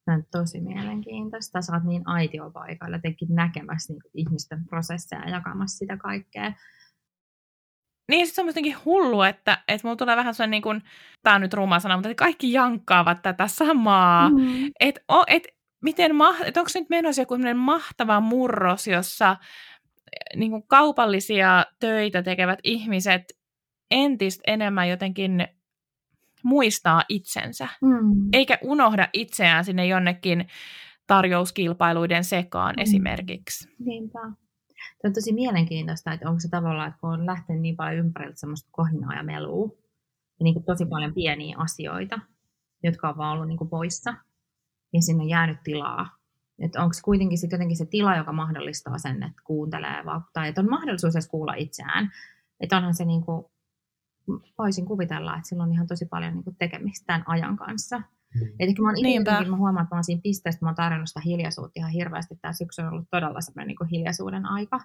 Tämä 0.04 0.16
on 0.16 0.24
tosi 0.32 0.60
mielenkiintoista. 0.60 1.62
Sä 1.62 1.72
oot 1.72 1.84
niin 1.84 2.08
aitiopaikalla 2.08 2.96
jotenkin 2.96 3.34
näkemässä 3.34 3.92
niin 3.92 4.02
ihmisten 4.14 4.64
prosesseja 4.64 5.22
ja 5.22 5.30
jakamassa 5.30 5.78
sitä 5.78 5.96
kaikkea. 5.96 6.52
Niin, 8.10 8.26
se 8.26 8.40
on 8.40 8.46
jotenkin 8.46 8.76
hullu, 8.84 9.22
että, 9.22 9.58
että 9.68 9.86
mulla 9.86 9.96
tulee 9.96 10.16
vähän 10.16 10.34
sellainen, 10.34 10.50
niin 10.50 10.62
kuin, 10.62 10.82
tämä 11.22 11.36
on 11.36 11.40
nyt 11.40 11.54
ruma 11.54 11.80
sana, 11.80 11.96
mutta 11.96 12.14
kaikki 12.14 12.52
jankkaavat 12.52 13.22
tätä 13.22 13.48
samaa. 13.48 14.30
Mm. 14.30 14.70
Että 14.80 15.00
et, 15.26 15.42
miten, 15.82 16.12
et 16.44 16.56
onko 16.56 16.70
nyt 16.74 16.90
menossa 16.90 17.22
joku 17.22 17.38
mahtava 17.54 18.20
murros, 18.20 18.86
jossa 18.86 19.36
niin 20.36 20.50
kuin 20.50 20.62
kaupallisia 20.66 21.64
töitä 21.80 22.22
tekevät 22.22 22.58
ihmiset 22.64 23.22
entistä 23.90 24.42
enemmän 24.46 24.88
jotenkin 24.88 25.48
muistaa 26.42 27.02
itsensä, 27.08 27.68
mm. 27.82 28.28
eikä 28.32 28.58
unohda 28.62 29.08
itseään 29.12 29.64
sinne 29.64 29.86
jonnekin 29.86 30.48
tarjouskilpailuiden 31.06 32.24
sekaan 32.24 32.74
mm. 32.76 32.82
esimerkiksi. 32.82 33.68
Niinpä. 33.78 34.18
Tämä 35.02 35.10
on 35.10 35.12
tosi 35.12 35.32
mielenkiintoista, 35.32 36.12
että 36.12 36.28
onko 36.28 36.40
se 36.40 36.48
tavallaan, 36.48 36.88
että 36.88 37.00
kun 37.00 37.10
on 37.10 37.26
lähtenyt 37.26 37.62
niin 37.62 37.76
paljon 37.76 38.06
ympäriltä 38.06 38.40
semmoista 38.40 38.68
kohinaa 38.72 39.14
ja 39.14 39.22
melua, 39.22 39.68
ja 40.38 40.44
niin 40.44 40.54
kuin 40.54 40.64
tosi 40.64 40.86
paljon 40.86 41.14
pieniä 41.14 41.56
asioita, 41.58 42.18
jotka 42.82 43.08
on 43.08 43.16
vaan 43.16 43.32
ollut 43.32 43.48
niin 43.48 43.58
kuin 43.58 43.70
poissa, 43.70 44.14
ja 44.92 45.02
sinne 45.02 45.22
on 45.22 45.28
jäänyt 45.28 45.58
tilaa 45.64 46.08
että 46.58 46.82
onko 46.82 46.94
kuitenkin 47.04 47.38
sit 47.38 47.52
jotenkin 47.52 47.76
se 47.76 47.86
tila, 47.86 48.16
joka 48.16 48.32
mahdollistaa 48.32 48.98
sen, 48.98 49.22
että 49.22 49.42
kuuntelee 49.44 50.04
tai 50.32 50.48
että 50.48 50.60
on 50.60 50.70
mahdollisuus 50.70 51.14
edes 51.14 51.28
kuulla 51.28 51.54
itseään. 51.54 52.10
Että 52.60 52.76
onhan 52.76 52.94
se 52.94 53.04
niin 53.04 53.22
kuin, 53.22 53.44
voisin 54.58 54.86
kuvitella, 54.86 55.36
että 55.36 55.48
sillä 55.48 55.62
on 55.62 55.72
ihan 55.72 55.86
tosi 55.86 56.06
paljon 56.06 56.32
niin 56.34 56.44
kuin 56.44 56.56
tekemistä 56.56 57.06
tämän 57.06 57.24
ajan 57.26 57.56
kanssa. 57.56 57.98
Mm. 57.98 58.48
Eli 58.58 58.74
mä, 58.82 58.92
itse, 58.96 59.50
mä 59.50 59.56
huomaan, 59.56 59.84
että 59.84 59.94
mä 59.94 59.96
oon 59.96 60.04
siinä 60.04 60.20
pisteessä, 60.22 60.56
että 60.56 60.64
mä 60.64 60.68
oon 60.68 60.76
tarjonnut 60.76 61.08
sitä 61.08 61.20
hiljaisuutta 61.24 61.72
ihan 61.74 61.90
hirveästi. 61.90 62.36
Tämä 62.36 62.52
syksy 62.52 62.82
on 62.82 62.88
ollut 62.88 63.08
todella 63.10 63.40
semmoinen 63.40 63.66
niin 63.66 63.90
hiljaisuuden 63.90 64.46
aika 64.46 64.80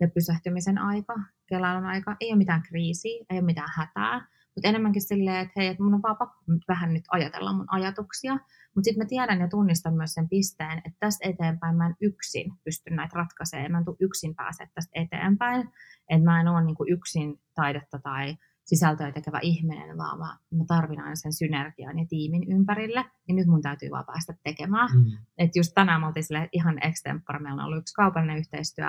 ja 0.00 0.08
pysähtymisen 0.08 0.78
aika, 0.78 1.14
kelailun 1.46 1.86
aika. 1.86 2.16
Ei 2.20 2.32
ole 2.32 2.38
mitään 2.38 2.62
kriisiä, 2.62 3.24
ei 3.30 3.38
ole 3.38 3.46
mitään 3.46 3.68
hätää, 3.76 4.26
mutta 4.54 4.68
enemmänkin 4.68 5.02
silleen, 5.02 5.36
että 5.36 5.52
hei, 5.56 5.66
että 5.66 5.82
mun 5.82 5.94
on 5.94 6.02
vaan 6.02 6.16
pakko 6.16 6.44
vähän 6.68 6.92
nyt 6.94 7.04
ajatella 7.10 7.52
mun 7.52 7.66
ajatuksia. 7.70 8.38
Mutta 8.74 8.84
sitten 8.84 9.04
mä 9.04 9.08
tiedän 9.08 9.40
ja 9.40 9.48
tunnistan 9.48 9.94
myös 9.94 10.14
sen 10.14 10.28
pisteen, 10.28 10.78
että 10.78 10.96
tästä 11.00 11.28
eteenpäin 11.28 11.76
mä 11.76 11.86
en 11.86 11.96
yksin 12.00 12.52
pysty 12.64 12.90
näitä 12.90 13.16
ratkaisemaan. 13.18 13.72
Mä 13.72 13.78
en 13.78 13.84
tule 13.84 13.96
yksin 14.00 14.34
pääse 14.34 14.68
tästä 14.74 14.90
eteenpäin. 14.94 15.68
Että 16.08 16.24
mä 16.24 16.40
en 16.40 16.48
ole 16.48 16.64
niinku 16.64 16.84
yksin 16.88 17.40
taidetta 17.54 17.98
tai 17.98 18.36
sisältöä 18.64 19.12
tekevä 19.12 19.38
ihminen, 19.42 19.98
vaan 19.98 20.18
mä, 20.18 20.36
mä 20.50 20.64
tarvin 20.66 21.00
aina 21.00 21.14
sen 21.14 21.32
synergian 21.32 21.98
ja 21.98 22.06
tiimin 22.08 22.52
ympärille. 22.52 23.04
Ja 23.28 23.34
nyt 23.34 23.46
mun 23.46 23.62
täytyy 23.62 23.90
vaan 23.90 24.06
päästä 24.06 24.34
tekemään. 24.42 24.90
Mm. 24.94 25.04
Että 25.38 25.58
just 25.58 25.72
tänään 25.74 26.00
me 26.00 26.06
oltiin 26.06 26.48
ihan 26.52 26.86
extempore, 26.86 27.38
meillä 27.38 27.62
on 27.62 27.66
ollut 27.66 27.78
yksi 27.78 27.94
kaupallinen 27.94 28.38
yhteistyö 28.38 28.86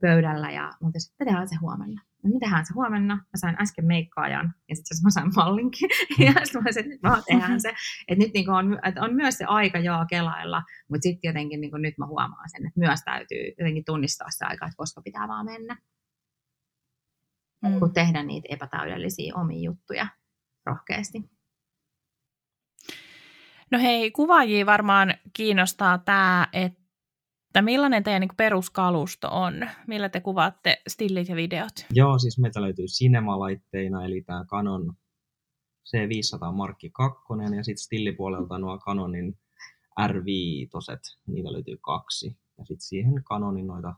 pöydällä 0.00 0.50
ja 0.50 0.68
että 0.68 0.98
me 1.18 1.24
tehdään 1.24 1.48
se 1.48 1.56
huomenna 1.56 2.02
no 2.22 2.30
me 2.30 2.38
tehdään 2.40 2.66
se 2.66 2.74
huomenna, 2.74 3.14
mä 3.14 3.36
sain 3.36 3.56
äsken 3.62 3.86
meikkaajan 3.86 4.54
ja 4.68 4.76
sitten 4.76 4.96
mä 5.04 5.10
sain 5.10 5.32
mallinkin 5.36 5.90
ja 6.18 6.32
sitten 6.44 6.62
mä 6.62 6.72
sanoin, 6.72 6.92
että 6.94 7.08
mä 7.08 7.22
tehdään 7.26 7.60
se. 7.60 7.68
Että 8.08 8.24
nyt 8.24 8.34
niin 8.34 8.50
on, 8.50 8.78
että 8.88 9.02
on 9.02 9.14
myös 9.14 9.38
se 9.38 9.44
aika 9.44 9.78
joo 9.78 10.06
kelailla, 10.10 10.62
mutta 10.88 11.02
sitten 11.02 11.28
jotenkin 11.28 11.60
niin 11.60 11.70
nyt 11.78 11.98
mä 11.98 12.06
huomaan 12.06 12.50
sen, 12.50 12.66
että 12.66 12.80
myös 12.80 13.00
täytyy 13.04 13.54
jotenkin 13.58 13.84
tunnistaa 13.84 14.28
se 14.30 14.44
aika, 14.44 14.66
että 14.66 14.76
koska 14.76 15.02
pitää 15.02 15.28
vaan 15.28 15.44
mennä. 15.44 15.76
Mm. 17.62 17.78
Kun 17.78 17.92
tehdä 17.92 18.22
niitä 18.22 18.48
epätäydellisiä 18.50 19.34
omia 19.34 19.60
juttuja 19.60 20.06
rohkeasti. 20.66 21.30
No 23.70 23.78
hei, 23.78 24.10
kuvaajia 24.10 24.66
varmaan 24.66 25.14
kiinnostaa 25.32 25.98
tämä, 25.98 26.46
että 26.52 26.87
että 27.48 27.62
millainen 27.62 28.02
teidän 28.02 28.20
niin 28.20 28.36
peruskalusto 28.36 29.28
on? 29.30 29.54
Millä 29.86 30.08
te 30.08 30.20
kuvaatte 30.20 30.82
stillit 30.88 31.28
ja 31.28 31.36
videot? 31.36 31.86
Joo, 31.90 32.18
siis 32.18 32.38
meiltä 32.38 32.62
löytyy 32.62 32.84
Cinema-laitteina, 32.84 34.04
eli 34.04 34.22
tämä 34.22 34.44
Canon 34.44 34.92
C500 35.88 36.52
Markki 36.52 36.90
2, 36.90 37.22
ja 37.56 37.64
sitten 37.64 37.84
stillipuolelta 37.84 38.58
nuo 38.58 38.78
Canonin 38.78 39.38
R5, 40.00 41.16
niitä 41.26 41.52
löytyy 41.52 41.76
kaksi. 41.80 42.36
Ja 42.58 42.64
sitten 42.64 42.80
siihen 42.80 43.24
Canonin 43.24 43.66
noita 43.66 43.94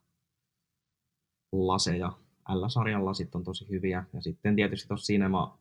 laseja, 1.53 2.13
L-sarjan 2.49 3.05
lasit 3.05 3.35
on 3.35 3.45
tosi 3.45 3.69
hyviä. 3.69 4.05
Ja 4.13 4.23
sitten 4.23 4.57
tietysti 4.57 4.89
tuossa 4.89 5.13
Cinema 5.13 5.59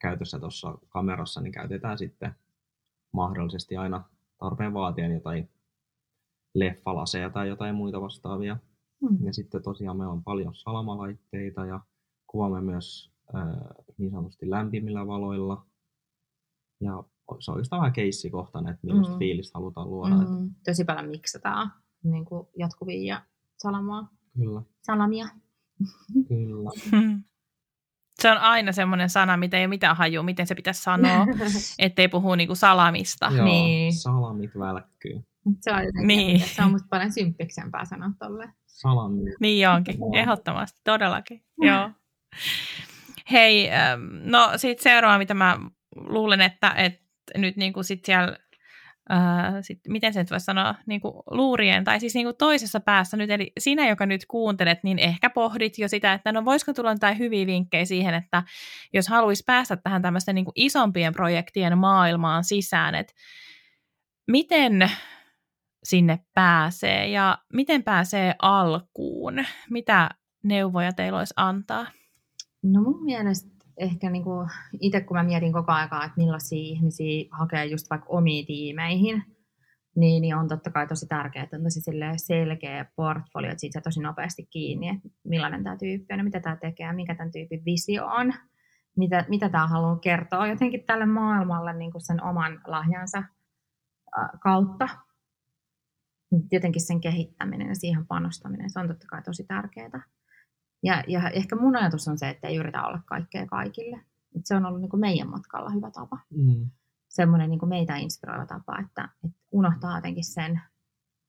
käytössä 0.00 0.38
tuossa 0.38 0.78
kamerassa, 0.88 1.40
niin 1.40 1.52
käytetään 1.52 1.98
sitten 1.98 2.34
mahdollisesti 3.12 3.76
aina 3.76 4.04
tarpeen 4.38 4.74
vaatien 4.74 5.12
jotain 5.12 5.50
leffalaseja 6.54 7.30
tai 7.30 7.48
jotain 7.48 7.74
muita 7.74 8.00
vastaavia. 8.00 8.56
Mm. 9.02 9.26
Ja 9.26 9.32
sitten 9.32 9.62
tosiaan 9.62 9.96
meillä 9.96 10.12
on 10.12 10.24
paljon 10.24 10.54
salamalaitteita 10.54 11.66
ja 11.66 11.80
kuvaamme 12.26 12.60
myös 12.60 13.12
äh, 13.34 13.42
niin 13.98 14.10
sanotusti 14.10 14.50
lämpimillä 14.50 15.06
valoilla. 15.06 15.66
Ja 16.80 17.04
se 17.40 17.50
on 17.50 17.58
just 17.58 17.70
vähän 17.70 17.92
keissikohtainen, 17.92 18.74
että 18.74 18.86
millaista 18.86 19.12
Mm. 19.12 19.18
fiilistä 19.18 19.58
halutaan 19.58 19.90
luoda. 19.90 20.14
Mm. 20.14 20.28
Mm, 20.40 20.50
tosi 20.64 20.84
paljon 20.84 21.10
miksataan 21.10 21.72
niin 22.02 22.24
kuin 22.24 22.46
jatkuvia 22.58 23.14
ja 23.14 23.22
salamaa. 23.56 24.08
Kyllä, 24.38 24.62
salamia. 24.82 25.26
kyllä. 26.28 26.70
Se 28.20 28.30
on 28.30 28.38
aina 28.38 28.72
semmoinen 28.72 29.10
sana, 29.10 29.36
mitä 29.36 29.56
ei 29.56 29.62
ole 29.62 29.68
mitään 29.68 29.96
hajua, 29.96 30.22
miten 30.22 30.46
se 30.46 30.54
pitäisi 30.54 30.82
sanoa, 30.82 31.26
ettei 31.78 32.08
puhu 32.08 32.34
niinku 32.34 32.54
salamista. 32.54 33.30
Joo, 33.36 33.44
Niin. 33.44 33.94
salamit 33.94 34.50
välkkyy. 34.58 35.20
Se 35.60 35.70
on 35.72 35.84
jotenkin, 35.84 36.06
Niin. 36.06 36.40
se 36.40 36.62
on 36.62 36.70
musta 36.70 36.88
paljon 36.90 37.12
symppiksempää 37.12 37.84
sanoa 37.84 38.10
tolle. 38.18 38.48
Salamit. 38.66 39.34
Niin 39.40 39.68
onkin, 39.68 39.96
ehdottomasti, 40.14 40.80
todellakin. 40.84 41.44
Joo. 41.60 41.90
Hei, 43.30 43.70
ähm, 43.70 44.00
no 44.24 44.50
sitten 44.56 44.82
seuraava, 44.82 45.18
mitä 45.18 45.34
mä 45.34 45.58
luulen, 45.96 46.40
että, 46.40 46.70
että 46.76 47.02
nyt 47.36 47.56
niinku 47.56 47.82
sit 47.82 48.04
siellä, 48.04 48.36
äh, 49.12 49.54
sit, 49.60 49.80
miten 49.88 50.12
se 50.12 50.20
nyt 50.20 50.30
voisi 50.30 50.44
sanoa, 50.44 50.74
niinku 50.86 51.22
luurien, 51.30 51.84
tai 51.84 52.00
siis 52.00 52.14
niinku 52.14 52.32
toisessa 52.32 52.80
päässä 52.80 53.16
nyt, 53.16 53.30
eli 53.30 53.52
sinä, 53.58 53.88
joka 53.88 54.06
nyt 54.06 54.26
kuuntelet, 54.26 54.78
niin 54.84 54.98
ehkä 54.98 55.30
pohdit 55.30 55.78
jo 55.78 55.88
sitä, 55.88 56.12
että 56.12 56.32
no 56.32 56.44
voisiko 56.44 56.72
tulla 56.72 56.92
jotain 56.92 57.18
hyviä 57.18 57.46
vinkkejä 57.46 57.84
siihen, 57.84 58.14
että 58.14 58.42
jos 58.92 59.08
haluaisi 59.08 59.42
päästä 59.46 59.76
tähän 59.76 60.02
tämmöisten 60.02 60.34
niinku 60.34 60.52
isompien 60.54 61.12
projektien 61.12 61.78
maailmaan 61.78 62.44
sisään, 62.44 62.94
että 62.94 63.12
miten 64.30 64.90
sinne 65.84 66.18
pääsee 66.34 67.08
ja 67.08 67.38
miten 67.52 67.82
pääsee 67.82 68.34
alkuun? 68.42 69.34
Mitä 69.70 70.10
neuvoja 70.42 70.92
teillä 70.92 71.18
olisi 71.18 71.34
antaa? 71.36 71.86
No 72.62 72.82
mun 72.82 73.04
mielestä 73.04 73.52
ehkä 73.76 74.10
niin 74.10 74.24
kuin 74.24 74.48
itse 74.80 75.00
kun 75.00 75.16
mä 75.16 75.22
mietin 75.22 75.52
koko 75.52 75.72
aikaa, 75.72 76.04
että 76.04 76.16
millaisia 76.16 76.58
ihmisiä 76.58 77.28
hakee 77.30 77.66
just 77.66 77.90
vaikka 77.90 78.06
omiin 78.08 78.46
tiimeihin, 78.46 79.22
niin, 79.96 80.22
niin 80.22 80.36
on 80.36 80.48
totta 80.48 80.70
kai 80.70 80.86
tosi 80.86 81.06
tärkeää, 81.06 81.44
että 81.44 81.56
on 81.56 81.62
tosi 81.62 81.80
selkeä 82.16 82.86
portfolio, 82.96 83.50
että 83.50 83.60
siitä 83.60 83.80
tosi 83.80 84.00
nopeasti 84.00 84.46
kiinni, 84.50 84.88
että 84.88 85.08
millainen 85.24 85.64
tämä 85.64 85.76
tyyppi 85.76 86.14
on 86.14 86.24
mitä 86.24 86.40
tämä 86.40 86.56
tekee, 86.56 86.92
mikä 86.92 87.14
tämän 87.14 87.32
tyypin 87.32 87.64
visio 87.64 88.06
on, 88.06 88.32
mitä, 88.96 89.24
mitä 89.28 89.48
tämä 89.48 89.66
haluaa 89.66 89.98
kertoa 89.98 90.46
jotenkin 90.46 90.84
tälle 90.86 91.06
maailmalle 91.06 91.72
niin 91.72 91.92
kuin 91.92 92.02
sen 92.02 92.22
oman 92.22 92.60
lahjansa 92.66 93.22
kautta. 94.42 94.88
Jotenkin 96.52 96.82
sen 96.82 97.00
kehittäminen 97.00 97.68
ja 97.68 97.74
siihen 97.74 98.06
panostaminen, 98.06 98.70
se 98.70 98.80
on 98.80 98.88
totta 98.88 99.06
kai 99.06 99.22
tosi 99.22 99.44
tärkeää. 99.44 100.02
Ja, 100.82 101.04
ja 101.06 101.30
ehkä 101.30 101.56
mun 101.56 101.76
ajatus 101.76 102.08
on 102.08 102.18
se, 102.18 102.28
että 102.28 102.48
ei 102.48 102.56
yritä 102.56 102.86
olla 102.86 103.00
kaikkea 103.06 103.46
kaikille. 103.46 103.96
Et 104.36 104.46
se 104.46 104.56
on 104.56 104.66
ollut 104.66 104.80
niin 104.80 104.90
kuin 104.90 105.00
meidän 105.00 105.30
matkalla 105.30 105.70
hyvä 105.70 105.90
tapa. 105.90 106.18
Mm. 106.30 106.70
Semmoinen 107.08 107.50
niin 107.50 107.68
meitä 107.68 107.96
inspiroiva 107.96 108.46
tapa, 108.46 108.78
että, 108.78 109.08
että 109.24 109.38
unohtaa 109.50 109.96
jotenkin 109.96 110.24
sen 110.24 110.60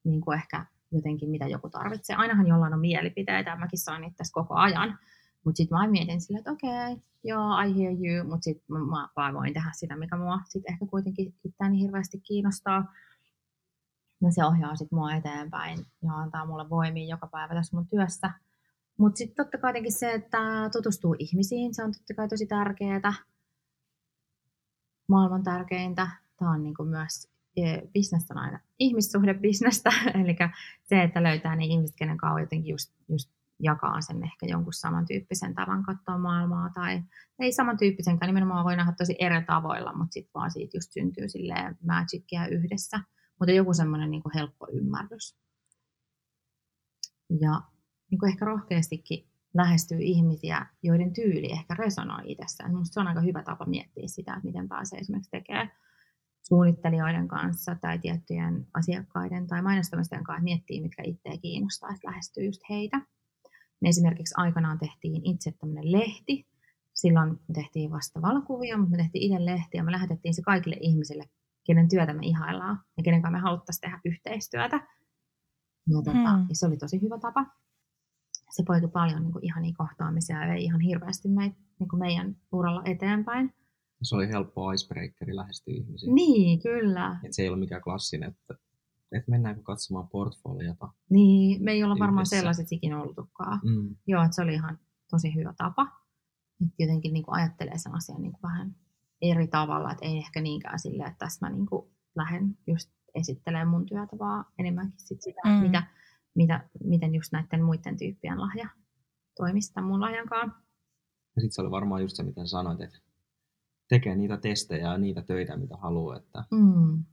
niin 0.04 0.22
kuin 0.22 0.36
ehkä 0.38 0.66
jotenkin, 0.92 1.30
mitä 1.30 1.48
joku 1.48 1.70
tarvitsee. 1.70 2.16
Ainahan 2.16 2.48
jollain 2.48 2.74
on 2.74 2.80
mielipiteitä, 2.80 3.50
ja 3.50 3.56
mäkin 3.56 3.80
saan 3.80 4.02
niitä 4.02 4.16
tässä 4.18 4.34
koko 4.34 4.56
ajan. 4.56 5.00
Mutta 5.46 5.58
sitten 5.58 5.78
mä 5.78 5.88
mietin 5.88 6.22
silleen, 6.22 6.40
että 6.40 6.52
okei, 6.52 6.94
okay, 6.94 7.04
joo, 7.24 7.62
I 7.62 7.76
hear 7.78 7.94
you, 7.94 8.30
mutta 8.30 8.44
sitten 8.44 8.66
mä, 8.68 8.80
mä 8.80 9.10
vaan 9.16 9.34
voin 9.34 9.54
tehdä 9.54 9.70
sitä, 9.74 9.96
mikä 9.96 10.18
mua 10.18 10.40
sitten 10.50 10.74
ehkä 10.74 10.86
kuitenkin 10.86 11.36
itseäni 11.44 11.80
hirveästi 11.80 12.20
kiinnostaa. 12.20 12.94
Ja 14.24 14.32
se 14.32 14.46
ohjaa 14.46 14.76
sitten 14.76 15.00
mua 15.00 15.14
eteenpäin 15.14 15.80
ja 16.04 16.14
antaa 16.14 16.46
mulle 16.46 16.70
voimia 16.70 17.10
joka 17.10 17.28
päivä 17.28 17.54
tässä 17.54 17.78
mun 17.78 17.88
työssä. 17.88 18.32
Mutta 18.98 19.18
sitten 19.18 19.46
totta 19.46 19.58
kai 19.58 19.92
se, 19.92 20.12
että 20.12 20.70
tutustuu 20.72 21.16
ihmisiin, 21.20 21.74
se 21.76 21.84
on 21.84 21.92
totta 21.92 22.14
kai 22.14 22.28
tosi 22.28 22.46
tärkeää. 22.46 23.14
Maailman 25.10 25.44
tärkeintä. 25.44 26.08
Tämä 26.38 26.52
on 26.52 26.64
niinku 26.64 26.84
myös 26.84 27.30
eh, 27.58 27.82
bisnestä 27.94 28.34
aina 28.38 28.60
ihmissuhdebisnestä, 28.80 29.90
eli 30.24 30.36
se, 30.84 31.04
että 31.04 31.24
löytää 31.24 31.56
ne 31.56 31.66
ihmiset, 31.66 31.96
kenen 31.96 32.18
kanssa 32.18 32.40
jotenkin 32.40 32.72
just, 32.72 32.94
just 33.10 33.32
jakaa 33.60 34.02
sen 34.02 34.24
ehkä 34.24 34.46
jonkun 34.46 34.74
samantyyppisen 34.74 35.56
tavan 35.56 35.84
katsoa 35.84 36.18
maailmaa, 36.18 36.70
tai 36.70 37.04
ei 37.40 37.52
samantyyppisenkään, 37.52 38.28
nimenomaan 38.28 38.66
voi 38.66 38.76
nähdä 38.76 38.94
tosi 38.98 39.16
eri 39.20 39.44
tavoilla, 39.46 39.94
mutta 39.94 40.14
sitten 40.14 40.34
vaan 40.34 40.52
siitä 40.52 40.78
just 40.78 40.92
syntyy 40.92 41.30
silleen 41.30 41.78
magicia 41.86 42.48
yhdessä, 42.48 43.00
mutta 43.40 43.52
joku 43.52 43.74
semmoinen 43.74 44.12
niin 44.12 44.24
helppo 44.36 44.68
ymmärrys. 44.72 45.38
Ja 47.42 47.62
niin 48.12 48.20
kuin 48.20 48.30
ehkä 48.30 48.46
rohkeastikin 48.46 49.28
lähestyy 49.54 49.98
ihmisiä, 50.02 50.66
joiden 50.84 51.14
tyyli 51.14 51.52
ehkä 51.52 51.74
resonoi 51.74 52.32
itsessään. 52.32 52.72
Minusta 52.72 52.94
se 52.94 53.00
on 53.00 53.08
aika 53.08 53.22
hyvä 53.22 53.44
tapa 53.44 53.66
miettiä 53.66 54.08
sitä, 54.08 54.34
että 54.34 54.48
miten 54.48 54.68
pääsee 54.68 55.00
esimerkiksi 55.00 55.32
tekemään 55.32 55.72
suunnittelijoiden 56.48 57.28
kanssa 57.28 57.76
tai 57.82 58.00
tiettyjen 58.00 58.68
asiakkaiden 58.74 59.48
tai 59.48 59.62
mainostamisten 59.62 60.24
kanssa, 60.24 60.44
miettii, 60.44 60.82
mitkä 60.82 61.04
itseä 61.06 61.38
kiinnostaa, 61.42 61.90
että 61.90 62.08
lähestyy 62.08 62.46
just 62.46 62.62
heitä. 62.70 63.02
Me 63.82 63.90
esimerkiksi 63.90 64.34
aikanaan 64.38 64.80
tehtiin 64.80 65.26
itse 65.26 65.52
tämmöinen 65.52 65.92
lehti. 65.92 66.48
Silloin 66.94 67.30
me 67.30 67.54
tehtiin 67.54 67.92
vasta 67.92 68.22
valokuvia, 68.22 68.78
mutta 68.78 68.92
me 68.92 68.98
tehtiin 68.98 69.24
itse 69.24 69.46
lehti 69.46 69.78
ja 69.78 69.84
me 69.84 69.92
lähetettiin 69.92 70.34
se 70.34 70.42
kaikille 70.42 70.78
ihmisille, 70.80 71.24
kenen 71.64 71.90
työtä 71.90 72.14
me 72.14 72.20
ihaillaan 72.26 72.80
ja 72.98 73.04
kenen 73.04 73.22
kanssa 73.22 73.38
me 73.38 73.42
haluttaisiin 73.42 73.82
tehdä 73.82 74.00
yhteistyötä. 74.06 74.76
Ja, 75.90 75.94
tota, 75.94 76.12
Hmm. 76.12 76.46
ja 76.50 76.56
se 76.56 76.66
oli 76.68 76.78
tosi 76.78 77.02
hyvä 77.02 77.20
tapa. 77.20 77.46
Se 78.52 78.64
poiki 78.68 78.88
paljon 78.88 79.22
niin 79.24 79.32
kuin, 79.34 79.46
ihania 79.46 79.74
kohtaamisia 79.78 80.42
ja 80.46 80.54
vei 80.54 80.64
ihan 80.64 80.80
hirveästi 80.82 81.28
meitä, 81.28 81.58
niin 81.80 81.90
kuin 81.90 82.00
meidän 82.00 82.36
uralla 82.52 82.82
eteenpäin. 82.86 83.54
Se 84.04 84.16
oli 84.16 84.28
helppo 84.28 84.72
icebreakeri 84.72 85.36
lähestyä 85.36 85.74
ihmisiä. 85.74 86.14
Niin, 86.14 86.62
kyllä. 86.62 87.20
Et 87.24 87.34
se 87.34 87.42
ei 87.42 87.50
ole 87.50 87.58
mikään 87.60 87.82
klassinen, 87.82 88.30
että, 88.30 88.54
että 89.12 89.32
mennäänkö 89.32 89.62
katsomaan 89.62 90.08
portfoliota. 90.08 90.90
Niin, 91.10 91.64
me 91.64 91.72
ei 91.72 91.84
olla 91.84 92.00
varmaan 92.00 92.22
Yhdessä. 92.22 92.36
sellaiset 92.38 92.68
ikinä 92.72 93.02
oltukaan. 93.02 93.60
Mm. 93.64 93.96
Joo, 94.08 94.24
että 94.24 94.36
se 94.36 94.42
oli 94.42 94.54
ihan 94.54 94.80
tosi 95.10 95.36
hyvä 95.36 95.54
tapa. 95.58 95.84
Että 96.62 96.76
jotenkin 96.84 97.14
niin 97.14 97.24
kuin 97.26 97.36
ajattelee 97.36 97.78
sen 97.78 97.96
asian 97.96 98.22
niin 98.22 98.32
kuin 98.32 98.42
vähän 98.42 98.76
eri 99.32 99.48
tavalla, 99.48 99.92
että 99.92 100.06
ei 100.06 100.18
ehkä 100.18 100.42
niinkään 100.42 100.80
silleen, 100.80 101.10
että 101.12 101.26
tässä 101.26 101.46
mä 101.46 101.56
niin 101.56 101.66
kuin 101.66 101.92
lähden 102.16 102.58
just 102.68 102.92
esittelemään 103.16 103.68
mun 103.68 103.86
työtä, 103.86 104.18
vaan 104.20 104.46
enemmänkin 104.60 105.00
sit 105.00 105.22
sitä, 105.22 105.42
Mm. 105.46 105.52
mitä, 105.52 105.84
mitä, 106.36 106.70
miten 106.84 107.16
just 107.16 107.32
näiden 107.32 107.64
muiden 107.64 107.98
tyyppien 107.98 108.42
lahja 108.42 108.70
toimisi 109.38 109.74
tämän 109.74 109.88
mun 109.90 110.02
lahjankaan. 110.02 110.56
Ja 111.36 111.42
sitten 111.42 111.52
se 111.52 111.62
oli 111.62 111.72
varmaan 111.72 112.02
just 112.02 112.16
se, 112.16 112.24
mitä 112.24 112.46
sanoit, 112.46 112.82
että 112.82 112.98
tekee 113.90 114.16
niitä 114.16 114.38
testejä 114.38 114.92
ja 114.92 114.98
niitä 114.98 115.22
töitä, 115.22 115.58
mitä 115.58 115.78
haluaa, 115.78 116.18
että 116.18 116.44
Mm. 116.52 117.04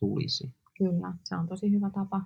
tulisi. 0.00 0.54
Kyllä, 0.78 1.12
se 1.24 1.36
on 1.36 1.48
tosi 1.48 1.70
hyvä 1.72 1.90
tapa. 1.90 2.20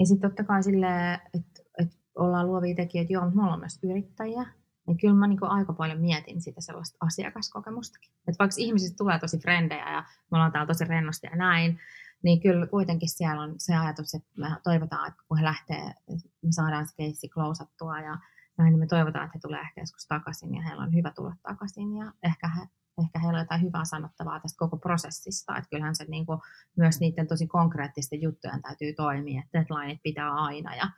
Ja 0.00 0.06
sitten 0.06 0.30
totta 0.30 0.44
kai 0.44 0.62
silleen, 0.62 1.20
että, 1.34 1.62
että 1.78 1.96
ollaan 2.14 2.46
luovia 2.46 2.74
tekijöitä, 2.74 3.12
joo, 3.12 3.22
mutta 3.24 3.36
me 3.36 3.42
ollaan 3.42 3.60
myös 3.60 3.78
yrittäjiä. 3.82 4.46
Ja 4.88 4.94
kyllä 5.00 5.14
mä 5.14 5.26
niin 5.26 5.42
aika 5.42 5.72
paljon 5.72 6.00
mietin 6.00 6.40
sitä 6.40 6.60
sellaista 6.60 6.96
asiakaskokemustakin. 7.00 8.10
Että 8.28 8.38
vaikka 8.38 8.54
ihmisistä 8.58 8.96
tulee 8.96 9.18
tosi 9.18 9.38
frendejä 9.38 9.92
ja 9.92 10.04
me 10.30 10.36
ollaan 10.36 10.52
täällä 10.52 10.66
tosi 10.66 10.84
rennosti 10.84 11.26
ja 11.26 11.36
näin, 11.36 11.78
niin 12.22 12.40
kyllä 12.40 12.66
kuitenkin 12.66 13.08
siellä 13.08 13.42
on 13.42 13.54
se 13.58 13.76
ajatus, 13.76 14.14
että 14.14 14.28
me 14.36 14.46
toivotaan, 14.62 15.08
että 15.08 15.22
kun 15.28 15.38
he 15.38 15.44
lähtee, 15.44 15.94
me 16.42 16.50
saadaan 16.50 16.86
se 16.86 16.96
keissi 16.96 17.28
klousattua 17.28 18.00
ja 18.00 18.18
näin, 18.58 18.72
niin 18.72 18.78
me 18.78 18.86
toivotaan, 18.86 19.24
että 19.24 19.38
he 19.38 19.40
tulee 19.40 19.60
ehkä 19.60 19.80
joskus 19.80 20.06
takaisin 20.06 20.54
ja 20.54 20.62
heillä 20.62 20.82
on 20.82 20.94
hyvä 20.94 21.12
tulla 21.16 21.34
takaisin 21.42 21.96
ja 21.96 22.12
ehkä, 22.22 22.48
he, 22.48 22.68
ehkä 23.02 23.18
heillä 23.18 23.36
on 23.36 23.44
jotain 23.44 23.62
hyvää 23.62 23.84
sanottavaa 23.84 24.40
tästä 24.40 24.58
koko 24.58 24.76
prosessista. 24.76 25.56
Että 25.56 25.70
kyllähän 25.70 25.96
se 25.96 26.04
niin 26.08 26.26
kuin, 26.26 26.40
myös 26.76 27.00
niiden 27.00 27.26
tosi 27.26 27.46
konkreettisten 27.46 28.22
juttujen 28.22 28.62
täytyy 28.62 28.92
toimia, 28.92 29.42
että 29.42 29.58
deadlineit 29.58 30.00
pitää 30.02 30.34
aina 30.34 30.76
ja 30.76 30.90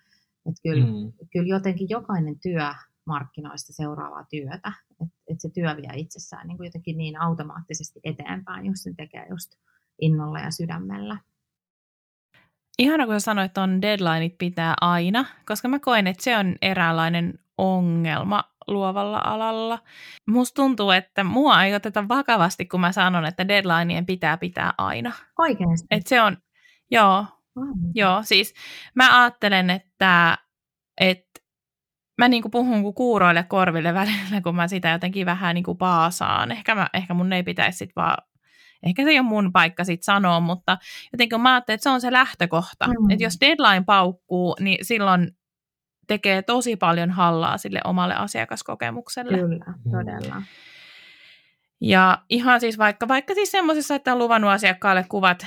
että 0.47 0.61
kyllä. 0.62 0.86
Mm. 0.86 1.12
kyllä 1.32 1.49
jotenkin 1.49 1.88
jokainen 1.88 2.38
työ 2.43 2.74
markkinoista 3.07 3.73
seuraavaa 3.73 4.25
työtä, 4.31 4.73
että 4.91 5.17
et 5.29 5.41
se 5.41 5.51
työ 5.55 5.77
vie 5.77 5.91
itsessään 5.95 6.49
niin 6.49 6.57
kuin 6.57 6.67
jotenkin 6.67 6.99
niin 6.99 7.21
automaattisesti 7.21 8.01
eteenpäin, 8.05 8.67
jos 8.67 8.83
sen 8.83 8.97
tekee 8.97 9.27
just 9.31 9.51
innolla 10.01 10.39
ja 10.41 10.51
sydämellä. 10.51 11.17
Ihana, 12.79 13.07
kun 13.07 13.15
sä 13.15 13.25
sanoit, 13.25 13.47
että 13.51 13.63
on 13.63 13.83
deadlineit 13.83 14.39
pitää 14.39 14.75
aina, 14.81 15.25
koska 15.47 15.69
mä 15.69 15.79
koen, 15.79 16.07
että 16.07 16.25
se 16.25 16.37
on 16.37 16.57
eräänlainen 16.63 17.39
ongelma 17.59 18.45
luovalla 18.67 19.21
alalla. 19.25 19.79
Musta 20.27 20.55
tuntuu, 20.55 20.91
että 20.91 21.25
mua 21.25 21.65
ei 21.65 21.75
oteta 21.75 22.09
vakavasti, 22.09 22.67
kun 22.67 22.81
mä 22.81 22.93
sanon, 22.93 23.25
että 23.25 23.49
deadlineien 23.49 24.07
pitää 24.07 24.37
pitää 24.37 24.73
aina. 24.79 25.13
Oikeasti. 25.39 25.87
Et 25.91 26.07
se 26.07 26.23
on, 26.23 26.37
joo, 26.91 27.27
joo, 27.95 28.23
siis 28.23 28.55
mä 28.95 29.23
ajattelen, 29.23 29.71
että, 29.71 30.39
että 31.01 31.30
mä 32.21 32.29
niinku 32.29 32.51
puhun 32.51 32.83
kuin 32.83 32.95
kuuroille 32.95 33.43
korville 33.43 33.95
välillä, 33.95 34.41
kun 34.43 34.57
mä 34.57 34.68
sitä 34.68 34.91
jotenkin 34.91 35.27
vähän 35.27 35.55
niinku 35.55 35.75
paasaan. 35.75 36.53
Ehkä, 36.53 36.75
mä, 36.75 36.89
ehkä 36.95 37.14
mun 37.14 37.33
ei 37.33 37.43
pitäisi 37.43 37.79
sit 37.79 37.91
vaan, 37.97 38.16
ehkä 38.83 39.05
se 39.05 39.11
ei 39.11 39.18
ole 39.18 39.29
mun 39.29 39.53
paikka 39.53 39.85
sit 39.85 40.03
sanoa, 40.03 40.41
mutta 40.41 40.79
jotenkin 41.12 41.41
mä 41.41 41.55
ajattelen, 41.55 41.75
että 41.75 41.83
se 41.83 41.91
on 41.91 42.01
se 42.01 42.12
lähtökohta. 42.12 42.87
Mm. 42.87 42.93
Mm. 42.93 43.11
Että 43.11 43.25
jos 43.25 43.41
deadline 43.41 43.85
paukkuu, 43.87 44.57
niin 44.61 44.85
silloin 44.85 45.31
tekee 46.07 46.43
tosi 46.43 46.77
paljon 46.77 47.11
hallaa 47.11 47.59
sille 47.59 47.81
omalle 47.85 48.14
asiakaskokemukselle. 48.14 49.39
Kyllä, 49.39 49.75
todella. 49.91 50.43
Ja 51.81 52.23
ihan 52.29 52.61
siis 52.61 52.79
vaikka, 52.79 53.09
vaikka 53.09 53.35
siis 53.35 53.51
semmoisessa, 53.51 53.95
että 53.95 54.12
on 54.12 54.18
luvannut 54.18 54.51
asiakkaalle 54.51 55.05
kuvat 55.09 55.47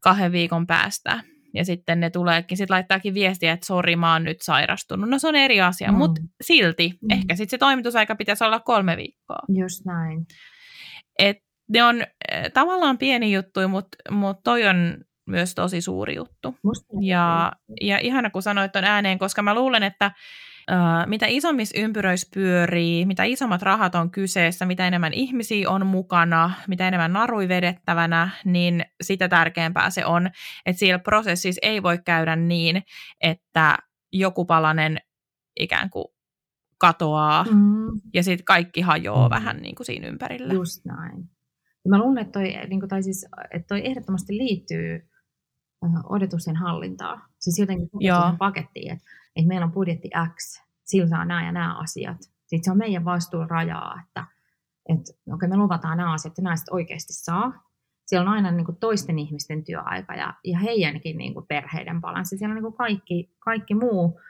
kahden 0.00 0.32
viikon 0.32 0.66
päästä, 0.66 1.20
ja 1.54 1.64
sitten 1.64 2.00
ne 2.00 2.10
tuleekin, 2.10 2.56
sitten 2.56 2.74
laittaakin 2.74 3.14
viestiä, 3.14 3.52
että 3.52 3.66
sori, 3.66 3.96
mä 3.96 4.12
oon 4.12 4.24
nyt 4.24 4.42
sairastunut. 4.42 5.10
No 5.10 5.18
se 5.18 5.28
on 5.28 5.36
eri 5.36 5.60
asia, 5.60 5.92
mm. 5.92 5.98
mutta 5.98 6.20
silti 6.40 6.88
mm. 7.02 7.10
ehkä 7.10 7.34
sitten 7.34 7.50
se 7.50 7.58
toimitusaika 7.58 8.16
pitäisi 8.16 8.44
olla 8.44 8.60
kolme 8.60 8.96
viikkoa. 8.96 9.38
Just 9.48 9.84
näin. 9.84 10.26
Et 11.18 11.36
ne 11.68 11.82
on 11.82 12.00
äh, 12.00 12.42
tavallaan 12.54 12.98
pieni 12.98 13.32
juttu, 13.32 13.68
mutta 13.68 13.96
mut 14.10 14.36
toi 14.44 14.66
on 14.66 14.96
myös 15.26 15.54
tosi 15.54 15.80
suuri 15.80 16.14
juttu. 16.14 16.54
Ja, 17.00 17.52
ja 17.80 17.98
ihana, 17.98 18.30
kun 18.30 18.42
sanoit 18.42 18.72
ton 18.72 18.84
ääneen, 18.84 19.18
koska 19.18 19.42
mä 19.42 19.54
luulen, 19.54 19.82
että 19.82 20.10
mitä 21.06 21.26
isommissa 21.28 21.80
ympyröissä 21.80 22.28
pyörii, 22.34 23.06
mitä 23.06 23.24
isommat 23.24 23.62
rahat 23.62 23.94
on 23.94 24.10
kyseessä, 24.10 24.66
mitä 24.66 24.86
enemmän 24.86 25.12
ihmisiä 25.12 25.70
on 25.70 25.86
mukana, 25.86 26.50
mitä 26.68 26.88
enemmän 26.88 27.12
narui 27.12 27.48
vedettävänä, 27.48 28.30
niin 28.44 28.84
sitä 29.00 29.28
tärkeämpää 29.28 29.90
se 29.90 30.04
on, 30.04 30.30
että 30.66 30.80
siellä 30.80 30.98
prosessissa 30.98 31.58
ei 31.62 31.82
voi 31.82 31.98
käydä 31.98 32.36
niin, 32.36 32.82
että 33.20 33.78
joku 34.12 34.44
palanen 34.44 34.98
ikään 35.60 35.90
kuin 35.90 36.04
katoaa 36.78 37.44
mm. 37.44 38.00
ja 38.14 38.22
sitten 38.22 38.44
kaikki 38.44 38.80
hajoaa 38.80 39.28
mm. 39.28 39.34
vähän 39.34 39.56
niin 39.56 39.74
kuin 39.74 39.86
siinä 39.86 40.08
ympärillä. 40.08 40.54
Just 40.54 40.84
näin. 40.84 41.30
Ja 41.84 41.88
mä 41.88 41.98
luulen, 41.98 42.22
että 42.22 42.32
toi, 42.32 42.52
niin 42.68 42.80
kuin, 42.80 42.88
tai 42.88 43.02
siis, 43.02 43.26
että 43.50 43.66
toi 43.68 43.86
ehdottomasti 43.86 44.36
liittyy 44.36 45.08
odotusten 46.08 46.56
hallintaa. 46.56 47.26
Siis 47.38 47.58
jotenkin 47.58 47.88
pakettiin, 48.38 48.92
että, 48.92 49.04
että 49.36 49.48
meillä 49.48 49.64
on 49.66 49.72
budjetti 49.72 50.10
X, 50.34 50.62
sillä 50.84 51.08
saa 51.08 51.24
nämä 51.24 51.46
ja 51.46 51.52
nämä 51.52 51.78
asiat. 51.78 52.22
Sitten 52.22 52.64
se 52.64 52.70
on 52.70 52.78
meidän 52.78 53.04
vastuun 53.04 53.50
rajaa, 53.50 54.00
että, 54.06 54.24
että 54.88 55.12
okay, 55.34 55.48
me 55.48 55.56
luvataan 55.56 55.98
nämä 55.98 56.12
asiat 56.12 56.38
ja 56.38 56.42
näistä 56.42 56.74
oikeasti 56.74 57.12
saa. 57.12 57.70
Siellä 58.06 58.30
on 58.30 58.34
aina 58.36 58.50
niin 58.50 58.64
kuin 58.64 58.76
toisten 58.76 59.18
ihmisten 59.18 59.64
työaika 59.64 60.14
ja, 60.14 60.34
ja 60.44 60.58
heidänkin 60.58 61.18
niin 61.18 61.34
kuin 61.34 61.46
perheiden 61.46 62.00
balanssi. 62.00 62.38
Siellä 62.38 62.52
on 62.52 62.56
niin 62.56 62.62
kuin 62.62 62.76
kaikki, 62.76 63.36
kaikki 63.38 63.74
muu 63.74 64.20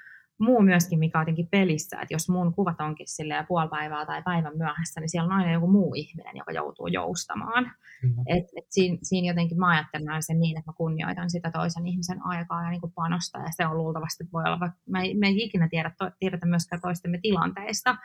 muu 0.40 0.62
myöskin, 0.62 0.98
mikä 0.98 1.18
on 1.18 1.22
jotenkin 1.22 1.48
pelissä, 1.50 2.00
että 2.02 2.14
jos 2.14 2.28
mun 2.28 2.54
kuvat 2.54 2.80
onkin 2.80 3.08
silleen 3.08 3.46
puoli 3.46 3.68
päivää 3.68 4.06
tai 4.06 4.22
päivän 4.22 4.56
myöhässä, 4.56 5.00
niin 5.00 5.08
siellä 5.08 5.26
on 5.26 5.32
aina 5.32 5.52
joku 5.52 5.66
muu 5.66 5.94
ihminen, 5.94 6.36
joka 6.36 6.52
joutuu 6.52 6.86
joustamaan. 6.86 7.64
Mm-hmm. 8.02 8.24
Et, 8.26 8.44
et 8.56 8.64
siinä, 8.70 8.98
siinä 9.02 9.28
jotenkin 9.28 9.58
mä 9.58 9.70
ajattelen 9.70 10.22
sen 10.22 10.40
niin, 10.40 10.58
että 10.58 10.70
mä 10.70 10.74
kunnioitan 10.76 11.30
sitä 11.30 11.50
toisen 11.50 11.86
ihmisen 11.86 12.26
aikaa 12.26 12.64
ja 12.64 12.70
niin 12.70 12.80
kuin 12.80 12.92
panosta, 12.92 13.38
ja 13.38 13.48
se 13.56 13.66
on 13.66 13.76
luultavasti 13.76 14.24
voi 14.32 14.42
olla, 14.46 14.60
vaikka 14.60 14.78
me 14.88 15.00
ei, 15.02 15.14
me 15.14 15.26
ei 15.26 15.44
ikinä 15.44 15.68
tiedä, 15.68 15.92
to, 15.98 16.10
tiedetä 16.18 16.46
myöskään 16.46 16.82
toistemme 16.82 17.18
tilanteista, 17.22 17.96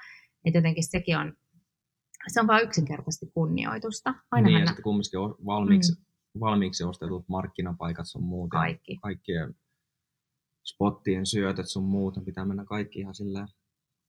että 0.46 0.58
jotenkin 0.58 0.84
sekin 0.84 1.18
on, 1.18 1.34
se 2.28 2.40
on 2.42 2.48
vain 2.48 2.64
yksinkertaisesti 2.64 3.32
kunnioitusta. 3.34 4.14
Aina 4.32 4.48
niin, 4.48 4.60
ja 4.60 4.66
sitten 4.66 4.84
kumminkin 4.84 5.20
valmiiksi, 5.46 5.94
mm. 5.94 6.40
valmiiksi 6.40 6.84
ostetut 6.84 7.30
markkinapaikat 7.30 8.06
on 8.16 8.24
muuten. 8.24 8.60
Kaikki. 8.60 8.98
Kaikkien 9.02 9.56
spottien 10.66 11.26
syötöt 11.26 11.70
sun 11.70 11.84
muut, 11.84 12.26
pitää 12.26 12.46
mennä 12.46 12.66
kaikki 12.66 13.00
ihan 13.00 13.16
silleen, 13.16 13.48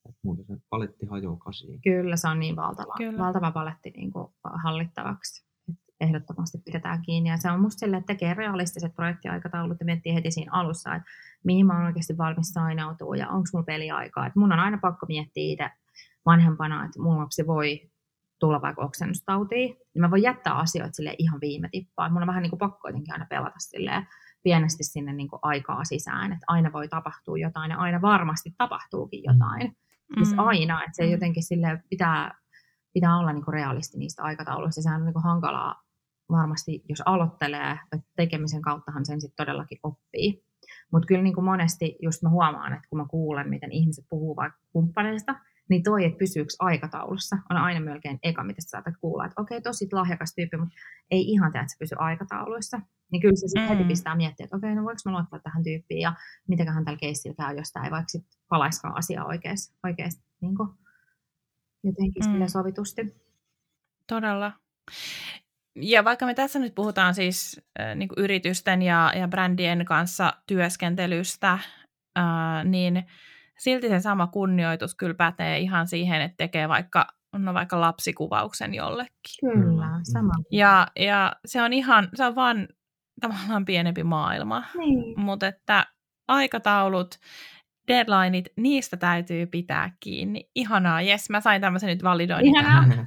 että 0.08 0.20
muuten 0.22 0.44
se 0.44 0.56
paletti 0.70 1.06
hajoaa 1.06 1.36
kasiin. 1.36 1.80
Kyllä, 1.82 2.16
se 2.16 2.28
on 2.28 2.40
niin 2.40 2.56
valtava, 2.56 2.94
Kyllä. 2.96 3.18
valtava 3.18 3.50
paletti 3.50 3.90
niin 3.90 4.12
kuin 4.12 4.26
hallittavaksi. 4.64 5.46
Ehdottomasti 6.00 6.58
pidetään 6.64 7.02
kiinni. 7.02 7.30
Ja 7.30 7.36
se 7.36 7.50
on 7.50 7.60
musta 7.60 7.78
silleen, 7.78 8.00
että 8.00 8.14
tekee 8.14 8.34
realistiset 8.34 8.94
projektiaikataulut 8.94 9.76
ja 9.80 9.86
miettii 9.86 10.14
heti 10.14 10.30
siinä 10.30 10.52
alussa, 10.52 10.94
että 10.94 11.08
mihin 11.44 11.66
mä 11.66 11.76
oon 11.76 11.86
oikeasti 11.86 12.18
valmis 12.18 12.48
sainautua 12.48 13.16
ja 13.16 13.28
onko 13.28 13.48
mun 13.52 13.64
peliaikaa. 13.64 14.26
Että 14.26 14.40
mun 14.40 14.52
on 14.52 14.58
aina 14.58 14.78
pakko 14.82 15.06
miettiä 15.06 15.52
itse 15.52 15.70
vanhempana, 16.26 16.84
että 16.84 17.02
mun 17.02 17.18
lapsi 17.18 17.46
voi 17.46 17.90
tulla 18.40 18.62
vaikka 18.62 18.82
oksennustautiin, 18.82 19.68
niin 19.94 20.00
mä 20.00 20.10
voin 20.10 20.22
jättää 20.22 20.54
asioita 20.54 20.92
sille 20.92 21.14
ihan 21.18 21.40
viime 21.40 21.68
tippaan. 21.72 22.12
Mun 22.12 22.22
on 22.22 22.28
vähän 22.28 22.42
niin 22.42 22.50
kuin 22.50 22.58
pakko 22.58 22.88
jotenkin 22.88 23.12
aina 23.12 23.26
pelata 23.30 23.58
silleen, 23.58 24.06
pienesti 24.46 24.84
sinne 24.84 25.12
niin 25.12 25.28
kuin 25.28 25.40
aikaa 25.42 25.84
sisään, 25.84 26.32
että 26.32 26.44
aina 26.48 26.72
voi 26.72 26.88
tapahtua 26.88 27.38
jotain 27.38 27.70
ja 27.70 27.76
aina 27.76 28.02
varmasti 28.02 28.54
tapahtuukin 28.58 29.20
mm. 29.20 29.32
jotain. 29.32 29.66
Mm. 29.68 30.24
Siis 30.24 30.38
aina, 30.38 30.84
että 30.84 30.96
se 30.96 31.04
mm. 31.04 31.10
jotenkin 31.10 31.42
sille 31.42 31.82
pitää, 31.90 32.34
pitää 32.92 33.18
olla 33.18 33.32
niin 33.32 33.44
kuin 33.44 33.54
realisti 33.54 33.98
niistä 33.98 34.22
aikatauluista. 34.22 34.82
Sehän 34.82 35.00
on 35.00 35.06
niin 35.06 35.12
kuin 35.12 35.22
hankalaa 35.22 35.82
varmasti, 36.30 36.82
jos 36.88 37.02
aloittelee, 37.06 37.72
että 37.92 38.08
tekemisen 38.16 38.62
kauttahan 38.62 39.06
sen 39.06 39.20
sitten 39.20 39.46
todellakin 39.46 39.78
oppii. 39.82 40.44
Mutta 40.92 41.06
kyllä 41.06 41.22
niin 41.22 41.34
kuin 41.34 41.44
monesti 41.44 41.96
just 42.02 42.22
mä 42.22 42.28
huomaan, 42.28 42.72
että 42.72 42.88
kun 42.90 42.98
mä 42.98 43.06
kuulen, 43.10 43.48
miten 43.48 43.72
ihmiset 43.72 44.04
puhuu 44.10 44.36
vaikka 44.36 44.58
kumppaneista, 44.72 45.34
niin 45.68 45.82
toi, 45.82 46.04
että 46.04 46.18
pysyykö 46.18 46.50
aikataulussa, 46.58 47.36
on 47.50 47.56
aina 47.56 47.80
melkein 47.80 48.18
eka, 48.22 48.44
mitä 48.44 48.60
sä 48.60 48.68
saatat 48.68 48.94
kuulla, 49.00 49.24
että 49.24 49.42
okei, 49.42 49.58
okay, 49.58 49.62
tosi 49.62 49.88
lahjakas 49.92 50.34
tyyppi, 50.34 50.56
mutta 50.56 50.74
ei 51.10 51.30
ihan 51.30 51.52
tee, 51.52 51.60
että 51.60 51.72
se 51.72 51.78
pysyy 51.78 51.98
aikatauluissa. 52.00 52.80
Niin 53.12 53.22
kyllä 53.22 53.36
se 53.36 53.48
sitten 53.48 53.62
mm. 53.62 53.68
heti 53.68 53.84
pistää 53.84 54.16
miettiä, 54.16 54.44
että 54.44 54.56
okei, 54.56 54.72
okay, 54.72 54.76
no 54.76 54.84
voiko 54.84 55.00
mä 55.04 55.12
luottaa 55.12 55.38
tähän 55.38 55.64
tyyppiin 55.64 56.00
ja 56.00 56.12
mitäköhän 56.48 56.84
tällä 56.84 56.98
keissillä 56.98 57.36
käy, 57.36 57.56
jos 57.56 57.72
tämä 57.72 57.84
ei 57.84 57.90
vaikka 57.90 58.08
sitten 58.08 58.40
palaiskaan 58.48 58.96
asiaa 58.96 59.24
oikeasti, 59.24 59.76
oikeasti 59.84 60.24
niin 60.40 60.56
kuin 60.56 60.68
jotenkin 61.84 62.24
mm. 62.26 62.32
sille 62.32 62.48
sovitusti. 62.48 63.16
Todella. 64.06 64.52
Ja 65.74 66.04
vaikka 66.04 66.26
me 66.26 66.34
tässä 66.34 66.58
nyt 66.58 66.74
puhutaan 66.74 67.14
siis 67.14 67.60
äh, 67.80 67.96
niin 67.96 68.08
yritysten 68.16 68.82
ja, 68.82 69.12
ja 69.16 69.28
brändien 69.28 69.84
kanssa 69.84 70.32
työskentelystä, 70.46 71.52
äh, 72.18 72.64
niin 72.64 73.04
silti 73.58 73.88
se 73.88 74.00
sama 74.00 74.26
kunnioitus 74.26 74.94
kyllä 74.94 75.14
pätee 75.14 75.58
ihan 75.58 75.88
siihen, 75.88 76.22
että 76.22 76.36
tekee 76.36 76.68
vaikka, 76.68 77.06
no 77.36 77.54
vaikka 77.54 77.80
lapsikuvauksen 77.80 78.74
jollekin. 78.74 79.40
Kyllä, 79.40 80.00
sama. 80.02 80.32
Ja, 80.52 80.86
ja 80.98 81.32
se 81.46 81.62
on 81.62 81.72
ihan, 81.72 82.08
se 82.14 82.24
on 82.24 82.34
vaan 82.34 82.68
tavallaan 83.20 83.64
pienempi 83.64 84.02
maailma. 84.02 84.64
Niin. 84.78 85.20
Mutta 85.20 85.46
että 85.46 85.86
aikataulut, 86.28 87.14
deadlineit, 87.88 88.46
niistä 88.56 88.96
täytyy 88.96 89.46
pitää 89.46 89.90
kiinni. 90.00 90.50
Ihanaa, 90.54 91.02
jes, 91.02 91.30
mä 91.30 91.40
sain 91.40 91.60
tämmöisen 91.60 91.88
nyt 91.88 92.02
validoinnin 92.02 92.56
Ihanaa. 92.56 93.06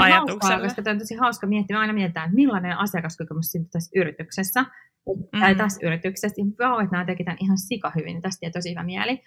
ajatukselle. 0.00 0.54
Hauskaa, 0.54 0.60
koska 0.60 0.90
on 0.90 0.98
tosi 0.98 1.14
hauska 1.14 1.46
miettiä. 1.46 1.76
Mä 1.76 1.80
aina 1.80 1.92
mietitään, 1.92 2.24
että 2.24 2.34
millainen 2.34 2.78
asiakaskokemus 2.78 3.46
syntyy 3.46 3.70
tässä 3.70 4.00
yrityksessä. 4.00 4.62
Mm. 4.62 5.40
Tai 5.40 5.54
tässä 5.54 5.86
yrityksessä. 5.86 6.42
Ja 6.42 6.68
vau, 6.68 6.78
että 6.78 6.92
nämä 6.92 7.04
tekitään 7.04 7.36
ihan 7.40 7.58
sika 7.58 7.92
hyvin. 7.94 8.06
Niin 8.06 8.22
tästä 8.22 8.50
tosi 8.52 8.70
hyvä 8.70 8.82
mieli. 8.82 9.22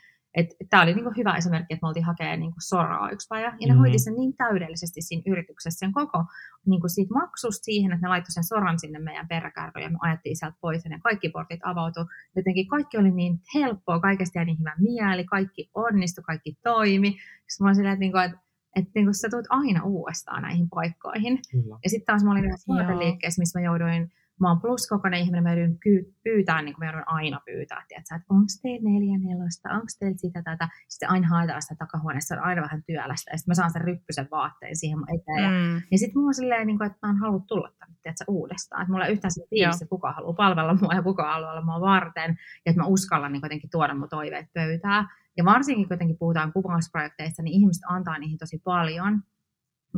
Tämä 0.70 0.84
oli 0.84 0.94
niinku 0.94 1.12
hyvä 1.18 1.36
esimerkki, 1.38 1.74
että 1.74 1.86
me 1.86 1.88
oltiin 1.88 2.06
hakemaan 2.06 2.40
niinku 2.40 2.58
soraa 2.60 3.10
yksi 3.10 3.28
päivä, 3.28 3.58
ja 3.60 3.68
ne 3.68 3.74
mm. 3.74 3.80
hoiti 3.80 4.00
sen 4.00 4.14
niin 4.14 4.34
täydellisesti 4.38 5.02
siinä 5.02 5.24
yrityksessä, 5.26 5.80
sen 5.80 5.94
koko 5.94 6.24
niinku 6.66 6.88
siitä 6.88 7.14
maksusta 7.14 7.64
siihen, 7.64 7.92
että 7.92 8.06
ne 8.06 8.10
laittoi 8.10 8.32
sen 8.32 8.44
soran 8.44 8.80
sinne 8.80 9.00
meidän 9.00 9.28
peräkärryyn, 9.28 9.84
ja 9.84 9.90
me 9.90 9.98
ajettiin 10.02 10.38
sieltä 10.38 10.58
pois, 10.62 10.84
ja 10.84 10.90
ne 10.90 11.00
kaikki 11.04 11.30
portit 11.30 11.60
avautui. 11.64 12.06
Jotenkin 12.36 12.68
kaikki 12.68 12.98
oli 12.98 13.12
niin 13.12 13.40
helppoa, 13.56 14.00
kaikesta 14.00 14.40
jäi 14.40 14.46
niin 14.46 14.60
hyvä 14.60 14.74
mieli, 14.80 15.26
kaikki 15.26 15.70
onnistui, 15.74 16.24
kaikki 16.24 16.58
toimi. 16.64 17.10
Sitten 17.10 17.64
mä 17.64 17.68
olin 17.68 17.76
silleen, 17.76 17.94
että, 17.94 18.00
niinku, 18.00 18.18
että 18.18 18.48
että 18.76 18.92
niin 18.96 19.14
sä 19.14 19.30
tulet 19.30 19.46
aina 19.50 19.84
uudestaan 19.84 20.42
näihin 20.42 20.70
paikkoihin. 20.70 21.40
Kyllä. 21.52 21.78
Ja 21.84 21.90
sitten 21.90 22.06
taas 22.06 22.24
mä 22.24 22.32
olin 22.32 22.46
yhdessä 22.46 23.00
liikkeessä, 23.00 23.42
missä 23.42 23.60
mä 23.60 23.66
jouduin 23.66 24.12
mä 24.40 24.50
oon 24.50 24.62
pluskokoinen 24.62 25.20
ihminen, 25.20 25.44
mä 25.44 25.54
joudun 25.54 25.80
pyytää, 26.24 26.62
niin 26.62 26.76
kuin 26.76 26.86
mä 26.86 26.92
joudun 26.92 27.04
aina 27.06 27.42
pyytää, 27.46 27.84
että, 27.90 28.16
että 28.16 28.26
onko 28.30 28.52
teillä 28.62 28.90
neljä 28.90 29.18
nelosta, 29.18 29.70
onko 29.70 29.88
teillä 30.00 30.18
sitä 30.18 30.42
tätä. 30.42 30.70
Sitten 30.88 31.10
aina 31.10 31.28
haetaan 31.28 31.62
sitä 31.62 31.76
takahuoneessa, 31.76 32.36
on 32.36 32.44
aina 32.44 32.62
vähän 32.62 32.84
työlästä, 32.84 33.32
ja 33.32 33.38
sitten 33.38 33.52
mä 33.52 33.56
saan 33.56 33.72
sen 33.72 33.82
ryppysen 33.82 34.28
vaatteen 34.32 34.76
siihen 34.76 35.00
mun 35.00 35.10
eteen. 35.16 35.52
Mm. 35.52 35.76
Ja, 35.76 35.82
ja 35.92 35.98
sitten 35.98 36.18
mulla 36.18 36.28
on 36.28 36.34
silleen, 36.34 36.68
niin 36.68 36.78
kuin, 36.78 36.88
että 36.88 37.08
mä 37.08 37.12
en 37.12 37.18
halua 37.18 37.40
tulla 37.48 37.72
tänne 37.80 37.98
että 38.06 38.26
uudestaan. 38.28 38.82
Että 38.82 38.92
mulla 38.92 39.06
ei 39.06 39.14
yhtään 39.14 39.32
se 39.32 39.42
että 39.74 39.86
kuka 39.90 40.12
haluaa 40.12 40.34
palvella 40.34 40.74
mua 40.82 40.94
ja 40.94 41.04
kuka 41.04 41.34
haluaa 41.34 41.52
olla 41.52 41.62
mua 41.62 41.82
varten, 41.82 42.38
ja 42.66 42.70
että 42.70 42.82
mä 42.82 42.88
uskallan 42.88 43.32
niin 43.32 43.42
kuitenkin 43.42 43.70
tuoda 43.70 43.94
mun 43.94 44.10
toiveet 44.10 44.54
pöytään. 44.54 45.08
Ja 45.38 45.46
varsinkin 45.46 45.88
kuitenkin 45.88 46.18
puhutaan 46.18 46.54
kuvausprojekteista, 46.54 47.44
niin 47.44 47.54
ihmiset 47.54 47.84
antaa 47.88 48.18
niihin 48.18 48.38
tosi 48.38 48.62
paljon. 48.64 49.24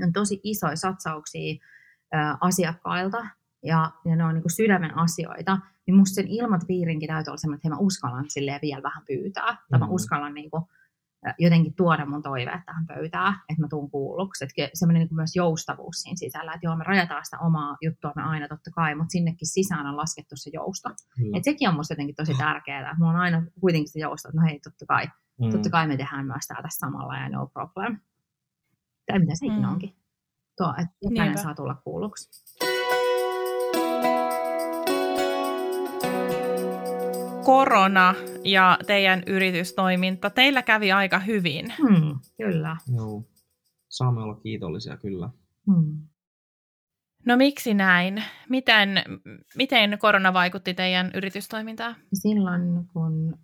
On 0.03 0.13
tosi 0.13 0.39
isoja 0.43 0.75
satsauksia 0.75 1.65
asiakkailta, 2.41 3.27
ja, 3.63 3.91
ja 4.05 4.15
ne 4.15 4.23
on 4.25 4.33
niin 4.33 4.43
kuin 4.43 4.55
sydämen 4.55 4.97
asioita, 4.97 5.59
niin 5.87 5.95
musta 5.95 6.15
sen 6.15 6.27
ilmapiirinkin 6.27 7.07
täytyy 7.07 7.31
olla 7.31 7.37
sellainen, 7.37 7.57
että 7.57 7.67
hei, 7.67 7.75
mä 7.75 7.85
uskallan 7.85 8.29
silleen 8.29 8.59
vielä 8.61 8.83
vähän 8.83 9.03
pyytää, 9.07 9.51
mm-hmm. 9.51 9.67
tai 9.69 9.79
mä 9.79 9.85
mm. 9.85 9.91
uskallan 9.91 10.33
niin 10.33 10.51
kuin, 10.51 10.63
jotenkin 11.39 11.73
tuoda 11.73 12.05
mun 12.05 12.23
toiveet 12.23 12.65
tähän 12.65 12.87
pöytään, 12.87 13.33
että 13.49 13.61
mä 13.61 13.67
tuun 13.67 13.91
kuulluksi. 13.91 14.45
Että 14.45 14.69
semmoinen 14.73 14.99
niin 14.99 15.15
myös 15.15 15.35
joustavuus 15.35 15.95
siinä 16.01 16.15
sisällä, 16.15 16.53
että 16.53 16.67
joo, 16.67 16.75
me 16.75 16.83
rajataan 16.83 17.25
sitä 17.25 17.39
omaa 17.39 17.77
juttua 17.81 18.13
me 18.15 18.21
aina 18.21 18.47
totta 18.47 18.71
kai, 18.71 18.95
mutta 18.95 19.11
sinnekin 19.11 19.47
sisään 19.47 19.87
on 19.87 19.97
laskettu 19.97 20.35
se 20.35 20.49
jousto. 20.53 20.89
Mm. 20.89 21.35
Että 21.35 21.51
sekin 21.51 21.69
on 21.69 21.75
musta 21.75 21.91
jotenkin 21.91 22.15
tosi 22.15 22.33
tärkeää. 22.33 22.95
Mulla 22.97 23.11
on 23.11 23.19
aina 23.19 23.43
kuitenkin 23.61 23.91
se 23.91 23.99
jousto, 23.99 24.29
että 24.29 24.41
no 24.41 24.47
hei, 24.47 24.59
totta 24.59 24.85
kai, 24.85 25.07
mm. 25.41 25.49
totta 25.49 25.69
kai 25.69 25.87
me 25.87 25.97
tehdään 25.97 26.25
myös 26.25 26.47
tämä 26.47 26.61
tässä 26.61 26.79
samalla 26.79 27.17
ja 27.17 27.29
no 27.29 27.47
problem. 27.47 27.99
Tai 29.05 29.19
mitä 29.19 29.35
se 29.35 29.45
ikinä 29.45 29.67
mm. 29.67 29.73
onkin. 29.73 29.95
Tuo, 30.57 30.73
että 30.77 30.95
jokainen 31.01 31.25
Niinpä. 31.25 31.41
saa 31.41 31.55
tulla 31.55 31.75
kuulluksi. 31.75 32.29
Korona 37.45 38.15
ja 38.43 38.77
teidän 38.87 39.23
yritystoiminta, 39.27 40.29
teillä 40.29 40.61
kävi 40.61 40.91
aika 40.91 41.19
hyvin. 41.19 41.73
Hmm, 41.77 42.19
kyllä. 42.37 42.77
Joo, 42.95 43.23
saamme 43.89 44.21
olla 44.21 44.35
kiitollisia 44.35 44.97
kyllä. 44.97 45.29
Hmm. 45.71 46.07
No 47.25 47.37
miksi 47.37 47.73
näin? 47.73 48.23
Miten, 48.49 48.89
miten 49.55 49.97
korona 49.99 50.33
vaikutti 50.33 50.73
teidän 50.73 51.11
yritystoimintaan? 51.13 51.95
Silloin 52.13 52.87
kun 52.93 53.39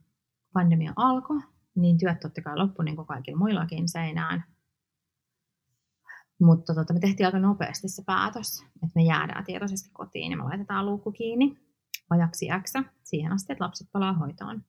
pandemia 0.53 0.93
alkoi, 0.95 1.39
niin 1.75 1.97
työt 1.97 2.19
totta 2.19 2.41
kai 2.41 2.57
loppui 2.57 2.85
niin 2.85 2.95
kuin 2.95 3.07
kaikilla 3.07 3.37
muillakin 3.37 3.89
seinään. 3.89 4.43
Mutta 6.41 6.75
tota, 6.75 6.93
me 6.93 6.99
tehtiin 6.99 7.25
aika 7.25 7.39
nopeasti 7.39 7.89
se 7.89 8.03
päätös, 8.05 8.65
että 8.75 8.91
me 8.95 9.03
jäädään 9.03 9.45
tietoisesti 9.45 9.89
kotiin 9.93 10.31
ja 10.31 10.37
me 10.37 10.43
laitetaan 10.43 10.85
luukku 10.85 11.11
kiinni 11.11 11.64
ajaksi 12.09 12.47
X 12.63 12.73
siihen 13.03 13.31
asti, 13.31 13.53
että 13.53 13.63
lapset 13.63 13.87
palaa 13.91 14.13
hoitoon. 14.13 14.63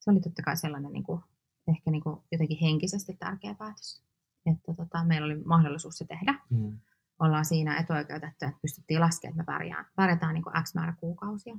Se 0.00 0.10
oli 0.10 0.20
totta 0.20 0.42
kai 0.42 0.56
sellainen 0.56 0.92
niin 0.92 1.04
kuin, 1.04 1.20
ehkä 1.68 1.90
niin 1.90 2.02
kuin 2.02 2.20
jotenkin 2.32 2.58
henkisesti 2.60 3.16
tärkeä 3.18 3.54
päätös, 3.54 4.02
että 4.46 4.74
tota, 4.74 5.04
meillä 5.04 5.24
oli 5.24 5.44
mahdollisuus 5.44 5.98
se 5.98 6.04
tehdä. 6.04 6.34
Mm. 6.50 6.78
Ollaan 7.18 7.44
siinä 7.44 7.76
etuoikeutettu, 7.76 8.44
että 8.44 8.58
pystyttiin 8.62 9.00
laskemaan, 9.00 9.40
että 9.40 9.52
me 9.52 9.54
pärjään, 9.54 9.86
pärjätään 9.96 10.34
niin 10.34 10.44
kuin 10.44 10.62
X 10.62 10.74
määrä 10.74 10.96
kuukausia. 11.00 11.58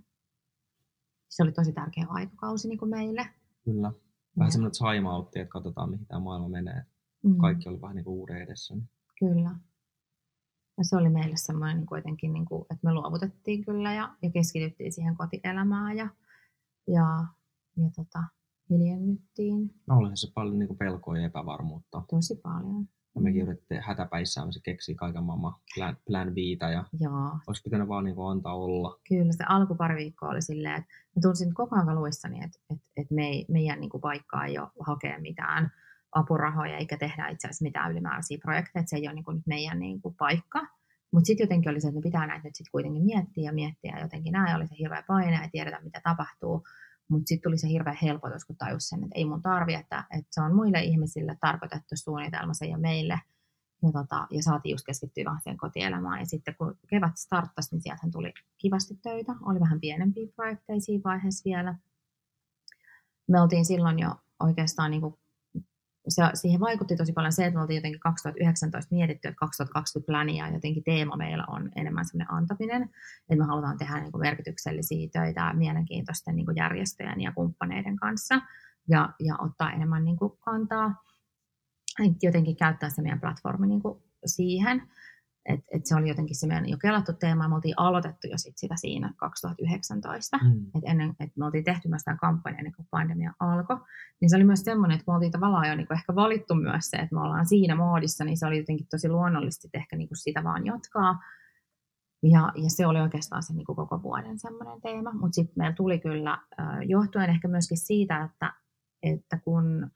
Se 1.30 1.43
oli 1.43 1.51
tosi 1.51 1.74
tärkeä 1.74 2.05
aikakausi 2.09 2.68
niin 2.68 2.80
kuin 2.80 2.89
meille. 2.89 3.30
Kyllä. 3.63 3.91
Vähän 4.38 4.51
semmoinen 4.51 4.80
time 4.80 5.09
outti, 5.09 5.39
että 5.39 5.51
katsotaan 5.51 5.89
mihin 5.89 6.05
tämä 6.05 6.20
maailma 6.20 6.49
menee. 6.49 6.86
Mm. 7.24 7.38
Kaikki 7.38 7.70
oli 7.70 7.82
vähän 7.82 7.95
niin 7.95 8.03
kuin 8.03 8.13
uuden 8.13 8.41
edessä. 8.41 8.76
Kyllä. 9.20 9.55
Ja 10.78 10.84
se 10.84 10.96
oli 10.98 11.10
meille 11.10 11.38
semmoinen 11.38 11.78
niin 11.78 11.86
kuitenkin, 11.88 12.34
niin 12.34 12.46
kuin, 12.46 12.62
että 12.62 12.88
me 12.88 12.94
luovutettiin 12.94 13.66
kyllä 13.66 13.94
ja, 13.94 14.16
ja 14.22 14.30
keskityttiin 14.32 14.94
siihen 14.94 15.16
kotielämään 15.18 15.98
ja, 15.98 16.08
ja, 16.88 17.26
ja 17.78 17.90
tota, 17.96 18.24
hiljennyttiin 18.70 19.74
No 19.88 19.98
olihan 19.98 20.18
se 20.18 20.32
paljon 20.34 20.60
niin 20.60 20.68
kuin 20.68 20.78
pelkoa 20.78 21.18
ja 21.18 21.26
epävarmuutta. 21.26 22.02
tosi 22.10 22.36
paljon. 22.36 22.90
Ja 23.16 23.22
mekin 23.22 23.42
yritettiin 23.42 23.82
hätäpäissään, 23.84 24.54
se 24.54 24.60
keksii 24.64 24.96
kaiken 24.96 25.24
maailman 25.24 25.56
plan, 25.76 25.98
plan 26.08 26.28
Btä 26.32 26.70
ja 26.70 26.84
Joo, 27.00 27.40
olisi 27.48 27.64
pitänyt 27.64 27.88
vaan 27.88 28.04
niin 28.04 28.16
kuin 28.16 28.32
antaa 28.32 28.56
olla. 28.56 29.00
kyllä 29.08 29.32
se 29.32 29.44
alkupari 29.50 29.96
viikkoa 29.96 30.30
oli 30.30 30.42
silleen, 30.42 30.76
että 30.76 30.94
mä 31.16 31.22
tunsin 31.22 31.54
koko 31.54 31.76
ajan 31.76 31.96
luissani, 31.96 32.44
että, 32.44 32.60
että, 32.70 32.86
että 32.98 33.14
me 33.16 33.28
ei, 33.28 33.46
meidän 33.50 33.80
niin 33.80 33.90
kuin 33.90 34.02
paikka 34.02 34.46
ei 34.46 34.60
ole 34.60 34.68
hakea 34.80 35.20
mitään 35.20 35.72
apurahoja 36.12 36.78
eikä 36.78 36.97
tehdä 36.97 37.28
itse 37.28 37.47
asiassa 37.47 37.64
mitään 37.64 37.91
ylimääräisiä 37.91 38.38
projekteja, 38.41 38.82
että 38.82 38.89
se 38.89 38.95
ei 38.95 39.08
ole 39.08 39.14
niin 39.14 39.26
kuin 39.26 39.36
nyt 39.36 39.47
meidän 39.47 39.80
niin 39.80 40.01
kuin 40.01 40.16
paikka. 40.16 40.68
Mutta 41.12 41.28
sitten 41.28 41.43
jotenkin 41.43 41.72
oli 41.72 41.82
se, 41.82 41.88
että 41.88 41.99
me 41.99 42.03
pitää 42.03 42.28
näitä 42.28 42.47
nyt 42.47 42.55
sitten 42.55 42.72
kuitenkin 42.72 43.03
miettiä 43.03 43.43
ja 43.43 43.53
miettiä 43.53 43.95
ja 43.95 44.01
jotenkin 44.01 44.32
näin 44.32 44.55
oli 44.55 44.68
se 44.68 44.76
hirveä 44.80 45.03
paine 45.08 45.41
ja 45.41 45.49
tiedetä 45.51 45.82
mitä 45.82 46.01
tapahtuu. 46.03 46.64
Mutta 47.10 47.28
sitten 47.28 47.49
tuli 47.49 47.58
se 47.58 47.68
hirveä 47.68 47.97
helpotus, 48.01 48.45
kun 48.45 48.55
tajus 48.58 48.89
sen, 48.89 49.03
että 49.03 49.16
ei 49.16 49.26
mun 49.26 49.41
tarvi, 49.41 49.74
että, 49.74 50.03
että 50.12 50.28
se 50.32 50.41
on 50.41 50.55
muille 50.55 50.82
ihmisille 50.82 51.38
tarkoitettu 51.41 51.95
suunnitelma, 51.95 52.53
se 52.53 52.66
ole 52.66 52.78
meille. 52.78 53.20
Ja, 53.84 53.91
tota, 53.91 54.28
ja 54.32 54.43
saatiin 54.43 54.74
just 54.74 54.86
keskittyä 54.86 55.26
vähän 55.26 55.41
siihen 55.41 55.58
kotielämään. 55.58 56.20
Ja 56.20 56.26
sitten 56.26 56.55
kun 56.55 56.78
kevät 56.89 57.18
starttasi, 57.18 57.76
niin 57.76 57.82
sieltähän 57.82 58.12
tuli 58.12 58.34
kivasti 58.58 58.99
töitä. 59.03 59.36
Oli 59.45 59.60
vähän 59.60 59.80
pienempiä 59.80 60.28
projekteja 60.36 60.80
siinä 60.80 61.01
vaiheessa 61.03 61.41
vielä. 61.45 61.76
Me 63.28 63.41
oltiin 63.41 63.66
silloin 63.66 63.99
jo 63.99 64.16
oikeastaan 64.39 64.91
niin 64.91 65.01
kuin 65.01 65.16
se, 66.08 66.22
siihen 66.34 66.60
vaikutti 66.60 66.95
tosi 66.95 67.14
paljon 67.14 67.32
se, 67.32 67.45
että 67.45 67.58
me 67.58 67.62
oltiin 67.62 67.76
jotenkin 67.76 67.99
2019 67.99 68.95
mietitty, 68.95 69.28
että 69.28 69.39
2020 69.39 70.12
plania 70.12 70.49
jotenkin 70.49 70.84
teema 70.84 71.18
meillä 71.18 71.45
on 71.47 71.72
enemmän 71.76 72.05
semmoinen 72.05 72.34
antaminen, 72.34 72.84
että 73.30 73.43
me 73.43 73.45
halutaan 73.45 73.78
tehdä 73.78 73.99
niin 73.99 74.12
kuin 74.12 74.22
merkityksellisiä 74.22 75.10
töitä 75.14 75.53
mielenkiintoisten 75.53 76.36
niin 76.36 76.45
kuin 76.45 76.58
järjestöjen 76.58 77.22
ja 77.22 77.32
kumppaneiden 77.32 77.95
kanssa 77.95 78.41
ja, 78.89 79.14
ja 79.20 79.36
ottaa 79.39 79.72
enemmän 79.72 80.05
niin 80.05 80.18
kuin 80.18 80.34
kantaa, 80.39 81.03
jotenkin 82.22 82.58
käyttää 82.58 82.89
se 82.89 83.01
meidän 83.01 83.22
platformi 83.22 83.68
niin 83.68 83.82
kuin 83.82 84.03
siihen. 84.26 84.82
Et, 85.48 85.60
et 85.72 85.86
se 85.86 85.95
oli 85.95 86.10
jotenkin 86.10 86.36
se 86.36 86.48
meidän 86.48 86.70
jo 86.70 86.78
kelattu 86.78 87.14
teema, 87.14 87.43
ja 87.43 87.50
me 87.50 87.56
oltiin 87.56 87.74
aloitettu 87.78 88.28
jo 88.28 88.38
sit 88.38 88.58
sitä 88.58 88.76
siinä 88.76 89.14
2019. 89.18 90.38
Mm. 90.38 90.66
Et 90.76 90.84
ennen, 90.86 91.16
et 91.20 91.32
me 91.38 91.45
oltiin 91.45 91.64
tehty 91.64 91.88
myös 91.88 92.04
tämä 92.04 92.18
kampanja 92.18 92.58
ennen 92.58 92.74
kuin 92.76 92.88
pandemia 92.91 93.34
alkoi, 93.39 93.78
niin 94.22 94.30
se 94.30 94.36
oli 94.36 94.43
myös 94.43 94.62
semmoinen, 94.62 94.95
että 94.95 95.12
me 95.12 95.16
oltiin 95.16 95.32
tavallaan 95.32 95.68
jo 95.68 95.76
niinku 95.76 95.93
ehkä 95.93 96.16
valittu 96.16 96.56
myös 96.56 96.86
se, 96.89 96.98
että 96.98 97.16
me 97.16 97.22
ollaan 97.22 97.45
siinä 97.45 97.76
moodissa, 97.76 98.24
niin 98.24 98.38
se 98.38 98.45
oli 98.45 98.58
jotenkin 98.58 98.88
tosi 98.91 99.10
luonnollisesti 99.10 99.68
että 99.68 99.78
ehkä 99.78 99.95
niinku 99.95 100.16
sitä 100.16 100.43
vaan 100.43 100.66
jatkaa. 100.66 101.20
Ja, 102.24 102.52
ja 102.56 102.70
se 102.70 102.88
oli 102.88 103.02
oikeastaan 103.02 103.43
se 103.43 103.54
niinku 103.54 103.76
koko 103.76 104.04
vuoden 104.04 104.39
semmoinen 104.39 104.82
teema, 104.82 105.14
mutta 105.14 105.36
sitten 105.36 105.54
meillä 105.58 105.76
tuli 105.76 106.00
kyllä, 106.00 106.38
johtuen 106.88 107.30
ehkä 107.30 107.48
myöskin 107.48 107.78
siitä, 107.78 108.24
että, 108.24 108.54
että 109.04 109.39
kun 109.43 109.91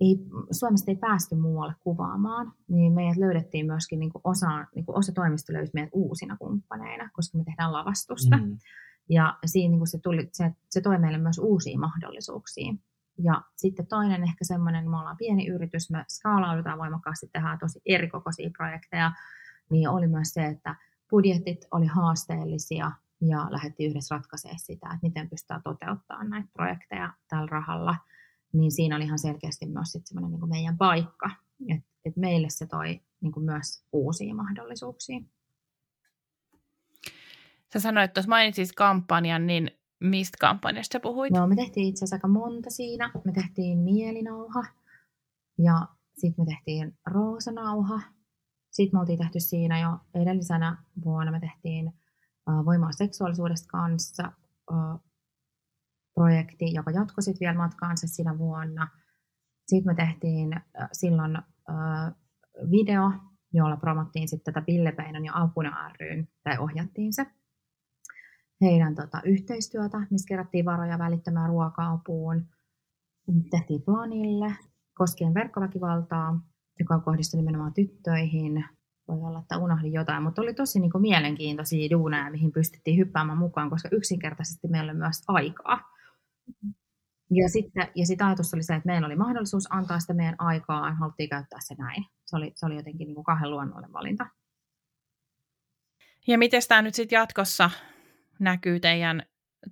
ei, 0.00 0.18
Suomesta 0.50 0.90
ei 0.90 0.96
päästy 0.96 1.34
muualle 1.34 1.74
kuvaamaan, 1.80 2.52
niin 2.68 2.92
meidät 2.92 3.16
löydettiin 3.16 3.66
myöskin 3.66 3.98
niin 3.98 4.12
kuin 4.12 4.22
osa, 4.24 4.66
niin 4.74 4.84
kuin 4.84 4.98
osa 4.98 5.12
toimista 5.12 5.52
löysi 5.52 5.70
meidät 5.74 5.90
uusina 5.92 6.36
kumppaneina, 6.36 7.10
koska 7.12 7.38
me 7.38 7.44
tehdään 7.44 7.72
lavastusta. 7.72 8.36
Mm. 8.36 8.58
Ja 9.08 9.38
siinä 9.46 9.70
niin 9.70 9.78
kuin 9.80 9.88
se, 9.88 9.98
tuli, 9.98 10.28
se, 10.32 10.52
se 10.70 10.80
toi 10.80 10.98
meille 10.98 11.18
myös 11.18 11.38
uusia 11.38 11.78
mahdollisuuksia. 11.78 12.74
Ja 13.18 13.42
sitten 13.56 13.86
toinen 13.86 14.22
ehkä 14.22 14.44
semmoinen, 14.44 14.90
me 14.90 14.98
ollaan 14.98 15.16
pieni 15.16 15.46
yritys, 15.46 15.90
me 15.90 16.04
skaalaudutaan 16.08 16.78
voimakkaasti, 16.78 17.28
tehdään 17.32 17.58
tosi 17.58 17.80
erikokoisia 17.86 18.50
projekteja, 18.56 19.12
niin 19.70 19.88
oli 19.88 20.06
myös 20.06 20.28
se, 20.28 20.46
että 20.46 20.76
budjetit 21.10 21.66
oli 21.70 21.86
haasteellisia 21.86 22.92
ja 23.20 23.46
lähdettiin 23.50 23.90
yhdessä 23.90 24.14
ratkaisemaan 24.14 24.58
sitä, 24.58 24.86
että 24.86 24.98
miten 25.02 25.30
pystytään 25.30 25.62
toteuttamaan 25.62 26.30
näitä 26.30 26.48
projekteja 26.52 27.12
tällä 27.28 27.46
rahalla. 27.50 27.96
Niin 28.56 28.72
siinä 28.72 28.96
oli 28.96 29.04
ihan 29.04 29.18
selkeästi 29.18 29.66
myös 29.66 29.92
sit 29.92 30.06
semmoinen 30.06 30.30
niin 30.30 30.40
kuin 30.40 30.50
meidän 30.50 30.78
paikka, 30.78 31.30
että 31.68 31.90
et 32.04 32.16
meille 32.16 32.48
se 32.50 32.66
toi 32.66 33.00
niin 33.20 33.32
kuin 33.32 33.44
myös 33.44 33.84
uusia 33.92 34.34
mahdollisuuksia. 34.34 35.20
Sä 37.72 37.80
sanoit 37.80 38.12
tuossa 38.12 38.28
mainitsit 38.28 38.72
kampanjan, 38.72 39.46
niin 39.46 39.70
mistä 40.00 40.36
kampanjasta 40.40 40.92
sä 40.92 41.00
puhuit? 41.00 41.32
No, 41.32 41.46
me 41.46 41.56
tehtiin 41.56 41.86
itse 41.86 41.98
asiassa 41.98 42.16
aika 42.16 42.28
monta 42.28 42.70
siinä. 42.70 43.10
Me 43.24 43.32
tehtiin 43.32 43.78
mielinauha 43.78 44.64
ja 45.58 45.86
sitten 46.18 46.44
me 46.44 46.54
tehtiin 46.54 46.98
roosanauha. 47.06 48.00
Sitten 48.70 48.96
me 48.96 49.00
oltiin 49.00 49.18
tehty 49.18 49.40
siinä 49.40 49.80
jo 49.80 50.20
edellisenä 50.22 50.82
vuonna. 51.04 51.32
Me 51.32 51.40
tehtiin 51.40 51.86
uh, 51.86 52.64
voimaa 52.64 52.92
seksuaalisuudesta 52.92 53.68
kanssa 53.68 54.32
uh, 54.70 55.00
projekti, 56.20 56.74
joka 56.74 56.90
jatkoi 56.90 57.22
sitten 57.22 57.46
vielä 57.46 57.56
matkaansa 57.56 58.06
siinä 58.06 58.38
vuonna. 58.38 58.88
Sitten 59.66 59.92
me 59.92 59.94
tehtiin 59.94 60.48
uh, 60.56 60.88
silloin 60.92 61.38
uh, 61.38 62.70
video, 62.70 63.12
jolla 63.52 63.76
promottiin 63.76 64.28
sitten 64.28 64.54
tätä 64.54 64.66
Pillepeinon 64.66 65.24
ja 65.24 65.32
Apuna 65.34 65.92
ryn, 66.00 66.28
tai 66.44 66.58
ohjattiin 66.58 67.12
se 67.12 67.26
heidän 68.60 68.94
tota, 68.94 69.20
yhteistyötä, 69.24 69.98
missä 70.10 70.28
kerättiin 70.28 70.64
varoja 70.64 70.98
välittömään 70.98 71.48
ruoka-apuun. 71.48 72.46
Tehtiin 73.50 73.82
planille 73.82 74.54
koskien 74.94 75.34
verkkoväkivaltaa, 75.34 76.40
joka 76.78 76.98
kohdistui 76.98 77.38
nimenomaan 77.38 77.74
tyttöihin. 77.74 78.64
Voi 79.08 79.20
olla, 79.22 79.38
että 79.38 79.58
unohdin 79.58 79.92
jotain, 79.92 80.22
mutta 80.22 80.42
oli 80.42 80.54
tosi 80.54 80.80
niin 80.80 80.92
kuin, 80.92 81.02
mielenkiintoisia 81.02 81.90
duuneja, 81.90 82.30
mihin 82.30 82.52
pystyttiin 82.52 82.98
hyppäämään 82.98 83.38
mukaan, 83.38 83.70
koska 83.70 83.88
yksinkertaisesti 83.92 84.68
meillä 84.68 84.92
oli 84.92 84.98
myös 84.98 85.22
aikaa. 85.28 85.95
Ja 87.30 87.48
sitten 87.48 87.88
ja 87.94 88.06
sit 88.06 88.22
ajatus 88.22 88.54
oli 88.54 88.62
se, 88.62 88.74
että 88.74 88.86
meillä 88.86 89.06
oli 89.06 89.16
mahdollisuus 89.16 89.72
antaa 89.72 90.00
sitä 90.00 90.14
meidän 90.14 90.34
aikaa, 90.38 90.94
haluttiin 90.94 91.28
käyttää 91.28 91.58
se 91.62 91.74
näin. 91.78 92.04
Se 92.24 92.36
oli, 92.36 92.52
se 92.54 92.66
oli 92.66 92.76
jotenkin 92.76 93.06
niin 93.06 93.14
kuin 93.14 93.24
kahden 93.24 93.50
luonnollinen 93.50 93.92
valinta. 93.92 94.26
Ja 96.26 96.38
miten 96.38 96.62
tämä 96.68 96.82
nyt 96.82 96.94
sitten 96.94 97.16
jatkossa 97.16 97.70
näkyy 98.38 98.80
teidän 98.80 99.22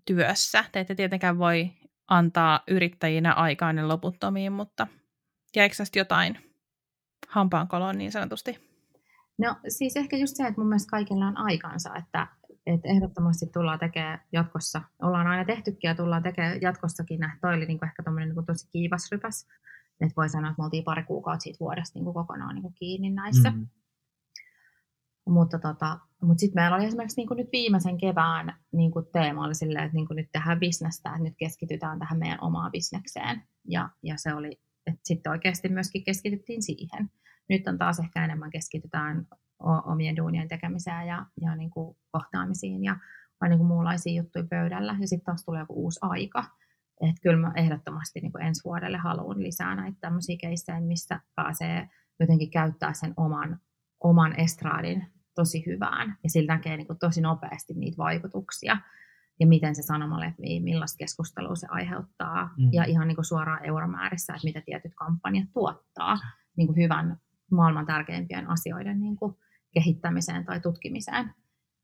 työssä? 0.05 0.65
Te 0.73 0.81
ette 0.81 0.95
tietenkään 0.95 1.39
voi 1.39 1.71
antaa 2.09 2.61
yrittäjinä 2.69 3.33
aikaa 3.33 3.73
ne 3.73 3.83
loputtomiin, 3.87 4.53
mutta 4.53 4.87
jäikö 5.57 5.75
jotain 5.97 6.39
hampaankoloon 7.29 7.99
niin 7.99 8.13
sanotusti? 8.13 8.75
No 9.39 9.57
siis 9.69 9.97
ehkä 9.97 10.17
just 10.17 10.37
se, 10.37 10.47
että 10.47 10.61
mun 10.61 10.69
mielestä 10.69 10.91
kaikilla 10.91 11.27
on 11.27 11.39
aikansa, 11.39 11.97
että, 11.97 12.27
että 12.67 12.89
ehdottomasti 12.89 13.47
tullaan 13.47 13.79
tekemään 13.79 14.21
jatkossa, 14.33 14.83
ollaan 15.03 15.27
aina 15.27 15.45
tehtykin 15.45 15.89
ja 15.89 15.95
tullaan 15.95 16.23
tekemään 16.23 16.61
jatkossakin, 16.61 17.21
toi 17.41 17.55
oli 17.55 17.67
niin 17.67 17.79
kuin 17.79 17.89
ehkä 17.89 18.03
tommonen 18.03 18.29
niin 18.29 18.47
tosi 18.47 18.69
kiivas 18.71 19.13
rypäs, 19.13 19.47
että 20.01 20.17
voi 20.17 20.29
sanoa, 20.29 20.51
että 20.51 20.63
me 20.63 20.65
oltiin 20.65 20.85
pari 20.85 21.03
kuukautta 21.05 21.43
siitä 21.43 21.61
vuodesta 21.61 21.99
niin 21.99 22.05
kuin 22.05 22.15
kokonaan 22.15 22.55
niin 22.55 22.63
kuin 22.63 22.75
kiinni 22.75 23.11
näissä. 23.11 23.51
Mm. 23.51 23.67
Mutta, 25.27 25.59
tota, 25.59 25.99
mutta 26.23 26.41
sitten 26.41 26.63
meillä 26.63 26.77
oli 26.77 26.85
esimerkiksi 26.85 27.21
niin 27.21 27.29
kuin 27.29 27.39
nyt 27.39 27.49
viimeisen 27.53 27.99
kevään 27.99 28.55
niin 28.73 28.91
kuin 28.91 29.07
teema 29.13 29.45
oli 29.45 29.55
silleen, 29.55 29.85
että 29.85 29.95
niin 29.95 30.07
kuin 30.07 30.17
nyt 30.17 30.29
tehdään 30.33 30.61
bisnestä, 30.61 31.11
että 31.11 31.23
nyt 31.23 31.35
keskitytään 31.39 31.99
tähän 31.99 32.19
meidän 32.19 32.39
omaan 32.41 32.73
bisnekseen. 32.73 33.43
Ja, 33.69 33.89
ja 34.03 34.15
se 34.17 34.35
oli, 34.35 34.61
että 34.87 35.01
sitten 35.05 35.31
oikeasti 35.31 35.69
myöskin 35.69 36.05
keskityttiin 36.05 36.63
siihen. 36.63 37.11
Nyt 37.49 37.69
on 37.69 37.79
taas 37.79 37.99
ehkä 37.99 38.25
enemmän 38.25 38.51
keskitytään 38.51 39.27
omien 39.61 40.17
duunien 40.17 40.49
tekemiseen 40.49 41.07
ja, 41.07 41.27
ja 41.41 41.57
niin 41.57 41.71
kuin 41.71 41.97
kohtaamisiin 42.13 42.85
ja 42.85 42.97
vai 43.41 43.49
niin 43.49 43.59
kuin 43.59 43.69
muunlaisia 43.69 44.23
juttuja 44.23 44.45
pöydällä. 44.51 44.97
Ja 45.01 45.09
sitten 45.09 45.25
taas 45.25 45.45
tulee 45.45 45.61
joku 45.61 45.75
uusi 45.75 45.99
aika. 46.03 46.45
Että 47.01 47.21
kyllä 47.23 47.37
mä 47.37 47.53
ehdottomasti 47.57 48.21
niin 48.21 48.33
kuin 48.33 48.45
ensi 48.45 48.65
vuodelle 48.65 48.99
haluan 48.99 49.43
lisää 49.43 49.75
näitä 49.75 49.99
tämmöisiä 50.01 50.37
keissejä, 50.41 50.81
missä 50.81 51.21
pääsee 51.35 51.89
jotenkin 52.21 52.51
käyttää 52.51 52.93
sen 52.93 53.15
oman, 53.17 53.61
oman 54.01 54.41
estraadin 54.41 55.07
tosi 55.35 55.67
hyvään. 55.67 56.17
Ja 56.23 56.31
sillä 56.31 56.55
näkee 56.55 56.77
niin 56.77 56.87
kuin 56.87 56.99
tosi 56.99 57.21
nopeasti 57.21 57.75
niitä 57.75 57.97
vaikutuksia 57.97 58.77
ja 59.41 59.47
miten 59.47 59.75
se 59.75 59.83
sanoma 59.83 60.21
levii, 60.21 60.61
millaista 60.61 60.99
keskustelua 60.99 61.57
se 61.57 61.67
aiheuttaa. 61.71 62.51
Mm. 62.59 62.69
Ja 62.73 62.85
ihan 62.85 63.09
niin 63.09 63.17
kuin 63.17 63.25
suoraan 63.25 63.65
euromäärissä, 63.65 64.35
että 64.35 64.45
mitä 64.47 64.63
tietyt 64.65 64.93
kampanjat 64.95 65.49
tuottaa 65.53 66.17
niin 66.57 66.67
kuin 66.67 66.77
hyvän 66.77 67.17
maailman 67.51 67.87
tärkeimpien 67.87 68.51
asioiden 68.51 69.01
niin 69.01 69.17
kuin 69.17 69.37
kehittämiseen 69.75 70.45
tai 70.45 70.61
tutkimiseen. 70.61 71.35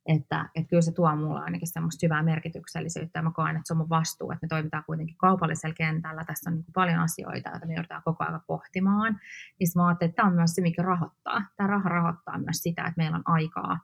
Että, 0.07 0.49
että 0.55 0.69
kyllä 0.69 0.83
se 0.83 0.93
tuo 0.93 1.17
mulle 1.17 1.41
ainakin 1.41 1.69
semmoista 1.69 2.07
hyvää 2.07 2.23
merkityksellisyyttä 2.23 3.19
ja 3.19 3.23
mä 3.23 3.31
koen, 3.35 3.57
että 3.57 3.63
se 3.65 3.73
on 3.73 3.77
mun 3.77 3.89
vastuu, 3.89 4.31
että 4.31 4.45
me 4.45 4.49
toimitaan 4.49 4.85
kuitenkin 4.87 5.17
kaupallisella 5.17 5.75
kentällä. 5.75 6.25
Tässä 6.25 6.51
on 6.51 6.57
niin 6.57 6.65
paljon 6.75 6.99
asioita, 6.99 7.51
joita 7.51 7.67
me 7.67 7.75
joudutaan 7.75 8.03
koko 8.05 8.25
ajan 8.25 8.43
pohtimaan. 8.47 9.21
Niin 9.61 9.69
mä 9.75 9.87
ajattelin, 9.87 10.11
että 10.11 10.17
tämä 10.17 10.29
on 10.29 10.35
myös 10.35 10.55
se, 10.55 10.63
mikä 10.63 10.83
rahoittaa. 10.83 11.43
Tämä 11.57 11.67
raha 11.67 11.89
rahoittaa 11.89 12.39
myös 12.39 12.57
sitä, 12.57 12.83
että 12.83 12.95
meillä 12.97 13.17
on 13.17 13.23
aikaa 13.25 13.79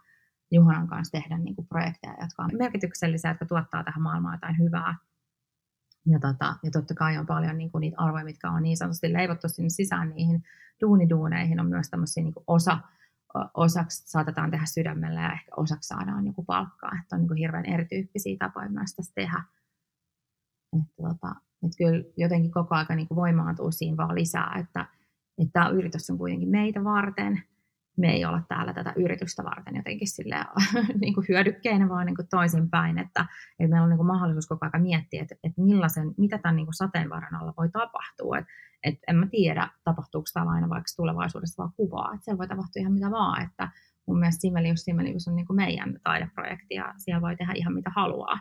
Juhanan 0.51 0.89
kanssa 0.89 1.13
tehdä 1.13 1.39
niin 1.39 1.57
kuin 1.57 1.69
projekteja, 1.69 2.17
jotka 2.21 2.43
on 2.43 2.51
merkityksellisiä, 2.59 3.31
jotka 3.31 3.47
tuottaa 3.47 3.85
tähän 3.85 4.03
maailmaan 4.03 4.35
jotain 4.35 4.59
hyvää. 4.59 4.95
Ja, 6.07 6.19
tota, 6.19 6.57
ja 6.63 6.71
totta 6.71 6.95
kai 6.95 7.19
on 7.19 7.27
paljon 7.27 7.59
niin 7.59 7.71
kuin 7.71 7.81
niitä 7.81 7.97
arvoja, 7.99 8.25
mitkä 8.25 8.51
on 8.51 8.63
niin 8.63 8.77
sanotusti 8.77 9.13
leivottu 9.13 9.49
sinne 9.49 9.69
sisään 9.69 10.11
niihin 10.11 10.45
duuniduuneihin, 10.81 11.61
on 11.61 11.67
myös 11.67 11.91
tämmöisiä 11.91 12.23
niin 12.23 12.35
osa, 12.47 12.79
osaksi 13.55 14.11
saatetaan 14.11 14.51
tehdä 14.51 14.67
sydämellä 14.67 15.21
ja 15.21 15.33
ehkä 15.33 15.51
osaksi 15.57 15.89
saadaan 15.89 16.27
joku 16.27 16.45
palkkaa. 16.45 16.91
Että 17.03 17.17
on 17.17 17.21
niin 17.21 17.29
kuin 17.29 17.39
hirveän 17.39 17.67
erityyppisiä 17.67 18.37
tapoja 18.39 18.69
myös 18.69 18.95
tässä 18.97 19.13
tehdä. 19.15 19.45
Että, 20.79 20.95
tota, 21.03 21.35
että 21.63 21.77
kyllä 21.79 22.05
jotenkin 22.17 22.53
koko 22.53 22.75
ajan 22.75 22.97
niin 22.97 23.07
voimaantuu 23.15 23.73
siinä 23.73 23.97
vaan 23.97 24.15
lisää, 24.15 24.55
että, 24.59 24.87
että 25.39 25.53
tämä 25.53 25.69
yritys 25.69 26.11
on 26.11 26.19
kuitenkin 26.19 26.49
meitä 26.49 26.85
varten– 26.85 27.43
me 27.97 28.13
ei 28.13 28.25
olla 28.25 28.43
täällä 28.49 28.73
tätä 28.73 28.93
yritystä 28.97 29.45
varten 29.45 29.77
jotenkin 29.77 30.09
sille, 30.09 30.37
niin 31.01 31.15
kuin 31.15 31.27
hyödykkeinä, 31.29 31.89
vaan 31.89 32.07
niin 32.07 32.17
kuin 32.17 32.29
toisinpäin, 32.29 32.99
että, 32.99 33.27
että 33.61 33.71
meillä 33.71 33.83
on 33.83 33.89
niin 33.89 33.97
kuin 33.97 34.07
mahdollisuus 34.07 34.47
koko 34.47 34.67
ajan 34.67 34.83
miettiä, 34.83 35.23
että, 35.23 35.35
että 35.45 35.63
millaisen, 35.63 36.15
mitä 36.19 36.39
tämän 36.39 36.57
niin 36.57 36.67
kuin 36.67 36.75
sateenvarren 36.75 37.35
alla 37.35 37.55
voi 37.57 37.69
tapahtua. 37.69 38.39
Että, 38.39 38.53
että 38.83 39.01
en 39.09 39.17
mä 39.17 39.27
tiedä, 39.27 39.69
tapahtuuko 39.85 40.27
täällä 40.35 40.53
aina 40.53 40.69
vaikka 40.69 40.93
tulevaisuudessa 40.97 41.63
vaan 41.63 41.73
kuvaa, 41.77 42.15
että 42.15 42.25
se 42.25 42.39
voi 42.39 42.49
tapahtua 42.49 42.81
ihan 42.81 42.93
mitä 42.93 43.11
vaan, 43.11 43.43
että 43.43 43.69
mun 44.07 44.19
mielestä 44.19 44.41
Simmelius 44.41 44.81
Simmelius 44.81 45.29
on 45.29 45.37
niin 45.37 45.47
kuin 45.47 45.57
meidän 45.57 46.01
taideprojekti 46.05 46.75
ja 46.75 46.95
siellä 46.97 47.23
voi 47.23 47.37
tehdä 47.37 47.53
ihan 47.57 47.75
mitä 47.75 47.91
haluaa. 47.95 48.39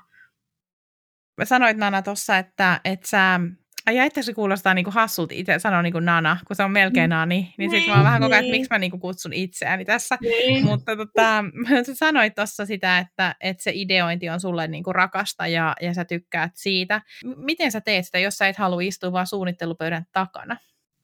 Sanoit 1.43 1.78
Nana 1.78 2.01
tuossa, 2.01 2.38
että, 2.38 2.82
että 2.84 3.08
sä 3.08 3.39
Ai 3.86 3.99
että 3.99 4.21
se 4.21 4.33
kuulostaa 4.33 4.73
niinku 4.73 4.91
hassulta 4.91 5.33
itse 5.33 5.59
sanoa 5.59 5.81
niinku 5.81 5.99
nana, 5.99 6.38
kun 6.47 6.55
se 6.55 6.63
on 6.63 6.71
melkein 6.71 7.09
mm. 7.09 7.13
nani, 7.15 7.53
niin 7.57 7.69
sitten 7.69 7.89
mä 7.89 7.95
oon 7.95 8.03
vähän 8.03 8.21
koko 8.21 8.33
ajan, 8.33 8.39
että 8.39 8.51
niin. 8.51 8.61
miksi 8.61 8.73
mä 8.73 8.79
niinku 8.79 8.97
kutsun 8.97 9.33
itseäni 9.33 9.86
tässä. 9.86 10.17
Niin. 10.21 10.65
Mutta 10.65 10.95
tota, 10.95 11.43
sä 11.86 11.95
sanoit 11.95 12.36
tuossa 12.36 12.65
sitä, 12.65 12.99
että, 12.99 13.36
että 13.41 13.63
se 13.63 13.71
ideointi 13.73 14.29
on 14.29 14.39
sulle 14.39 14.67
niinku 14.67 14.93
rakasta 14.93 15.47
ja, 15.47 15.75
ja 15.81 15.93
sä 15.93 16.05
tykkäät 16.05 16.51
siitä. 16.55 17.01
Miten 17.38 17.71
sä 17.71 17.81
teet 17.81 18.05
sitä, 18.05 18.19
jos 18.19 18.38
sä 18.38 18.47
et 18.47 18.57
halua 18.57 18.81
istua 18.81 19.11
vaan 19.11 19.27
suunnittelupöydän 19.27 20.05
takana? 20.11 20.57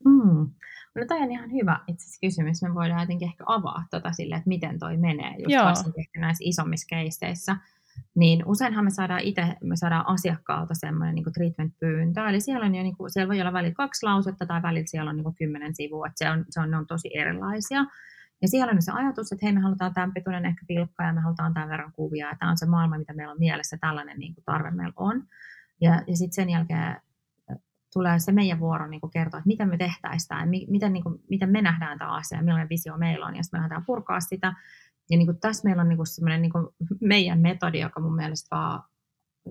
Mm. 0.05 0.49
No 0.95 1.05
toi 1.07 1.17
on 1.17 1.31
ihan 1.31 1.51
hyvä 1.51 1.79
itse 1.87 2.03
asiassa 2.03 2.19
kysymys. 2.21 2.61
Me 2.61 2.73
voidaan 2.73 3.01
jotenkin 3.01 3.27
ehkä 3.27 3.43
avaa 3.47 3.83
tota 3.91 4.11
sille, 4.11 4.35
että 4.35 4.47
miten 4.47 4.79
toi 4.79 4.97
menee, 4.97 5.35
just 5.37 5.65
varsinkin 5.65 5.99
ehkä 5.99 6.19
näissä 6.19 6.43
isommissa 6.47 6.87
keisseissä 6.89 7.55
niin 8.15 8.43
useinhan 8.45 8.83
me 8.83 8.89
saadaan 8.89 9.21
itse, 9.21 9.55
me 9.63 9.75
saadaan 9.75 10.07
asiakkaalta 10.07 10.73
semmoinen 10.73 11.15
niin 11.15 11.33
treatment-pyyntö, 11.33 12.29
eli 12.29 12.41
siellä, 12.41 12.65
on 12.65 12.75
jo, 12.75 12.83
niin 12.83 12.97
kuin, 12.97 13.11
siellä 13.11 13.29
voi 13.29 13.41
olla 13.41 13.53
välillä 13.53 13.73
kaksi 13.73 14.05
lausetta 14.05 14.45
tai 14.45 14.61
välillä 14.61 14.87
siellä 14.87 15.09
on 15.09 15.15
niin 15.15 15.23
kuin 15.23 15.35
kymmenen 15.35 15.75
sivua, 15.75 16.07
että 16.07 16.25
se 16.25 16.29
on, 16.29 16.45
se 16.49 16.59
on, 16.59 16.71
ne 16.71 16.77
on 16.77 16.87
tosi 16.87 17.17
erilaisia. 17.17 17.85
Ja 18.41 18.47
siellä 18.47 18.71
on 18.71 18.81
se 18.81 18.91
ajatus, 18.91 19.31
että 19.31 19.45
hei, 19.45 19.53
me 19.53 19.59
halutaan 19.59 19.93
tämän 19.93 20.13
pituinen 20.13 20.45
ehkä 20.45 20.65
pilkka 20.67 21.03
ja 21.03 21.13
me 21.13 21.21
halutaan 21.21 21.53
tämän 21.53 21.69
verran 21.69 21.91
kuvia 21.91 22.27
ja 22.27 22.35
tämä 22.39 22.51
on 22.51 22.57
se 22.57 22.65
maailma, 22.65 22.97
mitä 22.97 23.13
meillä 23.13 23.31
on 23.31 23.39
mielessä, 23.39 23.77
tällainen 23.81 24.19
niin 24.19 24.35
kuin 24.35 24.45
tarve 24.45 24.71
meillä 24.71 24.93
on. 24.95 25.23
Ja, 25.81 26.01
ja 26.07 26.15
sitten 26.15 26.35
sen 26.35 26.49
jälkeen 26.49 27.01
tulee 27.93 28.19
se 28.19 28.31
meidän 28.31 28.59
vuoro 28.59 28.87
niin 28.87 29.01
kuin 29.01 29.11
kertoa, 29.11 29.37
että 29.37 29.47
miten 29.47 29.69
me 29.69 29.77
tehtäisiin 29.77 30.27
tämä, 30.27 30.45
miten, 30.45 30.93
niin 30.93 31.03
kuin, 31.03 31.19
miten 31.29 31.49
me 31.49 31.61
nähdään 31.61 31.97
tämä 31.97 32.15
asia 32.15 32.41
millainen 32.41 32.69
visio 32.69 32.97
meillä 32.97 33.25
on, 33.25 33.35
ja 33.35 33.43
sitten 33.43 33.59
me 33.59 33.61
lähdetään 33.61 33.85
purkaa 33.85 34.19
sitä. 34.19 34.53
Ja 35.11 35.17
niin 35.17 35.25
kuin 35.27 35.39
tässä 35.39 35.63
meillä 35.63 35.81
on 35.81 35.89
niin 35.89 35.97
kuin 35.97 36.07
semmoinen 36.07 36.41
niin 36.41 36.51
kuin 36.51 36.67
meidän 37.01 37.39
metodi, 37.39 37.79
joka 37.79 37.99
mun 37.99 38.15
mielestä 38.15 38.55
vaan 38.55 38.83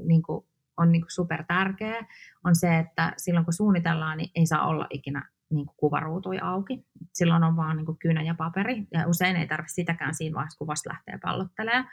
niin 0.05 0.23
kuin 0.23 0.47
on 0.77 0.93
niin 0.93 1.03
kuin 1.03 1.11
super 1.11 1.45
tärkeä, 1.49 2.07
on 2.45 2.57
se, 2.57 2.79
että 2.79 3.13
silloin 3.17 3.45
kun 3.45 3.53
suunnitellaan, 3.53 4.19
niin 4.19 4.31
ei 4.35 4.47
saa 4.47 4.67
olla 4.67 4.87
ikinä 4.91 5.29
niin 5.51 5.67
kuin 5.67 5.77
kuvaruutuja 5.77 6.45
auki. 6.45 6.85
Silloin 7.15 7.45
on 7.45 7.57
vaan 7.57 7.77
niin 7.77 7.87
kuin 7.87 7.99
kynä 7.99 8.23
ja 8.23 8.35
paperi, 8.35 8.87
ja 8.93 9.09
usein 9.09 9.37
ei 9.37 9.47
tarvitse 9.47 9.75
sitäkään 9.75 10.15
siinä 10.15 10.35
vaiheessa, 10.35 10.59
kun 10.59 10.67
vasta 10.67 10.91
lähtee 10.91 11.19
pallottelemaan. 11.23 11.89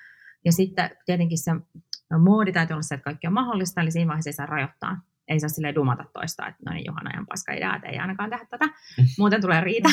Ja 0.45 0.51
sitten 0.51 0.89
tietenkin 1.05 1.38
se 1.38 1.51
moodi 2.20 2.51
täytyy 2.51 2.74
olla 2.74 2.82
se, 2.82 2.95
että 2.95 3.03
kaikki 3.03 3.28
on 3.28 3.34
mahdollista, 3.34 3.82
eli 3.82 3.91
siinä 3.91 4.07
vaiheessa 4.07 4.30
ei 4.30 4.34
saa 4.34 4.45
rajoittaa. 4.45 5.01
Ei 5.28 5.39
saa 5.39 5.49
silleen 5.49 5.76
dumata 5.76 6.05
toista, 6.13 6.47
että 6.47 6.61
no 6.65 6.74
niin, 6.74 6.86
Johanna 6.86 7.11
ihan 7.13 7.26
paska 7.26 7.53
idea, 7.53 7.76
että 7.76 7.88
ei 7.88 7.99
ainakaan 7.99 8.30
tehdä 8.30 8.45
tätä. 8.45 8.65
Muuten 9.18 9.41
tulee 9.41 9.61
riita. 9.61 9.89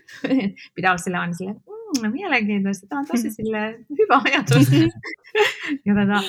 Pitää 0.74 0.90
olla 0.90 0.98
sille 0.98 1.18
aina 1.18 1.32
silleen, 1.32 1.62
mm, 2.02 2.12
mielenkiintoista, 2.12 2.86
tämä 2.86 3.00
on 3.00 3.06
tosi 3.06 3.30
silleen, 3.30 3.86
hyvä 3.98 4.20
ajatus. 4.24 4.72
ja, 5.86 5.94
tätä, 5.94 6.20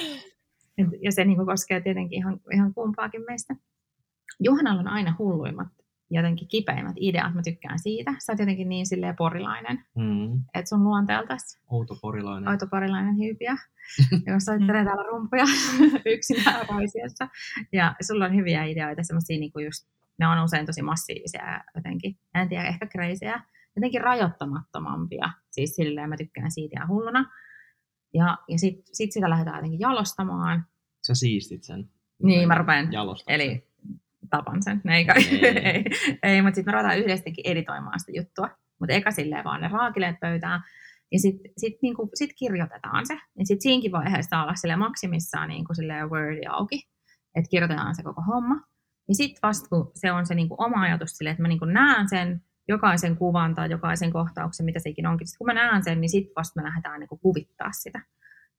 ja 1.01 1.11
se 1.11 1.26
niin 1.26 1.45
koskee 1.45 1.82
tietenkin 1.82 2.18
ihan, 2.18 2.39
ihan 2.53 2.74
kumpaakin 2.74 3.22
meistä. 3.28 3.55
Juhanalla 4.39 4.80
on 4.80 4.88
aina 4.88 5.16
hulluimmat, 5.20 5.68
jotenkin 6.11 6.47
kipeimmät 6.47 6.95
ideat, 6.99 7.34
mä 7.34 7.41
tykkään 7.41 7.80
siitä. 7.80 8.14
Sä 8.20 8.32
oot 8.32 8.39
jotenkin 8.39 8.70
niin 8.70 8.86
silleen 8.86 9.16
porilainen, 9.16 9.84
mm. 9.95 10.34
että 10.53 10.70
sun 10.70 10.84
luonteeltas. 10.84 11.59
Outo 11.72 11.95
porilainen. 12.01 12.49
Outo 12.49 12.68
porilainen 12.68 13.18
hyypiä, 13.18 13.55
joka 14.28 14.39
soittelee 14.39 14.84
täällä 14.84 15.03
rumpuja 15.03 15.45
yksin 16.14 16.43
roisiassa. 16.70 17.28
Ja 17.72 17.95
sulla 18.01 18.26
on 18.26 18.36
hyviä 18.36 18.64
ideoita, 18.64 19.03
semmoisia 19.03 19.39
niin 19.39 19.51
kuin 19.51 19.66
just, 19.66 19.88
ne 20.18 20.28
on 20.28 20.43
usein 20.43 20.66
tosi 20.66 20.82
massiivisia 20.82 21.64
jotenkin, 21.76 22.18
en 22.36 22.49
tiedä, 22.49 22.64
ehkä 22.64 22.88
kreisiä 22.88 23.41
jotenkin 23.76 24.01
rajoittamattomampia. 24.01 25.30
Siis 25.51 25.76
silleen 25.76 26.09
mä 26.09 26.17
tykkään 26.17 26.51
siitä 26.51 26.80
ja 26.80 26.88
hulluna. 26.88 27.32
Ja, 28.13 28.38
ja 28.47 28.57
sitten 28.57 28.95
sit 28.95 29.11
sitä 29.11 29.30
lähdetään 29.30 29.57
jotenkin 29.57 29.80
jalostamaan. 29.80 30.65
Sä 31.07 31.15
siistit 31.15 31.63
sen. 31.63 31.89
Niin, 32.24 32.47
mä 32.47 32.55
rupean. 32.55 32.89
Eli 33.28 33.67
tapan 34.30 34.63
sen. 34.63 34.82
ei, 34.89 35.05
ei. 35.15 35.59
ei, 35.59 35.84
ei 36.24 36.41
mutta 36.41 36.55
sitten 36.55 36.74
me 36.74 36.82
ruvetaan 36.82 36.99
yhdestäkin 36.99 37.47
editoimaan 37.47 37.99
sitä 37.99 38.11
juttua. 38.15 38.49
Mutta 38.80 38.93
eka 38.93 39.11
silleen 39.11 39.43
vaan 39.43 39.61
ne 39.61 39.67
raakileet 39.67 40.19
pöytään. 40.19 40.61
Ja 41.11 41.19
sitten 41.19 41.51
sit, 41.57 41.74
niinku, 41.82 42.09
sit 42.13 42.34
kirjoitetaan 42.39 43.05
se. 43.05 43.13
Ja 43.13 43.45
sitten 43.45 43.61
siinkin 43.61 43.91
vaiheessa 43.91 44.41
olla 44.41 44.55
sille 44.55 44.76
maksimissaan 44.76 45.49
niinku 45.49 45.74
Wordi 46.09 46.45
auki. 46.49 46.89
Että 47.36 47.49
kirjoitetaan 47.49 47.95
se 47.95 48.03
koko 48.03 48.21
homma. 48.21 48.55
Ja 49.07 49.15
sitten 49.15 49.39
vasta 49.43 49.69
kun 49.69 49.91
se 49.95 50.11
on 50.11 50.26
se 50.26 50.36
niinku 50.36 50.55
oma 50.57 50.82
ajatus 50.82 51.09
sille, 51.09 51.30
että 51.30 51.41
mä 51.41 51.47
niinku 51.47 51.65
näen 51.65 52.09
sen, 52.09 52.41
jokaisen 52.68 53.18
kuvan 53.18 53.55
tai 53.55 53.72
jokaisen 53.72 54.11
kohtauksen, 54.11 54.66
mitä 54.66 54.80
sekin 54.80 55.07
onkin. 55.07 55.28
Sitten 55.28 55.38
kun 55.38 55.47
mä 55.47 55.53
näen 55.53 55.84
sen, 55.84 56.01
niin 56.01 56.09
sitten 56.09 56.34
vasta 56.38 56.61
me 56.61 56.68
lähdetään 56.68 56.99
niin 56.99 57.20
kuvittaa 57.22 57.72
sitä. 57.72 58.01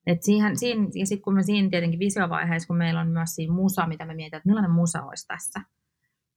Et 0.07 0.23
siihen, 0.23 0.59
siinä, 0.59 0.89
ja 0.95 1.07
sitten 1.07 1.23
kun 1.23 1.35
me 1.35 1.43
siinä 1.43 1.71
tietenkin 1.71 1.99
visiovaiheessa, 2.01 2.67
kun 2.67 2.77
meillä 2.77 3.01
on 3.01 3.09
myös 3.09 3.35
siinä 3.35 3.55
musa, 3.55 3.87
mitä 3.87 4.05
me 4.05 4.15
mietitään, 4.15 4.39
että 4.39 4.49
millainen 4.49 4.71
musa 4.71 5.03
olisi 5.03 5.27
tässä. 5.27 5.61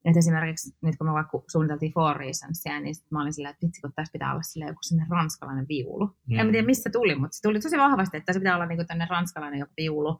Et 0.05 0.17
esimerkiksi 0.17 0.77
nyt 0.81 0.95
kun 0.97 1.07
me 1.07 1.13
vaikka 1.13 1.41
suunniteltiin 1.51 1.93
Four 1.93 2.17
Reasonsia, 2.17 2.79
niin 2.79 2.95
sit 2.95 3.11
mä 3.11 3.21
olin 3.21 3.33
silleen, 3.33 3.51
että 3.51 3.65
vitsi, 3.65 3.81
kun 3.81 3.93
tässä 3.95 4.11
pitää 4.11 4.31
olla 4.31 4.41
silleen 4.41 4.69
joku 4.69 4.79
sellainen 4.81 5.11
ranskalainen 5.11 5.65
viulu. 5.67 6.05
Mm. 6.05 6.39
En 6.39 6.51
tiedä, 6.51 6.65
mistä 6.65 6.83
se 6.83 6.89
tuli, 6.89 7.15
mutta 7.15 7.35
se 7.35 7.41
tuli 7.41 7.59
tosi 7.59 7.77
vahvasti, 7.77 8.17
että 8.17 8.33
se 8.33 8.39
pitää 8.39 8.55
olla 8.55 8.65
niinku 8.65 8.83
ranskalainen 9.09 9.59
joku 9.59 9.73
viulu. 9.77 10.19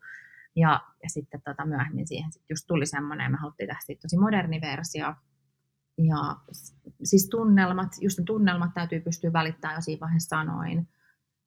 Ja, 0.56 0.82
ja 1.04 1.10
sitten 1.10 1.42
tota, 1.42 1.66
myöhemmin 1.66 2.08
siihen 2.08 2.32
sit 2.32 2.44
just 2.50 2.68
tuli 2.68 2.86
semmoinen, 2.86 3.24
ja 3.24 3.30
me 3.30 3.38
haluttiin 3.38 3.68
tehdä 3.68 4.02
tosi 4.02 4.18
moderni 4.18 4.62
versio. 4.62 5.14
Ja 5.98 6.36
siis 7.04 7.30
tunnelmat, 7.30 7.88
just 8.02 8.20
ne 8.20 8.24
tunnelmat 8.26 8.74
täytyy 8.74 9.00
pystyä 9.00 9.34
välittämään 9.34 9.78
jo 9.78 9.82
siinä 9.82 10.00
vaiheessa 10.00 10.38
sanoin. 10.38 10.88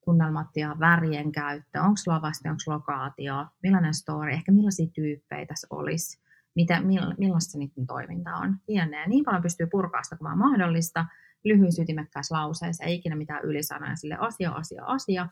Tunnelmat 0.04 0.56
ja 0.56 0.76
värien 0.80 1.32
käyttö, 1.32 1.80
onko 1.80 2.00
lavasti, 2.06 2.48
onko 2.48 2.62
lokaatio, 2.66 3.46
millainen 3.62 3.94
story, 3.94 4.30
ehkä 4.30 4.52
millaisia 4.52 4.86
tyyppejä 4.94 5.46
tässä 5.46 5.66
olisi, 5.70 6.20
mitä, 6.54 6.80
millaista 7.18 7.58
niiden 7.58 7.86
toiminta 7.86 8.36
on. 8.36 8.56
Jne. 8.68 9.06
Niin 9.06 9.24
paljon 9.24 9.42
pystyy 9.42 9.66
purkaa 9.66 10.02
sitä 10.02 10.16
kuin 10.16 10.26
vaan 10.26 10.38
mahdollista, 10.38 11.06
lyhyys 11.44 11.78
ytimekkäässä 11.78 12.34
lauseessa, 12.34 12.84
ei 12.84 12.94
ikinä 12.94 13.16
mitään 13.16 13.44
ylisanoja, 13.44 13.96
sille 13.96 14.16
asia, 14.20 14.50
asia, 14.50 14.84
asia. 14.84 15.28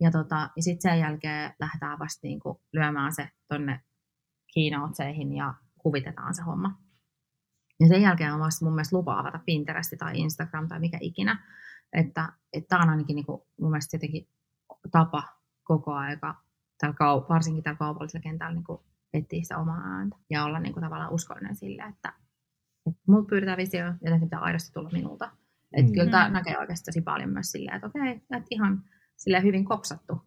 Ja, 0.00 0.10
tota, 0.10 0.50
ja 0.56 0.62
sitten 0.62 0.90
sen 0.90 1.00
jälkeen 1.00 1.54
lähdetään 1.58 1.98
vasta 1.98 2.26
niinku 2.26 2.60
lyömään 2.72 3.12
se 3.12 3.28
tonne 3.48 3.80
kiinautseihin 4.54 5.32
ja 5.32 5.54
kuvitetaan 5.78 6.34
se 6.34 6.42
homma. 6.42 6.83
Ja 7.84 7.88
sen 7.88 8.02
jälkeen 8.02 8.34
on 8.34 8.40
vasta 8.40 8.64
mun 8.64 8.74
mielestä 8.74 8.96
lupa 8.96 9.18
avata 9.18 9.40
Pinterest 9.46 9.92
tai 9.98 10.18
Instagram 10.18 10.68
tai 10.68 10.80
mikä 10.80 10.98
ikinä. 11.00 11.46
Että, 11.92 12.32
että 12.52 12.68
tämä 12.68 12.82
on 12.82 12.90
ainakin 12.90 13.16
niin 13.16 13.26
kuin, 13.26 13.42
mun 13.60 13.70
mielestä 13.70 13.94
jotenkin 13.96 14.28
tapa 14.90 15.22
koko 15.62 15.92
aika, 15.92 16.34
täällä 16.78 16.96
kaup- 16.96 17.28
varsinkin 17.28 17.62
täällä 17.62 17.78
kaupallisella 17.78 18.22
kentällä 18.22 18.54
niin 18.54 18.64
kuin 18.64 18.78
etsiä 19.12 19.42
sitä 19.42 19.58
omaa 19.58 19.80
ääntä 19.84 20.16
ja 20.30 20.44
olla 20.44 20.60
niin 20.60 20.72
kuin, 20.72 20.84
tavallaan 20.84 21.12
uskollinen 21.12 21.56
sille, 21.56 21.82
että, 21.82 22.12
että 22.86 23.00
muut 23.08 23.26
pyydetään 23.26 23.58
visio, 23.58 23.86
joten 23.86 24.18
se 24.18 24.24
pitää 24.26 24.40
aidosti 24.40 24.72
tulla 24.72 24.90
minulta. 24.92 25.30
Että 25.72 25.90
mm. 25.90 25.94
kyllä 25.94 26.10
tämä 26.10 26.28
näkee 26.28 26.58
oikeasti 26.58 26.84
tosi 26.84 27.00
paljon 27.00 27.30
myös 27.30 27.52
silleen, 27.52 27.76
että 27.76 27.86
okei, 27.86 28.10
että 28.10 28.48
ihan 28.50 28.82
sille 29.16 29.42
hyvin 29.42 29.64
koksattu. 29.64 30.26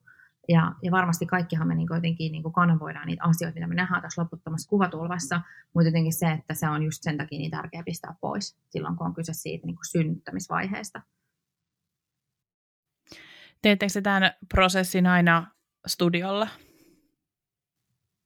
Ja, 0.50 0.76
ja 0.82 0.91
varmasti 0.91 1.26
kaikkihan 1.26 1.68
me 1.68 1.76
niin 1.76 1.88
jotenkin 1.93 2.32
niin 2.32 2.54
kanavoidaan 2.54 3.08
niitä 3.08 3.24
asioita, 3.24 3.56
mitä 3.56 3.68
me 3.68 3.76
nähdään 3.76 4.02
tässä 4.02 4.22
loputtomassa 4.22 4.70
kuvatulvassa, 4.70 5.41
mutta 5.74 5.88
jotenkin 5.88 6.14
se, 6.14 6.32
että 6.32 6.54
se 6.54 6.70
on 6.70 6.84
just 6.84 7.04
sen 7.04 7.18
takia 7.18 7.39
niin 7.39 7.52
tärkeää 7.52 7.84
pistää 7.84 8.16
pois 8.22 8.58
silloin, 8.70 8.95
kun 8.95 9.08
on 9.08 9.14
kyse 9.14 9.34
siitä 9.34 9.68
niin 9.68 9.78
synnyttämisvaiheesta. 9.91 11.02
Teettekö 13.62 13.89
se 13.89 14.02
tämän 14.02 14.32
prosessin 14.54 15.08
aina 15.08 15.52
studiolla? 15.88 16.48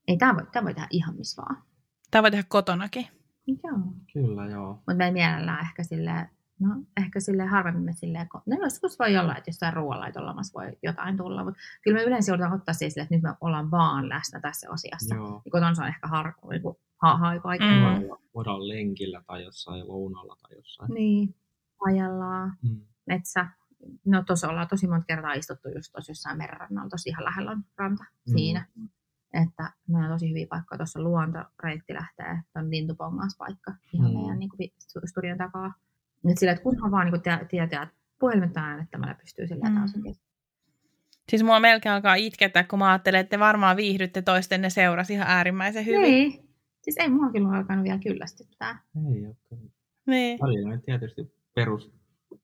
Ei, 0.08 0.16
tämä 0.16 0.34
voi, 0.34 0.46
tämä 0.52 0.64
voi 0.64 0.74
tehdä 0.74 0.88
ihan 0.90 1.16
missä 1.16 1.42
vaan. 1.42 1.62
Tämä 2.10 2.22
voi 2.22 2.30
tehdä 2.30 2.44
kotonakin. 2.48 3.06
Joo. 3.46 3.78
Kyllä, 4.12 4.46
joo. 4.46 4.72
Mutta 4.74 4.94
me 4.94 5.04
ei 5.04 5.12
mielellään 5.12 5.60
ehkä 5.60 5.82
silleen, 5.82 6.28
no 6.60 6.68
ehkä 6.96 7.20
sille 7.20 7.46
harvemmin 7.46 7.84
me 7.84 7.92
silleen, 7.92 8.28
no 8.46 8.56
joskus 8.62 8.98
voi 8.98 9.16
olla, 9.16 9.36
että 9.36 9.48
jossain 9.48 9.74
ruoanlaitollamassa 9.74 10.60
voi 10.60 10.78
jotain 10.82 11.16
tulla, 11.16 11.44
mutta 11.44 11.60
kyllä 11.82 11.94
me 11.98 12.04
yleensä 12.04 12.30
joudutaan 12.30 12.52
ottaa 12.52 12.74
siis 12.74 12.94
sille, 12.94 13.02
että 13.02 13.14
nyt 13.14 13.22
me 13.22 13.34
ollaan 13.40 13.70
vaan 13.70 14.08
läsnä 14.08 14.40
tässä 14.40 14.70
asiassa. 14.70 15.14
Joo. 15.14 15.42
Ja 15.44 15.50
kotona 15.50 15.74
se 15.74 15.82
on 15.82 15.88
ehkä 15.88 16.08
har, 16.08 16.32
niin 16.50 16.62
kuin, 16.62 16.76
ha, 17.02 17.16
ha, 17.16 17.32
mm. 17.34 18.08
Voidaan 18.34 18.68
lenkillä 18.68 19.22
tai 19.26 19.44
jossain 19.44 19.88
lounalla 19.88 20.36
tai 20.42 20.56
jossain. 20.56 20.94
Niin, 20.94 21.34
ajellaan, 21.86 22.56
mm. 22.62 22.80
metsä. 23.06 23.46
No 24.04 24.22
tuossa 24.22 24.48
ollaan 24.48 24.68
tosi 24.68 24.86
monta 24.86 25.06
kertaa 25.06 25.32
istuttu 25.32 25.68
just 25.68 25.92
tuossa 25.92 26.10
jossain 26.10 26.38
merenrannalla, 26.38 26.90
tosi 26.90 27.08
ihan 27.08 27.24
lähellä 27.24 27.50
on 27.50 27.64
ranta 27.76 28.04
mm. 28.04 28.32
siinä. 28.32 28.66
Että 29.44 29.72
ne 29.88 29.98
on 29.98 30.10
tosi 30.12 30.28
hyviä 30.30 30.46
paikkoja. 30.50 30.78
Tuossa 30.78 31.02
luontoreitti 31.02 31.94
lähtee, 31.94 32.42
on 32.54 32.70
lintupongas 32.70 33.36
paikka 33.38 33.74
ihan 33.92 34.10
mm. 34.10 34.18
meidän 34.18 34.38
niin 34.38 34.48
kuin, 34.48 34.72
studion 35.04 35.38
takaa. 35.38 35.74
Et 36.30 36.38
sillä, 36.38 36.52
että 36.52 36.62
kunhan 36.62 36.90
vaan 36.90 37.10
niin 37.10 37.48
tietää, 37.48 37.82
että 37.82 37.94
puhelimet 38.18 38.56
äänettämällä 38.56 39.14
pystyy 39.14 39.46
sillä 39.46 39.68
mm. 39.68 39.74
taas 39.74 39.92
Siis 41.28 41.42
mua 41.42 41.60
melkein 41.60 41.92
alkaa 41.92 42.14
itkettää, 42.14 42.64
kun 42.64 42.78
mä 42.78 42.90
ajattelen, 42.90 43.20
että 43.20 43.30
te 43.30 43.38
varmaan 43.38 43.76
viihdytte 43.76 44.22
toistenne 44.22 44.70
seurasi 44.70 45.12
ihan 45.12 45.28
äärimmäisen 45.28 45.86
hyvin. 45.86 46.02
Niin. 46.02 46.48
Siis 46.82 46.96
ei 46.96 47.08
mua 47.08 47.30
kyllä 47.32 47.48
alkanut 47.48 47.84
vielä 47.84 47.98
kyllästyttää. 47.98 48.82
Ei 48.96 49.26
ole 49.26 49.36
kyllä. 49.48 49.70
Niin. 50.06 50.38
Paljon 50.38 50.82
tietysti 50.82 51.34
perus 51.54 51.92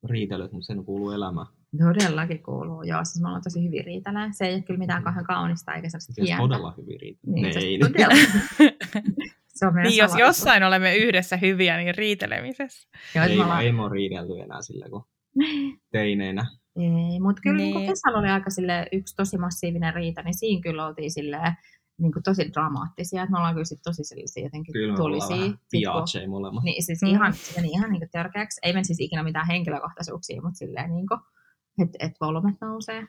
riitelyt, 0.05 0.53
mutta 0.53 0.66
sen 0.66 0.85
kuuluu 0.85 1.11
elämään. 1.11 1.47
Todellakin 1.79 2.43
kuuluu, 2.43 2.83
joo. 2.83 3.05
Siis 3.05 3.22
me 3.22 3.26
ollaan 3.26 3.43
tosi 3.43 3.64
hyvin 3.64 3.85
riitelee. 3.85 4.29
Se 4.33 4.47
ei 4.47 4.55
ole 4.55 4.62
kyllä 4.62 4.79
mitään 4.79 5.03
kauhean 5.03 5.24
kaunista 5.24 5.74
eikä 5.74 5.89
sellaista 5.89 6.22
hientä. 6.22 6.43
todella 6.43 6.74
hyvin 6.76 7.01
riitelee. 7.01 7.35
Niin, 7.35 7.59
ei, 7.59 7.79
todella. 7.79 8.14
se 9.59 9.66
on 9.66 9.74
niin, 9.74 9.96
jos 9.96 10.14
jossain 10.18 10.64
olemme 10.64 10.96
yhdessä 10.96 11.36
hyviä, 11.36 11.76
niin 11.76 11.94
riitelemisessä. 11.94 12.88
Joo, 13.14 13.24
ei, 13.24 13.40
ollaan... 13.40 13.62
ei 13.62 13.70
ole 13.70 13.92
riidelty 13.92 14.32
enää 14.40 14.62
sillä 14.62 14.88
kun 14.90 15.04
teineinä. 15.92 16.46
Ei, 16.76 17.20
mutta 17.20 17.42
kyllä 17.42 17.56
niin. 17.56 17.76
niin 17.76 17.88
kesällä 17.88 18.18
oli 18.18 18.28
aika 18.28 18.50
sille 18.50 18.86
yksi 18.92 19.16
tosi 19.16 19.38
massiivinen 19.38 19.94
riita, 19.94 20.22
niin 20.22 20.34
siinä 20.34 20.62
kyllä 20.62 20.86
oltiin 20.86 21.11
silleen, 21.11 21.52
niin 21.98 22.12
kuin 22.12 22.22
tosi 22.22 22.52
dramaattisia. 22.52 23.22
Että 23.22 23.32
me 23.32 23.38
ollaan 23.38 23.54
kyllä 23.54 23.64
sit 23.64 23.80
tosi 23.84 24.04
sellaisia 24.04 24.44
jotenkin 24.44 24.72
kyllä 24.72 24.96
tulisia. 24.96 25.36
Kyllä 25.70 26.20
me 26.20 26.26
molemmat. 26.26 26.64
Niin, 26.64 26.82
siis 26.82 27.02
mm. 27.02 27.09
ihan, 27.09 27.34
niin 27.56 27.74
ihan 27.74 27.92
niin 27.92 28.11
törkeäksi. 28.12 28.61
Ei 28.62 28.72
mene 28.72 28.84
siis 28.84 29.00
ikinä 29.00 29.22
mitään 29.22 29.46
henkilökohtaisuuksia, 29.46 30.42
mutta 30.42 30.59
silleen 30.59 30.90
niin 30.90 31.06
kuin, 31.09 31.20
että 31.82 31.98
et 32.00 32.12
volyymet 32.20 32.54
nousee. 32.61 33.06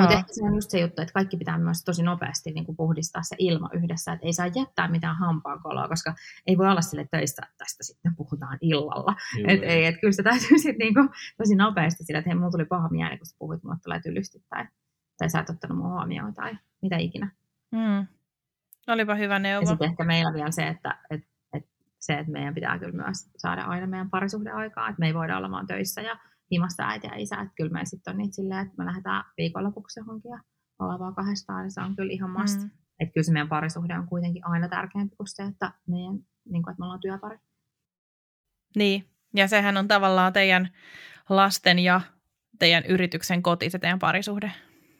Mutta 0.00 0.14
ehkä 0.14 0.32
se 0.32 0.44
on 0.44 0.54
just 0.54 0.70
se 0.70 0.80
juttu, 0.80 1.02
että 1.02 1.12
kaikki 1.12 1.36
pitää 1.36 1.58
myös 1.58 1.84
tosi 1.84 2.02
nopeasti 2.02 2.50
niin 2.50 2.64
kuin 2.64 2.76
puhdistaa 2.76 3.22
se 3.22 3.36
ilma 3.38 3.70
yhdessä, 3.72 4.12
että 4.12 4.26
ei 4.26 4.32
saa 4.32 4.46
jättää 4.46 4.88
mitään 4.88 5.16
hampaankoloa, 5.16 5.88
koska 5.88 6.14
ei 6.46 6.58
voi 6.58 6.68
olla 6.68 6.80
sille 6.80 7.06
töissä, 7.10 7.42
että 7.44 7.54
tästä 7.58 7.84
sitten 7.84 8.16
puhutaan 8.16 8.58
illalla. 8.60 9.14
Että 9.48 9.66
ei, 9.66 9.86
että 9.86 10.00
kyllä 10.00 10.12
se 10.12 10.22
täytyy 10.22 10.58
sitten 10.62 10.78
niin 10.78 10.94
kuin, 10.94 11.08
tosi 11.38 11.54
nopeasti 11.54 12.04
sillä, 12.04 12.18
että 12.18 12.30
hei, 12.30 12.38
mulla 12.38 12.50
tuli 12.50 12.64
paha 12.64 12.88
mieli, 12.88 13.18
kun 13.18 13.26
sä 13.26 13.36
puhuit, 13.38 13.62
mulle 13.62 13.76
tulee 13.84 14.00
tylysti 14.00 14.42
tai, 14.50 14.64
tai 15.18 15.30
sä 15.30 15.40
et 15.40 15.50
ottanut 15.50 15.78
mua 15.78 15.88
huomioon 15.88 16.34
tai 16.34 16.58
mitä 16.82 16.96
ikinä. 16.96 17.30
Mm. 17.72 18.06
Olipa 18.86 19.14
hyvä 19.14 19.38
neuvo. 19.38 19.62
Ja 19.62 19.66
sitten 19.66 19.90
ehkä 19.90 20.04
meillä 20.04 20.34
vielä 20.34 20.50
se, 20.50 20.68
että, 20.68 20.98
että, 21.10 21.28
että, 21.52 21.70
se, 21.98 22.14
että 22.14 22.32
meidän 22.32 22.54
pitää 22.54 22.78
kyllä 22.78 22.92
myös 22.92 23.30
saada 23.36 23.62
aina 23.62 23.86
meidän 23.86 24.10
parisuhdeaikaa, 24.10 24.88
että 24.88 25.00
me 25.00 25.06
ei 25.06 25.14
voida 25.14 25.36
olla 25.36 25.50
vaan 25.50 25.66
töissä 25.66 26.00
ja 26.00 26.16
himasta 26.52 26.88
äiti 26.88 27.06
ja 27.06 27.14
isä, 27.16 27.40
että 27.40 27.54
kyllä 27.56 27.72
me 27.72 27.84
sitten 27.84 28.12
on 28.12 28.18
niitä 28.18 28.34
silleen, 28.34 28.66
että 28.66 28.74
me 28.78 28.86
lähdetään 28.86 29.24
viikonlopuksi 29.36 30.00
johonkin 30.00 30.30
ja 30.30 30.40
ollaan 30.78 31.00
vaan 31.00 31.14
kahdestaan, 31.14 31.62
niin 31.62 31.70
se 31.70 31.80
on 31.80 31.96
kyllä 31.96 32.12
ihan 32.12 32.30
must. 32.30 32.60
Mm. 32.60 32.70
Että 33.00 33.12
kyllä 33.12 33.24
se 33.24 33.32
meidän 33.32 33.48
parisuhde 33.48 33.98
on 33.98 34.08
kuitenkin 34.08 34.46
aina 34.46 34.68
tärkeämpi 34.68 35.16
kuin 35.16 35.28
se, 35.28 35.42
että, 35.42 35.72
meidän, 35.88 36.18
niin 36.48 36.62
kuin, 36.62 36.70
että 36.70 36.78
me 36.78 36.84
ollaan 36.84 37.00
työpari. 37.00 37.38
Niin, 38.76 39.10
ja 39.34 39.48
sehän 39.48 39.76
on 39.76 39.88
tavallaan 39.88 40.32
teidän 40.32 40.68
lasten 41.28 41.78
ja 41.78 42.00
teidän 42.58 42.84
yrityksen 42.84 43.42
koti, 43.42 43.70
se 43.70 43.78
teidän 43.78 43.98
parisuhde. 43.98 44.52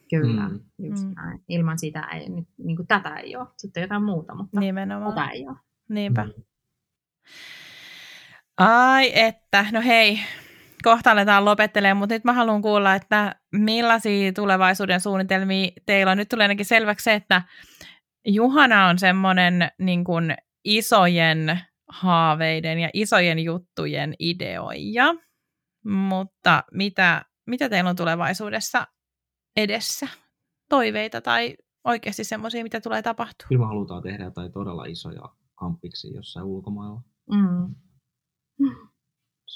Kyllä, 0.09 0.49
mm. 0.49 0.59
just 0.79 1.03
mm. 1.03 1.13
näin. 1.15 1.43
Ilman 1.47 1.79
sitä 1.79 2.01
ei, 2.01 2.29
nyt, 2.29 2.47
niin 2.57 2.75
kuin 2.75 2.87
tätä 2.87 3.15
ei 3.15 3.35
ole. 3.35 3.47
Sitten 3.57 3.81
jotain 3.81 4.03
muuta, 4.03 4.35
mutta 4.35 4.59
Nimenomaan. 4.59 5.15
tätä 5.15 5.29
ei 5.29 5.47
ole. 5.47 5.57
Niinpä. 5.89 6.23
Mm. 6.23 6.43
Ai 8.57 9.19
että, 9.19 9.65
no 9.71 9.81
hei, 9.81 10.19
kohta 10.83 11.11
aletaan 11.11 11.45
lopettelemaan, 11.45 11.97
mutta 11.97 12.15
nyt 12.15 12.23
mä 12.23 12.33
haluan 12.33 12.61
kuulla, 12.61 12.95
että 12.95 13.35
millaisia 13.51 14.33
tulevaisuuden 14.33 15.01
suunnitelmia 15.01 15.71
teillä 15.85 16.11
on. 16.11 16.17
Nyt 16.17 16.29
tulee 16.29 16.43
ainakin 16.43 16.65
selväksi 16.65 17.03
se, 17.03 17.13
että 17.13 17.41
Juhana 18.25 18.87
on 18.87 18.99
semmoinen 18.99 19.71
niin 19.79 20.03
kuin 20.03 20.35
isojen 20.63 21.59
haaveiden 21.89 22.79
ja 22.79 22.89
isojen 22.93 23.39
juttujen 23.39 24.13
ideoija, 24.19 25.15
mutta 25.85 26.63
mitä, 26.71 27.25
mitä 27.47 27.69
teillä 27.69 27.89
on 27.89 27.95
tulevaisuudessa 27.95 28.87
edessä? 29.57 30.07
Toiveita 30.69 31.21
tai 31.21 31.55
oikeasti 31.83 32.23
semmoisia, 32.23 32.63
mitä 32.63 32.81
tulee 32.81 33.01
tapahtumaan? 33.01 33.49
Kyllä 33.49 33.61
me 33.61 33.65
halutaan 33.65 34.03
tehdä 34.03 34.23
jotain 34.23 34.51
todella 34.51 34.85
isoja 34.85 35.29
kampiksi 35.55 36.13
jossain 36.13 36.45
ulkomailla. 36.45 37.01
Mm 37.31 37.75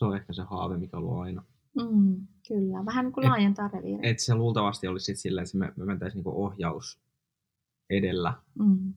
se 0.02 0.06
on 0.06 0.15
ehkä 0.15 0.34
se 0.34 0.41
haave, 0.41 0.78
mikä 0.78 0.99
luo 0.99 1.22
aina. 1.22 1.44
Mm, 1.76 2.28
kyllä, 2.48 2.86
vähän 2.86 3.06
niin 3.06 3.14
kuin 3.14 3.28
laajentaa 3.28 3.68
reviiriä. 3.68 4.11
Et 4.11 4.19
se 4.19 4.36
luultavasti 4.36 4.88
olisi 4.88 5.06
sitten 5.06 5.22
silleen, 5.22 5.44
että 5.44 5.57
me, 5.57 5.73
me 5.76 5.86
mentäisiin 5.86 6.23
niin 6.23 6.34
ohjaus 6.36 7.02
edellä. 7.90 8.34
Mm. 8.60 8.94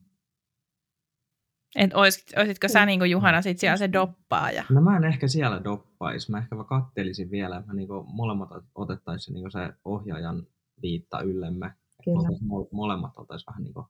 Et 1.75 1.93
oisit, 1.93 2.37
oisitko 2.37 2.67
sä 2.67 2.85
niin 2.85 2.99
kuin 2.99 3.11
Juhana 3.11 3.41
sit 3.41 3.59
siellä 3.59 3.77
se 3.77 3.91
doppaaja? 3.93 4.65
No 4.69 4.81
mä 4.81 4.97
en 4.97 5.03
ehkä 5.03 5.27
siellä 5.27 5.63
doppaisi. 5.63 6.31
Mä 6.31 6.37
ehkä 6.37 6.55
kattelisin 6.69 7.31
vielä, 7.31 7.57
että 7.57 7.73
niin 7.73 7.87
molemmat 8.07 8.49
otettaisiin 8.75 9.33
niin 9.33 9.51
se 9.51 9.73
ohjaajan 9.85 10.47
viitta 10.81 11.21
yllemme. 11.21 11.73
Kyllä. 12.05 12.29
Molemmat 12.71 13.17
oltaisiin 13.17 13.45
vähän 13.47 13.63
niin 13.63 13.73
kuin 13.73 13.85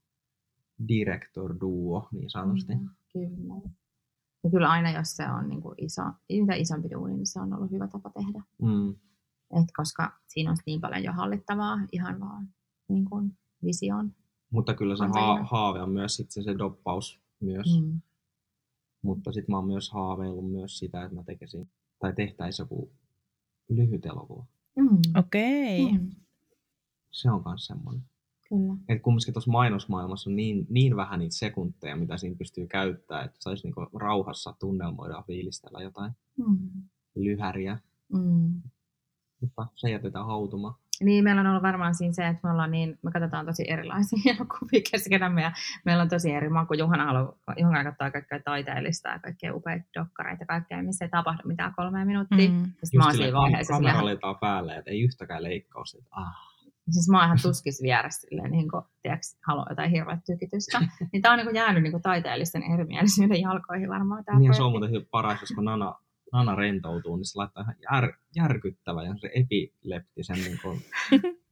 director 0.88 1.56
duo 1.62 2.08
niin 2.12 2.30
sanotusti. 2.30 2.76
Mm, 2.76 2.90
kyllä. 3.14 3.54
Ja 4.46 4.52
kyllä 4.52 4.70
aina, 4.70 4.92
jos 4.92 5.16
se 5.16 5.24
on 5.30 5.50
niin 5.50 5.62
kuin 5.62 5.76
iso, 5.78 6.02
mitä 6.30 6.54
isompi 6.54 6.90
duuni, 6.92 7.14
niin 7.14 7.28
se 7.28 7.40
on 7.40 7.54
ollut 7.54 7.72
hyvä 7.72 7.88
tapa 7.88 8.10
tehdä. 8.10 8.44
Mm. 8.62 8.90
Et 9.60 9.68
koska 9.78 10.20
siinä 10.28 10.52
on 10.52 10.58
niin 10.66 10.82
paljon 10.82 11.04
jo 11.04 11.14
hallittavaa, 11.14 11.80
ihan 11.92 12.20
vaan 12.20 12.50
niin 12.88 13.06
kuin 13.06 13.38
vision. 13.64 14.14
Mutta 14.50 14.74
kyllä 14.74 14.96
se 14.96 15.06
ha- 15.06 15.44
haave 15.44 15.82
on 15.82 15.90
myös 15.90 16.16
sitten 16.16 16.44
se 16.44 16.58
doppaus 16.58 17.22
myös. 17.40 17.82
Mm. 17.82 18.02
Mutta 19.02 19.32
sitten 19.32 19.54
mä 19.54 19.58
oon 19.58 19.68
myös 19.68 19.92
haaveillut 19.92 20.52
myös 20.52 20.80
sitä, 20.80 21.04
että 21.04 21.16
mä 21.16 21.24
tekisin 21.24 21.70
tai 22.00 22.14
tehtäisiin 22.14 22.64
joku 22.64 22.92
lyhyt 23.70 24.06
elokuva. 24.06 24.46
Mm. 24.76 24.98
Okei. 25.18 25.86
Okay. 25.86 25.98
Mm. 25.98 26.12
Se 27.12 27.32
on 27.32 27.44
myös 27.46 27.66
semmoinen. 27.66 28.04
Kyllä. 28.57 28.73
Että 28.90 29.03
kumminkin 29.03 29.34
tuossa 29.34 29.52
mainosmaailmassa 29.52 30.30
on 30.30 30.36
niin, 30.36 30.68
niin 30.69 30.95
vähän 30.95 31.19
niitä 31.19 31.36
sekunteja, 31.36 31.95
mitä 31.95 32.18
siinä 32.18 32.36
pystyy 32.38 32.68
käyttämään, 32.68 33.26
että 33.26 33.38
saisi 33.40 33.68
niinku 33.68 33.86
rauhassa 33.99 34.53
tunnelmoida 34.60 35.23
fiilistellä 35.27 35.80
jotain 35.82 36.11
mm. 36.38 36.69
lyhäriä. 37.15 37.80
Mm. 38.14 38.61
Mutta 39.41 39.68
se 39.76 39.90
jätetään 39.90 40.26
hautumaan. 40.26 40.76
Niin, 41.02 41.23
meillä 41.23 41.41
on 41.41 41.48
ollut 41.48 41.64
varmaan 41.64 41.95
siinä 41.95 42.14
se, 42.14 42.27
että 42.27 42.40
me 42.44 42.52
ollaan 42.52 42.72
niin, 42.72 42.99
me 43.02 43.11
katsotaan 43.11 43.45
tosi 43.45 43.64
erilaisia 43.72 44.19
elokuvia 44.36 44.82
keskenämme 44.91 45.41
ja 45.41 45.52
meillä 45.86 46.03
on 46.03 46.10
tosi 46.10 46.32
eri 46.32 46.49
maku. 46.49 46.73
Juhana, 46.73 47.06
halu, 47.06 47.38
Juhana 47.57 47.84
katsoo 47.84 48.11
kaikkea 48.11 48.40
taiteellista 48.40 49.10
ja 49.10 49.19
kaikkea 49.19 49.56
upeita 49.56 49.86
dokkareita 49.99 50.41
ja 50.41 50.48
kaikkea, 50.48 50.84
missä 50.84 51.06
ei 51.06 51.10
tapahdu 51.10 51.41
mitään 51.45 51.73
kolme 51.76 52.06
minuuttia. 52.06 52.49
Mm. 52.49 52.64
Sitten 52.64 52.98
mä 52.98 53.06
oon 53.06 53.15
siinä 53.15 53.34
vaiheessa. 53.34 53.73
Kamera 53.73 54.34
päälle, 54.41 54.76
että 54.76 54.91
ei 54.91 55.02
yhtäkään 55.02 55.44
leikkausta. 55.44 55.98
Ah. 56.11 56.55
Siis 56.91 57.10
mä 57.10 57.18
oon 57.18 57.26
ihan 57.26 57.40
tuskis 57.41 57.82
vieressä 57.84 58.28
silleen, 58.28 58.52
niin 58.52 58.70
kuin, 58.72 58.84
tiedätkö, 59.02 59.28
haluaa 59.48 59.68
jotain 59.70 59.91
hirveä 59.91 60.18
tykitystä. 60.26 60.80
niin 61.12 61.22
tää 61.22 61.32
on 61.32 61.38
niin 61.38 61.56
jäänyt 61.56 61.84
niin 61.84 62.02
taiteellisten 62.02 62.64
erimielisyyden 62.74 63.41
jalkoihin 63.41 63.90
varmaan. 63.90 64.26
Tää 64.26 64.40
niin 64.40 64.53
se 64.53 64.64
on 64.64 64.72
muuten 64.72 65.06
paras, 65.12 65.41
jos 65.41 65.52
kun 65.56 65.66
Nana, 65.66 65.95
Nana 66.34 66.56
rentoutuu, 66.56 67.16
niin 67.16 67.26
se 67.26 67.38
laittaa 67.38 67.64
ihan 67.64 67.76
jär, 67.91 68.14
järkyttävä 68.36 69.03
ja 69.03 69.16
se 69.18 69.30
epileptisen 69.34 70.36
niin 70.36 70.60
kuin, 70.64 70.82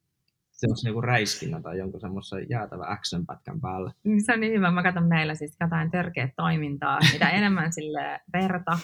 se 0.52 0.68
on 0.68 0.76
niin 0.84 1.04
räiskinnä 1.04 1.62
tai 1.62 1.78
jonkun 1.78 2.02
semmoisen 2.02 2.50
jäätävä 2.50 2.84
action-pätkän 2.88 3.62
päälle. 3.62 3.92
Niin 4.04 4.26
se 4.26 4.34
on 4.34 4.40
niin 4.40 4.54
hyvä. 4.54 4.72
Mä 4.72 4.84
katson 4.84 5.08
meillä 5.08 5.36
siis 5.36 5.58
jotain 5.60 5.92
törkeä 5.92 6.30
toimintaa, 6.36 7.00
mitä 7.14 7.30
enemmän 7.40 7.74
sille 7.74 8.20
verta 8.34 8.78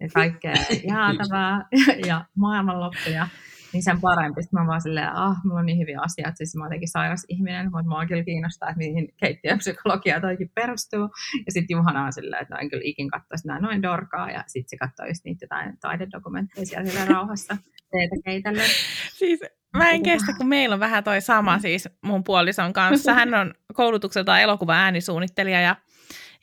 ja 0.00 0.08
kaikkea 0.14 0.54
jäätävää 0.88 1.68
ja 2.06 2.24
maailmanloppuja 2.36 3.28
niin 3.72 3.82
sen 3.82 4.00
parempi. 4.00 4.42
Sitten 4.42 4.60
mä 4.60 4.66
vaan 4.66 4.80
silleen, 4.80 5.12
ah, 5.12 5.36
mulla 5.44 5.60
on 5.60 5.66
niin 5.66 5.78
hyviä 5.78 6.00
asioita, 6.00 6.36
siis 6.36 6.56
mä 6.56 6.62
oon 6.62 6.66
jotenkin 6.66 6.88
sairas 6.88 7.24
ihminen, 7.28 7.64
mutta 7.64 7.88
mua 7.88 8.06
kyllä 8.06 8.24
kiinnostaa, 8.24 8.68
että 8.68 8.78
mihin 8.78 9.14
keittiöpsykologia 9.16 10.20
toikin 10.20 10.50
perustuu. 10.54 11.08
Ja 11.46 11.52
sitten 11.52 11.74
Juhana 11.74 12.04
on 12.04 12.12
silleen, 12.12 12.42
että 12.42 12.54
no 12.54 12.60
en 12.60 12.70
kyllä 12.70 12.82
ikin 12.84 13.10
katsoisi 13.10 13.48
näin 13.48 13.62
noin 13.62 13.82
dorkaa, 13.82 14.30
ja 14.30 14.44
sitten 14.46 14.70
se 14.70 14.76
katsoo 14.76 15.06
just 15.06 15.24
niitä 15.24 15.44
jotain 15.44 15.78
taidedokumentteja 15.80 16.66
siellä 16.66 17.04
rauhassa 17.04 17.56
teetä 17.90 18.16
keitellen. 18.24 18.70
Siis 19.12 19.40
mä 19.76 19.90
en 19.90 20.02
kestä, 20.02 20.32
kun 20.32 20.48
meillä 20.48 20.74
on 20.74 20.80
vähän 20.80 21.04
toi 21.04 21.20
sama 21.20 21.58
siis 21.58 21.88
mun 22.02 22.24
puolison 22.24 22.72
kanssa. 22.72 23.14
Hän 23.14 23.34
on 23.34 23.54
koulutukseltaan 23.74 24.40
elokuva 24.40 24.74
äänisuunnittelija 24.74 25.60
ja 25.60 25.76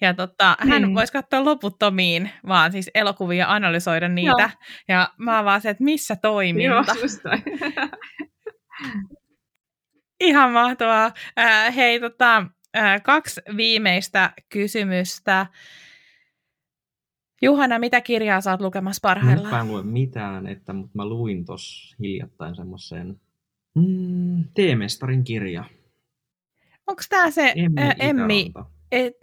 ja 0.02 0.14
tota, 0.14 0.58
hän 0.60 0.82
niin. 0.82 0.96
voisi 0.96 1.14
katsoa 1.14 1.46
loputtomiin 1.46 2.30
vaan 2.48 2.72
siis 2.72 2.92
elokuvia 2.96 3.52
analysoida 3.54 4.08
niitä. 4.10 4.42
Joo. 4.42 4.50
Ja 4.88 5.14
mä 5.18 5.36
oon 5.36 5.46
vaan 5.46 5.62
se, 5.62 5.70
että 5.70 5.84
missä 5.84 6.16
toiminta. 6.16 6.64
Joo, 6.64 6.84
Ihan 10.20 10.52
mahtavaa. 10.52 11.12
Äh, 11.40 11.76
hei, 11.76 12.00
tota, 12.00 12.46
äh, 12.78 13.02
kaksi 13.04 13.42
viimeistä 13.58 14.34
kysymystä. 14.50 15.48
Juhana, 17.42 17.80
mitä 17.80 18.02
kirjaa 18.02 18.40
oot 18.52 18.62
lukemassa 18.62 19.00
parhaillaan? 19.02 19.54
Mä 19.54 19.62
en 19.62 19.68
lue 19.68 19.84
mitään, 19.84 20.48
että, 20.48 20.74
mutta 20.74 20.98
mä 20.98 21.06
luin 21.06 21.46
tuossa 21.46 21.96
hiljattain 22.00 22.56
semmoisen 22.56 23.22
mm, 23.76 24.44
Teemestarin 24.54 25.24
kirja. 25.24 25.64
Onko 26.88 27.02
tämä 27.10 27.32
se 27.32 27.54
Emmi, 27.56 27.82
äh, 27.82 27.96
Emmi 28.00 28.52
et, 28.92 29.14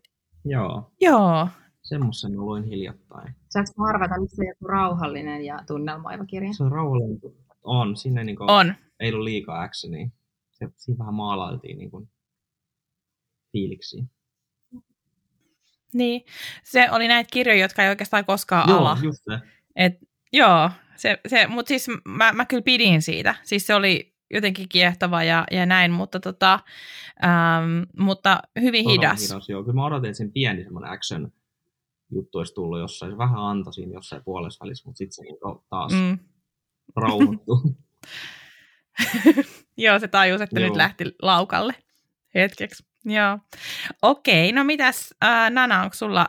Joo. 0.47 0.93
Joo. 1.01 1.49
Semmoisen 1.83 2.33
mä 2.33 2.41
luin 2.41 2.65
hiljattain. 2.65 3.35
Saanko 3.49 3.73
mä 3.79 3.89
arvata, 3.89 4.15
että 4.15 4.37
se 4.37 4.43
on 4.43 4.49
joku 4.49 4.67
rauhallinen 4.67 5.45
ja 5.45 5.59
tunnelmoiva 5.67 6.25
kirja? 6.25 6.53
Se 6.53 6.65
on 6.65 6.73
rauhallinen. 6.73 7.21
On. 7.63 7.97
Sinne 7.97 8.25
niin 8.25 8.37
kuin, 8.37 8.51
on. 8.51 8.75
ei 9.01 9.13
ollut 9.13 9.25
liikaa 9.25 9.63
actionia. 9.63 10.09
Se, 10.51 10.69
siinä 10.77 10.99
vähän 10.99 11.15
maalailtiin 11.15 11.79
niin 11.79 11.91
kuin, 11.91 12.09
fiiliksi. 13.53 14.05
Niin. 15.95 16.25
Se 16.65 16.91
oli 16.91 17.09
näitä 17.09 17.29
kirjoja, 17.33 17.61
jotka 17.61 17.83
ei 17.83 17.89
oikeastaan 17.89 18.25
koskaan 18.25 18.69
joo, 18.69 18.79
ala. 18.79 18.99
just 19.03 19.25
se. 19.25 19.39
Et, 19.77 19.93
joo, 20.33 20.71
se, 20.97 21.21
se, 21.27 21.47
mutta 21.47 21.69
siis 21.69 21.87
mä, 22.05 22.33
mä 22.33 22.45
kyllä 22.45 22.63
pidin 22.63 23.03
siitä. 23.03 23.35
Siis 23.43 23.67
se 23.67 23.75
oli 23.75 24.16
jotenkin 24.31 24.69
kiehtova 24.69 25.23
ja, 25.23 25.45
ja 25.51 25.67
näin, 25.67 25.93
mutta, 25.93 26.21
tota, 26.21 26.61
ähm, 27.25 27.83
mutta 27.99 28.41
hyvin 28.61 28.85
Todella 28.85 29.03
hidas. 29.03 29.31
hidas 29.31 29.49
joo. 29.49 29.63
Kyllä 29.63 29.75
mä 29.75 29.87
odotin, 29.87 30.11
että 30.11 30.19
sen 30.19 30.33
pieni 30.33 30.65
semmoinen 30.65 30.91
action 30.91 31.33
juttu 32.11 32.39
olisi 32.39 32.55
tullut 32.55 32.79
jossain. 32.79 33.13
Se 33.13 33.19
vähän 33.19 33.39
antoi 33.39 33.75
siinä 33.75 33.93
jossain 33.93 34.25
puolessa 34.25 34.65
välissä, 34.65 34.89
mutta 34.89 34.99
sitten 34.99 35.13
se 35.13 35.23
niin 35.23 35.37
taas 35.71 35.93
mm. 35.93 36.19
rauhoittui. 36.97 37.61
joo, 39.77 39.99
se 39.99 40.09
tajus, 40.09 40.41
että 40.41 40.61
joo. 40.61 40.69
nyt 40.69 40.77
lähti 40.77 41.05
laukalle 41.23 41.75
hetkeksi. 42.35 42.85
Joo. 43.05 43.39
Okei, 44.03 44.53
no 44.53 44.65
mitäs 44.65 45.15
äh, 45.25 45.51
Nana, 45.51 45.83
onko 45.83 45.95
sulla 45.95 46.29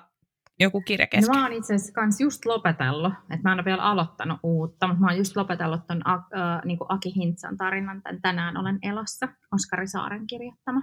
joku 0.59 0.81
kirja 0.81 1.07
kesken? 1.07 1.33
No, 1.33 1.39
mä 1.39 1.45
oon 1.45 1.53
itse 1.53 1.75
asiassa 1.75 1.93
kans 1.93 2.21
just 2.21 2.45
lopetellut, 2.45 3.13
että 3.13 3.39
mä 3.43 3.51
en 3.51 3.57
ole 3.57 3.65
vielä 3.65 3.83
aloittanut 3.83 4.39
uutta, 4.43 4.87
mutta 4.87 5.01
mä 5.01 5.07
oon 5.07 5.17
just 5.17 5.35
lopetellut 5.35 5.87
ton 5.87 6.01
äh, 6.07 6.61
niin 6.65 6.79
Aki 6.89 7.15
Hintsan 7.15 7.57
tarinan, 7.57 8.01
tämän 8.01 8.21
Tänään 8.21 8.57
olen 8.57 8.79
elossa, 8.81 9.27
Oskari 9.53 9.87
Saaren 9.87 10.27
kirjoittama. 10.27 10.81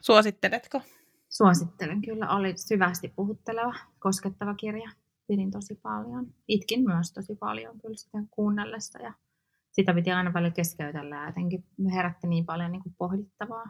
Suositteletko? 0.00 0.82
Suosittelen 1.28 2.02
kyllä, 2.02 2.28
oli 2.28 2.56
syvästi 2.56 3.08
puhutteleva, 3.16 3.74
koskettava 3.98 4.54
kirja. 4.54 4.90
Pidin 5.28 5.50
tosi 5.50 5.74
paljon. 5.82 6.34
Itkin 6.48 6.84
myös 6.84 7.12
tosi 7.12 7.34
paljon 7.34 7.80
kyllä 7.80 7.96
sitä 7.96 8.18
kuunnellessa 8.30 9.02
ja 9.02 9.12
sitä 9.72 9.94
piti 9.94 10.12
aina 10.12 10.32
paljon 10.32 10.52
keskeytellä 10.52 11.16
ja 11.16 11.26
jotenkin 11.26 11.64
herätti 11.94 12.26
niin 12.26 12.46
paljon 12.46 12.72
niin 12.72 12.82
kuin 12.82 12.94
pohdittavaa. 12.98 13.64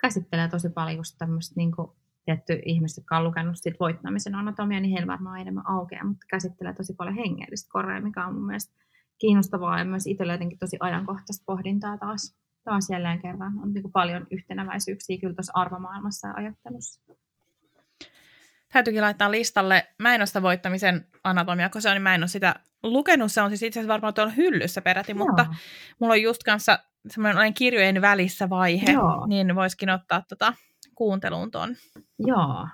Käsittelee 0.00 0.48
tosi 0.48 0.68
paljon 0.68 0.96
just 0.96 1.16
tämmöistä 1.18 1.54
niin 1.56 1.72
kuin 1.72 1.90
tietty 2.28 2.62
ihmiset, 2.64 2.96
jotka 2.96 3.16
on 3.16 3.24
lukenut 3.24 3.56
sit 3.56 3.80
voittamisen 3.80 4.34
anatomia, 4.34 4.80
niin 4.80 4.92
heillä 4.92 5.12
varmaan 5.12 5.40
enemmän 5.40 5.68
aukeaa, 5.68 6.04
mutta 6.04 6.26
käsittelee 6.30 6.74
tosi 6.74 6.94
paljon 6.94 7.16
hengellistä 7.16 7.68
korea, 7.72 8.00
mikä 8.00 8.26
on 8.26 8.34
mun 8.34 8.46
mielestä 8.46 8.74
kiinnostavaa 9.18 9.78
ja 9.78 9.84
myös 9.84 10.06
itsellä 10.06 10.32
jotenkin 10.32 10.58
tosi 10.58 10.76
ajankohtaista 10.80 11.44
pohdintaa 11.46 11.98
taas, 11.98 12.36
taas 12.64 12.90
jälleen 12.90 13.22
kerran. 13.22 13.58
On 13.62 13.72
niin 13.72 13.92
paljon 13.92 14.26
yhtenäväisyyksiä 14.30 15.18
kyllä 15.20 15.34
tuossa 15.34 15.52
arvomaailmassa 15.54 16.28
ja 16.28 16.34
ajattelussa. 16.36 17.02
Täytyykin 18.72 19.02
laittaa 19.02 19.30
listalle. 19.30 19.86
Mä 19.98 20.14
en 20.14 20.20
ole 20.20 20.26
sitä 20.26 20.42
voittamisen 20.42 21.06
anatomia, 21.24 21.68
kun 21.70 21.82
se 21.82 21.88
on, 21.88 21.94
niin 21.94 22.02
mä 22.02 22.14
en 22.14 22.22
ole 22.22 22.28
sitä 22.28 22.54
lukenut. 22.82 23.32
Se 23.32 23.42
on 23.42 23.50
siis 23.50 23.62
itse 23.62 23.80
asiassa 23.80 23.92
varmaan 23.92 24.14
tuolla 24.14 24.32
hyllyssä 24.32 24.82
peräti, 24.82 25.12
Joo. 25.12 25.18
mutta 25.18 25.46
mulla 26.00 26.14
on 26.14 26.22
just 26.22 26.42
kanssa 26.42 26.78
semmoinen 27.10 27.54
kirjojen 27.54 28.00
välissä 28.00 28.50
vaihe, 28.50 28.92
Joo. 28.92 29.26
niin 29.26 29.54
voisikin 29.54 29.90
ottaa 29.90 30.22
tota 30.28 30.52
kuunteluun 30.98 31.50
ton. 31.50 31.76
Joo. 32.18 32.68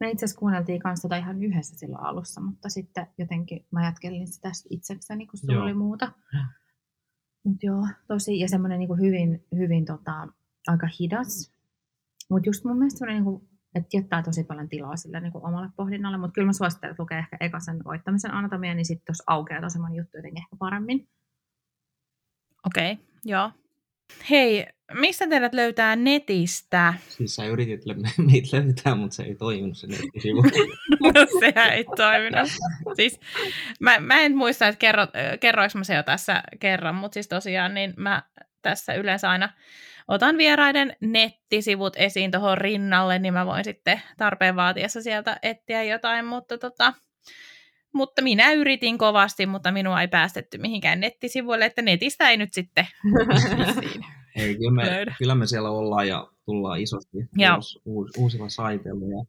Me 0.00 0.10
itse 0.10 0.24
asiassa 0.24 0.38
kuunneltiin 0.38 0.80
kanssa 0.80 1.08
tota 1.08 1.16
ihan 1.16 1.42
yhdessä 1.42 1.78
silloin 1.78 2.04
alussa, 2.04 2.40
mutta 2.40 2.68
sitten 2.68 3.06
jotenkin 3.18 3.66
mä 3.70 3.84
jatkelin 3.84 4.28
sitä 4.28 4.50
itsekseni, 4.70 5.26
kun 5.26 5.38
sulla 5.38 5.62
oli 5.62 5.74
muuta. 5.74 6.12
Mutta 7.44 7.66
joo, 7.66 7.86
tosi, 8.08 8.40
ja 8.40 8.48
semmoinen 8.48 8.78
niin 8.78 9.00
hyvin, 9.00 9.46
hyvin 9.56 9.84
tota, 9.84 10.28
aika 10.66 10.88
hidas. 11.00 11.52
Mutta 12.30 12.48
just 12.48 12.64
mun 12.64 12.78
mielestä 12.78 12.98
semmoinen, 12.98 13.24
niin 13.24 13.48
että 13.74 13.96
jättää 13.96 14.22
tosi 14.22 14.44
paljon 14.44 14.68
tilaa 14.68 14.96
sille 14.96 15.20
niin 15.20 15.32
omalle 15.34 15.68
pohdinnalle, 15.76 16.18
mutta 16.18 16.34
kyllä 16.34 16.46
mä 16.46 16.52
suosittelen, 16.52 16.90
että 16.90 17.02
lukee 17.02 17.18
ehkä 17.18 17.36
eka 17.40 17.60
sen 17.60 17.84
voittamisen 17.84 18.34
anatomia, 18.34 18.74
niin 18.74 18.86
sitten 18.86 19.06
tuossa 19.06 19.24
aukeaa 19.26 19.60
tosi 19.60 19.78
juttu 19.96 20.16
jotenkin 20.16 20.42
ehkä 20.42 20.56
paremmin. 20.58 21.08
Okei, 22.66 22.92
okay, 22.92 23.04
joo. 23.24 23.50
Hei, 24.30 24.66
mistä 24.92 25.28
teidät 25.28 25.54
löytää 25.54 25.96
netistä? 25.96 26.94
Siis 27.08 27.34
sä 27.34 27.44
yritit 27.44 27.80
meitä 28.32 28.56
löytää, 28.56 28.94
mutta 28.94 29.16
se 29.16 29.22
ei 29.22 29.34
toiminut 29.34 29.78
se 29.78 29.86
nettisivu. 29.86 30.42
Sehän 31.40 31.72
ei 31.72 31.84
toiminut. 31.96 32.48
Siis, 32.94 33.20
mä, 33.80 33.98
mä 34.00 34.20
en 34.20 34.36
muista, 34.36 34.68
että 34.68 34.78
kerro, 34.78 35.06
kerroinko 35.40 35.78
mä 35.78 35.84
se 35.84 35.94
jo 35.94 36.02
tässä 36.02 36.42
kerran, 36.60 36.94
mutta 36.94 37.14
siis 37.14 37.28
tosiaan 37.28 37.74
niin 37.74 37.94
mä 37.96 38.22
tässä 38.62 38.94
yleensä 38.94 39.30
aina 39.30 39.48
otan 40.08 40.38
vieraiden 40.38 40.96
nettisivut 41.00 41.92
esiin 41.96 42.30
tuohon 42.30 42.58
rinnalle, 42.58 43.18
niin 43.18 43.34
mä 43.34 43.46
voin 43.46 43.64
sitten 43.64 44.02
tarpeen 44.16 44.56
vaatiessa 44.56 45.02
sieltä 45.02 45.38
etsiä 45.42 45.82
jotain, 45.82 46.24
mutta 46.24 46.58
tota, 46.58 46.92
mutta 47.96 48.22
minä 48.22 48.52
yritin 48.52 48.98
kovasti, 48.98 49.46
mutta 49.46 49.72
minua 49.72 50.00
ei 50.00 50.08
päästetty 50.08 50.58
mihinkään 50.58 51.00
nettisivuille, 51.00 51.64
että 51.64 51.82
netistä 51.82 52.30
ei 52.30 52.36
nyt 52.36 52.52
sitten 52.52 52.86
Ei, 54.36 54.56
kyllä 54.56 54.70
me, 54.70 55.06
kyllä 55.18 55.34
me 55.34 55.46
siellä 55.46 55.70
ollaan 55.70 56.08
ja 56.08 56.28
tullaan 56.44 56.80
isosti 56.80 57.18
ulos, 57.38 57.78
uusilla 58.16 58.48
saiteilla. 58.48 59.04
Ja... 59.06 59.24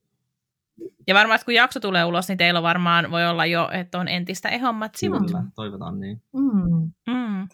ja 1.07 1.15
varmasti 1.15 1.45
kun 1.45 1.53
jakso 1.53 1.79
tulee 1.79 2.05
ulos, 2.05 2.27
niin 2.27 2.37
teillä 2.37 2.61
varmaan 2.61 3.11
voi 3.11 3.27
olla 3.27 3.45
jo, 3.45 3.69
että 3.73 3.99
on 3.99 4.07
entistä 4.07 4.49
ehommat 4.49 4.95
sivut. 4.95 5.25
Kyllä, 5.25 5.43
toivotaan 5.55 5.99
niin. 5.99 6.21
Mm. 6.33 6.91
Mm. 7.13 7.47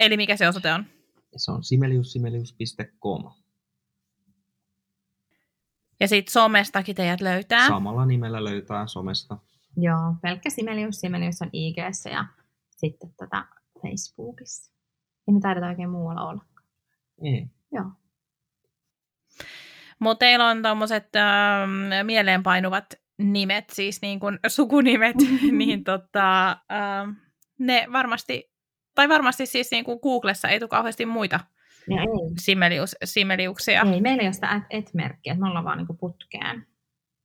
Eli 0.00 0.16
mikä 0.16 0.36
se 0.36 0.48
osoite 0.48 0.72
on? 0.72 0.84
Se 1.36 1.52
on 1.52 1.64
simeliussimelius.com. 1.64 3.32
Ja 6.00 6.08
sitten 6.08 6.32
somestakin 6.32 6.96
teidät 6.96 7.20
löytää? 7.20 7.68
Samalla 7.68 8.06
nimellä 8.06 8.44
löytää 8.44 8.86
somesta. 8.86 9.38
Joo, 9.80 10.14
pelkkä 10.22 10.50
Simelius. 10.50 11.00
Simelius 11.00 11.42
on 11.42 11.50
ig 11.52 11.76
ja 12.12 12.24
sitten 12.70 13.12
tätä 13.16 13.44
Facebookissa. 13.82 14.72
Ei 15.28 15.34
me 15.34 15.40
taideta 15.40 15.66
oikein 15.66 15.90
muualla 15.90 16.28
olla. 16.28 16.44
Ei. 17.22 17.46
Joo. 17.72 17.84
Mutta 19.98 20.18
teillä 20.18 20.46
on 20.46 20.62
tuommoiset 20.62 21.16
äh, 21.16 22.04
mieleenpainuvat 22.04 22.94
nimet, 23.18 23.70
siis 23.70 24.02
niin 24.02 24.20
kuin 24.20 24.38
sukunimet, 24.46 25.16
niin 25.52 25.84
tota, 25.84 26.50
äh, 26.50 27.16
ne 27.58 27.86
varmasti, 27.92 28.52
tai 28.94 29.08
varmasti 29.08 29.46
siis 29.46 29.70
niin 29.70 29.84
kuin 29.84 29.98
Googlessa 30.02 30.48
ei 30.48 30.58
tule 30.58 30.68
kauheasti 30.68 31.06
muita 31.06 31.40
ja 31.90 32.00
ei. 32.00 32.06
Simelius, 32.40 32.96
simeliuksia. 33.04 33.82
Ei, 33.82 34.00
meillä 34.00 34.22
ei 34.22 34.26
ole 34.26 34.32
sitä 34.32 34.62
et-merkkiä, 34.70 35.34
me 35.34 35.46
ollaan 35.48 35.64
vaan 35.64 35.78
niin 35.78 35.86
kuin 35.86 35.98
putkeen. 35.98 36.66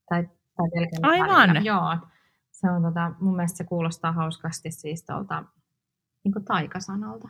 Tai, 0.10 0.24
tai 0.56 0.70
Aivan. 1.02 1.66
Joo, 1.66 1.98
se 2.64 2.72
on 2.72 2.81
tota, 2.81 3.11
mun 3.19 3.35
mielestä 3.35 3.57
se 3.57 3.64
kuulostaa 3.64 4.11
hauskasti 4.11 4.72
siis 4.72 5.06
tuolta 5.06 5.44
niin 6.23 6.34
kuin 6.34 6.45
taikasanalta. 6.45 7.30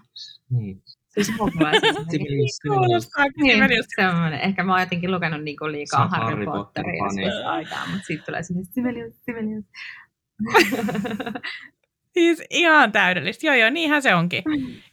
Niin. 0.49 0.83
Siis 1.07 1.27
niin, 3.41 3.83
semmoinen. 3.95 4.39
Ehkä 4.39 4.63
mä 4.63 4.71
oon 4.71 4.81
jotenkin 4.81 5.11
lukenut 5.11 5.43
niin 5.43 5.57
kuin 5.57 5.71
liikaa 5.71 6.07
Harry, 6.07 6.25
Harry 6.25 6.45
Potteria 6.45 7.05
joskus 7.05 7.45
aikaa, 7.45 7.87
mutta 7.87 8.05
sitten 8.07 8.25
tulee 8.25 8.43
sinne 8.43 8.63
Sibelius, 8.63 9.13
Sibelius. 9.25 9.65
siis 12.13 12.43
ihan 12.49 12.91
täydellistä. 12.91 13.47
Joo, 13.47 13.55
joo, 13.55 13.69
niinhän 13.69 14.01
se 14.01 14.15
onkin. 14.15 14.43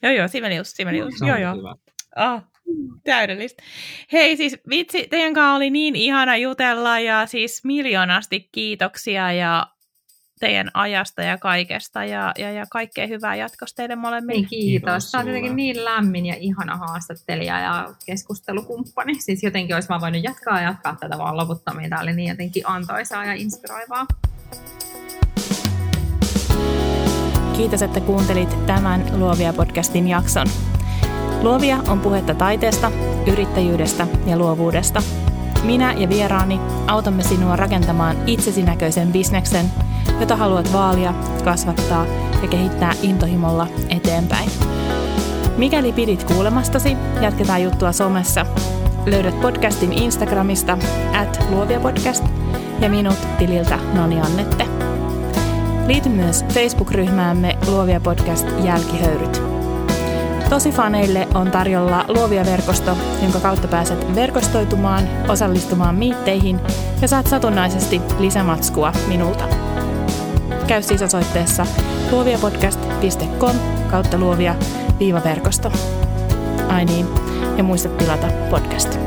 Joo, 0.02 0.12
joo, 0.12 0.28
Sibelius, 0.28 0.70
Sibelius. 0.70 1.14
Joo, 1.20 1.36
joo. 1.36 1.54
Oh, 2.16 2.42
täydellistä. 3.04 3.62
Hei 4.12 4.36
siis 4.36 4.58
vitsi, 4.70 5.06
teidän 5.10 5.34
kanssa 5.34 5.54
oli 5.54 5.70
niin 5.70 5.96
ihana 5.96 6.36
jutella 6.36 7.00
ja 7.00 7.26
siis 7.26 7.64
miljoonasti 7.64 8.48
kiitoksia 8.52 9.32
ja 9.32 9.66
teidän 10.40 10.70
ajasta 10.74 11.22
ja 11.22 11.38
kaikesta 11.38 12.04
ja, 12.04 12.32
ja, 12.38 12.52
ja 12.52 12.66
kaikkea 12.70 13.06
hyvää 13.06 13.34
jatkosta 13.34 13.76
teille 13.76 13.96
molemmille. 13.96 14.40
Niin, 14.40 14.48
kiitos. 14.48 14.84
kiitos 14.84 15.10
Sä 15.10 15.18
oot 15.18 15.26
jotenkin 15.26 15.56
niin 15.56 15.84
lämmin 15.84 16.26
ja 16.26 16.34
ihana 16.38 16.76
haastattelija 16.76 17.60
ja 17.60 17.94
keskustelukumppani. 18.06 19.20
Siis 19.20 19.42
jotenkin 19.42 19.74
olisi 19.74 19.88
vaan 19.88 20.00
voinut 20.00 20.24
jatkaa 20.24 20.60
ja 20.60 20.68
jatkaa 20.68 20.96
tätä 21.00 21.18
vaan 21.18 21.36
loputtomiin. 21.36 21.90
Tämä 21.90 22.02
oli 22.02 22.12
niin 22.12 22.28
jotenkin 22.28 22.62
antoisaa 22.66 23.24
ja 23.24 23.32
inspiroivaa. 23.32 24.06
Kiitos, 27.56 27.82
että 27.82 28.00
kuuntelit 28.00 28.66
tämän 28.66 29.18
Luovia 29.18 29.52
podcastin 29.52 30.08
jakson. 30.08 30.46
Luovia 31.42 31.76
on 31.88 32.00
puhetta 32.00 32.34
taiteesta, 32.34 32.92
yrittäjyydestä 33.26 34.06
ja 34.26 34.38
luovuudesta. 34.38 35.02
Minä 35.62 35.92
ja 35.92 36.08
vieraani 36.08 36.60
autamme 36.86 37.22
sinua 37.22 37.56
rakentamaan 37.56 38.16
itsesinäköisen 38.26 39.12
bisneksen, 39.12 39.66
jota 40.20 40.36
haluat 40.36 40.72
vaalia, 40.72 41.14
kasvattaa 41.44 42.06
ja 42.42 42.48
kehittää 42.48 42.92
intohimolla 43.02 43.66
eteenpäin. 43.88 44.50
Mikäli 45.56 45.92
pidit 45.92 46.24
kuulemastasi, 46.24 46.96
jatketaan 47.20 47.62
juttua 47.62 47.92
somessa. 47.92 48.46
Löydät 49.06 49.40
podcastin 49.40 49.92
Instagramista 49.92 50.78
at 51.20 51.46
luoviapodcast 51.50 52.24
ja 52.80 52.90
minut 52.90 53.18
tililtä 53.38 53.78
Noni 53.94 54.20
Annette. 54.20 54.66
Liity 55.86 56.08
myös 56.08 56.44
Facebook-ryhmäämme 56.44 57.58
Luovia 57.66 58.00
podcast 58.00 58.46
Jälkihöyryt. 58.64 59.42
Tosi 60.48 60.72
faneille 60.72 61.28
on 61.34 61.50
tarjolla 61.50 62.04
Luovia 62.08 62.44
verkosto, 62.44 62.96
jonka 63.22 63.40
kautta 63.40 63.68
pääset 63.68 64.14
verkostoitumaan, 64.14 65.08
osallistumaan 65.28 65.94
miitteihin 65.94 66.60
ja 67.02 67.08
saat 67.08 67.26
satunnaisesti 67.26 68.00
lisämatskua 68.18 68.92
minulta. 69.08 69.44
Käy 70.70 70.82
siis 70.82 71.02
osoitteessa 71.02 71.66
luoviapodcast.com 72.10 73.56
kautta 73.90 74.18
luovia 74.18 74.54
viivaverkosto. 74.98 75.72
Ai 76.68 76.84
niin, 76.84 77.06
ja 77.56 77.62
muista 77.62 77.88
tilata 77.88 78.26
podcast. 78.50 78.98